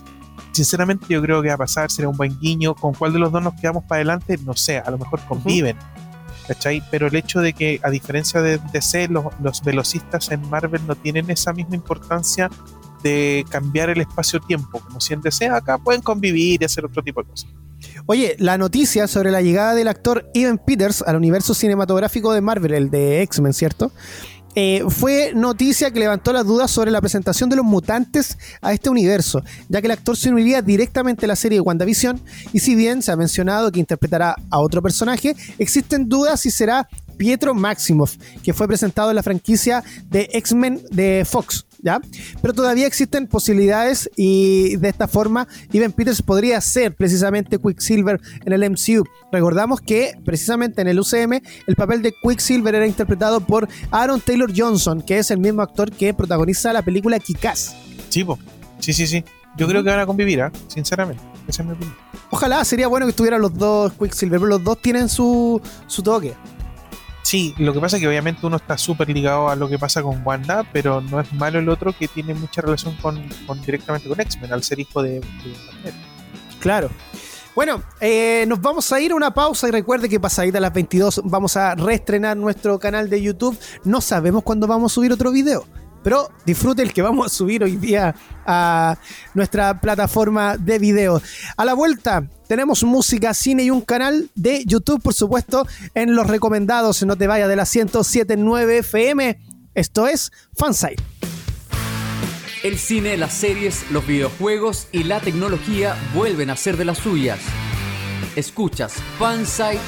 Sinceramente, 0.53 1.07
yo 1.09 1.23
creo 1.23 1.41
que 1.41 1.49
va 1.49 1.55
a 1.55 1.59
pasar. 1.59 1.91
Será 1.91 2.11
un 2.11 2.17
buen 2.19 2.39
guiño. 2.39 2.75
¿Con 2.75 2.93
cuál 2.93 3.15
de 3.15 3.19
los 3.19 3.33
dos 3.33 3.43
nos 3.43 3.55
quedamos 3.55 3.85
para 3.85 4.01
adelante? 4.01 4.39
No 4.45 4.55
sé. 4.55 4.77
A 4.77 4.91
lo 4.91 4.99
mejor 4.99 5.21
conviven. 5.27 5.79
¿Cachai? 6.47 6.83
Pero 6.91 7.07
el 7.07 7.17
hecho 7.17 7.41
de 7.41 7.55
que, 7.55 7.81
a 7.83 7.89
diferencia 7.89 8.43
de 8.43 8.59
DC, 8.75 9.09
los, 9.09 9.25
los 9.41 9.63
velocistas 9.63 10.31
en 10.33 10.47
Marvel 10.51 10.87
no 10.87 10.97
tienen 10.97 11.31
esa 11.31 11.55
misma 11.55 11.77
importancia 11.77 12.51
de 13.03 13.45
cambiar 13.51 13.91
el 13.91 14.01
espacio-tiempo. 14.01 14.81
Como 14.81 15.01
si 15.01 15.15
en 15.15 15.21
DC 15.21 15.49
acá 15.49 15.79
pueden 15.79 16.03
convivir 16.03 16.63
y 16.63 16.65
hacer 16.65 16.85
otro 16.85 17.03
tipo 17.03 17.23
de 17.23 17.29
cosas. 17.29 17.51
Oye, 18.07 18.37
la 18.39 18.59
noticia 18.59 19.09
sobre 19.09 19.31
la 19.31 19.43
llegada 19.43 19.75
del 19.75 19.89
actor 19.89 20.31
Evan 20.35 20.59
Peters 20.59 21.03
al 21.03 21.17
universo 21.17 21.55
cinematográfico 21.55 22.33
de 22.33 22.41
Marvel, 22.41 22.75
el 22.75 22.91
de 22.91 23.23
X-Men, 23.23 23.53
¿cierto? 23.53 23.93
eh, 24.55 24.85
fue 24.89 25.33
noticia 25.35 25.91
que 25.91 26.01
levantó 26.01 26.33
las 26.33 26.47
dudas 26.47 26.71
sobre 26.71 26.91
la 26.91 27.01
presentación 27.01 27.49
de 27.49 27.57
los 27.57 27.65
mutantes 27.65 28.37
a 28.61 28.73
este 28.73 28.91
universo, 28.91 29.43
ya 29.69 29.81
que 29.81 29.87
el 29.87 29.93
actor 29.93 30.17
se 30.17 30.31
uniría 30.31 30.63
directamente 30.63 31.25
a 31.25 31.29
la 31.29 31.37
serie 31.37 31.59
de 31.59 31.63
WandaVision, 31.63 32.21
y 32.53 32.59
si 32.61 32.75
bien 32.75 33.03
se 33.03 33.13
ha 33.13 33.17
mencionado 33.17 33.73
que 33.73 33.81
interpretará 33.81 34.37
a 34.51 34.59
otro 34.59 34.83
personaje, 34.83 35.35
existen 35.59 36.09
dudas 36.09 36.41
si 36.41 36.51
será 36.51 36.89
Pietro 37.17 37.55
Maximoff, 37.55 38.17
que 38.43 38.53
fue 38.53 38.69
presentado 38.69 39.11
en 39.11 39.17
la 39.17 39.23
franquicia 39.23 39.83
de 40.11 40.29
X-Men 40.33 40.83
de 40.91 41.27
Fox. 41.29 41.67
¿Ya? 41.85 42.01
Pero 42.41 42.55
todavía 42.55 42.87
existen 42.87 43.27
posibilidades 43.27 44.09
y 44.17 44.77
de 44.77 44.89
esta 44.89 45.09
forma 45.09 45.49
Evan 45.73 45.91
Peters 45.91 46.23
podría 46.23 46.61
ser 46.61 46.95
precisamente 46.95 47.59
Quicksilver 47.59 48.21
en 48.45 48.53
el 48.53 48.71
MCU. 48.71 49.05
Recordamos 49.33 49.81
que 49.81 50.13
precisamente 50.25 50.81
en 50.81 50.87
el 50.87 51.01
UCM 51.01 51.41
el 51.67 51.75
papel 51.75 52.01
de 52.03 52.15
Quicksilver 52.23 52.77
era 52.77 52.87
interpretado 52.87 53.41
por 53.41 53.69
Aaron 53.91 54.21
Taylor 54.21 54.53
Johnson, 54.57 55.03
que 55.03 55.19
es 55.19 55.33
el 55.33 55.39
mismo 55.39 55.61
actor 55.61 55.91
que 55.91 56.15
protagoniza 56.15 56.73
la 56.73 56.83
película 56.83 57.19
Kick-Ass. 57.19 57.75
Sí, 58.11 58.25
sí, 58.79 58.93
sí, 58.93 59.07
sí. 59.09 59.25
Yo 59.57 59.67
creo 59.67 59.83
que 59.83 59.91
van 59.91 60.01
a 60.01 60.07
convivir, 60.07 60.41
¿ah? 60.41 60.53
sinceramente. 60.69 61.23
Esa 61.47 61.63
es 61.63 61.69
mi 61.69 61.75
opinión. 61.75 61.97
Ojalá, 62.31 62.65
sería 62.65 62.89
bueno 62.89 63.07
que 63.07 63.11
estuvieran 63.11 63.43
los 63.43 63.55
dos 63.55 63.93
Quicksilver, 63.95 64.39
pero 64.39 64.49
los 64.49 64.65
dos 64.65 64.81
tienen 64.81 65.09
su, 65.09 65.61
su 65.87 66.03
toque. 66.03 66.35
Sí, 67.33 67.55
lo 67.57 67.73
que 67.73 67.81
pasa 67.81 67.97
es 67.97 68.03
que 68.03 68.09
obviamente 68.09 68.47
uno 68.47 68.57
está 68.57 68.77
súper 68.77 69.09
ligado 69.09 69.49
a 69.49 69.57
lo 69.57 69.67
que 69.67 69.79
pasa 69.79 70.03
con 70.03 70.21
Wanda, 70.23 70.69
pero 70.71 71.01
no 71.01 71.19
es 71.19 71.33
malo 71.33 71.61
el 71.61 71.71
otro 71.71 71.95
que 71.99 72.07
tiene 72.07 72.35
mucha 72.35 72.61
relación 72.61 72.95
con, 72.97 73.27
directamente 73.65 74.07
con 74.07 74.21
X-Men, 74.21 74.53
al 74.53 74.63
ser 74.63 74.81
hijo 74.81 75.03
de, 75.03 75.13
de. 75.21 75.23
Claro. 76.61 76.91
Bueno, 77.55 77.83
eh, 78.03 78.45
nos 78.47 78.61
vamos 78.61 78.93
a 78.93 79.01
ir 79.01 79.13
a 79.13 79.15
una 79.15 79.33
pausa 79.33 79.67
y 79.67 79.71
recuerde 79.71 80.11
que 80.11 80.21
pasadita 80.21 80.59
a 80.59 80.61
las 80.61 80.75
22 80.75 81.23
vamos 81.25 81.57
a 81.57 81.75
reestrenar 81.75 82.37
nuestro 82.37 82.79
canal 82.79 83.09
de 83.09 83.23
YouTube. 83.23 83.59
No 83.83 84.03
sabemos 84.03 84.43
cuándo 84.43 84.67
vamos 84.67 84.93
a 84.93 84.95
subir 84.95 85.11
otro 85.11 85.31
video, 85.31 85.65
pero 86.03 86.29
disfrute 86.45 86.83
el 86.83 86.93
que 86.93 87.01
vamos 87.01 87.25
a 87.25 87.29
subir 87.31 87.65
hoy 87.65 87.77
día 87.77 88.15
a 88.45 88.99
nuestra 89.33 89.81
plataforma 89.81 90.59
de 90.59 90.79
video. 90.79 91.23
A 91.57 91.65
la 91.65 91.73
vuelta 91.73 92.29
tenemos 92.53 92.85
música, 92.85 93.33
cine 93.33 93.63
y 93.63 93.71
un 93.71 93.81
canal 93.81 94.29
de 94.35 94.63
YouTube, 94.67 95.01
por 95.01 95.15
supuesto, 95.15 95.67
en 95.95 96.15
los 96.15 96.27
recomendados. 96.27 97.03
No 97.03 97.17
te 97.17 97.27
vayas 97.27 97.49
de 97.49 97.57
la 97.57 97.63
1079 97.63 98.77
FM. 98.81 99.39
Esto 99.75 100.07
es 100.07 100.31
Fansite. 100.55 101.03
El 102.63 102.79
cine, 102.79 103.17
las 103.17 103.33
series, 103.33 103.91
los 103.91 104.07
videojuegos 104.07 104.87
y 104.93 105.05
la 105.05 105.21
tecnología 105.21 105.97
vuelven 106.15 106.51
a 106.51 106.57
ser 106.57 106.77
de 106.77 106.85
las 106.85 106.99
suyas. 106.99 107.39
Escuchas 108.37 108.97
Fansite 109.19 109.81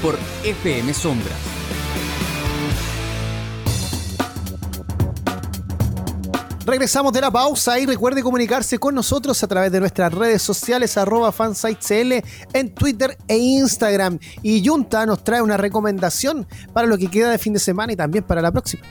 por 0.00 0.18
FM 0.42 0.94
Sombras. 0.94 1.59
Regresamos 6.66 7.12
de 7.12 7.22
la 7.22 7.30
pausa 7.30 7.78
y 7.78 7.86
recuerde 7.86 8.22
comunicarse 8.22 8.78
con 8.78 8.94
nosotros 8.94 9.42
a 9.42 9.48
través 9.48 9.72
de 9.72 9.80
nuestras 9.80 10.12
redes 10.12 10.42
sociales 10.42 10.96
arroba 10.98 11.32
fansitecl 11.32 12.22
en 12.52 12.74
Twitter 12.74 13.16
e 13.26 13.36
Instagram. 13.38 14.18
Y 14.42 14.64
Junta 14.66 15.06
nos 15.06 15.24
trae 15.24 15.40
una 15.40 15.56
recomendación 15.56 16.46
para 16.72 16.86
lo 16.86 16.98
que 16.98 17.08
queda 17.08 17.30
de 17.30 17.38
fin 17.38 17.54
de 17.54 17.58
semana 17.58 17.92
y 17.92 17.96
también 17.96 18.24
para 18.24 18.42
la 18.42 18.52
próxima. 18.52 18.82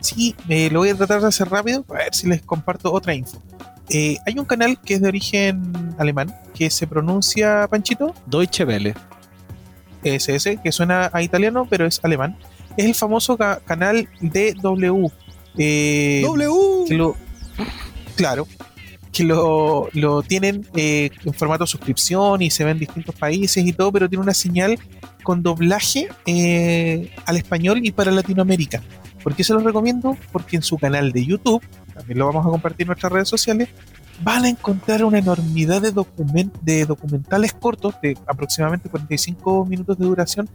Sí, 0.00 0.34
eh, 0.48 0.70
lo 0.72 0.80
voy 0.80 0.88
a 0.88 0.96
tratar 0.96 1.20
de 1.20 1.28
hacer 1.28 1.48
rápido, 1.48 1.84
a 1.90 1.92
ver 1.94 2.14
si 2.14 2.26
les 2.26 2.42
comparto 2.42 2.90
otra 2.92 3.14
info. 3.14 3.40
Eh, 3.88 4.16
hay 4.26 4.38
un 4.38 4.44
canal 4.46 4.80
que 4.80 4.94
es 4.94 5.02
de 5.02 5.08
origen 5.08 5.94
alemán, 5.98 6.34
que 6.54 6.70
se 6.70 6.86
pronuncia, 6.86 7.68
Panchito, 7.68 8.14
Deutsche 8.26 8.64
Welle. 8.64 8.94
SS, 10.02 10.56
que 10.64 10.72
suena 10.72 11.10
a 11.12 11.22
italiano, 11.22 11.66
pero 11.70 11.86
es 11.86 12.00
alemán. 12.02 12.36
Es 12.76 12.86
el 12.86 12.94
famoso 12.94 13.36
ca- 13.36 13.60
canal 13.64 14.08
DW. 14.20 15.08
Eh, 15.58 16.22
W. 16.24 16.84
que 16.88 16.94
lo, 16.94 17.16
claro, 18.16 18.46
que 19.12 19.24
lo, 19.24 19.88
lo 19.92 20.22
tienen 20.22 20.66
eh, 20.74 21.10
en 21.24 21.34
formato 21.34 21.66
suscripción 21.66 22.40
y 22.42 22.50
se 22.50 22.64
ve 22.64 22.70
en 22.70 22.78
distintos 22.78 23.14
países 23.14 23.64
y 23.64 23.72
todo, 23.72 23.92
pero 23.92 24.08
tiene 24.08 24.22
una 24.22 24.34
señal 24.34 24.78
con 25.22 25.42
doblaje 25.42 26.08
eh, 26.26 27.10
al 27.26 27.36
español 27.36 27.80
y 27.84 27.92
para 27.92 28.10
Latinoamérica. 28.10 28.82
¿Por 29.22 29.34
qué 29.36 29.44
se 29.44 29.52
los 29.52 29.62
recomiendo? 29.62 30.16
Porque 30.32 30.56
en 30.56 30.62
su 30.62 30.78
canal 30.78 31.12
de 31.12 31.24
YouTube, 31.24 31.62
también 31.94 32.18
lo 32.18 32.26
vamos 32.26 32.44
a 32.46 32.50
compartir 32.50 32.84
en 32.84 32.88
nuestras 32.88 33.12
redes 33.12 33.28
sociales, 33.28 33.68
van 34.24 34.44
a 34.44 34.48
encontrar 34.48 35.04
una 35.04 35.18
enormidad 35.18 35.80
de, 35.82 35.92
document- 35.94 36.52
de 36.60 36.86
documentales 36.86 37.52
cortos 37.52 37.94
de 38.02 38.16
aproximadamente 38.26 38.88
45 38.88 39.64
minutos 39.66 39.96
de 39.98 40.04
duración 40.06 40.48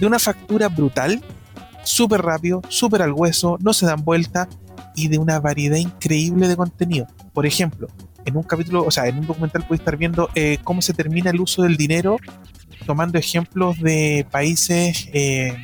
de 0.00 0.06
una 0.06 0.18
factura 0.18 0.68
brutal, 0.68 1.22
súper 1.84 2.22
rápido, 2.22 2.62
súper 2.68 3.02
al 3.02 3.12
hueso, 3.12 3.58
no 3.60 3.72
se 3.72 3.86
dan 3.86 4.04
vuelta 4.04 4.48
y 4.96 5.08
de 5.08 5.18
una 5.18 5.38
variedad 5.40 5.76
increíble 5.76 6.48
de 6.48 6.56
contenido. 6.56 7.06
Por 7.32 7.46
ejemplo, 7.46 7.88
en 8.24 8.36
un 8.36 8.42
capítulo, 8.42 8.84
o 8.84 8.90
sea, 8.90 9.06
en 9.06 9.18
un 9.18 9.26
documental 9.26 9.66
puede 9.66 9.78
estar 9.80 9.96
viendo 9.96 10.28
eh, 10.34 10.58
cómo 10.64 10.80
se 10.82 10.94
termina 10.94 11.30
el 11.30 11.40
uso 11.40 11.62
del 11.62 11.76
dinero, 11.76 12.16
tomando 12.86 13.18
ejemplos 13.18 13.78
de 13.80 14.26
países, 14.30 15.08
eh, 15.12 15.54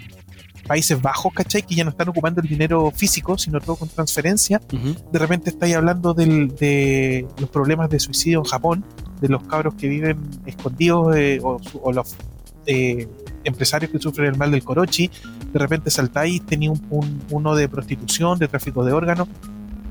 Países 0.66 1.02
Bajos, 1.02 1.32
¿cachai? 1.34 1.62
Que 1.62 1.74
ya 1.74 1.82
no 1.82 1.90
están 1.90 2.08
ocupando 2.10 2.40
el 2.40 2.46
dinero 2.48 2.92
físico, 2.94 3.36
sino 3.36 3.60
todo 3.60 3.74
con 3.74 3.88
transferencia. 3.88 4.60
De 5.10 5.18
repente 5.18 5.50
estáis 5.50 5.74
hablando 5.74 6.14
del- 6.14 6.54
de 6.54 7.26
los 7.38 7.50
problemas 7.50 7.90
de 7.90 7.98
suicidio 7.98 8.38
en 8.38 8.44
Japón, 8.44 8.84
de 9.20 9.28
los 9.28 9.42
cabros 9.44 9.74
que 9.74 9.88
viven 9.88 10.18
escondidos 10.46 11.16
eh, 11.16 11.40
o, 11.42 11.60
o 11.82 11.92
los 11.92 12.14
eh, 12.66 13.08
empresarios 13.44 13.90
que 13.90 13.98
sufren 13.98 14.28
el 14.32 14.36
mal 14.38 14.50
del 14.50 14.62
corochi. 14.64 15.10
De 15.52 15.58
repente 15.58 15.90
saltáis 15.90 16.44
tenéis 16.46 16.72
un, 16.72 16.86
un- 16.90 17.22
uno 17.30 17.54
de 17.54 17.68
prostitución, 17.68 18.38
de 18.38 18.48
tráfico 18.48 18.84
de 18.84 18.92
órganos. 18.92 19.28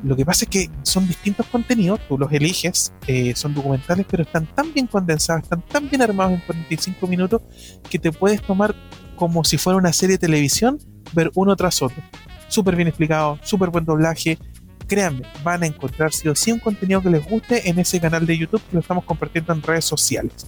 Lo 0.03 0.15
que 0.15 0.25
pasa 0.25 0.45
es 0.45 0.49
que 0.49 0.69
son 0.83 1.05
distintos 1.07 1.45
contenidos, 1.47 1.99
tú 2.07 2.17
los 2.17 2.31
eliges, 2.31 2.93
eh, 3.07 3.33
son 3.35 3.53
documentales, 3.53 4.05
pero 4.09 4.23
están 4.23 4.45
tan 4.55 4.73
bien 4.73 4.87
condensados, 4.87 5.43
están 5.43 5.61
tan 5.63 5.89
bien 5.89 6.01
armados 6.01 6.33
en 6.33 6.39
45 6.39 7.05
minutos 7.07 7.41
que 7.89 7.99
te 7.99 8.11
puedes 8.13 8.41
tomar 8.41 8.73
como 9.17 9.43
si 9.43 9.57
fuera 9.57 9.75
una 9.77 9.91
serie 9.91 10.15
de 10.15 10.19
televisión, 10.19 10.79
ver 11.11 11.31
uno 11.35 11.53
tras 11.57 11.81
otro. 11.81 12.01
Súper 12.47 12.77
bien 12.77 12.87
explicado, 12.87 13.37
súper 13.43 13.69
buen 13.71 13.83
doblaje. 13.83 14.37
Créanme, 14.87 15.23
van 15.43 15.63
a 15.63 15.67
encontrar 15.67 16.13
sí 16.13 16.29
o 16.29 16.35
sí 16.35 16.51
un 16.53 16.59
contenido 16.59 17.01
que 17.01 17.09
les 17.09 17.23
guste 17.29 17.69
en 17.69 17.77
ese 17.77 17.99
canal 17.99 18.25
de 18.25 18.37
YouTube 18.37 18.61
que 18.69 18.75
lo 18.75 18.79
estamos 18.79 19.03
compartiendo 19.03 19.51
en 19.51 19.61
redes 19.61 19.83
sociales. 19.83 20.47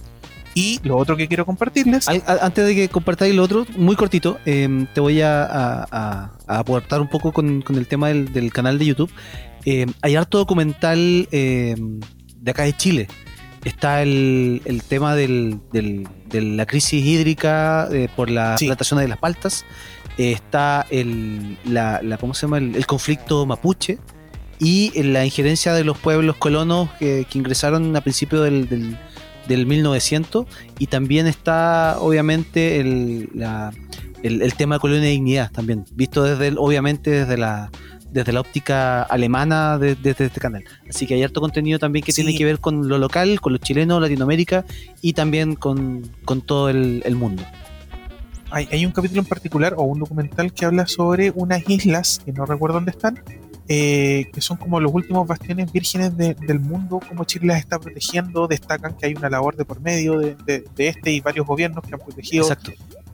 Y 0.54 0.80
lo 0.82 0.96
otro 0.98 1.16
que 1.16 1.28
quiero 1.28 1.46
compartirles, 1.46 2.06
antes 2.08 2.66
de 2.66 2.74
que 2.74 2.88
compartáis 2.88 3.34
lo 3.34 3.42
otro, 3.42 3.66
muy 3.76 3.96
cortito, 3.96 4.38
eh, 4.44 4.86
te 4.92 5.00
voy 5.00 5.22
a, 5.22 5.42
a- 5.44 5.86
a- 5.90 6.30
a 6.46 6.58
aportar 6.58 7.00
un 7.00 7.08
poco 7.08 7.32
con, 7.32 7.62
con 7.62 7.76
el 7.76 7.86
tema 7.86 8.08
del, 8.08 8.32
del 8.32 8.52
canal 8.52 8.78
de 8.78 8.84
YouTube. 8.86 9.10
Eh, 9.64 9.86
hay 10.02 10.16
harto 10.16 10.38
documental 10.38 11.28
eh, 11.32 11.74
de 12.36 12.50
acá 12.50 12.64
de 12.64 12.76
Chile. 12.76 13.08
Está 13.64 14.02
el, 14.02 14.60
el 14.64 14.82
tema 14.82 15.14
del- 15.14 15.60
del- 15.72 16.06
de 16.28 16.42
la 16.42 16.66
crisis 16.66 17.02
hídrica 17.04 17.88
eh, 17.92 18.08
por 18.14 18.28
las 18.28 18.58
Sí. 18.60 18.66
plantaciones 18.66 19.04
de 19.04 19.08
las 19.08 19.18
paltas. 19.18 19.64
Está 20.18 20.84
el, 20.90 21.56
la, 21.64 22.00
la- 22.02 22.18
¿cómo 22.18 22.34
se 22.34 22.42
llama? 22.46 22.58
El, 22.58 22.74
el 22.76 22.86
conflicto 22.86 23.46
mapuche 23.46 23.98
y 24.58 24.90
la 25.02 25.24
injerencia 25.24 25.72
de 25.72 25.84
los 25.84 25.96
pueblos 25.96 26.36
colonos 26.36 26.90
que, 26.98 27.26
que 27.30 27.38
ingresaron 27.38 27.96
a 27.96 28.00
principios 28.02 28.44
del, 28.44 28.68
del, 28.68 28.98
del 29.48 29.66
1900 29.66 30.46
y 30.78 30.86
también 30.86 31.26
está 31.26 31.96
obviamente 32.00 32.80
el, 32.80 33.28
la- 33.34 33.72
el, 34.22 34.40
el 34.42 34.54
tema 34.54 34.76
de 34.76 34.80
colonia 34.80 35.02
de 35.02 35.08
dignidad 35.10 35.50
también, 35.50 35.84
visto 35.94 36.22
desde 36.22 36.48
el- 36.48 36.58
obviamente 36.58 37.10
desde 37.10 37.36
la 37.36 37.70
desde 38.12 38.30
la 38.34 38.40
óptica 38.40 39.02
alemana 39.04 39.78
de- 39.78 39.94
desde 39.94 40.26
este 40.26 40.38
canal. 40.38 40.62
Así 40.86 41.06
que 41.06 41.14
hay 41.14 41.22
harto 41.22 41.40
contenido 41.40 41.78
también 41.78 42.04
que 42.04 42.12
Sí. 42.12 42.22
tiene 42.22 42.36
que 42.36 42.44
ver 42.44 42.58
con 42.58 42.86
lo 42.86 42.98
local, 42.98 43.40
con 43.40 43.52
los 43.54 43.62
chilenos, 43.62 44.02
Latinoamérica 44.02 44.66
y 45.00 45.14
también 45.14 45.54
con, 45.54 46.02
con 46.26 46.42
todo 46.42 46.68
el, 46.68 47.02
el 47.06 47.16
mundo. 47.16 47.42
hay, 48.50 48.68
hay 48.70 48.84
un 48.84 48.92
capítulo 48.92 49.22
en 49.22 49.26
particular 49.26 49.72
o 49.78 49.84
un 49.84 49.98
documental 49.98 50.52
que 50.52 50.66
habla 50.66 50.86
sobre 50.86 51.30
unas 51.34 51.66
islas, 51.70 52.20
que 52.22 52.32
no 52.34 52.44
recuerdo 52.44 52.74
dónde 52.74 52.90
están, 52.90 53.18
eh, 53.68 54.26
que 54.32 54.40
son 54.40 54.56
como 54.56 54.80
los 54.80 54.92
últimos 54.92 55.26
bastiones 55.26 55.70
vírgenes 55.72 56.16
de- 56.16 56.34
del 56.34 56.58
mundo, 56.60 57.00
como 57.08 57.24
Chile 57.24 57.46
las 57.46 57.58
está 57.60 57.78
protegiendo, 57.78 58.46
destacan 58.48 58.96
que 58.96 59.06
hay 59.06 59.14
una 59.14 59.30
labor 59.30 59.56
de 59.56 59.64
por 59.64 59.80
medio 59.80 60.18
de, 60.18 60.34
de- 60.46 60.64
de 60.74 60.88
este 60.88 61.12
y 61.12 61.20
varios 61.20 61.46
gobiernos 61.46 61.84
que 61.84 61.94
han 61.94 62.00
protegido 62.00 62.44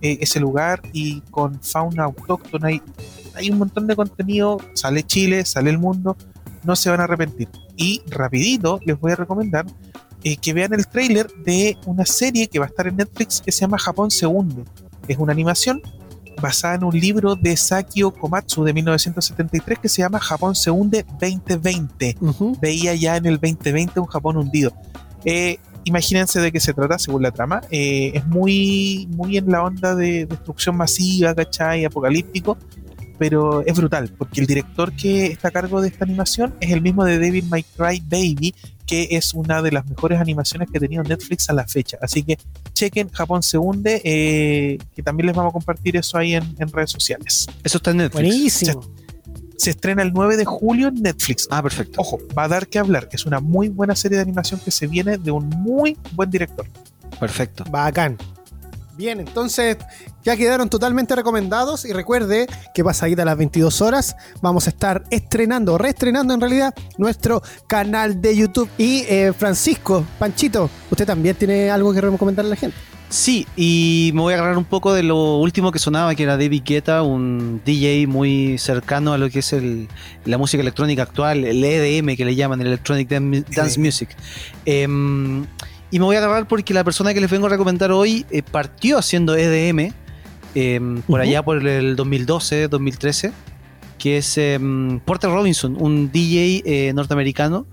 eh, 0.00 0.18
ese 0.20 0.40
lugar 0.40 0.80
y 0.92 1.20
con 1.30 1.60
fauna 1.62 2.04
autóctona 2.04 2.68
hay, 2.68 2.80
hay 3.34 3.50
un 3.50 3.58
montón 3.58 3.86
de 3.86 3.94
contenido, 3.96 4.58
sale 4.74 5.02
Chile, 5.02 5.44
sale 5.44 5.70
el 5.70 5.78
mundo, 5.78 6.16
no 6.64 6.76
se 6.76 6.88
van 6.90 7.00
a 7.00 7.04
arrepentir. 7.04 7.48
Y 7.76 8.02
rapidito 8.08 8.80
les 8.84 8.98
voy 8.98 9.12
a 9.12 9.16
recomendar 9.16 9.66
eh, 10.24 10.36
que 10.36 10.52
vean 10.52 10.72
el 10.72 10.86
tráiler 10.88 11.28
de 11.44 11.76
una 11.86 12.04
serie 12.04 12.48
que 12.48 12.58
va 12.58 12.64
a 12.64 12.68
estar 12.68 12.86
en 12.88 12.96
Netflix 12.96 13.40
que 13.40 13.52
se 13.52 13.60
llama 13.60 13.78
Japón 13.78 14.10
se 14.10 14.26
hunde. 14.26 14.64
Es 15.06 15.16
una 15.18 15.32
animación 15.32 15.80
basada 16.40 16.74
en 16.76 16.84
un 16.84 16.98
libro 16.98 17.36
de 17.36 17.56
Sakio 17.56 18.10
Komatsu 18.12 18.64
de 18.64 18.72
1973 18.72 19.78
que 19.78 19.88
se 19.88 20.02
llama 20.02 20.18
Japón 20.20 20.54
se 20.54 20.70
hunde 20.70 21.04
2020 21.20 22.16
Ujú. 22.20 22.56
veía 22.60 22.94
ya 22.94 23.16
en 23.16 23.26
el 23.26 23.38
2020 23.38 24.00
un 24.00 24.06
Japón 24.06 24.36
hundido. 24.36 24.72
Eh, 25.24 25.58
imagínense 25.84 26.40
de 26.40 26.52
qué 26.52 26.60
se 26.60 26.72
trata 26.74 26.98
según 26.98 27.22
la 27.22 27.30
trama. 27.30 27.62
Eh, 27.70 28.12
es 28.14 28.26
muy, 28.26 29.08
muy 29.10 29.36
en 29.36 29.50
la 29.50 29.62
onda 29.64 29.94
de 29.94 30.26
destrucción 30.26 30.76
masiva, 30.76 31.34
¿cachai? 31.34 31.84
Apocalíptico. 31.84 32.56
Pero 33.18 33.64
es 33.66 33.76
brutal, 33.76 34.12
porque 34.16 34.40
el 34.40 34.46
director 34.46 34.92
que 34.92 35.26
está 35.26 35.48
a 35.48 35.50
cargo 35.50 35.80
de 35.80 35.88
esta 35.88 36.04
animación 36.04 36.54
es 36.60 36.70
el 36.70 36.80
mismo 36.80 37.04
de 37.04 37.18
Devil 37.18 37.46
May 37.48 37.64
Cry 37.76 38.02
Baby, 38.08 38.54
que 38.86 39.08
es 39.10 39.34
una 39.34 39.60
de 39.60 39.72
las 39.72 39.86
mejores 39.86 40.20
animaciones 40.20 40.70
que 40.70 40.78
ha 40.78 40.80
tenido 40.80 41.02
Netflix 41.02 41.50
a 41.50 41.52
la 41.52 41.66
fecha. 41.66 41.98
Así 42.00 42.22
que 42.22 42.38
chequen 42.72 43.10
Japón 43.10 43.42
se 43.42 43.58
hunde, 43.58 44.00
eh, 44.04 44.78
que 44.94 45.02
también 45.02 45.26
les 45.26 45.36
vamos 45.36 45.50
a 45.50 45.52
compartir 45.52 45.96
eso 45.96 46.16
ahí 46.16 46.34
en, 46.34 46.54
en 46.58 46.72
redes 46.72 46.90
sociales. 46.90 47.46
Eso 47.62 47.76
está 47.76 47.90
en 47.90 47.98
Netflix. 47.98 48.28
Buenísimo. 48.28 48.80
Se 49.56 49.70
estrena 49.70 50.02
el 50.02 50.12
9 50.12 50.36
de 50.36 50.44
julio 50.44 50.88
en 50.88 51.02
Netflix. 51.02 51.48
Ah, 51.50 51.62
perfecto. 51.62 52.00
Ojo, 52.00 52.20
va 52.36 52.44
a 52.44 52.48
dar 52.48 52.68
que 52.68 52.78
hablar, 52.78 53.08
que 53.08 53.16
es 53.16 53.26
una 53.26 53.40
muy 53.40 53.68
buena 53.68 53.96
serie 53.96 54.16
de 54.16 54.22
animación 54.22 54.60
que 54.64 54.70
se 54.70 54.86
viene 54.86 55.18
de 55.18 55.32
un 55.32 55.48
muy 55.48 55.98
buen 56.12 56.30
director. 56.30 56.66
Perfecto. 57.18 57.64
Bacán. 57.68 58.16
Bien, 58.98 59.20
entonces 59.20 59.76
ya 60.24 60.36
quedaron 60.36 60.68
totalmente 60.68 61.14
recomendados 61.14 61.84
y 61.84 61.92
recuerde 61.92 62.48
que 62.74 62.82
pasadita 62.82 63.22
a 63.22 63.26
las 63.26 63.38
22 63.38 63.80
horas 63.80 64.16
vamos 64.42 64.66
a 64.66 64.70
estar 64.70 65.04
estrenando, 65.10 65.78
reestrenando 65.78 66.34
en 66.34 66.40
realidad 66.40 66.74
nuestro 66.98 67.40
canal 67.68 68.20
de 68.20 68.36
YouTube. 68.36 68.68
Y 68.76 69.04
eh, 69.08 69.32
Francisco, 69.38 70.04
Panchito, 70.18 70.68
¿usted 70.90 71.06
también 71.06 71.36
tiene 71.36 71.70
algo 71.70 71.94
que 71.94 72.00
recomendarle 72.00 72.48
a 72.50 72.54
la 72.54 72.56
gente? 72.56 72.76
Sí, 73.08 73.46
y 73.56 74.10
me 74.14 74.20
voy 74.20 74.34
a 74.34 74.36
agarrar 74.38 74.58
un 74.58 74.64
poco 74.64 74.92
de 74.92 75.04
lo 75.04 75.36
último 75.38 75.70
que 75.70 75.78
sonaba, 75.78 76.14
que 76.16 76.24
era 76.24 76.36
David 76.36 76.62
Guetta, 76.64 77.02
un 77.02 77.62
DJ 77.64 78.06
muy 78.08 78.58
cercano 78.58 79.12
a 79.12 79.18
lo 79.18 79.30
que 79.30 79.38
es 79.38 79.52
el- 79.52 79.88
la 80.26 80.36
música 80.38 80.60
electrónica 80.60 81.04
actual, 81.04 81.44
el 81.44 81.64
EDM 81.64 82.16
que 82.16 82.24
le 82.26 82.34
llaman, 82.34 82.60
el 82.60 82.66
Electronic 82.66 83.08
Dan- 83.08 83.44
Dance 83.54 83.78
Music. 83.80 84.10
Em, 84.66 85.46
y 85.90 85.98
me 85.98 86.04
voy 86.04 86.16
a 86.16 86.18
agarrar 86.18 86.48
porque 86.48 86.74
la 86.74 86.84
persona 86.84 87.14
que 87.14 87.20
les 87.20 87.30
vengo 87.30 87.46
a 87.46 87.50
recomendar 87.50 87.90
hoy 87.92 88.26
eh, 88.30 88.42
partió 88.42 88.98
haciendo 88.98 89.36
EDM 89.36 89.92
em, 90.54 91.02
por 91.02 91.20
allá 91.20 91.42
por 91.42 91.66
el 91.66 91.96
2012, 91.96 92.68
2013, 92.68 93.32
que 93.98 94.18
es 94.18 94.38
em, 94.38 95.00
Porter 95.00 95.30
Robinson, 95.30 95.76
un 95.78 96.10
DJ 96.10 96.62
eh, 96.64 96.92
norteamericano 96.92 97.66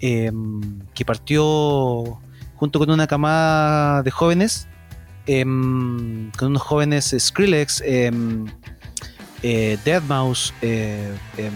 em, 0.00 0.80
que 0.94 1.04
partió 1.04 2.18
junto 2.56 2.78
con 2.78 2.90
una 2.90 3.06
camada 3.06 4.02
de 4.02 4.10
jóvenes 4.10 4.68
con 5.28 6.48
unos 6.48 6.62
jóvenes 6.62 7.12
eh, 7.12 7.20
Skrillex, 7.20 7.82
em, 7.84 8.46
eh, 9.42 9.76
Deadmau5, 9.84 10.52
eh, 10.62 11.14
em, 11.36 11.52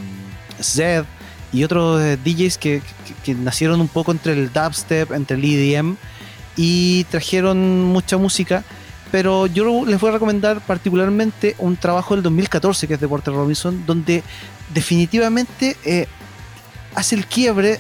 Zed 0.61 1.05
y 1.53 1.65
otros 1.65 2.01
eh, 2.03 2.17
DJs 2.25 2.59
que, 2.59 2.81
que- 3.07 3.15
que 3.25 3.35
nacieron 3.35 3.81
un 3.81 3.89
poco 3.89 4.13
entre 4.13 4.33
el 4.33 4.53
dubstep, 4.53 5.13
entre 5.13 5.37
el 5.37 5.45
EDM 5.45 5.97
y 6.57 7.05
trajeron 7.05 7.83
mucha 7.85 8.17
música. 8.17 8.65
Pero 9.11 9.47
yo 9.47 9.85
les 9.85 10.01
voy 10.01 10.09
a 10.09 10.13
recomendar 10.15 10.61
particularmente 10.63 11.55
un 11.59 11.77
trabajo 11.77 12.15
del 12.15 12.23
2014 12.23 12.89
que 12.89 12.95
es 12.95 13.01
de 13.01 13.07
Porter 13.09 13.35
Robinson, 13.35 13.85
donde 13.87 14.23
definitivamente 14.73 15.77
eh, 15.85 16.07
hace 16.95 17.15
el 17.17 17.27
quiebre 17.27 17.79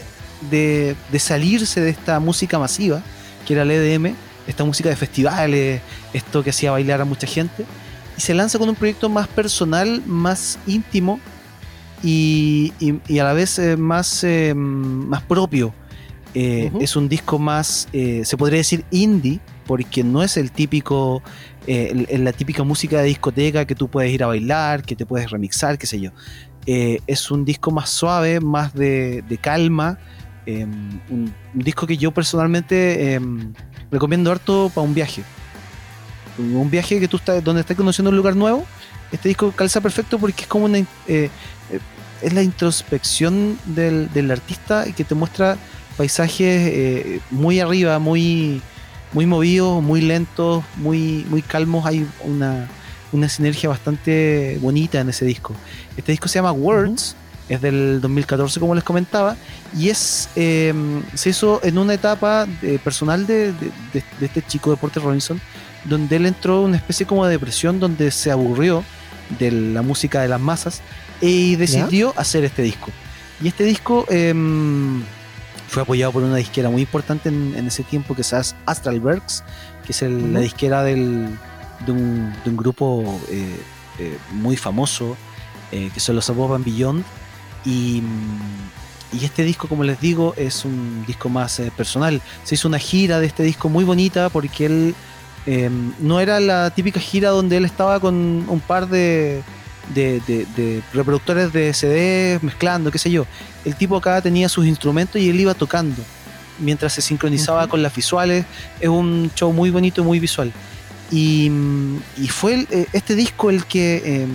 de, 0.50 0.94
de 1.10 1.18
salirse 1.18 1.80
de 1.80 1.90
esta 1.90 2.20
música 2.20 2.58
masiva, 2.58 3.02
que 3.46 3.54
era 3.54 3.62
el 3.62 3.70
EDM, 3.70 4.14
esta 4.46 4.64
música 4.64 4.88
de 4.88 4.96
festivales, 4.96 5.80
esto 6.12 6.42
que 6.42 6.50
hacía 6.50 6.70
bailar 6.70 7.00
a 7.00 7.04
mucha 7.04 7.26
gente, 7.26 7.64
y 8.16 8.20
se 8.20 8.34
lanza 8.34 8.58
con 8.58 8.68
un 8.68 8.74
proyecto 8.74 9.08
más 9.08 9.28
personal, 9.28 10.02
más 10.06 10.58
íntimo 10.66 11.18
y, 12.02 12.72
y- 12.80 13.00
y 13.08 13.18
a 13.18 13.24
la 13.24 13.32
vez 13.32 13.58
eh, 13.58 13.76
más, 13.76 14.24
eh, 14.24 14.54
más 14.54 15.22
propio. 15.22 15.72
Eh. 16.34 16.70
Es 16.80 16.96
un 16.96 17.08
disco 17.08 17.38
más, 17.38 17.88
se 17.92 18.36
podría 18.38 18.56
decir 18.58 18.84
indie, 18.90 19.38
porque 19.66 20.02
no 20.02 20.22
es 20.22 20.36
el 20.38 20.50
típico, 20.50 21.22
eh, 21.66 22.06
la 22.18 22.32
típica 22.32 22.62
música 22.64 22.98
de 23.00 23.04
discoteca 23.08 23.66
que 23.66 23.74
tú 23.74 23.88
puedes 23.88 24.10
ir 24.12 24.24
a 24.24 24.26
bailar, 24.28 24.82
que 24.82 24.96
te 24.96 25.04
puedes 25.06 25.30
remixar, 25.30 25.76
qué 25.78 25.86
sé 25.86 26.00
yo. 26.00 26.10
Eh, 26.64 27.00
es 27.06 27.30
un 27.30 27.44
disco 27.44 27.70
más 27.70 27.90
suave, 27.90 28.40
más 28.40 28.72
de, 28.72 29.22
de 29.28 29.36
calma, 29.38 29.98
eh, 30.46 30.64
un, 30.64 31.02
un 31.54 31.60
disco 31.62 31.86
que 31.86 31.96
yo 31.98 32.12
personalmente 32.12 33.20
recomiendo 33.90 34.32
harto 34.32 34.70
para 34.74 34.86
un 34.86 34.94
viaje. 34.94 35.22
Un 36.38 36.70
viaje 36.70 36.98
que 36.98 37.08
tú 37.08 37.18
estás, 37.18 37.44
donde 37.44 37.60
estás 37.60 37.76
conociendo 37.76 38.08
un 38.10 38.16
lugar 38.16 38.34
nuevo, 38.34 38.64
este 39.12 39.28
disco 39.28 39.52
calza 39.52 39.82
perfecto 39.82 40.18
porque 40.18 40.42
es 40.42 40.48
como 40.48 40.64
una, 40.64 40.78
es 42.22 42.32
la 42.32 42.42
introspección 42.42 43.58
del, 43.66 44.10
del 44.12 44.30
artista 44.30 44.86
y 44.88 44.92
que 44.92 45.04
te 45.04 45.14
muestra 45.14 45.56
paisajes 45.96 46.38
eh, 46.40 47.20
muy 47.30 47.60
arriba, 47.60 47.98
muy, 47.98 48.62
muy 49.12 49.26
movidos, 49.26 49.82
muy 49.82 50.00
lentos, 50.00 50.64
muy, 50.76 51.26
muy 51.28 51.42
calmos. 51.42 51.84
Hay 51.86 52.06
una, 52.24 52.68
una 53.12 53.28
sinergia 53.28 53.68
bastante 53.68 54.58
bonita 54.60 55.00
en 55.00 55.08
ese 55.08 55.24
disco. 55.24 55.54
Este 55.96 56.12
disco 56.12 56.28
se 56.28 56.36
llama 56.38 56.52
Words, 56.52 57.16
es 57.48 57.60
del 57.60 58.00
2014 58.00 58.60
como 58.60 58.74
les 58.74 58.84
comentaba, 58.84 59.36
y 59.76 59.88
es 59.90 60.28
eh, 60.36 60.72
se 61.14 61.30
hizo 61.30 61.60
en 61.64 61.76
una 61.76 61.94
etapa 61.94 62.46
de- 62.62 62.78
personal 62.78 63.26
de, 63.26 63.52
de- 63.52 63.72
de- 63.92 64.04
de 64.20 64.26
este 64.26 64.42
chico 64.42 64.70
de 64.70 64.76
Porter 64.76 65.02
Robinson, 65.02 65.40
donde 65.84 66.16
él 66.16 66.26
entró 66.26 66.60
en 66.60 66.66
una 66.68 66.76
especie 66.76 67.04
como 67.04 67.26
de 67.26 67.32
depresión, 67.32 67.80
donde 67.80 68.10
se 68.12 68.30
aburrió 68.30 68.84
de 69.38 69.50
la 69.50 69.82
música 69.82 70.20
de 70.22 70.28
las 70.28 70.40
masas 70.40 70.80
y 71.20 71.56
decidió 71.56 72.12
hacer 72.16 72.44
este 72.44 72.62
disco. 72.62 72.90
Y 73.42 73.48
este 73.48 73.64
disco 73.64 74.06
em, 74.10 75.02
fue 75.68 75.82
apoyado 75.82 76.12
por 76.12 76.22
una 76.22 76.36
disquera 76.36 76.68
muy 76.70 76.82
importante 76.82 77.28
en, 77.28 77.54
en 77.56 77.66
ese 77.66 77.82
tiempo, 77.82 78.14
que 78.14 78.22
es 78.22 78.32
As- 78.32 78.54
Astralwerks, 78.66 79.42
que 79.84 79.92
es 79.92 80.02
el- 80.02 80.32
la 80.32 80.40
disquera 80.40 80.82
del, 80.84 81.28
de, 81.86 81.92
un, 81.92 82.32
de 82.44 82.50
un 82.50 82.56
grupo 82.56 83.20
eh, 83.30 83.56
eh, 83.98 84.18
muy 84.32 84.56
famoso, 84.56 85.16
eh, 85.72 85.90
que 85.92 86.00
son 86.00 86.16
los 86.16 86.28
Above 86.30 86.54
and 86.56 86.64
Beyond. 86.64 87.04
Y, 87.64 88.02
y 89.12 89.24
este 89.24 89.44
disco, 89.44 89.68
como 89.68 89.84
les 89.84 90.00
digo, 90.00 90.34
es 90.36 90.64
un 90.64 91.04
disco 91.06 91.28
más 91.28 91.60
personal. 91.76 92.20
Se 92.44 92.54
hizo 92.54 92.68
una 92.68 92.78
gira 92.78 93.20
de 93.20 93.26
este 93.26 93.42
disco 93.42 93.68
muy 93.68 93.84
bonita 93.84 94.28
porque 94.30 94.66
él 94.66 94.94
eh, 95.46 95.70
no 95.98 96.20
era 96.20 96.38
la 96.40 96.70
típica 96.70 97.00
gira 97.00 97.30
donde 97.30 97.56
él 97.56 97.64
estaba 97.64 97.98
con 98.00 98.14
un 98.48 98.60
par 98.60 98.88
de, 98.88 99.42
de, 99.94 100.20
de- 100.26 100.46
de 100.56 100.82
reproductores 100.92 101.52
de 101.52 101.72
CD 101.74 102.38
mezclando, 102.42 102.90
qué 102.90 102.98
sé 102.98 103.10
yo. 103.10 103.26
El 103.64 103.74
tipo 103.76 103.96
acá 103.96 104.20
tenía 104.20 104.48
sus 104.48 104.66
instrumentos 104.66 105.20
y 105.20 105.28
él 105.28 105.40
iba 105.40 105.54
tocando 105.54 106.02
mientras 106.58 106.92
se 106.92 107.02
sincronizaba 107.02 107.66
con 107.68 107.82
las 107.82 107.94
visuales. 107.94 108.44
Es 108.80 108.88
un 108.88 109.30
show 109.34 109.52
muy 109.52 109.70
bonito 109.70 110.02
y 110.02 110.04
muy 110.04 110.18
visual. 110.20 110.52
Y, 111.10 111.50
y 112.16 112.28
fue 112.28 112.54
el- 112.54 112.68
eh, 112.70 112.86
este 112.92 113.14
disco 113.14 113.50
el 113.50 113.64
que 113.66 114.02
eh, 114.04 114.26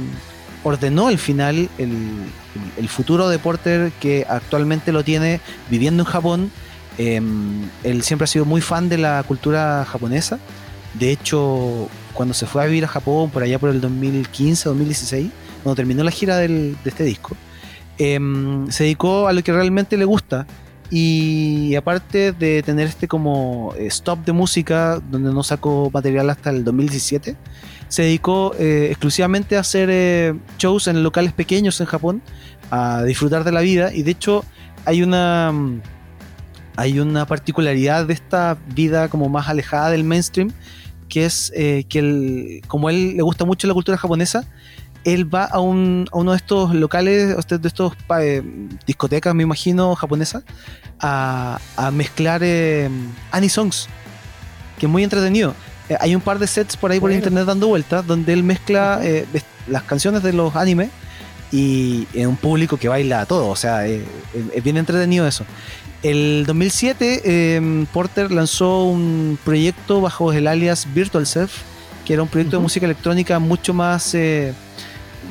ordenó 0.64 1.08
al 1.08 1.18
final 1.18 1.70
el 1.78 2.90
futuro 2.90 3.30
de 3.30 3.40
Porter 3.40 3.92
que 4.00 4.26
actualmente 4.30 4.92
lo 4.92 5.04
tiene 5.04 5.40
viviendo 5.70 6.04
en 6.04 6.08
Japón. 6.10 6.52
Eh, 6.98 7.22
él 7.84 8.02
siempre 8.04 8.24
ha 8.26 8.28
sido 8.28 8.46
muy 8.46 8.62
fan 8.62 8.90
de 8.90 8.98
la 8.98 9.24
cultura 9.28 9.86
japonesa. 9.90 10.40
De 10.94 11.12
hecho, 11.12 11.88
cuando 12.14 12.34
se 12.34 12.46
fue 12.46 12.64
a 12.64 12.66
vivir 12.66 12.86
a 12.86 12.88
Japón, 12.88 13.30
por 13.30 13.44
allá 13.44 13.60
por 13.60 13.70
el 13.70 13.80
2015, 13.82 14.70
2016, 14.70 15.30
cuando 15.64 15.76
terminó 15.76 16.04
la 16.04 16.12
gira 16.12 16.38
del- 16.38 16.76
de 16.84 16.90
este 16.90 17.04
disco, 17.04 17.36
em, 17.98 18.70
se 18.72 18.84
dedicó 18.84 19.28
a 19.28 19.34
lo 19.34 19.44
que 19.44 19.52
realmente 19.52 19.98
le 19.98 20.06
gusta. 20.06 20.46
Y 20.90 21.76
aparte 21.76 22.32
de 22.32 22.64
tener 22.64 22.88
este 22.88 23.08
como 23.10 23.74
eh, 23.78 23.88
stop 23.88 24.24
de 24.26 24.32
música, 24.32 25.02
donde 25.12 25.34
no 25.34 25.44
sacó 25.44 25.90
material 25.94 26.30
hasta 26.30 26.50
el 26.50 26.64
2017, 26.64 27.36
se 27.90 28.02
dedicó 28.04 28.54
eh, 28.58 28.88
exclusivamente 28.90 29.58
a 29.58 29.62
hacer 29.62 29.90
eh, 29.92 30.34
shows 30.58 30.88
en 30.88 31.04
locales 31.04 31.34
pequeños 31.34 31.80
en 31.82 31.88
Japón, 31.88 32.22
a 32.72 33.04
disfrutar 33.04 33.44
de 33.44 33.52
la 33.52 33.60
vida. 33.62 33.94
Y 33.94 34.04
de 34.04 34.12
hecho, 34.12 34.44
hay 34.86 35.04
una. 35.04 35.52
mm, 35.52 35.82
Hay 36.80 37.00
una 37.00 37.26
particularidad 37.26 38.06
de 38.06 38.14
esta 38.14 38.56
vida 38.76 39.08
como 39.10 39.30
más 39.30 39.50
alejada 39.50 39.90
del 39.90 40.04
mainstream, 40.04 40.52
que 41.10 41.26
es 41.26 41.52
eh, 41.56 41.86
que 41.90 42.00
él, 42.00 42.62
como 42.68 42.88
a 42.88 42.92
él 42.92 43.16
le 43.18 43.24
gusta 43.24 43.46
mucho 43.46 43.68
la 43.68 43.74
cultura 43.74 43.98
japonesa, 43.98 44.46
él 45.04 45.34
va 45.34 45.46
a, 45.46 45.60
un- 45.60 46.08
a 46.12 46.18
uno 46.18 46.32
de 46.32 46.38
estos 46.38 46.74
locales, 46.76 47.36
de 47.48 47.68
estos 47.68 47.94
eh, 48.20 48.42
discotecas, 48.86 49.34
me 49.34 49.44
imagino, 49.44 49.96
japonesas, 49.96 50.44
a, 51.00 51.60
a 51.78 51.92
mezclar 51.92 52.42
eh, 52.44 52.90
anisongs, 53.32 53.88
que 54.78 54.86
es 54.86 54.92
muy 54.92 55.04
entretenido. 55.04 55.54
Eh, 55.90 55.96
hay 56.00 56.14
un 56.16 56.22
par 56.22 56.40
de 56.40 56.48
sets 56.48 56.76
por 56.76 56.92
ahí 56.92 57.00
por 57.00 57.10
internet 57.18 57.46
dando 57.46 57.68
vueltas, 57.68 58.06
donde 58.06 58.34
él 58.34 58.44
mezcla 58.44 59.00
las 59.68 59.84
canciones 59.84 60.24
de 60.24 60.34
los 60.34 60.56
animes 60.56 60.90
y 61.52 62.06
en 62.14 62.28
un 62.28 62.36
público 62.36 62.76
que 62.76 62.90
baila 62.90 63.22
a 63.22 63.26
todo, 63.26 63.48
o 63.48 63.56
sea, 63.56 63.88
es 63.88 64.04
bien 64.64 64.76
entretenido 64.76 65.26
eso. 65.26 65.46
El 66.08 66.46
2007, 66.46 67.22
eh, 67.26 67.86
Porter 67.92 68.32
lanzó 68.32 68.86
un 68.86 69.38
proyecto 69.44 70.00
bajo 70.00 70.32
el 70.32 70.48
alias 70.48 70.88
Virtual 70.94 71.28
Self, 71.28 71.52
que 72.06 72.14
era 72.14 72.24
un 72.24 72.30
proyecto 72.30 72.52
de 72.52 72.58
Ujú. 72.60 72.64
música 72.64 72.86
electrónica 72.86 73.40
mucho 73.40 73.74
más. 73.74 74.16
eh, 74.16 74.54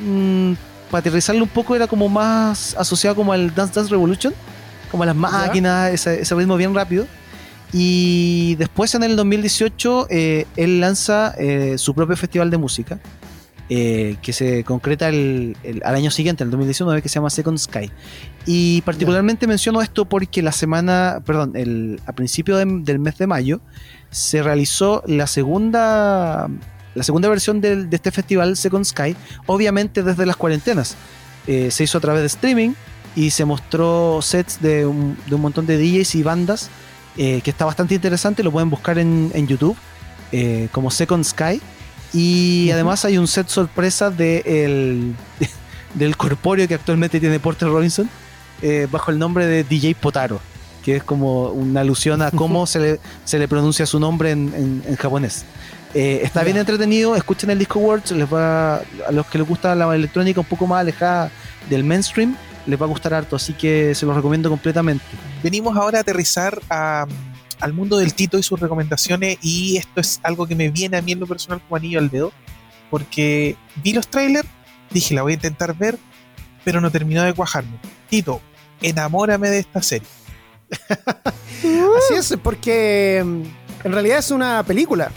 mm, 0.05 0.51
para 0.91 0.99
aterrizarlo 0.99 1.41
un 1.43 1.49
poco, 1.49 1.75
era 1.75 1.87
como 1.87 2.07
más 2.07 2.75
asociado 2.77 3.15
como 3.15 3.33
al 3.33 3.55
Dance 3.55 3.73
Dance 3.73 3.89
Revolution, 3.89 4.35
como 4.91 5.01
a 5.01 5.07
las 5.07 5.15
máquinas, 5.15 5.91
ese, 5.91 6.21
ese 6.21 6.35
ritmo 6.35 6.55
bien 6.57 6.75
rápido. 6.75 7.07
Y 7.73 8.53
después 8.59 8.93
en 8.93 9.01
el 9.01 9.15
2018 9.15 10.07
eh, 10.11 10.45
él 10.55 10.79
lanza 10.79 11.33
eh, 11.39 11.79
su 11.79 11.95
propio 11.95 12.15
festival 12.15 12.51
de 12.51 12.57
música 12.57 12.99
eh, 13.69 14.15
que 14.21 14.31
se 14.33 14.63
concreta 14.63 15.09
el- 15.09 15.57
el- 15.63 15.81
al 15.83 15.95
año 15.95 16.09
siguiente, 16.11 16.43
el 16.43 16.49
2019, 16.51 17.01
que 17.01 17.09
se 17.09 17.15
llama 17.15 17.29
Second 17.29 17.57
Sky. 17.57 17.91
Y 18.45 18.81
particularmente 18.83 19.45
menciono 19.47 19.81
esto 19.81 20.05
porque 20.05 20.41
la 20.41 20.53
semana, 20.53 21.21
perdón, 21.25 21.51
el, 21.55 21.99
a 22.05 22.13
principio 22.13 22.55
de- 22.57 22.65
del 22.83 22.99
mes 22.99 23.17
de 23.17 23.27
mayo 23.27 23.59
se 24.09 24.41
realizó 24.41 25.03
la 25.05 25.27
segunda, 25.27 26.47
la 26.95 27.03
segunda 27.03 27.27
versión 27.29 27.59
del- 27.59 27.89
de 27.89 27.95
este 27.97 28.11
festival 28.11 28.55
Second 28.55 28.85
Sky, 28.85 29.15
obviamente 29.47 30.01
desde 30.03 30.25
las 30.25 30.37
cuarentenas. 30.37 30.95
Eh, 31.45 31.69
se 31.71 31.83
hizo 31.83 31.97
a 31.97 32.01
través 32.01 32.21
de 32.21 32.27
streaming 32.27 32.71
y 33.15 33.31
se 33.31 33.43
mostró 33.45 34.19
sets 34.21 34.61
de 34.61 34.85
un, 34.85 35.17
de 35.27 35.35
un 35.35 35.41
montón 35.41 35.65
de 35.65 35.77
DJs 35.77 36.15
y 36.15 36.23
bandas 36.23 36.69
eh, 37.17 37.41
que 37.43 37.49
está 37.49 37.65
bastante 37.65 37.95
interesante, 37.95 38.43
lo 38.43 38.51
pueden 38.51 38.69
buscar 38.69 38.97
en, 38.99 39.31
en 39.33 39.47
YouTube 39.47 39.75
como 40.71 40.91
Second 40.91 41.23
Sky. 41.23 41.59
Y 42.13 42.69
además 42.71 43.03
hay 43.05 43.17
un 43.17 43.27
set 43.27 43.47
sorpresa 43.49 44.09
de 44.09 44.43
el- 44.45 45.15
del 45.93 46.15
corpóreo 46.17 46.67
que 46.67 46.73
actualmente 46.75 47.19
tiene 47.19 47.39
Porter 47.39 47.67
Robinson 47.69 48.09
eh, 48.61 48.87
bajo 48.91 49.11
el 49.11 49.19
nombre 49.19 49.45
de 49.45 49.63
DJ 49.63 49.95
Potaro, 49.95 50.39
que 50.83 50.97
es 50.97 51.03
como 51.03 51.49
una 51.49 51.81
alusión 51.81 52.21
a 52.21 52.31
cómo 52.31 52.65
se 52.67 52.79
le, 52.79 52.99
se 53.25 53.39
le 53.39 53.47
pronuncia 53.47 53.85
su 53.85 53.99
nombre 53.99 54.31
en, 54.31 54.53
en- 54.55 54.83
en 54.87 54.95
japonés. 54.95 55.45
Eh, 55.93 56.19
está 56.23 56.43
bien 56.43 56.57
entretenido, 56.57 57.15
escuchen 57.15 57.49
el 57.49 57.57
Disco 57.59 57.79
Words, 57.79 58.11
les 58.11 58.31
va, 58.31 58.75
a 58.77 59.11
los 59.11 59.25
que 59.27 59.37
les 59.37 59.47
gusta 59.47 59.73
la 59.73 59.93
electrónica 59.95 60.41
un 60.41 60.45
poco 60.45 60.67
más 60.67 60.81
alejada 60.81 61.31
del 61.69 61.83
mainstream, 61.83 62.35
les 62.67 62.79
va 62.79 62.85
a 62.85 62.89
gustar 62.89 63.13
harto, 63.13 63.35
así 63.37 63.53
que 63.53 63.95
se 63.95 64.05
los 64.05 64.13
recomiendo 64.15 64.49
completamente. 64.49 65.03
Venimos 65.41 65.75
ahora 65.77 65.99
a 65.99 66.01
aterrizar 66.01 66.59
a- 66.69 67.07
al 67.59 67.73
mundo 67.73 67.97
del 67.97 68.13
Tito 68.13 68.37
y 68.37 68.43
sus 68.43 68.59
recomendaciones 68.59 69.37
y 69.41 69.77
esto 69.77 70.01
es 70.01 70.19
algo 70.23 70.47
que 70.47 70.55
me 70.55 70.69
viene 70.69 70.97
a 70.97 71.01
mí 71.01 71.11
en 71.11 71.19
lo 71.19 71.27
personal 71.27 71.61
como 71.61 71.75
anillo 71.75 71.99
al 71.99 72.09
dedo 72.09 72.31
porque 72.89 73.55
vi 73.83 73.93
los 73.93 74.07
trailers, 74.07 74.47
dije 74.91 75.13
la 75.13 75.23
voy 75.23 75.33
a 75.33 75.35
intentar 75.35 75.75
ver, 75.75 75.97
pero 76.63 76.81
no 76.81 76.91
terminó 76.91 77.23
de 77.23 77.33
cuajarme. 77.33 77.79
Tito, 78.09 78.41
enamórame 78.81 79.49
de 79.49 79.59
esta 79.59 79.81
serie. 79.81 80.07
Así 80.97 82.13
es, 82.13 82.35
porque 82.43 83.23
mm, 83.25 83.41
en 83.85 83.91
realidad 83.91 84.19
es 84.19 84.31
una 84.31 84.63
película. 84.63 85.11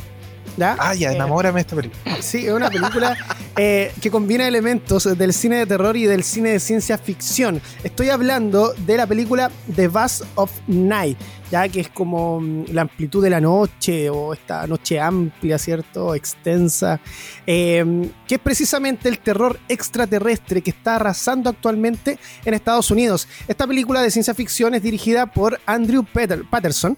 ¿Ya? 0.56 0.76
Ah, 0.78 0.94
ya, 0.94 1.12
Eh, 1.12 1.16
enamórame 1.16 1.56
de 1.56 1.60
esta 1.60 1.76
película. 1.76 2.16
Sí, 2.20 2.46
es 2.46 2.52
una 2.52 2.70
película 2.70 3.16
eh, 3.56 3.92
que 4.00 4.10
combina 4.10 4.46
elementos 4.46 5.16
del 5.18 5.32
cine 5.32 5.56
de 5.56 5.66
terror 5.66 5.96
y 5.96 6.04
del 6.04 6.22
cine 6.24 6.50
de 6.50 6.60
ciencia 6.60 6.98
ficción. 6.98 7.60
Estoy 7.84 8.10
hablando 8.10 8.72
de 8.86 8.96
la 8.96 9.06
película 9.06 9.50
The 9.74 9.88
Vast 9.88 10.22
of 10.34 10.50
Night, 10.66 11.18
ya 11.50 11.68
que 11.68 11.80
es 11.80 11.88
como 11.88 12.40
mm, 12.40 12.64
la 12.72 12.82
amplitud 12.82 13.22
de 13.22 13.30
la 13.30 13.40
noche 13.40 14.08
o 14.10 14.32
esta 14.32 14.66
noche 14.66 15.00
amplia, 15.00 15.58
¿cierto? 15.58 16.14
Extensa, 16.14 17.00
eh, 17.46 18.10
que 18.28 18.34
es 18.36 18.40
precisamente 18.40 19.08
el 19.08 19.18
terror 19.18 19.58
extraterrestre 19.68 20.62
que 20.62 20.70
está 20.70 20.96
arrasando 20.96 21.50
actualmente 21.50 22.18
en 22.44 22.54
Estados 22.54 22.90
Unidos. 22.90 23.26
Esta 23.48 23.66
película 23.66 24.02
de 24.02 24.10
ciencia 24.10 24.34
ficción 24.34 24.74
es 24.74 24.82
dirigida 24.82 25.26
por 25.26 25.58
Andrew 25.66 26.04
Peter- 26.04 26.44
Patterson. 26.48 26.96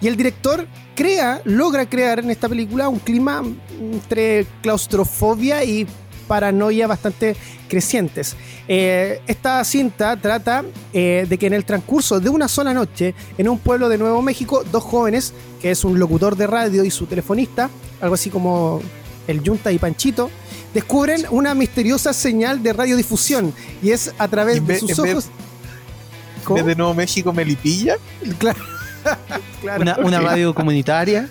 Y 0.00 0.08
el 0.08 0.16
director 0.16 0.66
crea, 0.94 1.40
logra 1.44 1.88
crear 1.88 2.18
en 2.18 2.30
esta 2.30 2.48
película 2.48 2.88
un 2.88 2.98
clima 2.98 3.42
entre 3.80 4.46
claustrofobia 4.62 5.64
y 5.64 5.86
paranoia 6.28 6.86
bastante 6.86 7.36
crecientes. 7.68 8.34
Eh, 8.68 9.20
esta 9.26 9.62
cinta 9.64 10.16
trata 10.16 10.64
eh, 10.92 11.24
de 11.28 11.38
que 11.38 11.46
en 11.46 11.54
el 11.54 11.64
transcurso 11.64 12.18
de 12.20 12.28
una 12.28 12.48
sola 12.48 12.74
noche, 12.74 13.14
en 13.38 13.48
un 13.48 13.58
pueblo 13.58 13.88
de 13.88 13.96
Nuevo 13.96 14.20
México, 14.22 14.64
dos 14.72 14.82
jóvenes, 14.82 15.32
que 15.62 15.70
es 15.70 15.84
un 15.84 15.98
locutor 15.98 16.36
de 16.36 16.46
radio 16.46 16.84
y 16.84 16.90
su 16.90 17.06
telefonista, 17.06 17.70
algo 18.00 18.14
así 18.16 18.28
como 18.28 18.80
el 19.28 19.42
Yunta 19.42 19.70
y 19.72 19.78
Panchito, 19.78 20.30
descubren 20.74 21.24
una 21.30 21.54
misteriosa 21.54 22.12
señal 22.12 22.62
de 22.62 22.72
radiodifusión 22.72 23.54
y 23.82 23.90
es 23.92 24.12
a 24.18 24.28
través 24.28 24.66
de 24.66 24.78
sus 24.80 24.88
vez- 24.88 24.98
ojos... 25.12 25.24
En 25.26 26.44
¿Cómo? 26.44 26.56
vez 26.58 26.66
de 26.66 26.74
Nuevo 26.76 26.94
México, 26.94 27.32
Melipilla. 27.32 27.96
Claro. 28.38 28.58
Claro. 29.60 29.82
Una, 29.82 29.96
una 29.98 30.20
radio 30.20 30.54
comunitaria. 30.54 31.28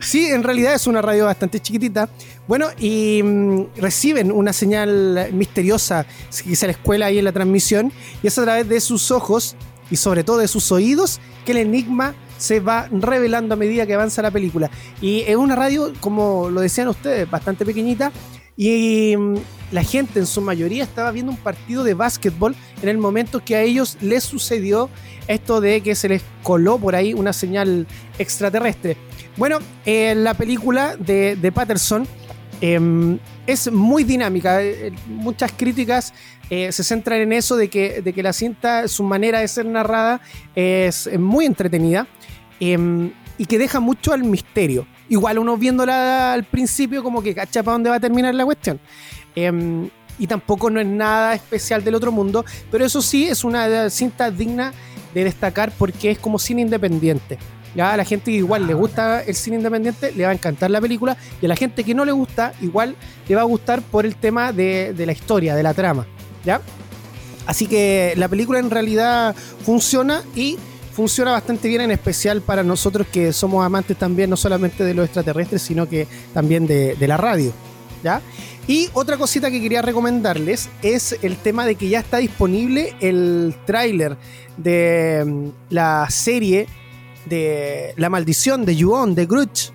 Sí, 0.00 0.26
en 0.26 0.42
realidad 0.42 0.74
es 0.74 0.86
una 0.86 1.02
radio 1.02 1.26
bastante 1.26 1.60
chiquitita. 1.60 2.08
Bueno, 2.46 2.68
y 2.78 3.22
mm, 3.22 3.76
reciben 3.76 4.32
una 4.32 4.52
señal 4.52 5.28
misteriosa 5.32 6.06
que 6.44 6.56
se 6.56 6.66
les 6.66 6.76
cuela 6.78 7.06
ahí 7.06 7.18
en 7.18 7.24
la 7.24 7.32
transmisión, 7.32 7.92
y 8.22 8.26
es 8.26 8.38
a 8.38 8.42
través 8.42 8.68
de 8.68 8.80
sus 8.80 9.10
ojos 9.10 9.56
y 9.90 9.96
sobre 9.96 10.24
todo 10.24 10.38
de 10.38 10.48
sus 10.48 10.70
oídos 10.72 11.20
que 11.44 11.52
el 11.52 11.58
enigma 11.58 12.14
se 12.38 12.60
va 12.60 12.88
revelando 12.90 13.54
a 13.54 13.56
medida 13.56 13.86
que 13.86 13.94
avanza 13.94 14.22
la 14.22 14.30
película. 14.30 14.70
Y 15.00 15.20
es 15.20 15.36
una 15.36 15.54
radio, 15.56 15.92
como 16.00 16.48
lo 16.48 16.60
decían 16.60 16.88
ustedes, 16.88 17.30
bastante 17.30 17.64
pequeñita, 17.64 18.12
y 18.56 19.16
mm, 19.16 19.34
la 19.72 19.82
gente 19.82 20.18
en 20.18 20.26
su 20.26 20.40
mayoría 20.40 20.84
estaba 20.84 21.10
viendo 21.12 21.32
un 21.32 21.38
partido 21.38 21.84
de 21.84 21.94
básquetbol 21.94 22.54
en 22.82 22.88
el 22.88 22.98
momento 22.98 23.44
que 23.44 23.56
a 23.56 23.62
ellos 23.62 23.96
les 24.00 24.24
sucedió 24.24 24.90
esto 25.28 25.60
de 25.60 25.80
que 25.80 25.94
se 25.94 26.08
les 26.08 26.22
coló 26.42 26.78
por 26.78 26.94
ahí 26.94 27.14
una 27.14 27.32
señal 27.32 27.86
extraterrestre. 28.18 28.96
Bueno, 29.36 29.58
eh, 29.86 30.14
la 30.16 30.34
película 30.34 30.96
de, 30.96 31.52
Patterson 31.54 32.06
eh, 32.60 33.18
es 33.46 33.70
muy 33.70 34.04
dinámica. 34.04 34.62
Eh, 34.62 34.92
muchas 35.06 35.52
críticas 35.52 36.12
eh, 36.48 36.72
se 36.72 36.84
centran 36.84 37.20
en 37.20 37.32
eso 37.32 37.56
de 37.56 37.68
que, 37.68 38.02
de 38.02 38.12
que 38.12 38.22
la 38.22 38.32
cinta, 38.32 38.88
su 38.88 39.02
manera 39.02 39.40
de 39.40 39.48
ser 39.48 39.66
narrada 39.66 40.20
es 40.54 41.08
muy 41.18 41.46
entretenida 41.46 42.06
eh, 42.58 43.10
y 43.38 43.46
que 43.46 43.58
deja 43.58 43.80
mucho 43.80 44.12
al 44.12 44.24
misterio. 44.24 44.86
Igual 45.10 45.38
uno 45.38 45.58
viéndola 45.58 46.32
al 46.32 46.44
principio 46.44 47.02
como 47.02 47.22
que 47.22 47.34
cacha 47.34 47.62
para 47.62 47.74
dónde 47.74 47.90
va 47.90 47.96
a 47.96 48.00
terminar 48.00 48.34
la 48.34 48.46
cuestión. 48.46 48.80
Eh, 49.36 49.90
y 50.18 50.26
tampoco 50.26 50.70
no 50.70 50.80
es 50.80 50.86
nada 50.86 51.34
especial 51.34 51.82
del 51.82 51.94
otro 51.94 52.12
mundo, 52.12 52.44
pero 52.70 52.84
eso 52.84 53.02
sí 53.02 53.26
es 53.26 53.42
una 53.42 53.88
cinta 53.90 54.30
digna 54.30 54.72
de 55.14 55.24
destacar 55.24 55.72
porque 55.76 56.12
es 56.12 56.18
como 56.18 56.38
cine 56.38 56.62
independiente. 56.62 57.38
Ya 57.74 57.92
a 57.92 57.96
la 57.96 58.04
gente 58.04 58.30
que 58.30 58.36
igual 58.36 58.66
le 58.66 58.74
gusta 58.74 59.22
el 59.22 59.34
cine 59.34 59.56
independiente 59.56 60.12
le 60.12 60.24
va 60.24 60.30
a 60.30 60.32
encantar 60.32 60.70
la 60.70 60.80
película 60.80 61.16
y 61.40 61.46
a 61.46 61.48
la 61.48 61.56
gente 61.56 61.84
que 61.84 61.94
no 61.94 62.04
le 62.04 62.12
gusta 62.12 62.52
igual 62.60 62.96
le 63.28 63.34
va 63.34 63.42
a 63.42 63.44
gustar 63.44 63.80
por 63.80 64.04
el 64.04 64.16
tema 64.16 64.52
de, 64.52 64.92
de 64.92 65.06
la 65.06 65.12
historia, 65.12 65.54
de 65.54 65.62
la 65.62 65.72
trama. 65.72 66.06
¿Ya? 66.44 66.60
Así 67.46 67.66
que 67.66 68.12
la 68.16 68.28
película 68.28 68.58
en 68.58 68.70
realidad 68.70 69.34
funciona 69.64 70.22
y 70.36 70.58
funciona 71.00 71.32
bastante 71.32 71.66
bien, 71.66 71.80
en 71.80 71.92
especial 71.92 72.42
para 72.42 72.62
nosotros 72.62 73.06
que 73.06 73.32
somos 73.32 73.64
amantes 73.64 73.96
también 73.96 74.28
no 74.28 74.36
solamente 74.36 74.84
de 74.84 74.92
los 74.92 75.06
extraterrestres, 75.06 75.62
sino 75.62 75.88
que 75.88 76.06
también 76.34 76.66
de, 76.66 76.94
de 76.94 77.08
la 77.08 77.16
radio. 77.16 77.54
¿Ya? 78.04 78.20
Y 78.66 78.90
otra 78.92 79.16
cosita 79.16 79.50
que 79.50 79.62
quería 79.62 79.80
recomendarles 79.80 80.68
es 80.82 81.16
el 81.22 81.38
tema 81.38 81.64
de 81.64 81.76
que 81.76 81.88
ya 81.88 82.00
está 82.00 82.18
disponible 82.18 82.94
el 83.00 83.54
tráiler 83.64 84.18
de 84.58 85.24
mm, 85.26 85.48
la 85.70 86.06
serie 86.10 86.66
de 87.24 87.94
La 87.96 88.10
Maldición 88.10 88.66
de 88.66 88.76
Yuon, 88.76 89.14
de 89.14 89.24
Grudge. 89.24 89.72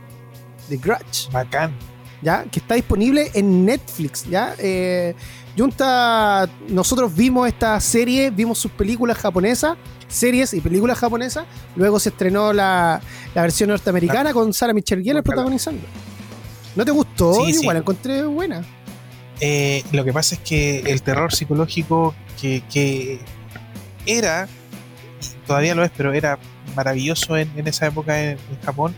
De 0.69 0.77
Grudge. 0.77 1.31
Bacán. 1.31 1.73
¿ya? 2.21 2.43
Que 2.51 2.59
está 2.59 2.75
disponible 2.75 3.31
en 3.33 3.65
Netflix, 3.65 4.25
¿ya? 4.29 4.53
Eh, 4.59 5.15
Junta, 5.57 6.49
nosotros 6.67 7.15
vimos 7.15 7.47
esta 7.47 7.79
serie, 7.79 8.29
vimos 8.29 8.57
sus 8.57 8.71
películas 8.71 9.17
japonesas, 9.17 9.77
series 10.07 10.53
y 10.53 10.59
películas 10.59 10.97
japonesas, 10.99 11.45
luego 11.75 11.99
se 11.99 12.09
estrenó 12.09 12.51
la, 12.51 12.99
la 13.33 13.41
versión 13.41 13.69
norteamericana 13.69 14.33
con 14.33 14.53
Sarah 14.53 14.73
Michelle 14.73 15.01
Gellar 15.01 15.23
protagonizando. 15.23 15.81
¿No 16.75 16.83
te 16.83 16.91
gustó? 16.91 17.33
Sí, 17.35 17.53
sí. 17.53 17.61
Igual, 17.61 17.75
la 17.75 17.79
encontré 17.79 18.23
buena. 18.25 18.63
Eh, 19.39 19.83
lo 19.93 20.03
que 20.03 20.11
pasa 20.11 20.35
es 20.35 20.41
que 20.41 20.79
el 20.79 21.01
terror 21.01 21.33
psicológico 21.33 22.13
que, 22.41 22.61
que 22.69 23.19
era, 24.05 24.47
todavía 25.47 25.73
lo 25.73 25.83
es, 25.83 25.91
pero 25.95 26.13
era 26.13 26.37
maravilloso 26.75 27.37
en, 27.37 27.49
en 27.55 27.67
esa 27.67 27.87
época 27.87 28.21
en, 28.21 28.31
en 28.31 28.61
Japón, 28.61 28.93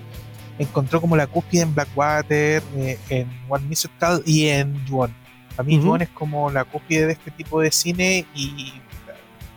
encontró 0.58 1.02
como 1.02 1.16
la 1.16 1.28
cúspide 1.28 1.62
en 1.62 1.76
Blackwater, 1.76 2.64
eh, 2.78 2.98
en 3.10 3.30
One 3.48 3.66
Missed 3.68 3.92
Call 4.00 4.24
y 4.26 4.48
en 4.48 4.86
Yuon. 4.88 5.27
Para 5.58 5.68
mí. 5.68 5.82
Yuon 5.84 6.02
es 6.04 6.10
como 6.10 6.50
la 6.52 6.64
cúspide 6.64 7.08
de 7.08 7.14
este 7.14 7.32
tipo 7.32 7.60
de 7.60 7.72
cine 7.72 8.26
y 8.34 8.74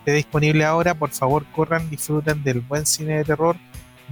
está 0.01 0.13
disponible 0.13 0.65
ahora. 0.65 0.95
Por 0.95 1.11
favor, 1.11 1.45
corran, 1.55 1.89
disfruten 1.91 2.43
del 2.43 2.61
buen 2.61 2.87
cine 2.87 3.19
de 3.19 3.25
terror, 3.25 3.57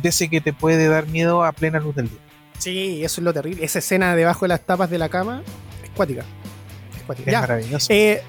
de 0.00 0.08
ese 0.10 0.28
que 0.28 0.40
te 0.40 0.52
puede 0.52 0.86
dar 0.86 1.06
miedo 1.08 1.42
a 1.44 1.50
plena 1.52 1.80
luz 1.80 1.96
del 1.96 2.08
día. 2.10 2.18
Sí, 2.58 3.02
eso 3.04 3.20
es 3.20 3.24
lo 3.24 3.32
terrible. 3.32 3.64
Esa 3.64 3.78
escena 3.80 4.14
debajo 4.14 4.44
de 4.44 4.48
las 4.50 4.60
tapas 4.60 4.90
de 4.90 4.98
la 4.98 5.08
cama 5.08 5.42
es 5.82 5.90
cuática. 5.90 6.24
Es 6.96 7.02
cuática. 7.04 7.30
Es 7.30 7.32
Ya. 7.32 7.40
maravilloso. 7.40 7.86
Eh, 7.90 8.22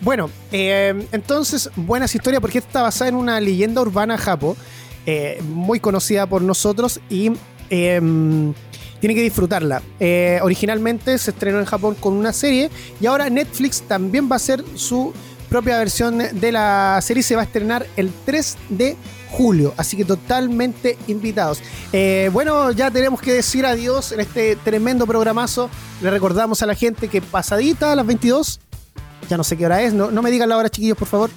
bueno, 0.00 0.30
eh, 0.52 1.06
entonces, 1.12 1.70
buenas 1.76 2.14
historias 2.14 2.40
porque 2.40 2.58
está 2.58 2.82
basada 2.82 3.08
en 3.08 3.16
una 3.16 3.40
leyenda 3.40 3.80
urbana 3.80 4.16
japo, 4.18 4.56
eh, 5.06 5.40
muy 5.42 5.80
conocida 5.80 6.26
por 6.26 6.42
nosotros 6.42 7.00
y 7.10 7.32
tiene 9.02 9.16
que 9.16 9.22
disfrutarla. 9.22 9.82
Eh, 9.98 10.38
originalmente 10.42 11.18
se 11.18 11.32
estrenó 11.32 11.58
en 11.58 11.64
Japón 11.64 11.96
con 11.98 12.12
una 12.12 12.32
serie 12.32 12.70
y 13.00 13.06
ahora 13.06 13.28
Netflix 13.28 13.82
también 13.82 14.28
va 14.30 14.34
a 14.34 14.36
hacer 14.36 14.62
su 14.76 15.12
propia 15.48 15.76
versión 15.76 16.18
de 16.18 16.52
la 16.52 17.00
serie 17.02 17.24
se 17.24 17.34
va 17.34 17.42
a 17.42 17.44
estrenar 17.44 17.84
el 17.96 18.12
3 18.24 18.56
de 18.68 18.96
julio, 19.32 19.74
así 19.76 19.96
que 19.96 20.04
totalmente 20.04 20.96
invitados. 21.08 21.60
Eh, 21.92 22.30
bueno, 22.32 22.70
ya 22.70 22.92
tenemos 22.92 23.20
que 23.20 23.32
decir 23.32 23.66
adiós 23.66 24.12
en 24.12 24.20
este 24.20 24.54
tremendo 24.54 25.04
programazo. 25.04 25.68
Le 26.00 26.08
recordamos 26.08 26.62
a 26.62 26.66
la 26.66 26.76
gente 26.76 27.08
que 27.08 27.20
pasadita 27.20 27.90
a 27.90 27.96
las 27.96 28.06
22, 28.06 28.60
ya 29.28 29.36
no 29.36 29.42
sé 29.42 29.56
qué 29.56 29.66
hora 29.66 29.82
es, 29.82 29.92
no, 29.92 30.12
no 30.12 30.22
me 30.22 30.30
digan 30.30 30.48
la 30.48 30.56
hora 30.56 30.70
chiquillos 30.70 30.96
por 30.96 31.08
favor. 31.08 31.30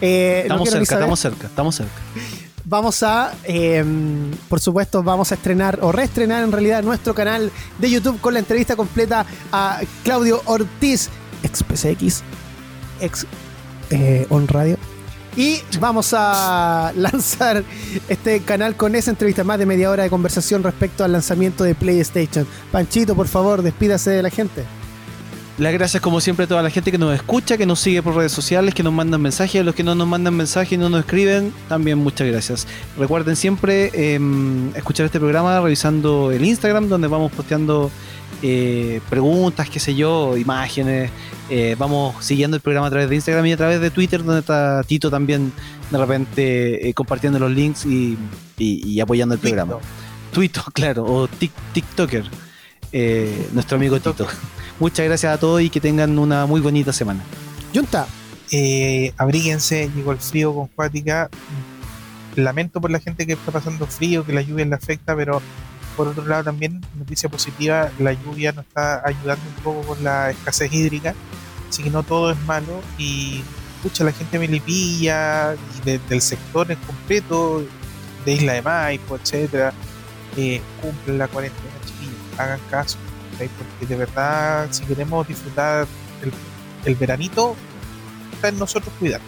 Eh, 0.00 0.46
no 0.48 0.54
Estamos 0.54 0.70
cerca, 0.70 0.94
estamos 0.94 1.20
cerca, 1.20 1.46
estamos 1.46 1.74
cerca. 1.74 2.00
Vamos 2.64 3.02
a, 3.02 3.32
eh, 3.44 3.84
por 4.48 4.60
supuesto, 4.60 5.02
vamos 5.02 5.32
a 5.32 5.34
estrenar 5.34 5.80
o 5.82 5.90
reestrenar 5.90 6.44
en 6.44 6.52
realidad 6.52 6.82
nuestro 6.82 7.14
canal 7.14 7.50
de 7.78 7.90
YouTube 7.90 8.20
con 8.20 8.34
la 8.34 8.40
entrevista 8.40 8.76
completa 8.76 9.26
a 9.50 9.80
Claudio 10.04 10.40
Ortiz, 10.44 11.08
ex 11.42 11.62
PCX, 11.64 12.22
ex 13.00 13.26
eh, 13.90 14.26
On 14.30 14.46
Radio. 14.46 14.76
Y 15.36 15.60
vamos 15.80 16.14
a 16.16 16.92
lanzar 16.96 17.64
este 18.08 18.40
canal 18.40 18.76
con 18.76 18.94
esa 18.94 19.10
entrevista, 19.10 19.42
más 19.42 19.58
de 19.58 19.66
media 19.66 19.90
hora 19.90 20.04
de 20.04 20.10
conversación 20.10 20.62
respecto 20.62 21.02
al 21.04 21.12
lanzamiento 21.12 21.64
de 21.64 21.74
PlayStation. 21.74 22.46
Panchito, 22.70 23.16
por 23.16 23.26
favor, 23.26 23.62
despídase 23.62 24.10
de 24.10 24.22
la 24.22 24.30
gente. 24.30 24.64
Las 25.58 25.72
gracias 25.74 26.02
como 26.02 26.20
siempre 26.20 26.44
a 26.46 26.48
toda 26.48 26.62
la 26.62 26.70
gente 26.70 26.90
que 26.90 26.96
nos 26.98 27.14
escucha, 27.14 27.58
que 27.58 27.66
nos 27.66 27.78
sigue 27.78 28.02
por 28.02 28.16
redes 28.16 28.32
sociales, 28.32 28.74
que 28.74 28.82
nos 28.82 28.92
mandan 28.92 29.20
mensajes, 29.20 29.60
a 29.60 29.64
los 29.64 29.74
que 29.74 29.84
no 29.84 29.94
nos 29.94 30.08
mandan 30.08 30.34
mensajes 30.34 30.72
y 30.72 30.76
no 30.78 30.88
nos 30.88 31.00
escriben, 31.00 31.52
también 31.68 31.98
muchas 31.98 32.26
gracias. 32.26 32.66
Recuerden 32.98 33.36
siempre 33.36 33.90
eh, 33.92 34.18
escuchar 34.74 35.04
este 35.06 35.18
programa 35.20 35.60
revisando 35.60 36.32
el 36.32 36.42
Instagram 36.44 36.88
donde 36.88 37.06
vamos 37.06 37.30
posteando 37.32 37.90
eh, 38.42 39.00
preguntas, 39.10 39.68
qué 39.68 39.78
sé 39.78 39.94
yo, 39.94 40.38
imágenes. 40.38 41.10
Eh, 41.50 41.76
vamos 41.78 42.24
siguiendo 42.24 42.56
el 42.56 42.62
programa 42.62 42.86
a 42.86 42.90
través 42.90 43.10
de 43.10 43.16
Instagram 43.16 43.44
y 43.46 43.52
a 43.52 43.56
través 43.58 43.80
de 43.82 43.90
Twitter 43.90 44.24
donde 44.24 44.40
está 44.40 44.82
Tito 44.84 45.10
también 45.10 45.52
de 45.90 45.98
repente 45.98 46.88
eh, 46.88 46.94
compartiendo 46.94 47.38
los 47.38 47.50
links 47.52 47.84
y, 47.84 48.16
y- 48.56 48.88
y 48.88 49.00
apoyando 49.00 49.34
el 49.34 49.40
programa. 49.40 49.74
Twito, 50.32 50.64
claro, 50.72 51.04
o 51.04 51.28
Tik- 51.28 51.50
TikToker, 51.74 52.24
eh, 52.90 53.48
nuestro 53.52 53.76
amigo 53.76 54.00
Tito. 54.00 54.26
Muchas 54.82 55.06
gracias 55.06 55.32
a 55.32 55.38
todos 55.38 55.62
y 55.62 55.70
que 55.70 55.80
tengan 55.80 56.18
una 56.18 56.44
muy 56.44 56.60
bonita 56.60 56.92
semana. 56.92 57.22
Junta, 57.72 58.04
Eh, 58.50 59.14
abríguense, 59.16 59.88
llegó 59.94 60.10
el 60.10 60.18
frío 60.18 60.52
con 60.52 60.66
cuática. 60.66 61.30
Lamento 62.34 62.80
por 62.80 62.90
la 62.90 62.98
gente 62.98 63.26
que 63.28 63.34
está 63.34 63.52
pasando 63.52 63.86
frío, 63.86 64.26
que 64.26 64.32
la 64.32 64.42
lluvia 64.42 64.66
le 64.66 64.74
afecta, 64.74 65.14
pero 65.14 65.40
por 65.96 66.08
otro 66.08 66.26
lado 66.26 66.42
también, 66.44 66.80
noticia 66.96 67.28
positiva, 67.30 67.90
la 68.00 68.12
lluvia 68.12 68.50
nos 68.50 68.66
está 68.66 69.06
ayudando 69.06 69.44
un 69.56 69.62
poco 69.62 69.82
con 69.86 70.02
la 70.02 70.32
escasez 70.32 70.70
hídrica, 70.72 71.14
así 71.70 71.84
que 71.84 71.90
no 71.90 72.02
todo 72.02 72.32
es 72.32 72.38
malo 72.42 72.82
y 72.98 73.42
escucha 73.76 74.02
la 74.02 74.12
gente 74.12 74.38
de 74.38 74.46
Melipilla 74.48 75.54
y 75.54 75.84
de- 75.86 76.00
del 76.10 76.20
sector 76.20 76.70
en 76.72 76.78
completo, 76.80 77.64
de 78.26 78.32
Isla 78.32 78.54
de 78.54 78.62
Maipo, 78.62 79.16
etcétera, 79.16 79.72
eh, 80.36 80.60
cumplen 80.82 81.18
la 81.18 81.28
cuarentena, 81.28 81.70
chiquillos, 81.86 82.38
hagan 82.38 82.60
caso, 82.70 82.98
porque 83.48 83.86
de 83.86 83.96
verdad, 83.96 84.68
si 84.70 84.84
queremos 84.84 85.26
disfrutar 85.26 85.86
el, 86.22 86.32
el 86.84 86.94
veranito, 86.96 87.56
está 88.32 88.48
en 88.48 88.58
nosotros 88.58 88.92
cuidar. 88.98 89.20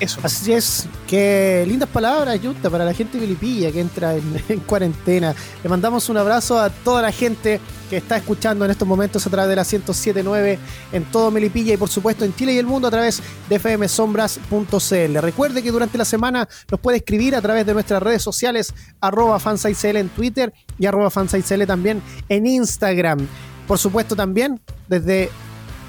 Eso. 0.00 0.20
Así 0.22 0.52
es, 0.52 0.86
qué 1.08 1.64
lindas 1.66 1.88
palabras, 1.88 2.38
Junta, 2.40 2.70
para 2.70 2.84
la 2.84 2.94
gente 2.94 3.18
de 3.18 3.26
Filipilla 3.26 3.72
que 3.72 3.80
entra 3.80 4.14
en, 4.14 4.44
en 4.48 4.60
cuarentena. 4.60 5.34
Le 5.62 5.68
mandamos 5.68 6.08
un 6.08 6.16
abrazo 6.16 6.60
a 6.60 6.70
toda 6.70 7.02
la 7.02 7.10
gente 7.10 7.60
que 7.88 7.96
está 7.96 8.16
escuchando 8.16 8.64
en 8.64 8.70
estos 8.70 8.86
momentos 8.86 9.26
a 9.26 9.30
través 9.30 9.48
de 9.50 9.56
la 9.56 9.62
1079 9.62 10.58
en 10.92 11.04
todo 11.04 11.30
Melipilla 11.30 11.74
y 11.74 11.76
por 11.76 11.88
supuesto 11.88 12.24
en 12.24 12.34
Chile 12.34 12.52
y 12.52 12.58
el 12.58 12.66
mundo 12.66 12.88
a 12.88 12.90
través 12.90 13.22
de 13.48 13.58
fmsombras.cl. 13.58 15.18
Recuerde 15.20 15.62
que 15.62 15.70
durante 15.70 15.98
la 15.98 16.04
semana 16.04 16.48
nos 16.70 16.80
puede 16.80 16.98
escribir 16.98 17.34
a 17.34 17.40
través 17.40 17.66
de 17.66 17.74
nuestras 17.74 18.02
redes 18.02 18.22
sociales, 18.22 18.72
arroba 19.00 19.38
fansitecl 19.38 19.96
en 19.96 20.08
Twitter 20.08 20.52
y 20.78 20.86
arroba 20.86 21.10
fansitecl 21.10 21.66
también 21.66 22.02
en 22.28 22.46
Instagram. 22.46 23.26
Por 23.66 23.78
supuesto 23.78 24.16
también, 24.16 24.60
desde 24.88 25.30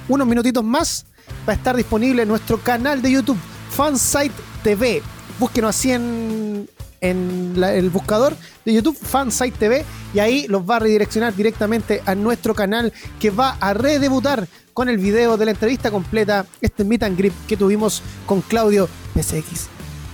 unos 0.08 0.28
minutitos 0.28 0.64
más 0.64 1.06
va 1.48 1.54
a 1.54 1.56
estar 1.56 1.76
disponible 1.76 2.26
nuestro 2.26 2.58
canal 2.60 3.02
de 3.02 3.12
YouTube, 3.12 3.38
Fansite 3.70 4.34
TV. 4.64 5.02
Búsquenos 5.40 5.70
así 5.76 5.92
en, 5.92 6.70
en 7.02 7.54
la- 7.60 7.74
el 7.74 7.90
buscador 7.90 8.36
de 8.66 8.74
YouTube, 8.74 8.98
Fansite 8.98 9.58
TV, 9.58 9.86
y 10.14 10.20
ahí 10.20 10.46
los 10.48 10.70
va 10.70 10.76
a 10.76 10.80
redireccionar 10.80 11.34
directamente 11.36 12.02
a 12.06 12.14
nuestro 12.16 12.54
canal 12.54 12.92
que 13.20 13.30
va 13.30 13.58
a 13.60 13.74
redebutar 13.74 14.48
con 14.74 14.90
el 14.90 14.98
video 14.98 15.38
de 15.38 15.46
la 15.46 15.52
entrevista 15.52 15.92
completa, 15.92 16.46
este 16.62 16.84
meet 16.84 17.04
and 17.04 17.18
grip 17.18 17.34
que 17.48 17.58
tuvimos 17.58 18.02
con 18.26 18.42
Claudio 18.42 18.88
PCX, 19.16 19.68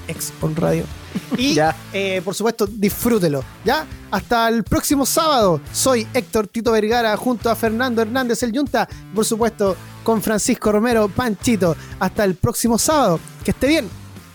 ex 0.08 0.32
on 0.42 0.56
radio. 0.56 0.84
Y 1.38 1.54
Ya. 1.54 1.74
eh, 1.94 2.22
por 2.26 2.36
supuesto, 2.36 2.68
disfrútelo. 2.68 3.42
¿Ya? 3.64 3.86
Hasta 4.12 4.50
el 4.50 4.64
próximo 4.66 5.06
sábado. 5.06 5.62
Soy 5.72 6.06
Héctor 6.14 6.48
Tito 6.48 6.72
Vergara 6.74 7.16
junto 7.16 7.50
a 7.50 7.56
Fernando 7.56 8.02
Hernández 8.02 8.44
el 8.44 8.52
Yunta. 8.52 8.88
Por 9.14 9.24
supuesto, 9.24 9.76
con 10.04 10.22
Francisco 10.22 10.72
Romero 10.74 11.08
Panchito. 11.08 11.76
Hasta 12.00 12.26
el 12.26 12.36
próximo 12.36 12.78
sábado. 12.78 13.20
Que 13.46 13.52
esté 13.52 13.68
bien. 13.68 13.88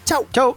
Chau. 0.06 0.26
Chao. 0.32 0.56